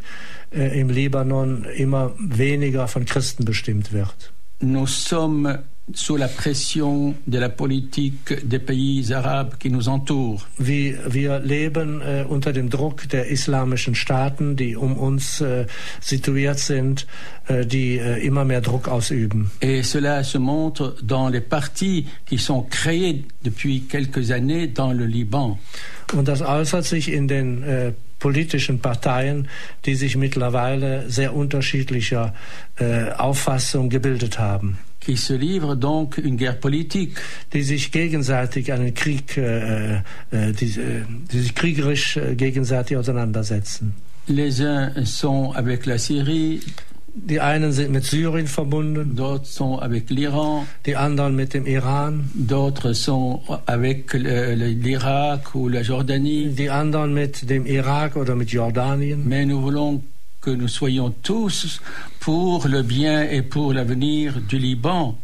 äh, 0.52 0.80
im 0.80 0.90
Libanon 0.90 1.65
immer 1.65 2.14
weniger 2.18 2.88
von 2.88 3.06
Christen 3.06 3.45
bestimmt 3.45 3.91
wird. 3.91 4.32
Nous 4.60 5.06
sommes 5.06 5.57
sous 5.94 6.16
la 6.16 6.28
pression 6.28 7.16
de 7.28 7.40
la 7.40 7.49
politique 7.49 8.45
des 8.48 8.60
pays 8.60 9.12
arabes 9.12 9.56
qui 9.60 9.70
nous 9.70 9.90
entourent. 9.90 10.48
Wir, 10.58 10.99
wir 11.12 11.40
leben 11.40 12.02
äh, 12.02 12.24
unter 12.28 12.53
dem 12.53 12.70
Druck 12.70 13.10
der 13.10 13.28
islamischen 13.28 13.95
Staaten, 13.95 14.56
die 14.56 14.76
um 14.76 14.95
uns 14.95 15.41
äh, 15.41 15.66
situiert 15.99 16.60
sind, 16.60 17.08
äh, 17.48 17.66
die 17.66 17.98
äh, 17.98 18.26
immer 18.26 18.45
mehr 18.45 18.62
Druck 18.62 18.88
ausüben. 18.88 19.52
Et 19.60 19.84
cela 19.84 20.24
se 20.24 20.40
montre 20.40 20.95
dans 21.02 21.30
les 21.30 21.41
partis 21.41 22.08
qui 22.26 22.38
sont 22.38 22.64
créés 22.64 23.26
depuis 23.44 23.82
quelques 23.82 24.32
années 24.32 24.68
dans 24.68 24.94
le 24.94 25.06
Liban. 25.06 25.60
Und 26.14 26.28
das 26.28 26.41
äußert 26.41 26.86
sich 26.86 27.12
in 27.12 27.28
den 27.28 27.64
äh, 27.64 27.94
politischen 28.20 28.80
Parteien, 28.80 29.48
die 29.86 29.95
sich 29.95 30.16
mittlerweile 30.16 31.10
sehr 31.10 31.34
unterschiedlicher 31.34 32.34
äh, 32.78 33.12
Auffassung 33.12 33.90
gebildet 33.90 34.38
haben 34.38 34.78
qui 35.02 35.18
se 35.18 35.34
livrent 35.34 35.76
donc 35.76 36.18
une 36.18 36.38
guerre 36.38 36.60
politique. 36.60 37.18
Die 37.52 37.64
sich 37.64 37.91
gegenseitig 37.91 38.72
einen 38.72 38.94
Krieg, 38.94 39.38
äh, 39.38 39.95
äh, 39.95 40.53
die, 40.53 40.65
äh, 40.80 41.03
die, 41.32 41.40
sich 41.40 41.56
kriegerisch 41.56 42.18
äh, 42.18 42.36
gegenseitig 42.36 42.98
auseinandersetzen. 42.98 43.94
Les 44.28 44.61
uns 44.61 45.18
sont 45.18 45.52
avec 45.56 45.86
la 45.86 45.98
Syrie. 45.98 46.61
Die 47.14 47.41
einen 47.41 47.73
sind 47.73 47.91
mit 47.91 48.06
Syrien 48.06 48.48
verbunden. 48.48 49.15
D'autres 49.18 49.53
sont 49.53 49.80
avec 49.80 50.10
l'Iran. 50.10 50.65
Die 50.86 50.95
anderen 50.95 51.36
mit 51.36 51.53
dem 51.53 51.65
Iran. 51.65 52.30
D'autres 52.34 52.94
sont 52.94 53.41
avec 53.65 54.14
l'Irak 54.14 55.53
ou 55.56 55.68
la 55.68 55.82
Jordanie. 55.82 56.53
Die 56.56 56.69
anderen 56.69 57.14
mit 57.14 57.49
dem 57.49 57.65
Irak 57.65 58.15
oder 58.15 58.36
mit 58.36 58.52
Jordanien. 58.52 59.28
Mais 59.28 59.45
nous 59.45 59.60
voulons 59.60 60.02
que 60.42 60.50
nous 60.50 60.68
soyons 60.68 61.12
tous 61.12 61.82
pour 62.20 62.68
le 62.68 62.82
bien 62.82 63.24
et 63.24 63.44
pour 63.44 63.74
l'avenir 63.74 64.42
du 64.42 64.58
Liban. 64.58 65.18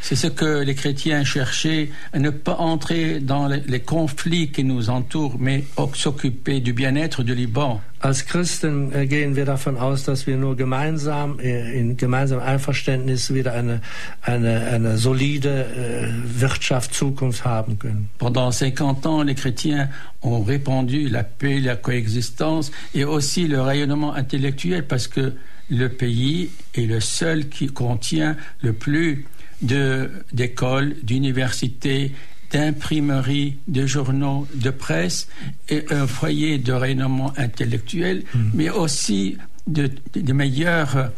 C'est 0.00 0.16
ce 0.16 0.26
que 0.26 0.62
les 0.62 0.74
chrétiens 0.74 1.24
cherchaient, 1.24 1.90
ne 2.16 2.30
pas 2.30 2.56
entrer 2.56 3.20
dans 3.20 3.46
les, 3.46 3.60
les 3.60 3.80
conflits 3.80 4.50
qui 4.50 4.64
nous 4.64 4.90
entourent, 4.90 5.36
mais 5.38 5.64
s'occuper 5.94 6.60
du 6.60 6.72
bien-être 6.72 7.22
du 7.22 7.34
Liban. 7.34 7.80
Als 8.04 8.26
Christen 8.26 8.92
äh, 8.92 9.06
gehen 9.06 9.34
wir 9.34 9.46
davon 9.46 9.78
aus, 9.78 10.04
dass 10.04 10.26
wir 10.26 10.36
nur 10.36 10.58
gemeinsam 10.58 11.40
äh, 11.40 11.72
in 11.72 11.96
gemeinsamem 11.96 12.44
Einverständnis 12.44 13.32
wieder 13.32 13.54
eine, 13.54 14.98
solide 14.98 15.64
äh, 15.64 16.38
Wirtschaft, 16.38 16.92
Zukunft 16.92 17.46
haben 17.46 17.78
können. 17.78 18.10
Pendant 18.18 18.54
50 18.54 19.06
ans, 19.06 19.24
les 19.24 19.34
chrétiens 19.34 19.88
ont 20.20 20.42
répandu 20.42 21.08
la 21.08 21.24
paix, 21.24 21.60
la 21.60 21.76
coexistence 21.76 22.72
et 22.92 23.06
aussi 23.06 23.48
le 23.48 23.62
rayonnement 23.62 24.12
intellectuel 24.12 24.86
parce 24.86 25.08
que 25.08 25.32
le 25.70 25.88
pays 25.88 26.50
est 26.74 26.84
le 26.84 27.00
seul 27.00 27.48
qui 27.48 27.68
contient 27.68 28.36
le 28.60 28.74
plus 28.74 29.24
d'écoles, 29.62 30.94
d'universités, 31.02 32.12
d'imprimerie, 32.50 33.58
de 33.68 33.86
journaux, 33.86 34.46
de 34.54 34.70
presse 34.70 35.28
et 35.68 35.84
un 35.90 36.06
foyer 36.06 36.58
de 36.58 36.72
rayonnement 36.72 37.32
intellectuel, 37.36 38.24
mm. 38.34 38.38
mais 38.54 38.70
aussi 38.70 39.38
de, 39.66 39.90
de 40.14 40.32
meilleurs 40.32 41.10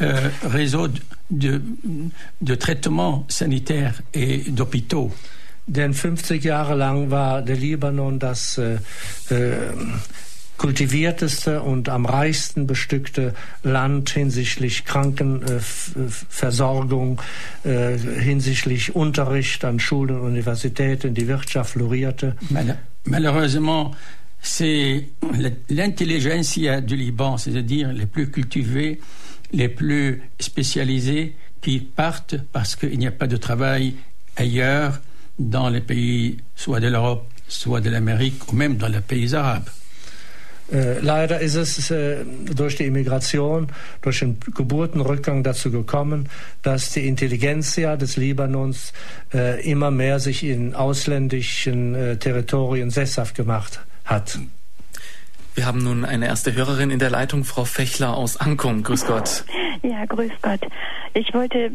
euh, 0.00 0.28
réseaux 0.44 0.88
de, 1.30 1.62
de 2.40 2.54
traitement 2.54 3.24
sanitaire 3.28 4.02
et 4.14 4.38
d'hôpitaux. 4.48 5.10
Denn 5.68 5.92
50 5.92 6.40
Jahre 6.42 6.74
lang 6.74 7.10
war 7.10 7.42
der 7.42 7.56
Libanon 7.56 8.18
das 8.18 8.58
äh, 8.58 8.78
äh, 9.30 9.70
kultivierteste 10.62 11.60
und 11.60 11.88
am 11.88 12.06
reichsten 12.06 12.68
bestückte 12.68 13.34
Land 13.64 14.10
hinsichtlich 14.10 14.84
Krankenversorgung, 14.84 17.20
äh, 17.64 17.98
hinsichtlich 17.98 18.94
Unterricht 18.94 19.64
an 19.64 19.80
Schulen 19.80 20.20
und 20.20 20.26
Universitäten. 20.28 21.14
Die 21.14 21.26
Wirtschaft 21.26 21.72
florierte. 21.72 22.36
Malheureusement, 23.04 23.96
c'est 24.40 25.08
l'intelligentsia 25.68 26.80
du 26.80 26.94
Liban, 26.94 27.38
c'est-à-dire 27.38 27.92
les 27.92 28.06
plus 28.06 28.30
cultivés, 28.30 29.00
les 29.50 29.68
plus 29.68 30.22
spécialisés, 30.38 31.34
qui 31.60 31.80
partent 31.80 32.36
parce 32.52 32.76
qu'il 32.76 33.00
n'y 33.00 33.08
a 33.08 33.10
pas 33.10 33.26
de 33.26 33.36
travail 33.36 33.96
ailleurs 34.36 35.00
dans 35.40 35.68
les 35.68 35.80
pays 35.80 36.36
soit 36.54 36.78
de 36.78 36.86
l'Europe, 36.86 37.28
soit 37.48 37.80
de 37.80 37.90
l'Amérique 37.90 38.52
ou 38.52 38.54
même 38.54 38.76
dans 38.76 38.86
les 38.86 39.00
pays 39.00 39.34
arabes. 39.34 39.68
Äh, 40.72 41.00
leider 41.00 41.40
ist 41.40 41.56
es 41.56 41.90
äh, 41.90 42.24
durch 42.24 42.76
die 42.76 42.86
Immigration, 42.86 43.68
durch 44.00 44.20
den 44.20 44.40
Geburtenrückgang 44.40 45.42
dazu 45.42 45.70
gekommen, 45.70 46.30
dass 46.62 46.90
die 46.90 47.06
Intelligenzia 47.06 47.96
des 47.96 48.16
Libanons 48.16 48.94
äh, 49.34 49.70
immer 49.70 49.90
mehr 49.90 50.18
sich 50.18 50.44
in 50.44 50.74
ausländischen 50.74 51.94
äh, 51.94 52.16
Territorien 52.16 52.88
sesshaft 52.90 53.34
gemacht 53.34 53.80
hat. 54.04 54.38
Wir 55.54 55.66
haben 55.66 55.84
nun 55.84 56.06
eine 56.06 56.26
erste 56.26 56.54
Hörerin 56.54 56.90
in 56.90 56.98
der 56.98 57.10
Leitung, 57.10 57.44
Frau 57.44 57.64
Fechler 57.64 58.16
aus 58.16 58.38
Ankum. 58.38 58.82
Grüß 58.82 59.06
Gott. 59.06 59.44
Ja, 59.82 60.06
grüß 60.06 60.32
Gott. 60.40 60.60
Ich 61.12 61.34
wollte 61.34 61.72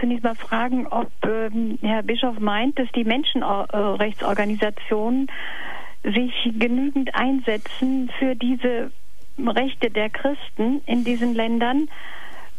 zunächst 0.00 0.24
mal 0.24 0.34
fragen, 0.34 0.86
ob 0.86 1.10
ähm, 1.24 1.78
Herr 1.82 2.02
Bischof 2.02 2.38
meint, 2.38 2.78
dass 2.78 2.90
die 2.92 3.04
Menschenrechtsorganisationen 3.04 5.26
sich 6.12 6.58
genügend 6.58 7.14
einsetzen 7.14 8.10
für 8.18 8.34
diese 8.34 8.90
Rechte 9.38 9.90
der 9.90 10.10
Christen 10.10 10.80
in 10.86 11.04
diesen 11.04 11.34
Ländern, 11.34 11.88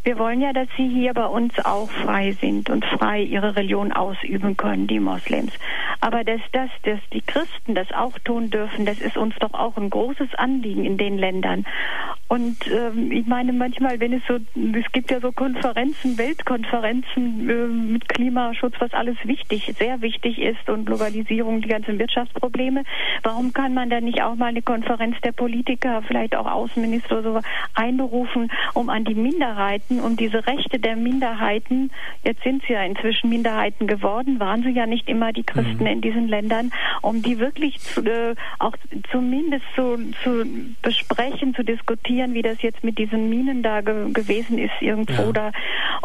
wir 0.04 0.18
wollen 0.18 0.42
ja, 0.42 0.54
dass 0.54 0.68
sie 0.78 0.88
hier 0.88 1.14
bei 1.14 1.26
uns 1.26 1.54
auch 1.66 1.90
frei 1.90 2.32
sind 2.32 2.70
und 2.70 2.86
frei 2.86 3.22
ihre 3.22 3.56
Religion 3.56 3.92
ausüben 3.92 4.56
können, 4.56 4.88
die 4.88 5.00
Moslems. 5.00 5.52
Aber 6.00 6.24
dass, 6.24 6.40
das, 6.54 6.70
dass 6.84 7.00
die 7.12 7.22
Christen 7.22 7.76
das 7.76 7.92
auch 7.92 8.18
tun 8.20 8.50
dürfen, 8.50 8.86
das 8.86 9.00
ist 9.00 9.18
uns 9.18 9.36
doch 9.40 9.54
auch 9.54 9.76
ein 9.78 9.90
großes 9.90 10.34
Anliegen 10.36 10.86
in 10.86 10.98
den 10.98 11.18
Ländern. 11.18 11.66
Und 12.30 12.58
ähm, 12.72 13.12
ich 13.12 13.26
meine 13.26 13.52
manchmal, 13.52 14.00
wenn 14.00 14.14
es 14.14 14.22
so, 14.28 14.36
es 14.36 14.92
gibt 14.92 15.12
ja 15.12 15.20
so 15.20 15.32
Konferenzen, 15.32 16.18
Weltkonferenzen 16.18 17.50
äh, 17.50 17.54
mit 17.94 18.08
Klimaschutz, 18.08 18.76
was 18.80 18.94
alles 18.94 19.18
wichtig, 19.24 19.74
sehr 19.78 20.02
wichtig 20.02 20.40
ist 20.40 20.70
und 20.70 20.86
Globalisierung, 20.86 21.62
die 21.62 21.68
ganzen 21.68 22.00
Wirtschaftsprobleme. 22.00 22.84
Warum 23.24 23.52
kann 23.52 23.74
man 23.74 23.90
da 23.90 24.00
nicht 24.00 24.22
auch 24.22 24.36
mal 24.36 24.48
eine 24.48 24.62
Konferenz 24.62 25.20
der 25.22 25.32
Politiker, 25.32 26.04
vielleicht 26.08 26.36
auch 26.36 26.50
Außenminister 26.50 27.20
oder 27.20 27.34
so 27.34 27.42
einberufen, 27.74 28.52
um 28.76 28.90
an 28.90 29.06
die 29.06 29.16
Minderheit 29.16 29.89
Christen 29.90 30.00
um 30.00 30.16
diese 30.16 30.46
Rechte 30.46 30.80
der 30.80 30.96
Minderheiten. 30.96 31.92
Jetzt 32.24 32.44
sind 32.44 32.64
sie 32.68 32.74
ja 32.74 32.84
inzwischen 32.84 33.30
Minderheiten 33.30 33.88
geworden, 33.88 34.40
waren 34.40 34.64
sie 34.64 34.70
ja 34.70 34.86
nicht 34.86 35.10
immer 35.10 35.34
die 35.34 35.44
Christen 35.44 35.84
mhm. 35.84 35.88
in 35.88 36.02
diesen 36.02 36.28
Ländern, 36.28 36.72
um 37.02 37.22
die 37.22 37.40
wirklich 37.40 37.80
zu, 37.80 38.02
äh, 38.02 38.36
auch 38.60 38.76
zumindest 39.12 39.66
zu, 39.76 39.98
zu 40.24 40.46
besprechen, 40.82 41.56
zu 41.56 41.64
diskutieren, 41.64 42.34
wie 42.34 42.42
das 42.42 42.62
jetzt 42.62 42.84
mit 42.84 42.98
diesen 42.98 43.30
Minen 43.30 43.64
da 43.64 43.82
ge 43.82 44.12
gewesen 44.12 44.58
ist 44.58 44.74
irgendwo 44.82 45.24
ja. 45.24 45.32
da. 45.32 45.52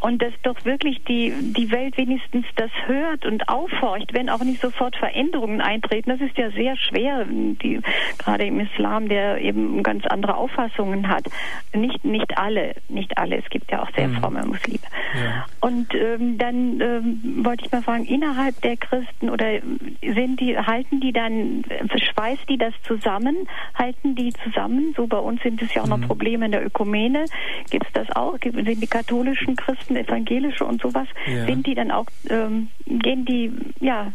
Und 0.01 0.21
dass 0.23 0.33
doch 0.43 0.65
wirklich 0.65 1.03
die, 1.05 1.33
die 1.57 1.71
Welt 1.71 1.97
wenigstens 1.97 2.47
das 2.57 2.71
hört 2.87 3.25
und 3.25 3.49
aufhorcht, 3.49 4.13
wenn 4.13 4.29
auch 4.29 4.43
nicht 4.43 4.61
sofort 4.61 4.97
Veränderungen 4.97 5.61
eintreten. 5.61 6.11
Das 6.11 6.21
ist 6.21 6.37
ja 6.37 6.51
sehr 6.51 6.77
schwer, 6.77 7.25
die, 7.29 7.81
gerade 8.19 8.45
im 8.45 8.61
Islam, 8.61 9.09
der 9.09 9.41
eben 9.41 9.83
ganz 9.83 10.05
andere 10.07 10.37
Auffassungen 10.37 11.09
hat. 11.09 11.25
Nicht, 11.73 12.05
nicht 12.05 12.37
alle, 12.37 12.75
nicht 12.89 13.17
alle. 13.17 13.37
Es 13.37 13.49
gibt 13.51 13.71
ja 13.71 13.74
auch 13.83 13.91
sehr 13.97 14.09
mhm. 14.09 14.17
fromme 14.17 14.45
Muslime. 14.45 14.79
Ja. 15.15 15.47
Und 15.61 15.95
ähm, 15.95 16.39
dann 16.39 16.81
ähm, 16.81 17.45
wollte 17.45 17.65
ich 17.65 17.73
mal 17.73 17.83
fragen, 17.83 18.05
innerhalb 18.05 18.61
der 18.63 18.77
Christen 18.77 19.31
oder 19.31 19.61
sind 20.03 20.41
die, 20.41 20.57
halten 20.59 21.01
die 21.01 21.13
dann, 21.13 21.65
schweißt 21.95 22.49
die 22.49 22.59
das 22.59 22.75
zusammen? 22.83 23.49
Halten 23.75 24.15
die 24.15 24.33
zusammen? 24.45 24.95
So 24.97 25.07
bei 25.07 25.19
uns 25.19 25.43
sind 25.43 25.63
es 25.63 25.73
ja 25.75 25.83
auch 25.83 25.87
mhm. 25.87 26.01
noch 26.01 26.07
Probleme 26.09 26.47
in 26.47 26.53
der 26.53 26.65
Ökumene. 26.65 27.25
Gibt 27.71 27.87
es 27.87 27.93
das 27.93 28.17
auch? 28.17 28.37
Sind 28.43 28.83
die 28.83 28.87
katholischen 28.87 29.57
Christen, 29.57 29.97
evangelische 29.97 30.65
und 30.65 30.81
sowas, 30.81 31.09
ja. 31.27 31.47
sind 31.47 31.67
die 31.67 31.75
dann 31.75 31.91
auch, 31.91 32.07
ähm, 32.29 32.69
gehen 32.87 33.25
die, 33.25 33.53
ja, 33.81 34.13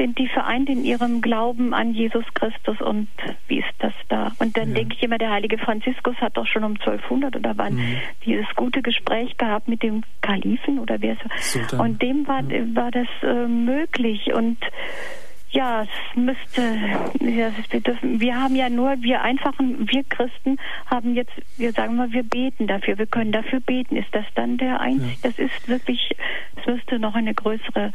sind 0.00 0.18
die 0.18 0.28
vereint 0.28 0.70
in 0.70 0.82
ihrem 0.82 1.20
Glauben 1.20 1.74
an 1.74 1.92
Jesus 1.92 2.24
Christus 2.32 2.80
und 2.80 3.08
wie 3.48 3.58
ist 3.58 3.74
das 3.80 3.92
da? 4.08 4.32
Und 4.38 4.56
dann 4.56 4.70
ja. 4.70 4.76
denke 4.76 4.96
ich 4.96 5.02
immer, 5.02 5.18
der 5.18 5.30
heilige 5.30 5.58
Franziskus 5.58 6.16
hat 6.22 6.38
doch 6.38 6.46
schon 6.46 6.64
um 6.64 6.72
1200 6.72 7.36
oder 7.36 7.52
wann 7.56 7.74
mhm. 7.74 7.96
dieses 8.24 8.46
gute 8.56 8.80
Gespräch 8.80 9.36
gehabt 9.36 9.68
mit 9.68 9.82
dem 9.82 10.02
Kalifen 10.22 10.78
oder 10.78 11.02
wer 11.02 11.16
so. 11.16 11.76
Und 11.76 12.00
dem 12.00 12.26
war, 12.26 12.42
ja. 12.44 12.64
war 12.74 12.90
das 12.90 13.08
äh, 13.22 13.46
möglich 13.46 14.32
und 14.32 14.56
ja, 15.50 15.82
es 15.82 16.16
müsste, 16.16 16.62
ja, 17.20 17.50
wir, 17.70 17.80
dürfen, 17.80 18.20
wir 18.20 18.40
haben 18.40 18.54
ja 18.54 18.70
nur, 18.70 19.02
wir 19.02 19.20
einfachen, 19.20 19.86
wir 19.90 20.04
Christen 20.04 20.58
haben 20.86 21.14
jetzt, 21.14 21.32
wir 21.58 21.72
sagen 21.72 21.96
mal, 21.96 22.12
wir 22.12 22.22
beten 22.22 22.68
dafür, 22.68 22.96
wir 22.96 23.06
können 23.06 23.32
dafür 23.32 23.60
beten. 23.60 23.96
Ist 23.96 24.14
das 24.14 24.24
dann 24.36 24.58
der 24.58 24.80
einzige, 24.80 25.10
ja. 25.10 25.18
das 25.24 25.38
ist 25.40 25.68
wirklich, 25.68 26.14
es 26.56 26.66
müsste 26.66 27.00
noch 27.00 27.16
eine 27.16 27.34
größere 27.34 27.92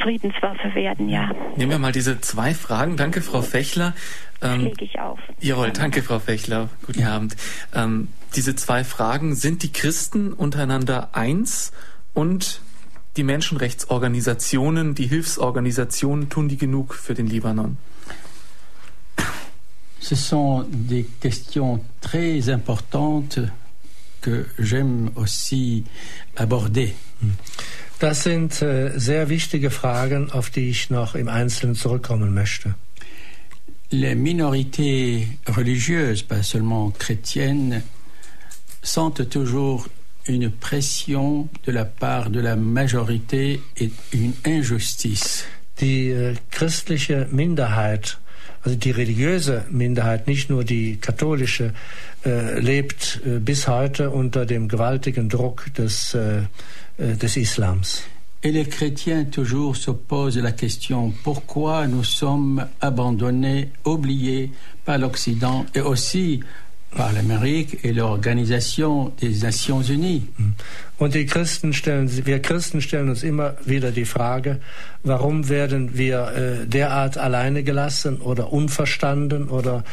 Friedenswaffe 0.00 0.74
werden, 0.74 1.08
ja. 1.08 1.30
Nehmen 1.56 1.70
wir 1.70 1.78
mal 1.78 1.92
diese 1.92 2.20
zwei 2.20 2.54
Fragen. 2.54 2.96
Danke, 2.96 3.22
Frau 3.22 3.42
Fechler. 3.42 3.94
Ähm, 4.42 4.64
Lege 4.64 4.84
ich 4.84 4.98
auf. 4.98 5.18
Jawohl, 5.40 5.70
danke, 5.70 6.02
Frau 6.02 6.18
Fechler. 6.18 6.68
Guten 6.86 7.00
ja. 7.00 7.14
Abend. 7.14 7.36
Ähm, 7.74 8.08
diese 8.34 8.56
zwei 8.56 8.84
Fragen, 8.84 9.34
sind 9.34 9.62
die 9.62 9.72
Christen 9.72 10.32
untereinander 10.32 11.10
eins 11.12 11.72
und 12.14 12.60
die 13.16 13.24
Menschenrechtsorganisationen, 13.24 14.94
die 14.94 15.06
Hilfsorganisationen, 15.06 16.28
tun 16.28 16.48
die 16.48 16.56
genug 16.56 16.94
für 16.94 17.14
den 17.14 17.26
Libanon? 17.26 17.76
Ce 20.00 20.16
sont 20.16 20.64
des 20.70 21.04
questions 21.20 21.80
très 22.00 22.48
importantes 22.48 23.50
que 24.22 24.46
j'aime 24.58 25.10
aussi 25.14 25.84
aborder. 26.36 26.88
Hm. 27.20 27.36
Das 28.00 28.22
sind 28.22 28.62
äh, 28.62 28.98
sehr 28.98 29.28
wichtige 29.28 29.70
Fragen, 29.70 30.32
auf 30.32 30.48
die 30.48 30.70
ich 30.70 30.88
noch 30.88 31.14
im 31.14 31.28
Einzelnen 31.28 31.74
zurückkommen 31.74 32.32
möchte. 32.32 32.74
Les 33.90 34.14
minorités 34.14 35.26
religieuses, 35.46 36.22
pas 36.22 36.42
seulement 36.42 36.98
chrétiennes, 36.98 37.82
sentent 38.82 39.28
toujours 39.28 39.86
une 40.26 40.50
pression 40.50 41.50
de 41.66 41.72
la 41.72 41.84
part 41.84 42.30
de 42.30 42.40
la 42.40 42.56
majorité 42.56 43.60
et 43.76 43.90
une 44.12 44.32
injustice. 44.46 45.44
Die 45.80 46.08
äh, 46.08 46.36
christliche 46.50 47.28
Minderheit, 47.30 48.16
also 48.62 48.78
die 48.78 48.92
religiöse 48.92 49.66
Minderheit, 49.70 50.26
nicht 50.26 50.48
nur 50.48 50.64
die 50.64 50.96
katholische, 50.96 51.74
äh, 52.24 52.58
lebt 52.60 53.20
äh, 53.26 53.40
bis 53.40 53.68
heute 53.68 54.08
unter 54.08 54.46
dem 54.46 54.68
gewaltigen 54.68 55.28
Druck 55.28 55.66
des 55.74 56.14
äh, 56.14 56.44
des 57.00 57.38
islams. 57.38 58.04
Et 58.42 58.52
les 58.52 58.64
chrétiens 58.64 59.24
toujours 59.24 59.76
se 59.76 59.90
posent 59.90 60.38
la 60.38 60.52
question 60.52 61.12
pourquoi 61.22 61.86
nous 61.86 62.04
sommes 62.04 62.66
abandonnés, 62.80 63.68
oubliés 63.84 64.50
par 64.86 64.96
l'Occident 64.96 65.66
et 65.74 65.80
aussi 65.80 66.40
par 66.96 67.12
l'Amérique 67.12 67.78
et 67.84 67.92
l'Organisation 67.92 69.12
des 69.20 69.42
Nations 69.42 69.82
Unies. 69.82 70.24
Mm. 70.38 70.50
Und 70.98 71.14
die 71.14 71.26
Christen 71.26 71.72
stellen, 71.72 72.10
wir 72.26 72.40
Christen 72.40 72.80
stellen 72.80 73.08
uns 73.10 73.22
immer 73.22 73.54
wieder 73.64 73.90
die 73.92 74.04
Frage, 74.04 74.58
warum 75.04 75.48
werden 75.48 75.96
wir 75.96 76.32
äh, 76.32 76.66
derart 76.66 77.16
alleine 77.16 77.62
gelassen 77.62 78.20
oder 78.20 78.52
unverstanden 78.52 79.48
oder, 79.48 79.84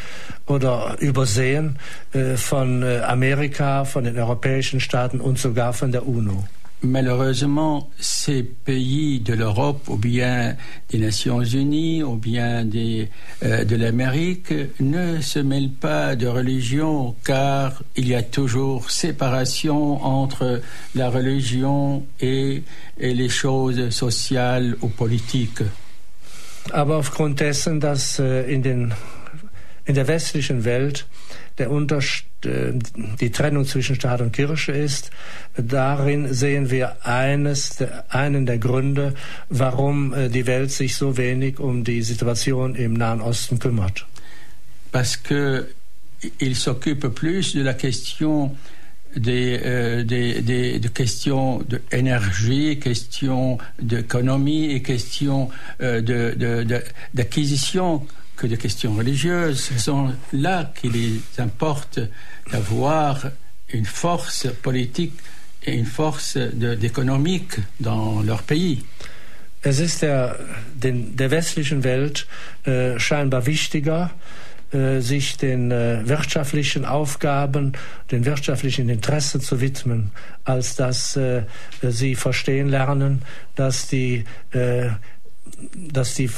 oder 0.48 0.96
übersehen 1.00 1.78
äh, 2.14 2.36
von 2.36 2.82
äh, 2.82 3.00
Amerika, 3.00 3.86
von 3.86 4.06
den 4.06 4.18
europäischen 4.18 4.80
Staaten 4.80 5.22
und 5.22 5.38
sogar 5.38 5.74
von 5.74 5.92
der 5.92 6.08
UNO. 6.08 6.46
Malheureusement, 6.84 7.90
ces 8.00 8.44
pays 8.44 9.20
de 9.20 9.34
l'Europe 9.34 9.88
ou 9.88 9.98
bien 9.98 10.56
des 10.90 11.00
Nations 11.00 11.44
Unies 11.44 12.04
ou 12.04 12.16
bien 12.16 12.68
euh, 13.44 13.64
de 13.64 13.76
l'Amérique 13.76 14.54
ne 14.80 15.20
se 15.22 15.40
mêlent 15.40 15.72
pas 15.72 16.16
de 16.16 16.28
religion 16.28 17.16
car 17.24 17.84
il 17.96 18.08
y 18.08 18.16
a 18.16 18.22
toujours 18.22 18.92
séparation 18.92 20.04
entre 20.04 20.62
la 20.96 21.10
religion 21.10 22.06
et, 22.20 22.64
les 23.00 23.30
choses 23.30 23.90
sociales 23.90 24.76
ou 24.82 24.88
politiques. 24.88 25.64
Aber 26.74 26.98
aufgrund 26.98 27.40
dessen, 27.40 27.80
dass 27.80 28.20
äh, 28.20 28.52
in 28.52 29.94
der 29.94 30.08
westlichen 30.08 30.66
Welt 30.66 31.06
der 31.58 31.72
Unterschied 31.72 32.46
äh, 32.46 32.74
die 33.20 33.32
Trennung 33.32 33.66
zwischen 33.66 33.96
Staat 33.96 34.22
und 34.22 34.34
Kirche 34.34 34.72
ist. 34.72 35.12
Darin 35.58 36.34
sehen 36.34 36.70
wir 36.70 37.06
eines, 37.06 37.78
einen 38.10 38.46
der 38.46 38.58
Gründe, 38.60 39.14
warum 39.50 40.14
äh, 40.14 40.30
die 40.30 40.46
Welt 40.46 40.72
sich 40.72 40.96
so 40.96 41.18
wenig 41.18 41.60
um 41.60 41.84
die 41.84 42.02
Situation 42.02 42.76
im 42.76 42.94
Nahen 42.94 43.22
Osten 43.22 43.60
kümmert. 43.60 44.06
Parce 44.92 45.22
que 45.22 45.68
il 46.40 46.56
s'occupe 46.56 47.10
plus 47.10 47.54
de 47.54 47.62
la 47.62 47.74
question 47.74 48.56
des, 49.16 49.60
euh, 49.64 50.04
des, 50.04 50.42
des, 50.42 50.80
des, 50.80 50.90
questions 50.90 51.60
d'énergie, 51.92 52.80
questions 52.80 53.58
d'économie 53.82 54.72
et 54.72 54.82
questions 54.82 55.50
euh, 55.82 56.02
d'acquisition 57.14 58.06
que 58.38 58.48
des 58.48 58.58
questions 58.58 58.94
religieuses. 58.94 59.60
Ce 59.60 59.78
sont 59.80 60.14
là 60.32 60.72
qu'il 60.80 61.22
importe 61.38 62.00
d'avoir 62.52 63.26
une 63.70 63.86
force 63.86 64.48
politique 64.62 65.14
et 65.64 65.74
une 65.74 65.86
force 65.86 66.38
économique 66.82 67.58
dans 67.80 68.22
leur 68.22 68.44
pays. 68.44 68.86
Es 69.64 69.80
ist 69.80 70.02
der, 70.02 70.38
den, 70.76 71.16
der 71.18 71.32
westlichen 71.32 71.84
Welt 71.84 72.28
äh, 72.64 73.00
scheinbar 73.00 73.46
wichtiger, 73.48 74.12
äh, 74.72 75.00
sich 75.02 75.38
den 75.38 75.72
äh, 75.72 76.08
wirtschaftlichen 76.08 76.86
Aufgaben, 76.86 77.74
den 78.12 78.24
wirtschaftlichen 78.24 78.88
Interessen 78.88 79.42
zu 79.42 79.60
widmen, 79.60 80.12
als 80.46 80.76
dass 80.76 81.18
äh, 81.18 81.44
sie 81.82 82.16
verstehen 82.16 82.70
lernen, 82.70 83.24
dass 83.56 83.88
die, 83.88 84.26
äh, 84.52 84.90
dass 85.76 86.14
die 86.14 86.30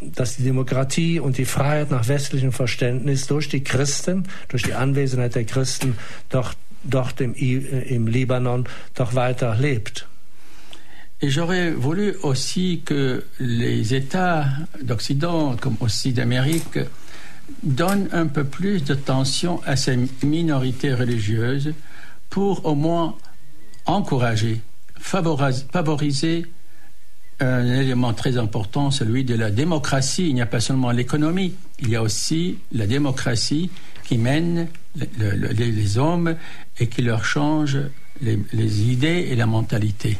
dass 0.00 0.36
die 0.36 0.44
Demokratie 0.44 1.18
und 1.20 1.38
die 1.38 1.44
Freiheit 1.44 1.90
nach 1.90 2.08
westlichem 2.08 2.52
Verständnis 2.52 3.26
durch 3.26 3.48
die 3.48 3.64
Christen, 3.64 4.24
durch 4.48 4.62
die 4.62 4.74
Anwesenheit 4.74 5.34
der 5.34 5.44
Christen 5.44 5.96
doch, 6.28 6.54
dort 6.84 7.20
im, 7.20 7.34
im 7.34 8.06
Libanon 8.06 8.66
doch 8.94 9.14
weiter 9.14 9.56
lebt. 9.56 10.06
Et 11.24 11.30
j'aurais 11.30 11.70
voulu 11.70 12.16
aussi 12.22 12.82
que 12.84 13.22
les 13.38 13.94
États 13.94 14.46
d'Occident, 14.82 15.56
comme 15.56 15.76
aussi 15.78 16.12
d'Amérique, 16.12 16.80
donnent 17.62 18.08
un 18.12 18.26
peu 18.26 18.42
plus 18.42 18.82
de 18.82 18.94
tension 18.94 19.62
à 19.64 19.76
ces 19.76 19.96
minorités 20.24 20.92
religieuses 20.92 21.74
pour 22.28 22.66
au 22.66 22.74
moins 22.74 23.16
encourager, 23.86 24.62
favoriser 24.98 26.46
un 27.42 27.66
élément 27.66 28.12
très 28.12 28.38
important, 28.38 28.90
celui 28.90 29.24
de 29.24 29.34
la 29.34 29.50
démocratie. 29.50 30.28
Il 30.28 30.34
n'y 30.34 30.42
a 30.42 30.46
pas 30.46 30.60
seulement 30.60 30.90
l'économie, 30.90 31.54
il 31.80 31.90
y 31.90 31.96
a 31.96 32.02
aussi 32.02 32.58
la 32.72 32.86
démocratie 32.86 33.70
qui 34.04 34.18
mène 34.18 34.68
le, 34.96 35.34
le, 35.36 35.48
les 35.48 35.98
hommes 35.98 36.36
et 36.78 36.86
qui 36.86 37.02
leur 37.02 37.24
change 37.24 37.78
les, 38.20 38.38
les 38.52 38.82
idées 38.82 39.28
et 39.30 39.36
la 39.36 39.46
mentalité. 39.46 40.18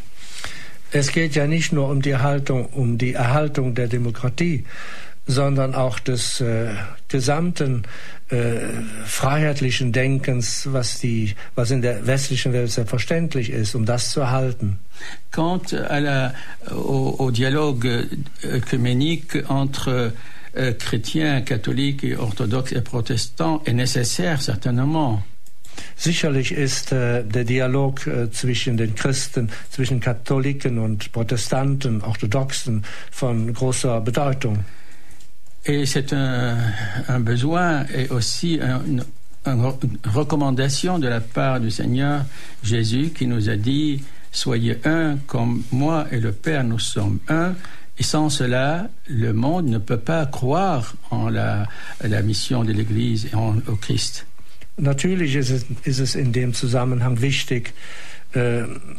Es 0.94 1.10
geht 1.10 1.34
ja 1.34 1.46
nicht 1.46 1.72
nur 1.72 1.88
um 1.88 2.02
die 2.02 2.10
Erhaltung, 2.10 2.66
um 2.66 2.98
die 2.98 3.14
Erhaltung 3.14 3.74
der 3.74 3.88
Demokratie, 3.88 4.64
sondern 5.26 5.74
auch 5.74 5.98
des 5.98 6.42
äh, 6.42 6.74
gesamten 7.08 7.84
äh, 8.28 8.58
freiheitlichen 9.06 9.92
Denkens, 9.92 10.68
was, 10.70 11.00
die, 11.00 11.34
was 11.54 11.70
in 11.70 11.80
der 11.80 12.06
westlichen 12.06 12.52
Welt 12.52 12.70
selbstverständlich 12.70 13.50
ist, 13.50 13.74
um 13.74 13.86
das 13.86 14.10
zu 14.10 14.20
erhalten. 14.20 14.78
Quant 15.30 15.62
à 15.88 16.00
la, 16.00 16.32
au, 16.70 17.16
au 17.18 17.30
dialogue 17.30 18.06
œcuménique 18.44 19.38
entre 19.48 20.12
euh, 20.56 20.72
chrétiens, 20.72 21.40
catholiques 21.40 22.06
orthodoxes 22.18 22.72
et 22.72 22.82
protestants 22.82 23.62
est 23.64 23.72
nécessaire 23.72 24.42
certainement. 24.42 25.22
Sicherlich 25.96 26.52
ist 26.52 26.92
äh, 26.92 27.22
der 27.24 27.44
Dialog 27.44 28.06
äh, 28.06 28.30
zwischen 28.30 28.76
den 28.76 28.94
Christen, 28.94 29.48
zwischen 29.70 30.00
Katholiken 30.00 30.78
und 30.78 31.12
Protestanten, 31.12 32.02
Orthodoxen 32.02 32.84
von 33.10 33.52
großer 33.52 34.00
Bedeutung. 34.00 34.58
Et 35.64 35.86
c'est 35.86 36.12
un, 36.12 36.56
un, 37.08 37.20
besoin 37.20 37.86
et 37.94 38.10
aussi 38.10 38.58
un, 38.60 38.80
une, 38.84 39.04
une, 39.46 39.72
recommandation 40.12 40.98
de 40.98 41.06
la 41.06 41.20
part 41.20 41.60
du 41.60 41.70
Seigneur 41.70 42.24
Jésus 42.64 43.10
qui 43.10 43.26
nous 43.26 43.48
a 43.48 43.54
dit 43.54 44.02
Soyez 44.32 44.78
un 44.84 45.18
comme 45.26 45.62
moi 45.70 46.06
et 46.10 46.18
le 46.18 46.32
Père 46.32 46.64
nous 46.64 46.78
sommes 46.78 47.18
un. 47.28 47.54
Et 47.98 48.02
sans 48.02 48.30
cela, 48.30 48.88
le 49.06 49.32
monde 49.32 49.66
ne 49.68 49.78
peut 49.78 49.98
pas 49.98 50.24
croire 50.26 50.94
en 51.10 51.28
la, 51.28 51.68
la 52.00 52.22
mission 52.22 52.64
de 52.64 52.72
l'Église 52.72 53.28
et 53.30 53.34
en, 53.36 53.58
au 53.68 53.76
Christ. 53.76 54.26
Natürlich 54.78 55.36
ist 55.36 56.00
es, 56.00 56.16
in 56.16 56.32
dem 56.32 56.54
Zusammenhang 56.54 57.20
wichtig, 57.20 57.74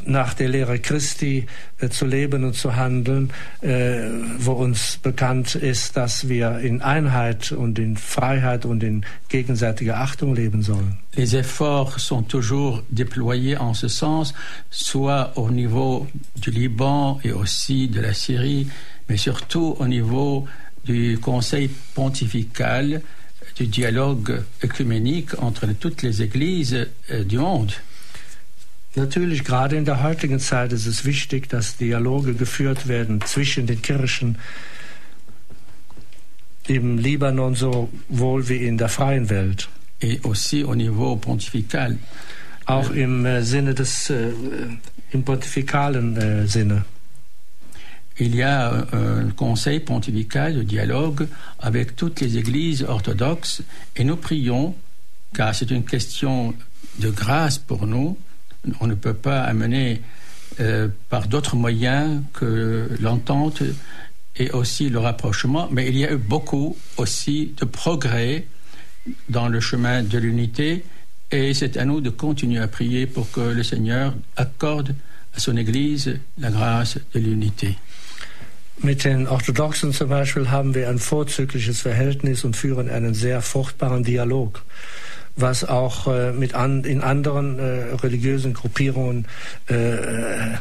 nach 0.05 0.33
der 0.35 0.49
Lehre 0.49 0.79
Christi 0.79 1.45
äh, 1.79 1.89
zu 1.89 2.05
leben 2.05 2.43
und 2.43 2.53
zu 2.53 2.75
handeln, 2.75 3.31
äh, 3.61 4.01
wo 4.37 4.51
uns 4.51 4.97
bekannt 5.01 5.55
ist, 5.55 5.97
dass 5.97 6.29
wir 6.29 6.59
in 6.59 6.81
Einheit 6.81 7.51
und 7.51 7.79
in 7.79 7.97
Freiheit 7.97 8.65
und 8.65 8.83
in 8.83 9.05
gegenseitiger 9.29 9.99
Achtung 9.99 10.35
leben 10.35 10.61
sollen. 10.61 10.97
Les 11.15 11.33
efforts 11.33 11.99
sont 11.99 12.23
toujours 12.27 12.83
déployés 12.89 13.57
en 13.57 13.73
ce 13.73 13.87
sens, 13.87 14.33
soit 14.69 15.31
au 15.35 15.49
niveau 15.49 16.07
du 16.35 16.51
Liban 16.51 17.19
et 17.23 17.31
aussi 17.31 17.87
de 17.87 18.01
la 18.01 18.13
Syrie, 18.13 18.67
mais 19.07 19.17
surtout 19.17 19.75
au 19.79 19.87
niveau 19.87 20.47
du 20.85 21.17
Conseil 21.19 21.69
pontifical 21.95 23.01
du 23.55 23.67
dialogue 23.67 24.41
œcuménique 24.63 25.39
entre 25.41 25.67
toutes 25.79 26.01
les 26.01 26.21
églises 26.21 26.87
du 27.25 27.37
monde. 27.37 27.71
Natürlich, 28.95 29.43
gerade 29.43 29.75
in 29.75 29.85
der 29.85 30.03
heutigen 30.03 30.39
Zeit 30.39 30.71
ist 30.71 30.85
es 30.85 31.03
wichtig, 31.03 31.49
dass 31.49 31.77
Dialoge 31.77 32.35
geführt 32.35 32.87
werden 32.87 33.21
zwischen 33.21 33.65
den 33.65 33.81
Kirchen 33.81 34.37
im 36.67 36.97
Libanon 36.97 37.55
sowohl 37.55 38.47
wie 38.49 38.65
in 38.67 38.77
der 38.77 38.89
freien 38.89 39.29
Welt. 39.29 39.69
Et 39.99 40.23
aussi 40.25 40.63
au 40.63 40.75
niveau 40.75 41.15
pontifical. 41.15 41.97
Auch 42.65 42.91
im 42.91 43.25
äh, 43.25 43.41
Sinne 43.41 43.73
des, 43.73 44.09
äh, 44.09 44.31
im 45.11 45.23
pontifikalen 45.23 46.17
äh, 46.17 46.47
Sinne. 46.47 46.85
il 48.17 48.35
y 48.35 48.43
a 48.43 48.85
un 48.91 49.35
conseil 49.35 49.79
pontifical 49.79 50.53
de 50.53 50.63
dialogue 50.63 51.27
avec 51.59 51.95
toutes 51.95 52.21
les 52.21 52.37
églises 52.37 52.83
orthodoxes 52.83 53.63
et 53.95 54.03
nous 54.03 54.17
prions, 54.17 54.75
car 55.33 55.55
c'est 55.55 55.71
une 55.71 55.83
question 55.83 56.53
de 56.99 57.09
grâce 57.09 57.57
pour 57.57 57.87
nous, 57.87 58.17
on 58.79 58.87
ne 58.87 58.95
peut 58.95 59.13
pas 59.13 59.41
amener 59.41 60.01
euh, 60.59 60.87
par 61.09 61.27
d'autres 61.27 61.55
moyens 61.55 62.21
que 62.33 62.89
l'entente 62.99 63.63
et 64.35 64.51
aussi 64.51 64.89
le 64.89 64.99
rapprochement, 64.99 65.67
mais 65.71 65.87
il 65.87 65.97
y 65.97 66.05
a 66.05 66.11
eu 66.11 66.17
beaucoup 66.17 66.75
aussi 66.97 67.53
de 67.59 67.65
progrès 67.65 68.45
dans 69.29 69.47
le 69.47 69.59
chemin 69.59 70.03
de 70.03 70.17
l'unité 70.17 70.83
et 71.31 71.53
c'est 71.53 71.77
à 71.77 71.85
nous 71.85 72.01
de 72.01 72.09
continuer 72.09 72.59
à 72.59 72.67
prier 72.67 73.07
pour 73.07 73.31
que 73.31 73.41
le 73.41 73.63
Seigneur 73.63 74.13
accorde 74.35 74.95
à 75.35 75.39
son 75.39 75.57
Église 75.57 76.19
la 76.37 76.51
grâce 76.51 76.99
de 77.13 77.19
l'unité. 77.19 77.77
Mit 78.81 79.03
den 79.03 79.27
Orthodoxen 79.27 79.93
zum 79.93 80.09
Beispiel 80.09 80.49
haben 80.49 80.73
wir 80.73 80.89
ein 80.89 80.97
vorzügliches 80.97 81.81
Verhältnis 81.81 82.43
und 82.43 82.55
führen 82.55 82.89
einen 82.89 83.13
sehr 83.13 83.41
fruchtbaren 83.41 84.03
Dialog, 84.03 84.63
was 85.35 85.67
auch 85.67 86.07
äh, 86.07 86.31
mit 86.31 86.53
an, 86.53 86.83
in 86.83 87.01
anderen 87.01 87.59
äh, 87.59 87.93
religiösen 87.95 88.53
Gruppierungen 88.53 89.27
äh, 89.69 90.53
äh 90.53 90.57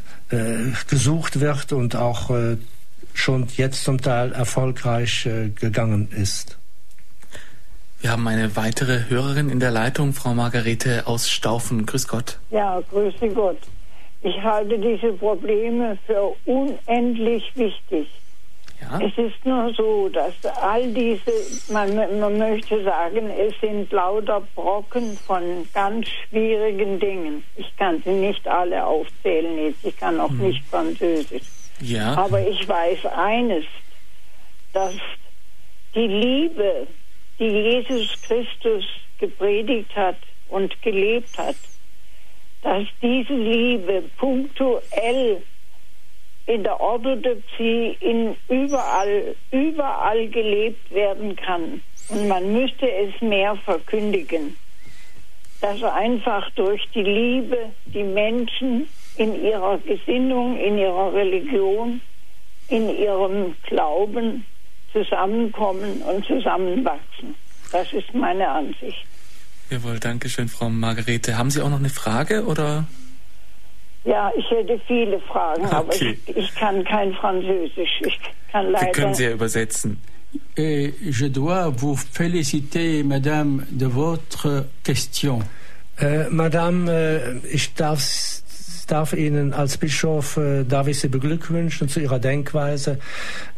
gesucht 0.88 1.40
wird 1.40 1.72
und 1.72 1.96
auch 1.96 2.30
äh, 2.30 2.56
schon 3.14 3.48
jetzt 3.56 3.84
zum 3.84 4.00
Teil 4.00 4.32
erfolgreich 4.32 5.26
äh, 5.26 5.50
gegangen 5.50 6.08
ist. 6.10 6.58
Wir 8.00 8.10
haben 8.10 8.26
eine 8.26 8.56
weitere 8.56 9.08
Hörerin 9.08 9.48
in 9.48 9.60
der 9.60 9.70
Leitung, 9.70 10.12
Frau 10.12 10.34
Margarete 10.34 11.06
aus 11.06 11.30
Staufen. 11.30 11.86
Grüß 11.86 12.08
Gott. 12.08 12.38
Ja, 12.50 12.80
grüße 12.90 13.28
Gott. 13.28 13.58
Ich 14.22 14.42
halte 14.42 14.78
diese 14.78 15.12
Probleme 15.12 15.96
für 16.06 16.34
unendlich 16.44 17.44
wichtig. 17.54 18.08
Ja. 18.90 19.00
Es 19.00 19.16
ist 19.16 19.44
nur 19.44 19.72
so, 19.74 20.08
dass 20.08 20.34
all 20.60 20.92
diese, 20.92 21.32
man, 21.72 21.94
man 22.18 22.38
möchte 22.38 22.82
sagen, 22.82 23.30
es 23.30 23.54
sind 23.60 23.90
lauter 23.92 24.42
Brocken 24.54 25.16
von 25.16 25.66
ganz 25.72 26.08
schwierigen 26.08 26.98
Dingen. 26.98 27.44
Ich 27.56 27.74
kann 27.76 28.02
sie 28.04 28.10
nicht 28.10 28.46
alle 28.48 28.84
aufzählen 28.84 29.66
jetzt, 29.66 29.84
ich 29.84 29.96
kann 29.96 30.20
auch 30.20 30.30
hm. 30.30 30.48
nicht 30.48 30.64
Französisch. 30.66 31.42
Ja. 31.80 32.14
Aber 32.16 32.40
ich 32.46 32.68
weiß 32.68 33.06
eines, 33.06 33.64
dass 34.72 34.94
die 35.94 36.06
Liebe, 36.06 36.86
die 37.38 37.48
Jesus 37.48 38.20
Christus 38.22 38.84
gepredigt 39.18 39.94
hat 39.94 40.16
und 40.48 40.80
gelebt 40.82 41.36
hat, 41.38 41.56
dass 42.62 42.84
diese 43.00 43.34
Liebe 43.34 44.02
punktuell 44.16 45.42
in 46.46 46.62
der 46.64 46.80
Orthodoxie 46.80 47.96
in 48.00 48.36
überall, 48.48 49.34
überall 49.50 50.28
gelebt 50.28 50.92
werden 50.92 51.36
kann. 51.36 51.82
Und 52.08 52.28
man 52.28 52.52
müsste 52.52 52.90
es 52.90 53.20
mehr 53.20 53.56
verkündigen, 53.56 54.56
dass 55.60 55.82
einfach 55.82 56.50
durch 56.56 56.82
die 56.94 57.02
Liebe 57.02 57.70
die 57.86 58.02
Menschen 58.02 58.88
in 59.16 59.44
ihrer 59.44 59.78
Gesinnung, 59.78 60.58
in 60.58 60.78
ihrer 60.78 61.12
Religion, 61.12 62.00
in 62.68 62.88
ihrem 62.88 63.54
Glauben 63.68 64.44
zusammenkommen 64.92 66.02
und 66.02 66.24
zusammenwachsen. 66.26 67.34
Das 67.70 67.92
ist 67.92 68.12
meine 68.14 68.48
Ansicht. 68.48 69.04
Jawohl, 69.70 69.98
danke 70.00 70.28
schön, 70.28 70.48
Frau 70.48 70.68
Margarete. 70.68 71.38
Haben 71.38 71.50
Sie 71.50 71.62
auch 71.62 71.70
noch 71.70 71.78
eine 71.78 71.88
Frage 71.88 72.44
oder? 72.44 72.86
Ja, 74.04 74.32
ich 74.36 74.50
hätte 74.50 74.80
viele 74.86 75.20
Fragen, 75.20 75.64
okay. 75.64 75.74
aber 75.74 75.94
ich, 75.94 76.36
ich, 76.36 76.54
kann 76.56 76.84
kein 76.84 77.14
Französisch. 77.14 78.02
Ich 78.04 78.18
kann 78.50 78.72
leider. 78.72 78.86
Sie 78.86 78.92
können 78.92 79.14
Sie 79.14 79.24
ja 79.24 79.30
übersetzen. 79.30 79.98
Et 80.56 80.94
je 81.00 81.28
dois 81.28 81.68
vous 81.68 81.96
féliciter, 81.96 83.04
Madame, 83.04 83.66
de 83.70 83.86
votre 83.86 84.64
question. 84.82 85.42
Äh, 85.98 86.30
Madame, 86.30 86.90
äh, 86.90 87.46
ich 87.54 87.74
darf 87.74 88.00
darf 88.86 89.12
Ihnen 89.14 89.52
als 89.54 89.78
Bischof, 89.78 90.36
äh, 90.36 90.64
darf 90.64 90.86
ich 90.86 91.00
Sie 91.00 91.08
beglückwünschen 91.08 91.88
zu 91.88 92.00
Ihrer 92.00 92.18
Denkweise, 92.18 92.98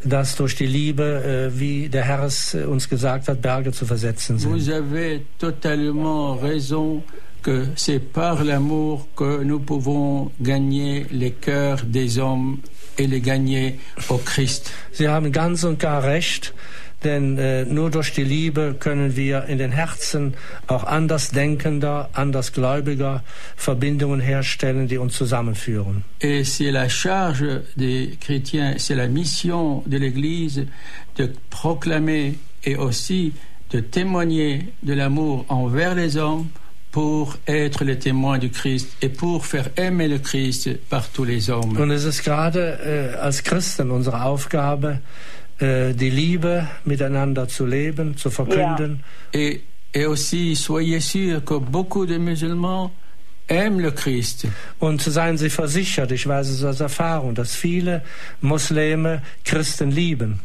dass 0.03 0.35
durch 0.35 0.55
die 0.55 0.65
Liebe, 0.65 1.51
äh, 1.53 1.59
wie 1.59 1.89
der 1.89 2.03
Herr 2.03 2.23
es 2.23 2.55
uns 2.55 2.87
gesagt 2.87 3.27
hat, 3.27 3.41
Berge 3.41 3.71
zu 3.71 3.85
versetzen 3.85 4.39
sind. 4.39 4.51
Vous 4.51 4.69
avez 4.69 5.21
totalement 5.39 6.41
raison 6.41 7.03
que 7.45 7.67
c'est 7.75 7.99
par 7.99 8.43
l'amour 8.43 9.07
que 9.15 9.43
nous 9.43 9.59
pouvons 9.59 10.31
gagner 10.41 11.05
les 11.11 11.29
cœurs 11.29 11.83
des 11.85 12.17
hommes 12.17 12.57
et 12.97 13.05
les 13.05 13.21
gagner 13.21 13.77
au 14.09 14.17
Christ. 14.17 14.71
Sie 14.91 15.07
haben 15.07 15.31
ganz 15.31 15.63
und 15.63 15.77
gar 15.77 16.03
recht. 16.03 16.55
Denn 17.03 17.37
äh, 17.37 17.65
nur 17.65 17.91
durch 17.91 18.13
die 18.13 18.23
Liebe 18.23 18.75
können 18.79 19.15
wir 19.15 19.45
in 19.45 19.59
den 19.59 19.71
Herzen 19.71 20.33
auch 20.65 20.85
andersdenkender, 20.85 22.09
andersgläubiger 22.13 23.21
Verbindungen 23.55 24.21
herstellen, 24.21 24.87
die 24.87 24.97
uns 24.97 25.13
zusammenführen. 25.13 26.03
Et 26.19 26.43
c'est 26.45 26.71
la 26.71 26.89
charge 26.89 27.61
des 27.75 28.17
chrétiens, 28.19 28.73
c'est 28.79 28.95
la 28.95 29.07
mission 29.07 29.83
de 29.85 29.97
l'Église 29.97 30.65
de 31.17 31.31
proclamer 31.51 32.39
et 32.63 32.75
aussi 32.75 33.33
de 33.69 33.81
témoigner 33.81 34.73
de 34.81 34.93
l'amour 34.93 35.45
envers 35.49 35.93
les 35.93 36.17
hommes 36.17 36.47
pour 36.95 37.35
être 37.45 37.83
les 37.83 37.99
témoins 37.99 38.37
du 38.37 38.49
Christ 38.49 38.95
et 39.01 39.09
pour 39.09 39.45
faire 39.45 39.69
aimer 39.75 40.07
le 40.07 40.17
Christ 40.19 40.69
par 40.87 41.09
tous 41.09 41.25
les 41.25 41.49
hommes. 41.49 41.75
Und 41.77 41.91
es 41.91 42.05
ist 42.05 42.23
gerade 42.23 42.79
äh, 42.85 43.17
als 43.17 43.43
Christen 43.43 43.91
unsere 43.91 44.23
Aufgabe, 44.23 45.01
äh, 45.59 45.93
die 45.93 46.09
Liebe 46.09 46.69
miteinander 46.85 47.49
zu 47.49 47.65
leben, 47.65 48.15
zu 48.15 48.29
verkünden. 48.29 49.03
Ja. 49.33 49.39
Et, 49.41 49.63
et 49.91 50.05
aussi, 50.05 50.55
soyez 50.55 51.01
sûr 51.01 51.43
que 51.43 51.59
beaucoup 51.59 52.05
de 52.05 52.17
musulmans 52.17 52.91
aiment 53.49 53.81
le 53.81 53.91
Christ. 53.91 54.47
Und 54.79 55.01
seien 55.01 55.37
Sie 55.37 55.49
versichert, 55.49 56.13
ich 56.13 56.25
weiß 56.25 56.47
es 56.47 56.63
aus 56.63 56.79
Erfahrung, 56.79 57.35
dass 57.35 57.55
viele 57.55 58.03
Muslime 58.39 59.21
Christen 59.43 59.91
lieben. 59.91 60.39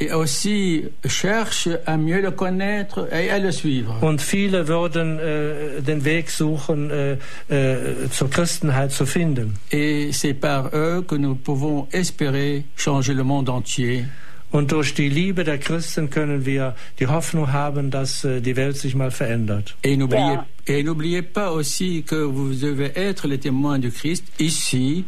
Et 0.00 0.12
aussi 0.12 0.84
cherche 1.06 1.68
à 1.86 1.96
mieux 1.96 2.20
le 2.20 2.30
connaître 2.30 3.08
et 3.12 3.30
à 3.30 3.38
le 3.38 3.52
suivre. 3.52 3.96
Und 4.02 4.20
viele 4.20 4.68
würden 4.68 5.18
äh, 5.18 5.82
den 5.82 6.04
Weg 6.04 6.30
suchen, 6.30 6.90
äh, 6.90 7.16
äh, 7.48 8.08
zur 8.10 8.30
Christenheit 8.30 8.92
zu 8.92 9.06
finden. 9.06 9.54
Et 9.70 10.12
c'est 10.12 10.34
par 10.34 10.70
eux 10.72 11.02
que 11.06 11.14
nous 11.14 11.34
pouvons 11.34 11.88
espérer 11.92 12.64
changer 12.76 13.14
le 13.14 13.24
monde 13.24 13.50
entier. 13.50 14.04
Und 14.50 14.70
durch 14.70 14.94
die 14.94 15.08
Liebe 15.08 15.42
der 15.42 15.58
Christen 15.58 16.10
können 16.10 16.46
wir 16.46 16.76
die 17.00 17.08
Hoffnung 17.08 17.52
haben, 17.52 17.90
dass 17.90 18.24
äh, 18.24 18.40
die 18.40 18.54
Welt 18.54 18.76
sich 18.76 18.94
mal 18.94 19.10
verändert. 19.10 19.74
Et 19.82 19.96
n'oubliez 19.96 21.22
pas 21.22 21.50
aussi 21.50 22.04
que 22.06 22.14
vous 22.14 22.54
devez 22.54 22.92
être 22.94 23.26
les 23.26 23.38
témoins 23.38 23.80
du 23.80 23.90
Christ 23.90 24.24
ici 24.38 25.04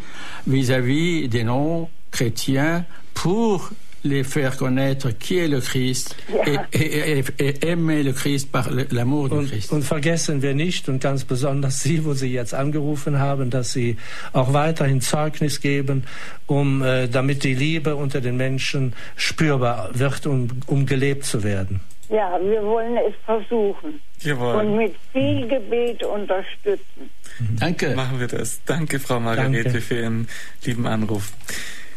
vis-à-vis 0.46 1.22
-vis 1.22 1.28
des 1.28 1.44
non-chrétiens 1.44 2.84
pour 3.14 3.70
les 4.08 4.24
faire 4.24 4.56
connaître 4.56 5.10
qui 5.10 5.38
est 5.38 5.48
le 5.48 5.60
Christ 5.60 6.16
ja. 6.32 6.64
et, 6.72 7.18
et, 7.18 7.24
et, 7.38 7.66
aimer 7.66 8.02
le 8.02 8.12
Christ 8.12 8.50
par 8.50 8.70
l'amour 8.70 9.28
du 9.28 9.46
Christ. 9.46 9.72
Und 9.72 9.82
vergessen 9.82 10.42
wir 10.42 10.54
nicht, 10.54 10.88
und 10.88 11.00
ganz 11.00 11.24
besonders 11.24 11.82
Sie, 11.82 12.04
wo 12.04 12.14
Sie 12.14 12.32
jetzt 12.32 12.54
angerufen 12.54 13.18
haben, 13.18 13.50
dass 13.50 13.72
Sie 13.72 13.96
auch 14.32 14.52
weiterhin 14.52 15.00
Zeugnis 15.00 15.60
geben, 15.60 16.04
um, 16.46 16.82
äh, 16.82 17.08
damit 17.08 17.44
die 17.44 17.54
Liebe 17.54 17.96
unter 17.96 18.20
den 18.20 18.36
Menschen 18.36 18.94
spürbar 19.16 19.90
wird, 19.94 20.26
um, 20.26 20.48
um 20.66 20.86
gelebt 20.86 21.24
zu 21.24 21.42
werden. 21.42 21.80
Ja, 22.08 22.38
wir 22.40 22.62
wollen 22.62 22.96
es 22.96 23.14
versuchen. 23.24 24.00
Jawohl. 24.20 24.54
Und 24.54 24.76
mit 24.76 24.94
viel 25.12 25.48
Gebet 25.48 26.04
unterstützen. 26.04 27.10
Danke. 27.58 27.94
Machen 27.94 28.20
wir 28.20 28.28
das. 28.28 28.60
Danke, 28.64 29.00
Frau 29.00 29.18
Margarete, 29.18 29.64
Danke. 29.64 29.80
für 29.80 30.00
Ihren 30.00 30.28
lieben 30.64 30.86
Anruf. 30.86 31.32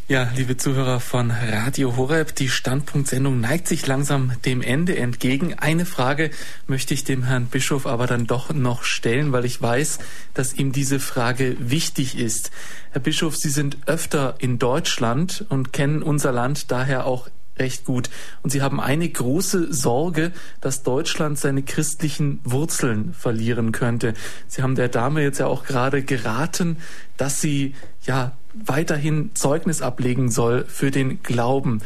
Ja, 0.09 0.27
liebe 0.35 0.57
Zuhörer 0.57 0.99
von 0.99 1.29
Radio 1.29 1.95
Horeb, 1.95 2.33
die 2.33 2.49
Standpunktsendung 2.49 3.39
neigt 3.39 3.67
sich 3.67 3.85
langsam 3.85 4.31
dem 4.43 4.63
Ende 4.63 4.97
entgegen. 4.97 5.59
Eine 5.59 5.85
Frage 5.85 6.31
möchte 6.65 6.95
ich 6.95 7.03
dem 7.03 7.21
Herrn 7.21 7.45
Bischof 7.45 7.85
aber 7.85 8.07
dann 8.07 8.25
doch 8.25 8.51
noch 8.51 8.81
stellen, 8.81 9.33
weil 9.33 9.45
ich 9.45 9.61
weiß, 9.61 9.99
dass 10.33 10.55
ihm 10.55 10.71
diese 10.71 10.99
Frage 10.99 11.57
wichtig 11.59 12.17
ist. 12.17 12.49
Herr 12.89 13.01
Bischof, 13.01 13.37
Sie 13.37 13.51
sind 13.51 13.77
öfter 13.85 14.33
in 14.39 14.57
Deutschland 14.57 15.45
und 15.49 15.73
kennen 15.73 16.01
unser 16.01 16.31
Land 16.31 16.71
daher 16.71 17.05
auch 17.05 17.29
recht 17.59 17.85
gut. 17.85 18.09
Und 18.41 18.49
Sie 18.49 18.63
haben 18.63 18.79
eine 18.79 19.07
große 19.07 19.71
Sorge, 19.71 20.31
dass 20.59 20.81
Deutschland 20.81 21.37
seine 21.37 21.61
christlichen 21.61 22.39
Wurzeln 22.43 23.13
verlieren 23.13 23.71
könnte. 23.71 24.15
Sie 24.47 24.63
haben 24.63 24.73
der 24.73 24.89
Dame 24.89 25.21
jetzt 25.21 25.37
ja 25.39 25.45
auch 25.45 25.65
gerade 25.65 26.01
geraten, 26.01 26.77
dass 27.15 27.41
sie 27.41 27.75
ja 28.07 28.31
weiterhin 28.53 29.31
Zeugnis 29.33 29.81
ablegen 29.81 30.29
soll 30.31 30.65
für 30.65 30.91
den 30.91 31.21
Glauben. 31.23 31.81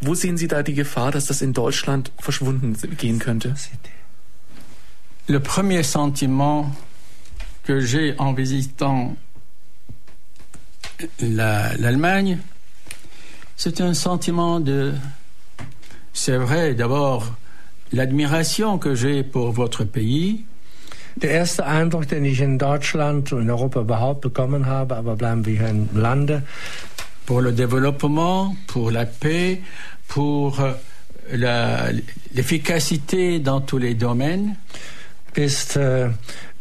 Wo 0.00 0.14
sehen 0.14 0.36
Sie 0.36 0.48
da 0.48 0.62
die 0.62 0.74
Gefahr, 0.74 1.12
dass 1.12 1.26
das 1.26 1.42
in 1.42 1.52
Deutschland 1.52 2.10
verschwunden 2.18 2.76
gehen 2.96 3.18
könnte? 3.18 3.54
Le 5.26 5.40
premier 5.40 5.84
sentiment 5.84 6.74
que 7.64 7.80
j'ai 7.80 8.18
en 8.18 8.34
visitant 8.34 9.16
l'Allemagne, 11.20 12.32
la, 12.32 12.42
c'est 13.56 13.80
un 13.80 13.94
sentiment 13.94 14.58
de, 14.58 14.94
c'est 16.12 16.38
vrai, 16.38 16.74
d'abord 16.74 17.26
l'admiration 17.92 18.78
que 18.78 18.94
j'ai 18.94 19.22
pour 19.22 19.52
votre 19.52 19.84
pays, 19.84 20.44
Der 21.16 21.30
erste 21.30 21.66
Eindruck, 21.66 22.08
den 22.08 22.24
ich 22.24 22.40
in 22.40 22.58
Deutschland 22.58 23.32
und 23.32 23.42
in 23.42 23.50
Europa 23.50 23.80
überhaupt 23.80 24.20
bekommen 24.20 24.66
habe, 24.66 24.96
aber 24.96 25.16
bleiben 25.16 25.44
wir 25.44 25.58
hier 25.58 25.68
im 25.68 25.88
Lande. 25.94 26.42
Pour 27.26 27.42
le 27.42 27.52
développement, 27.52 28.56
pour 28.66 28.90
la 28.90 29.06
paix, 29.06 29.58
pour 30.08 30.58
euh, 30.60 30.72
l'efficacité 32.34 33.38
dans 33.38 33.60
tous 33.60 33.78
les 33.78 33.94
domaines. 33.94 34.56
Ist 35.34 35.76
äh, 35.76 36.08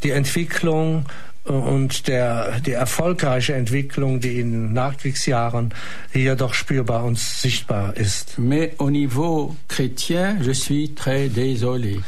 die 0.03 0.11
Entwicklung 0.11 1.05
äh, 1.45 1.51
und 1.51 2.07
der, 2.07 2.59
die 2.59 2.73
erfolgreiche 2.73 3.55
Entwicklung, 3.55 4.19
die 4.19 4.39
in 4.39 4.73
Nachkriegsjahren 4.73 5.73
hier 6.13 6.35
doch 6.35 6.53
spürbar 6.53 7.03
und 7.03 7.17
sichtbar 7.17 7.97
ist. 7.97 8.37
Mais 8.37 8.71
au 8.77 8.91
niveau 8.91 9.55
chrétien, 9.67 10.37
je 10.41 10.53
suis 10.53 10.93
très 10.93 11.29
désolé. 11.29 11.99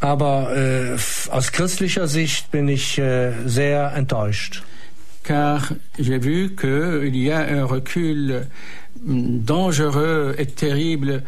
Aber 0.00 0.56
äh, 0.56 0.96
aus 1.30 1.52
christlicher 1.52 2.06
Sicht 2.06 2.50
bin 2.50 2.68
ich 2.68 2.98
äh, 2.98 3.32
sehr 3.46 3.92
enttäuscht. 3.94 4.62
Car 5.24 5.62
j'ai 5.98 6.22
vu 6.22 6.50
qu'il 6.56 7.16
y 7.16 7.30
a 7.30 7.40
un 7.40 7.64
recul 7.64 8.46
dangereux 9.04 10.34
et 10.38 10.54
terrible 10.54 11.22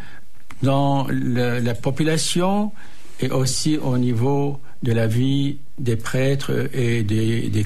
dans 0.63 1.07
le, 1.09 1.59
la 1.59 1.75
population 1.75 2.71
et 3.19 3.29
aussi 3.29 3.77
au 3.77 3.97
niveau 3.97 4.59
de 4.81 4.93
la 4.93 5.07
vie 5.07 5.59
des 5.77 5.95
prêtres 5.95 6.69
et 6.73 7.03
des, 7.03 7.49
des, 7.49 7.65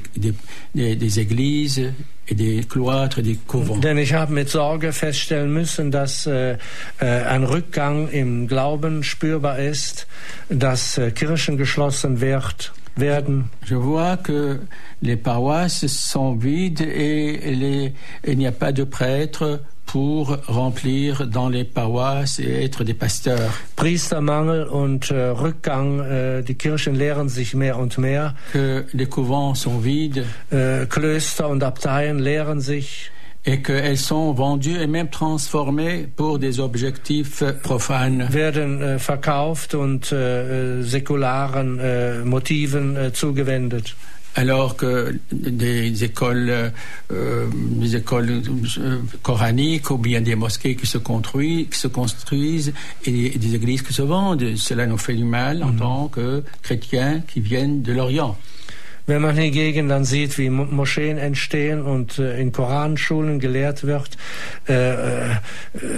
des, 0.74 0.96
des 0.96 1.20
églises 1.20 1.92
et 2.28 2.36
des 2.36 2.64
cloîtres, 2.64 3.22
des 3.22 3.36
couvents. 3.36 3.80
Denn 3.80 3.98
ich 3.98 4.14
habe 4.14 4.34
mit 4.34 4.50
Sorge 4.50 4.92
feststellen 4.92 5.54
müssen, 5.54 5.92
dass 5.92 6.26
äh, 6.26 6.58
äh, 7.00 7.06
ein 7.06 7.44
Rückgang 7.44 8.10
im 8.10 8.48
Glauben 8.48 9.04
spürbar 9.04 9.60
ist, 9.60 10.08
dass 10.50 10.98
äh, 10.98 11.12
Kirchen 11.12 11.58
geschlossen 11.58 12.22
wird, 12.22 12.74
werden. 12.96 13.50
Je 13.66 13.76
vois 13.76 14.18
que 14.18 14.60
les 15.02 15.18
paroisses 15.18 15.86
sont 15.88 16.42
vides 16.42 16.82
et 16.82 17.94
il 18.24 18.38
n'y 18.38 18.48
a 18.48 18.52
pas 18.52 18.72
de 18.72 18.86
prêtres 18.86 19.60
pour 19.86 20.38
remplir 20.48 21.28
dans 21.28 21.50
les 21.50 21.64
paroisses 21.64 22.40
et 22.40 22.64
être 22.64 22.84
des 22.84 22.94
pasteurs. 22.94 23.52
Priestermangel 23.76 24.64
und 24.64 25.12
äh, 25.12 25.30
Rückgang, 25.30 26.00
äh, 26.00 26.42
die 26.44 26.56
Kirchen 26.56 26.96
leeren 26.96 27.30
sich 27.30 27.54
mehr 27.54 27.78
und 27.78 27.98
mehr. 27.98 28.36
Que 28.52 28.86
les 28.94 29.10
couvents 29.10 29.62
sont 29.62 29.84
vides. 29.84 30.26
Äh, 30.52 30.86
Klöster 30.88 31.50
und 31.50 31.64
Abteien 31.64 32.20
leeren 32.20 32.62
sich. 32.62 33.12
et 33.48 33.62
qu'elles 33.62 34.04
sont 34.04 34.34
vendues 34.34 34.82
et 34.82 34.88
même 34.88 35.12
transformées 35.12 36.08
pour 36.16 36.40
des 36.40 36.60
objectifs 36.60 37.44
profanes. 37.62 38.34
Werden 38.34 38.82
äh, 38.82 38.98
verkauft 38.98 39.76
und 39.76 40.12
äh, 40.12 40.82
säkularen 40.82 41.80
äh, 41.80 42.26
Motiven 42.26 43.14
zugewendet 43.14 43.96
alors 44.36 44.76
que 44.76 45.18
des 45.32 46.04
écoles, 46.04 46.72
euh, 47.12 47.48
des 47.54 47.96
écoles 47.96 48.42
euh, 48.78 48.98
coraniques 49.24 49.90
ou 49.92 49.98
bien 49.98 50.22
des 50.22 50.36
mosquées 50.36 50.76
qui 50.76 50.86
se 50.86 50.98
construisent, 50.98 51.68
qui 51.70 51.80
se 51.80 51.88
construisent 51.88 52.74
et 53.06 53.12
des, 53.12 53.26
et 53.36 53.38
des 53.38 53.56
églises 53.56 53.82
qui 53.82 53.94
se 53.94 54.02
vendent, 54.02 54.56
cela 54.58 54.86
nous 54.86 54.98
fait 54.98 55.16
du 55.16 55.24
mal 55.24 55.64
en 55.64 55.72
-hmm. 55.72 55.78
tant 55.80 56.08
que 56.10 56.44
chrétiens 56.62 57.22
qui 57.30 57.40
viennent 57.40 57.82
de 57.82 57.94
l'Orient. 57.94 58.36
Wenn 59.08 59.22
man 59.22 59.36
hingegen 59.36 59.88
dann 59.88 60.04
sieht, 60.04 60.38
wie 60.40 60.50
Moscheen 60.50 61.18
entstehen 61.18 61.84
und 61.84 62.18
äh, 62.18 62.40
in 62.40 62.52
Koranschulen 62.52 63.40
gelehrt 63.40 63.84
wird, 63.84 64.18
äh, 64.68 64.94
äh, 64.94 65.30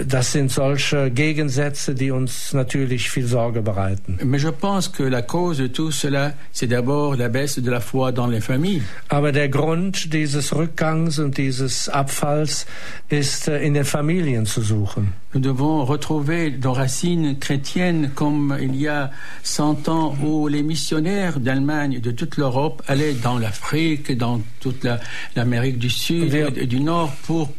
das 0.06 0.34
sind 0.34 0.52
solche 0.52 1.10
Gegensätze, 1.12 1.96
die 1.96 2.12
uns 2.12 2.54
natürlich 2.54 3.10
viel 3.10 3.26
Sorge 3.26 3.62
bereiten. 3.62 4.20
Mais 4.24 4.42
je 4.42 4.52
pense 4.52 4.92
que 4.92 5.04
la 5.04 5.22
cause 5.22 5.58
de 5.58 5.68
tout 5.68 5.92
cela, 5.92 6.34
c'est 6.52 6.68
d'abord 6.68 7.16
la 7.16 7.30
baisse 7.30 7.60
de 7.60 7.72
la 7.72 7.80
foi 7.80 8.12
dans 8.12 8.28
les 8.28 8.42
familles. 8.42 8.84
Aber 9.08 9.32
der 9.32 9.48
Grund 9.48 10.14
dieses 10.14 10.54
Rückgangs 10.54 11.20
und 11.20 11.38
dieses 11.38 11.88
Abfalls 11.88 12.66
ist 13.10 13.48
in 13.48 13.74
den 13.74 13.86
Familien 13.86 14.46
zu 14.46 14.62
suchen. 14.62 15.14
Nous 15.38 15.44
devons 15.44 15.86
retrouver 15.86 16.50
nos 16.50 16.74
racines 16.74 17.38
chrétiennes 17.38 18.10
comme 18.16 18.58
il 18.60 18.76
y 18.76 18.88
a 18.88 19.12
100 19.44 19.88
ans 19.88 20.16
où 20.26 20.48
les 20.48 20.64
missionnaires 20.64 21.40
d'Allemagne, 21.40 22.00
de 22.00 22.10
toute 22.10 22.38
l'Europe, 22.38 22.82
allaient 22.88 23.14
dans 23.14 23.38
l'Afrique, 23.38 24.18
dans 24.18 24.42
toute 24.60 24.88
l'Amérique 25.36 25.76
la, 25.76 25.80
du 25.80 25.90
Sud 25.92 26.34
et 26.34 26.66
du 26.66 26.80
Nord 26.80 27.12
pour 27.28 27.52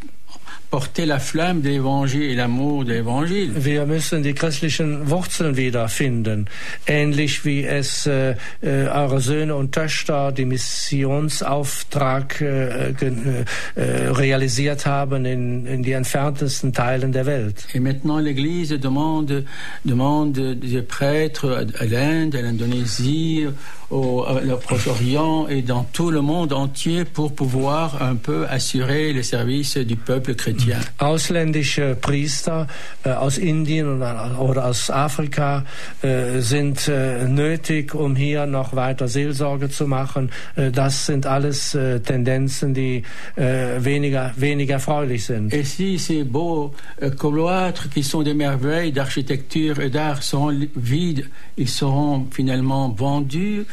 porter 0.70 1.06
la 1.06 1.18
flamme 1.18 1.62
de 1.62 1.70
l'Evangile 1.70 2.30
et 2.30 2.34
l'amour 2.34 2.84
de 2.84 2.92
l'Evangile. 2.92 3.64
Wir 3.64 3.86
müssen 3.86 4.22
die 4.22 4.34
christlichen 4.34 5.08
Wurzeln 5.08 5.56
wiederfinden, 5.56 6.46
ähnlich 6.86 7.44
wie 7.44 7.64
es 7.64 8.06
äh, 8.06 8.32
äh, 8.60 8.88
eure 8.88 9.20
Söhne 9.20 9.54
und 9.54 9.72
Töchter 9.72 10.32
die 10.32 10.44
Missionsauftrag 10.44 12.40
äh, 12.40 12.90
äh, 12.90 13.44
realisiert 13.74 14.84
haben 14.84 15.24
in, 15.24 15.66
in 15.66 15.82
die 15.82 15.92
entferntesten 15.92 16.72
Teilen 16.72 17.12
der 17.12 17.26
Welt. 17.26 17.66
Et 17.72 17.80
maintenant 17.80 18.18
l'Église 18.18 18.78
demande 18.78 19.44
demande 19.84 20.58
des 20.60 20.82
prêtres 20.82 21.66
à 21.78 21.84
l'Inde, 21.84 22.36
à 22.36 22.42
l'Indonésie, 22.42 23.46
au, 23.90 24.24
au 24.26 24.56
Proche-Orient 24.56 25.48
et 25.48 25.62
dans 25.62 25.84
tout 25.84 26.10
le 26.10 26.20
monde 26.20 26.52
entier 26.52 27.04
pour 27.04 27.34
pouvoir 27.34 28.02
un 28.02 28.16
peu 28.16 28.46
assurer 28.48 29.12
le 29.12 29.22
service 29.22 29.76
du 29.76 29.96
peuple 29.96 30.34
chrétien. 30.34 30.78
Ausländische 30.98 31.96
Priester 32.00 32.66
äh, 33.04 33.10
aus 33.10 33.38
Indien 33.38 33.96
oder, 33.96 34.40
oder 34.40 34.66
aus 34.66 34.90
Afrika 34.90 35.64
äh, 36.02 36.40
sind 36.40 36.88
äh, 36.88 37.24
nötig, 37.26 37.94
um 37.94 38.16
hier 38.16 38.46
noch 38.46 38.74
weiter 38.74 39.08
Seelsorge 39.08 39.70
zu 39.70 39.86
machen. 39.86 40.30
Äh, 40.56 40.70
das 40.70 41.06
sind 41.06 41.26
alles 41.26 41.74
äh, 41.74 42.00
Tendenzen, 42.00 42.74
die 42.74 43.02
äh, 43.36 43.82
weniger, 43.82 44.32
weniger 44.36 44.74
erfreulich 44.74 45.24
sind. 45.24 45.52
Et 45.52 45.66
si 45.66 45.98
ces 45.98 46.24
beaux 46.24 46.72
euh, 47.02 47.10
cloîtres 47.10 47.88
qui 47.90 48.02
sont 48.02 48.22
des 48.22 48.34
merveilles 48.34 48.92
d'architecture 48.92 49.80
et 49.80 49.90
d'art 49.90 50.22
sont 50.22 50.52
vides, 50.76 51.28
ils 51.56 51.68
seront 51.68 52.26
finalement 52.30 52.94
vendus 52.96 53.66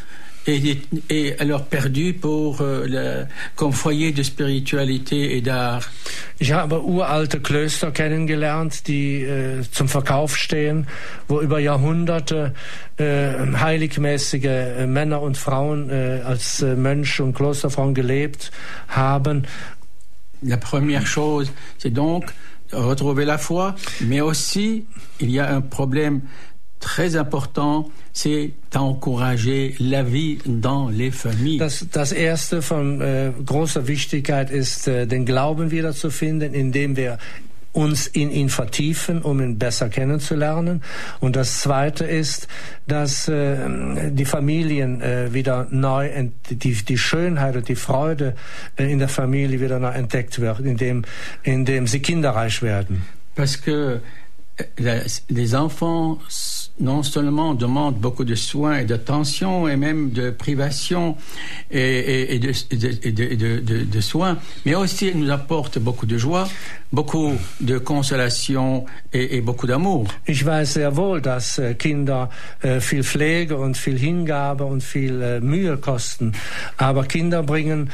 et, 0.48 0.78
et 1.10 1.40
alors 1.40 1.66
perdu 1.66 2.14
pour 2.14 2.62
euh, 2.62 2.86
le, 2.88 3.26
comme 3.56 3.74
foyer 3.74 4.12
de 4.12 4.24
spiritualité 4.24 5.38
et 5.38 5.42
d'art. 5.42 5.90
Ich 6.40 6.52
habe 6.52 6.76
uralte 6.76 7.40
Klöster 7.40 7.92
kennengelernt, 7.92 8.88
die 8.88 9.22
äh, 9.22 9.64
zum 9.72 9.88
Verkauf 9.88 10.38
stehen, 10.38 10.88
wo 11.28 11.42
über 11.42 11.60
Jahrhunderte 11.60 12.54
äh, 12.98 13.34
heiligmäßige 13.58 14.46
äh, 14.46 14.88
Männer 14.88 15.22
und 15.22 15.38
Frauen 15.38 15.90
äh, 15.90 16.22
als 16.24 16.62
äh, 16.62 16.76
Mönche 16.76 17.24
und 17.24 17.34
Klosterfrauen 17.34 17.94
gelebt 17.94 18.52
haben. 18.88 19.44
La 20.42 20.58
première 20.58 21.08
chose, 21.08 21.52
c'est 21.78 21.94
donc 21.94 22.26
retrouver 22.72 23.26
la 23.26 23.38
foi, 23.38 23.76
mais 24.02 24.22
aussi 24.22 24.86
il 25.20 25.32
y 25.32 25.40
a 25.40 25.50
un 25.50 25.62
problème 25.62 26.22
très 26.86 27.16
important, 27.16 27.90
c'est 28.14 28.52
d'encourager 28.72 29.76
la 29.80 30.04
vie 30.04 30.38
dans 30.46 30.88
les 30.88 31.10
familles. 31.10 31.58
Das, 31.58 31.88
das 31.92 32.12
erste 32.12 32.62
von 32.62 33.02
äh, 33.02 33.32
großer 33.44 33.88
Wichtigkeit 33.88 34.52
ist, 34.52 34.88
äh, 34.88 35.08
den 35.08 35.26
Glauben 35.26 35.72
wiederzufinden, 35.72 36.54
indem 36.54 36.96
wir 36.96 37.18
uns 37.74 38.06
in 38.08 38.30
ihn 38.30 38.50
vertiefen, 38.50 39.24
um 39.24 39.42
ihn 39.42 39.58
besser 39.58 39.90
kennenzulernen. 39.90 40.84
Und 41.20 41.36
das 41.36 41.60
Zweite 41.60 42.06
ist, 42.06 42.48
dass 42.88 43.28
äh, 43.28 43.58
die 44.12 44.26
Familien 44.26 45.02
äh, 45.02 45.34
wieder 45.34 45.68
neu, 45.72 46.10
die, 46.52 46.74
die 46.74 46.98
Schönheit 46.98 47.56
und 47.56 47.68
die 47.68 47.76
Freude 47.76 48.36
äh, 48.78 48.90
in 48.90 49.00
der 49.00 49.10
Familie 49.10 49.60
wieder 49.60 49.80
neu 49.80 49.90
entdeckt 49.90 50.40
wird, 50.40 50.60
indem, 50.60 51.04
indem 51.42 51.88
sie 51.88 52.00
kinderreich 52.00 52.62
werden. 52.62 53.06
Parce 53.36 53.58
que 53.58 54.00
les 55.28 55.54
enfants 55.54 56.65
non 56.80 57.04
seulement 57.04 57.54
demandent 57.54 57.98
beaucoup 57.98 58.26
de 58.26 58.36
soins 58.36 58.80
et 58.80 58.86
d'attention 58.86 59.68
et 59.68 59.78
même 59.78 60.12
de 60.12 60.30
privation 60.30 61.16
et, 61.72 61.80
et, 61.80 62.36
et, 62.36 62.40
de, 62.40 62.52
de, 63.12 63.60
de, 63.62 63.84
de, 63.84 64.02
soins, 64.02 64.38
mais 64.66 64.76
aussi 64.76 65.14
nous 65.16 65.32
apportent 65.32 65.80
beaucoup 65.80 66.06
de 66.06 66.18
joie, 66.18 66.48
beaucoup 66.92 67.34
de 67.62 67.78
consolation 67.78 68.86
et, 69.14 69.42
beaucoup 69.42 69.68
d'amour. 69.68 70.08
Ich 70.28 70.46
weiß 70.46 70.74
sehr 70.74 70.96
wohl, 70.98 71.22
dass 71.22 71.58
äh, 71.60 71.76
Kinder 71.76 72.30
äh, 72.62 72.80
viel 72.80 73.04
Pflege 73.04 73.58
und 73.58 73.78
viel 73.78 73.98
Hingabe 73.98 74.66
und 74.66 74.84
viel 74.84 75.22
äh, 75.22 75.40
Mühe 75.40 75.78
kosten, 75.78 76.34
aber 76.78 77.06
Kinder 77.06 77.44
bringen 77.44 77.90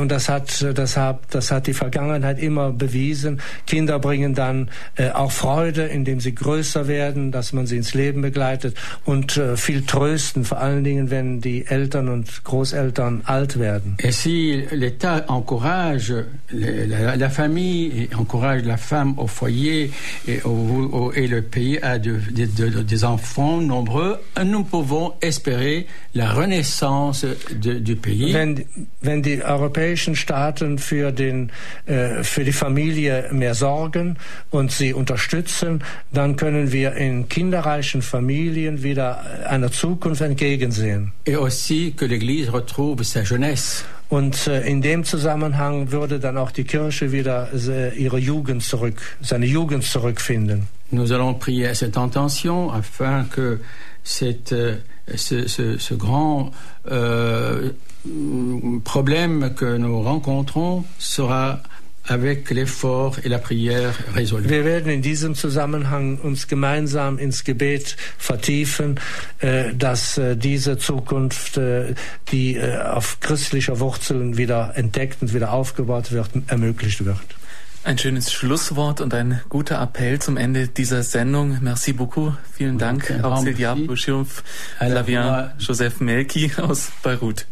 und 0.00 0.08
das 0.10 0.28
hat 0.28 0.64
das 0.74 0.96
hat 0.96 1.20
das 1.30 1.50
hat 1.50 1.66
die 1.66 1.74
Vergangenheit 1.74 2.38
immer 2.38 2.72
bewiesen. 2.72 3.40
Kinder 3.66 3.98
bringen 3.98 4.34
dann 4.34 4.70
auch 5.14 5.32
Freude, 5.32 5.84
indem 5.86 6.20
sie 6.20 6.34
größer 6.34 6.88
werden, 6.88 7.32
dass 7.32 7.52
man 7.52 7.66
sie 7.66 7.76
ins 7.76 7.94
Leben 7.94 8.23
begleitet 8.24 8.76
und 9.04 9.36
äh, 9.36 9.56
viel 9.56 9.82
trösten, 9.84 10.44
vor 10.44 10.58
allen 10.58 10.82
Dingen, 10.82 11.10
wenn 11.10 11.40
die 11.40 11.66
Eltern 11.66 12.08
und 12.08 12.44
Großeltern 12.44 13.22
alt 13.24 13.58
werden. 13.58 13.96
Et 13.98 14.12
si 14.12 14.64
l'État 14.72 15.26
encourage 15.28 16.24
la, 16.50 17.16
la, 17.16 17.30
famille 17.30 18.04
et 18.04 18.14
encourage 18.14 18.64
la 18.64 18.76
femme 18.76 19.18
au 19.18 19.26
foyer 19.26 19.90
et, 20.26 20.42
au, 20.44 20.88
au, 20.92 21.12
et 21.12 21.26
le 21.26 21.42
pays 21.42 21.78
a 21.82 21.98
de, 21.98 22.16
de, 22.30 22.46
de, 22.46 22.82
des 22.82 23.04
enfants 23.04 23.60
nombreux, 23.60 24.18
nous 24.44 24.64
pouvons 24.64 25.12
espérer 25.20 25.86
la 26.14 26.32
renaissance 26.32 27.26
du 27.50 27.96
pays. 27.96 28.32
Wenn, 28.32 28.64
wenn 29.00 29.22
die 29.22 29.42
europäischen 29.42 30.16
Staaten 30.16 30.78
für, 30.78 31.12
den, 31.12 31.50
äh, 31.86 32.22
für 32.22 32.44
die 32.44 32.52
Familie 32.52 33.28
mehr 33.32 33.54
sorgen 33.54 34.16
und 34.50 34.72
sie 34.72 34.92
unterstützen, 34.92 35.82
dann 36.12 36.36
können 36.36 36.72
wir 36.72 36.94
in 36.94 37.28
kinderreichen 37.28 38.02
Familien 38.14 38.84
wieder 38.84 39.18
einer 39.48 39.72
Zukunft 39.72 40.20
entgegensehen. 40.20 41.10
Et 41.24 41.36
aussi 41.36 41.94
que 41.96 42.04
l'Église 42.06 42.52
retrouve 42.52 43.02
sa 43.02 43.22
jeunesse. 43.22 43.84
Und 44.08 44.46
äh, 44.46 44.60
in 44.68 44.82
dem 44.82 45.02
Zusammenhang 45.02 45.90
würde 45.90 46.20
dann 46.20 46.36
auch 46.38 46.52
die 46.52 46.62
Kirche 46.62 47.10
wieder 47.10 47.48
äh, 47.52 47.92
ihre 47.98 48.18
Jugend 48.18 48.62
zurück, 48.62 49.00
seine 49.20 49.46
Jugend 49.46 49.82
zurückfinden. 49.82 50.68
Nous 50.92 51.10
allons 51.10 51.34
prier 51.34 51.70
à 51.70 51.74
cette 51.74 51.96
intention 51.96 52.70
afin 52.70 53.24
que 53.24 53.58
cette, 54.04 54.52
euh, 54.52 54.76
ce, 55.16 55.48
ce, 55.48 55.78
ce, 55.78 55.94
grand 55.94 56.52
euh, 56.88 57.70
problème 58.84 59.54
que 59.56 59.76
nous 59.76 60.02
rencontrons 60.02 60.84
sera 60.98 61.60
avec 62.06 62.50
l'effort 62.50 63.18
et 63.24 63.28
la 63.28 63.38
prière 63.38 63.94
résolu. 64.14 64.48
Wir 64.48 64.64
werden 64.64 64.92
in 64.92 65.00
diesem 65.00 65.34
Zusammenhang 65.34 66.18
uns 66.18 66.48
gemeinsam 66.48 67.18
ins 67.18 67.44
Gebet 67.44 67.96
vertiefen, 68.18 69.00
äh, 69.38 69.72
dass 69.74 70.18
äh, 70.18 70.36
diese 70.36 70.76
Zukunft, 70.76 71.56
äh, 71.56 71.94
die 72.30 72.60
auf 72.60 73.20
christlicher 73.20 73.80
Wurzeln 73.80 74.36
wieder 74.36 74.72
entdeckt 74.76 75.22
und 75.22 75.32
wieder 75.34 75.52
aufgebaut 75.52 76.12
wird, 76.12 76.30
ermöglicht 76.48 77.04
wird. 77.04 77.18
Ein 77.84 77.98
schönes 77.98 78.32
Schlusswort 78.32 79.02
und 79.02 79.12
ein 79.12 79.42
guter 79.50 79.80
Appell 79.80 80.18
zum 80.18 80.38
Ende 80.38 80.68
dieser 80.68 81.02
Sendung. 81.02 81.58
Merci 81.60 81.92
beaucoup. 81.92 82.32
Vielen 82.52 82.78
Dank, 82.78 83.10
Auxiliar 83.22 83.76
Bouchiouf, 83.76 84.42
Flavien 84.78 85.50
Joseph 85.58 86.00
Melki 86.00 86.50
aus 86.56 86.90
Beirut. 87.02 87.46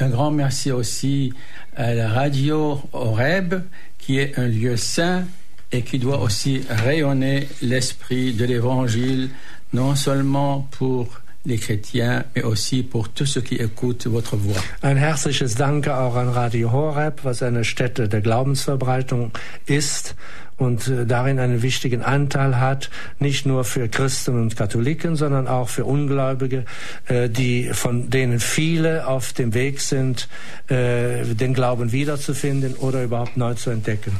Un 0.00 0.10
grand 0.10 0.30
merci 0.30 0.72
aussi 0.72 1.34
à 1.74 1.94
la 1.94 2.08
radio 2.08 2.80
Oreb 2.92 3.62
qui 4.02 4.18
est 4.18 4.38
un 4.38 4.48
lieu 4.48 4.76
saint 4.76 5.24
et 5.70 5.82
qui 5.82 5.98
doit 5.98 6.20
aussi 6.20 6.60
rayonner 6.68 7.48
l'esprit 7.62 8.34
de 8.34 8.44
l'Évangile, 8.44 9.30
non 9.72 9.94
seulement 9.94 10.68
pour 10.72 11.22
les 11.44 11.56
chrétiens, 11.56 12.24
mais 12.36 12.42
aussi 12.42 12.82
pour 12.82 13.08
tous 13.08 13.26
ceux 13.26 13.40
qui 13.40 13.56
écoutent 13.56 14.06
votre 14.06 14.36
voix. 14.36 14.60
Ein 14.82 14.96
herzliches 14.96 15.54
Danke 15.56 15.88
auch 15.88 16.16
an 16.16 16.28
Radio 16.28 16.70
Horeb, 16.70 17.20
was 17.24 17.42
eine 17.42 17.64
Stätte 17.64 18.08
der 18.08 18.20
Glaubensverbreitung 18.20 19.32
ist 19.66 20.14
und 20.56 20.88
äh, 20.88 21.06
darin 21.06 21.38
einen 21.38 21.62
wichtigen 21.62 22.02
Anteil 22.02 22.60
hat, 22.60 22.90
nicht 23.18 23.46
nur 23.46 23.64
für 23.64 23.88
Christen 23.88 24.40
und 24.40 24.56
Katholiken, 24.56 25.16
sondern 25.16 25.48
auch 25.48 25.68
für 25.68 25.84
Ungläubige, 25.84 26.64
äh, 27.06 27.28
die 27.28 27.70
von 27.72 28.10
denen 28.10 28.40
viele 28.40 29.06
auf 29.06 29.32
dem 29.32 29.54
Weg 29.54 29.80
sind, 29.80 30.28
äh, 30.68 31.24
den 31.24 31.54
Glauben 31.54 31.92
wiederzufinden 31.92 32.74
oder 32.74 33.02
überhaupt 33.02 33.36
neu 33.36 33.54
zu 33.54 33.70
entdecken. 33.70 34.12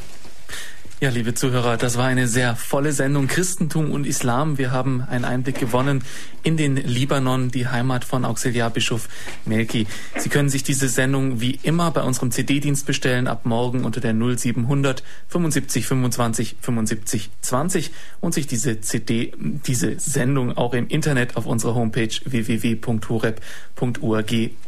Ja, 1.02 1.10
liebe 1.10 1.34
Zuhörer, 1.34 1.76
das 1.76 1.98
war 1.98 2.04
eine 2.06 2.28
sehr 2.28 2.54
volle 2.54 2.92
Sendung 2.92 3.26
Christentum 3.26 3.90
und 3.90 4.06
Islam. 4.06 4.56
Wir 4.56 4.70
haben 4.70 5.02
einen 5.02 5.24
Einblick 5.24 5.58
gewonnen 5.58 6.04
in 6.44 6.56
den 6.56 6.76
Libanon, 6.76 7.50
die 7.50 7.66
Heimat 7.66 8.04
von 8.04 8.24
Auxiliarbischof 8.24 9.08
Melki. 9.44 9.88
Sie 10.16 10.28
können 10.28 10.48
sich 10.48 10.62
diese 10.62 10.88
Sendung 10.88 11.40
wie 11.40 11.58
immer 11.64 11.90
bei 11.90 12.02
unserem 12.02 12.30
CD-Dienst 12.30 12.86
bestellen, 12.86 13.26
ab 13.26 13.46
morgen 13.46 13.84
unter 13.84 14.00
der 14.00 14.14
0700 14.14 15.02
75 15.26 15.86
25 15.86 16.54
75 16.60 17.30
20 17.40 17.90
und 18.20 18.32
sich 18.32 18.46
diese 18.46 18.80
CD, 18.80 19.32
diese 19.66 19.98
Sendung 19.98 20.56
auch 20.56 20.72
im 20.72 20.86
Internet 20.86 21.36
auf 21.36 21.46
unserer 21.46 21.74
Homepage 21.74 22.10
www.horeb.org 22.24 23.40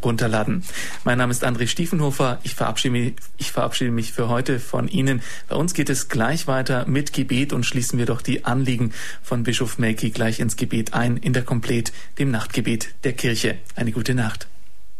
runterladen. 0.04 0.64
Mein 1.04 1.18
Name 1.18 1.30
ist 1.30 1.44
André 1.44 1.68
Stiefenhofer. 1.68 2.40
Ich 2.42 2.56
verabschiede 2.56 2.90
mich, 2.90 3.14
ich 3.36 3.52
verabschiede 3.52 3.92
mich 3.92 4.10
für 4.12 4.28
heute 4.28 4.58
von 4.58 4.88
Ihnen. 4.88 5.22
Bei 5.48 5.54
uns 5.54 5.74
geht 5.74 5.90
es 5.90 6.08
gleich 6.08 6.23
gleich 6.24 6.46
weiter 6.46 6.86
mit 6.86 7.12
Gebet 7.12 7.52
und 7.52 7.66
schließen 7.66 7.98
wir 7.98 8.06
doch 8.06 8.22
die 8.22 8.46
Anliegen 8.46 8.94
von 9.22 9.42
Bischof 9.42 9.76
Melki 9.76 10.08
gleich 10.08 10.40
ins 10.40 10.56
Gebet 10.56 10.94
ein, 10.94 11.18
in 11.18 11.34
der 11.34 11.42
Komplet, 11.42 11.92
dem 12.18 12.30
Nachtgebet 12.30 12.94
der 13.04 13.12
Kirche. 13.12 13.58
Eine 13.76 13.92
gute 13.92 14.14
Nacht. 14.14 14.48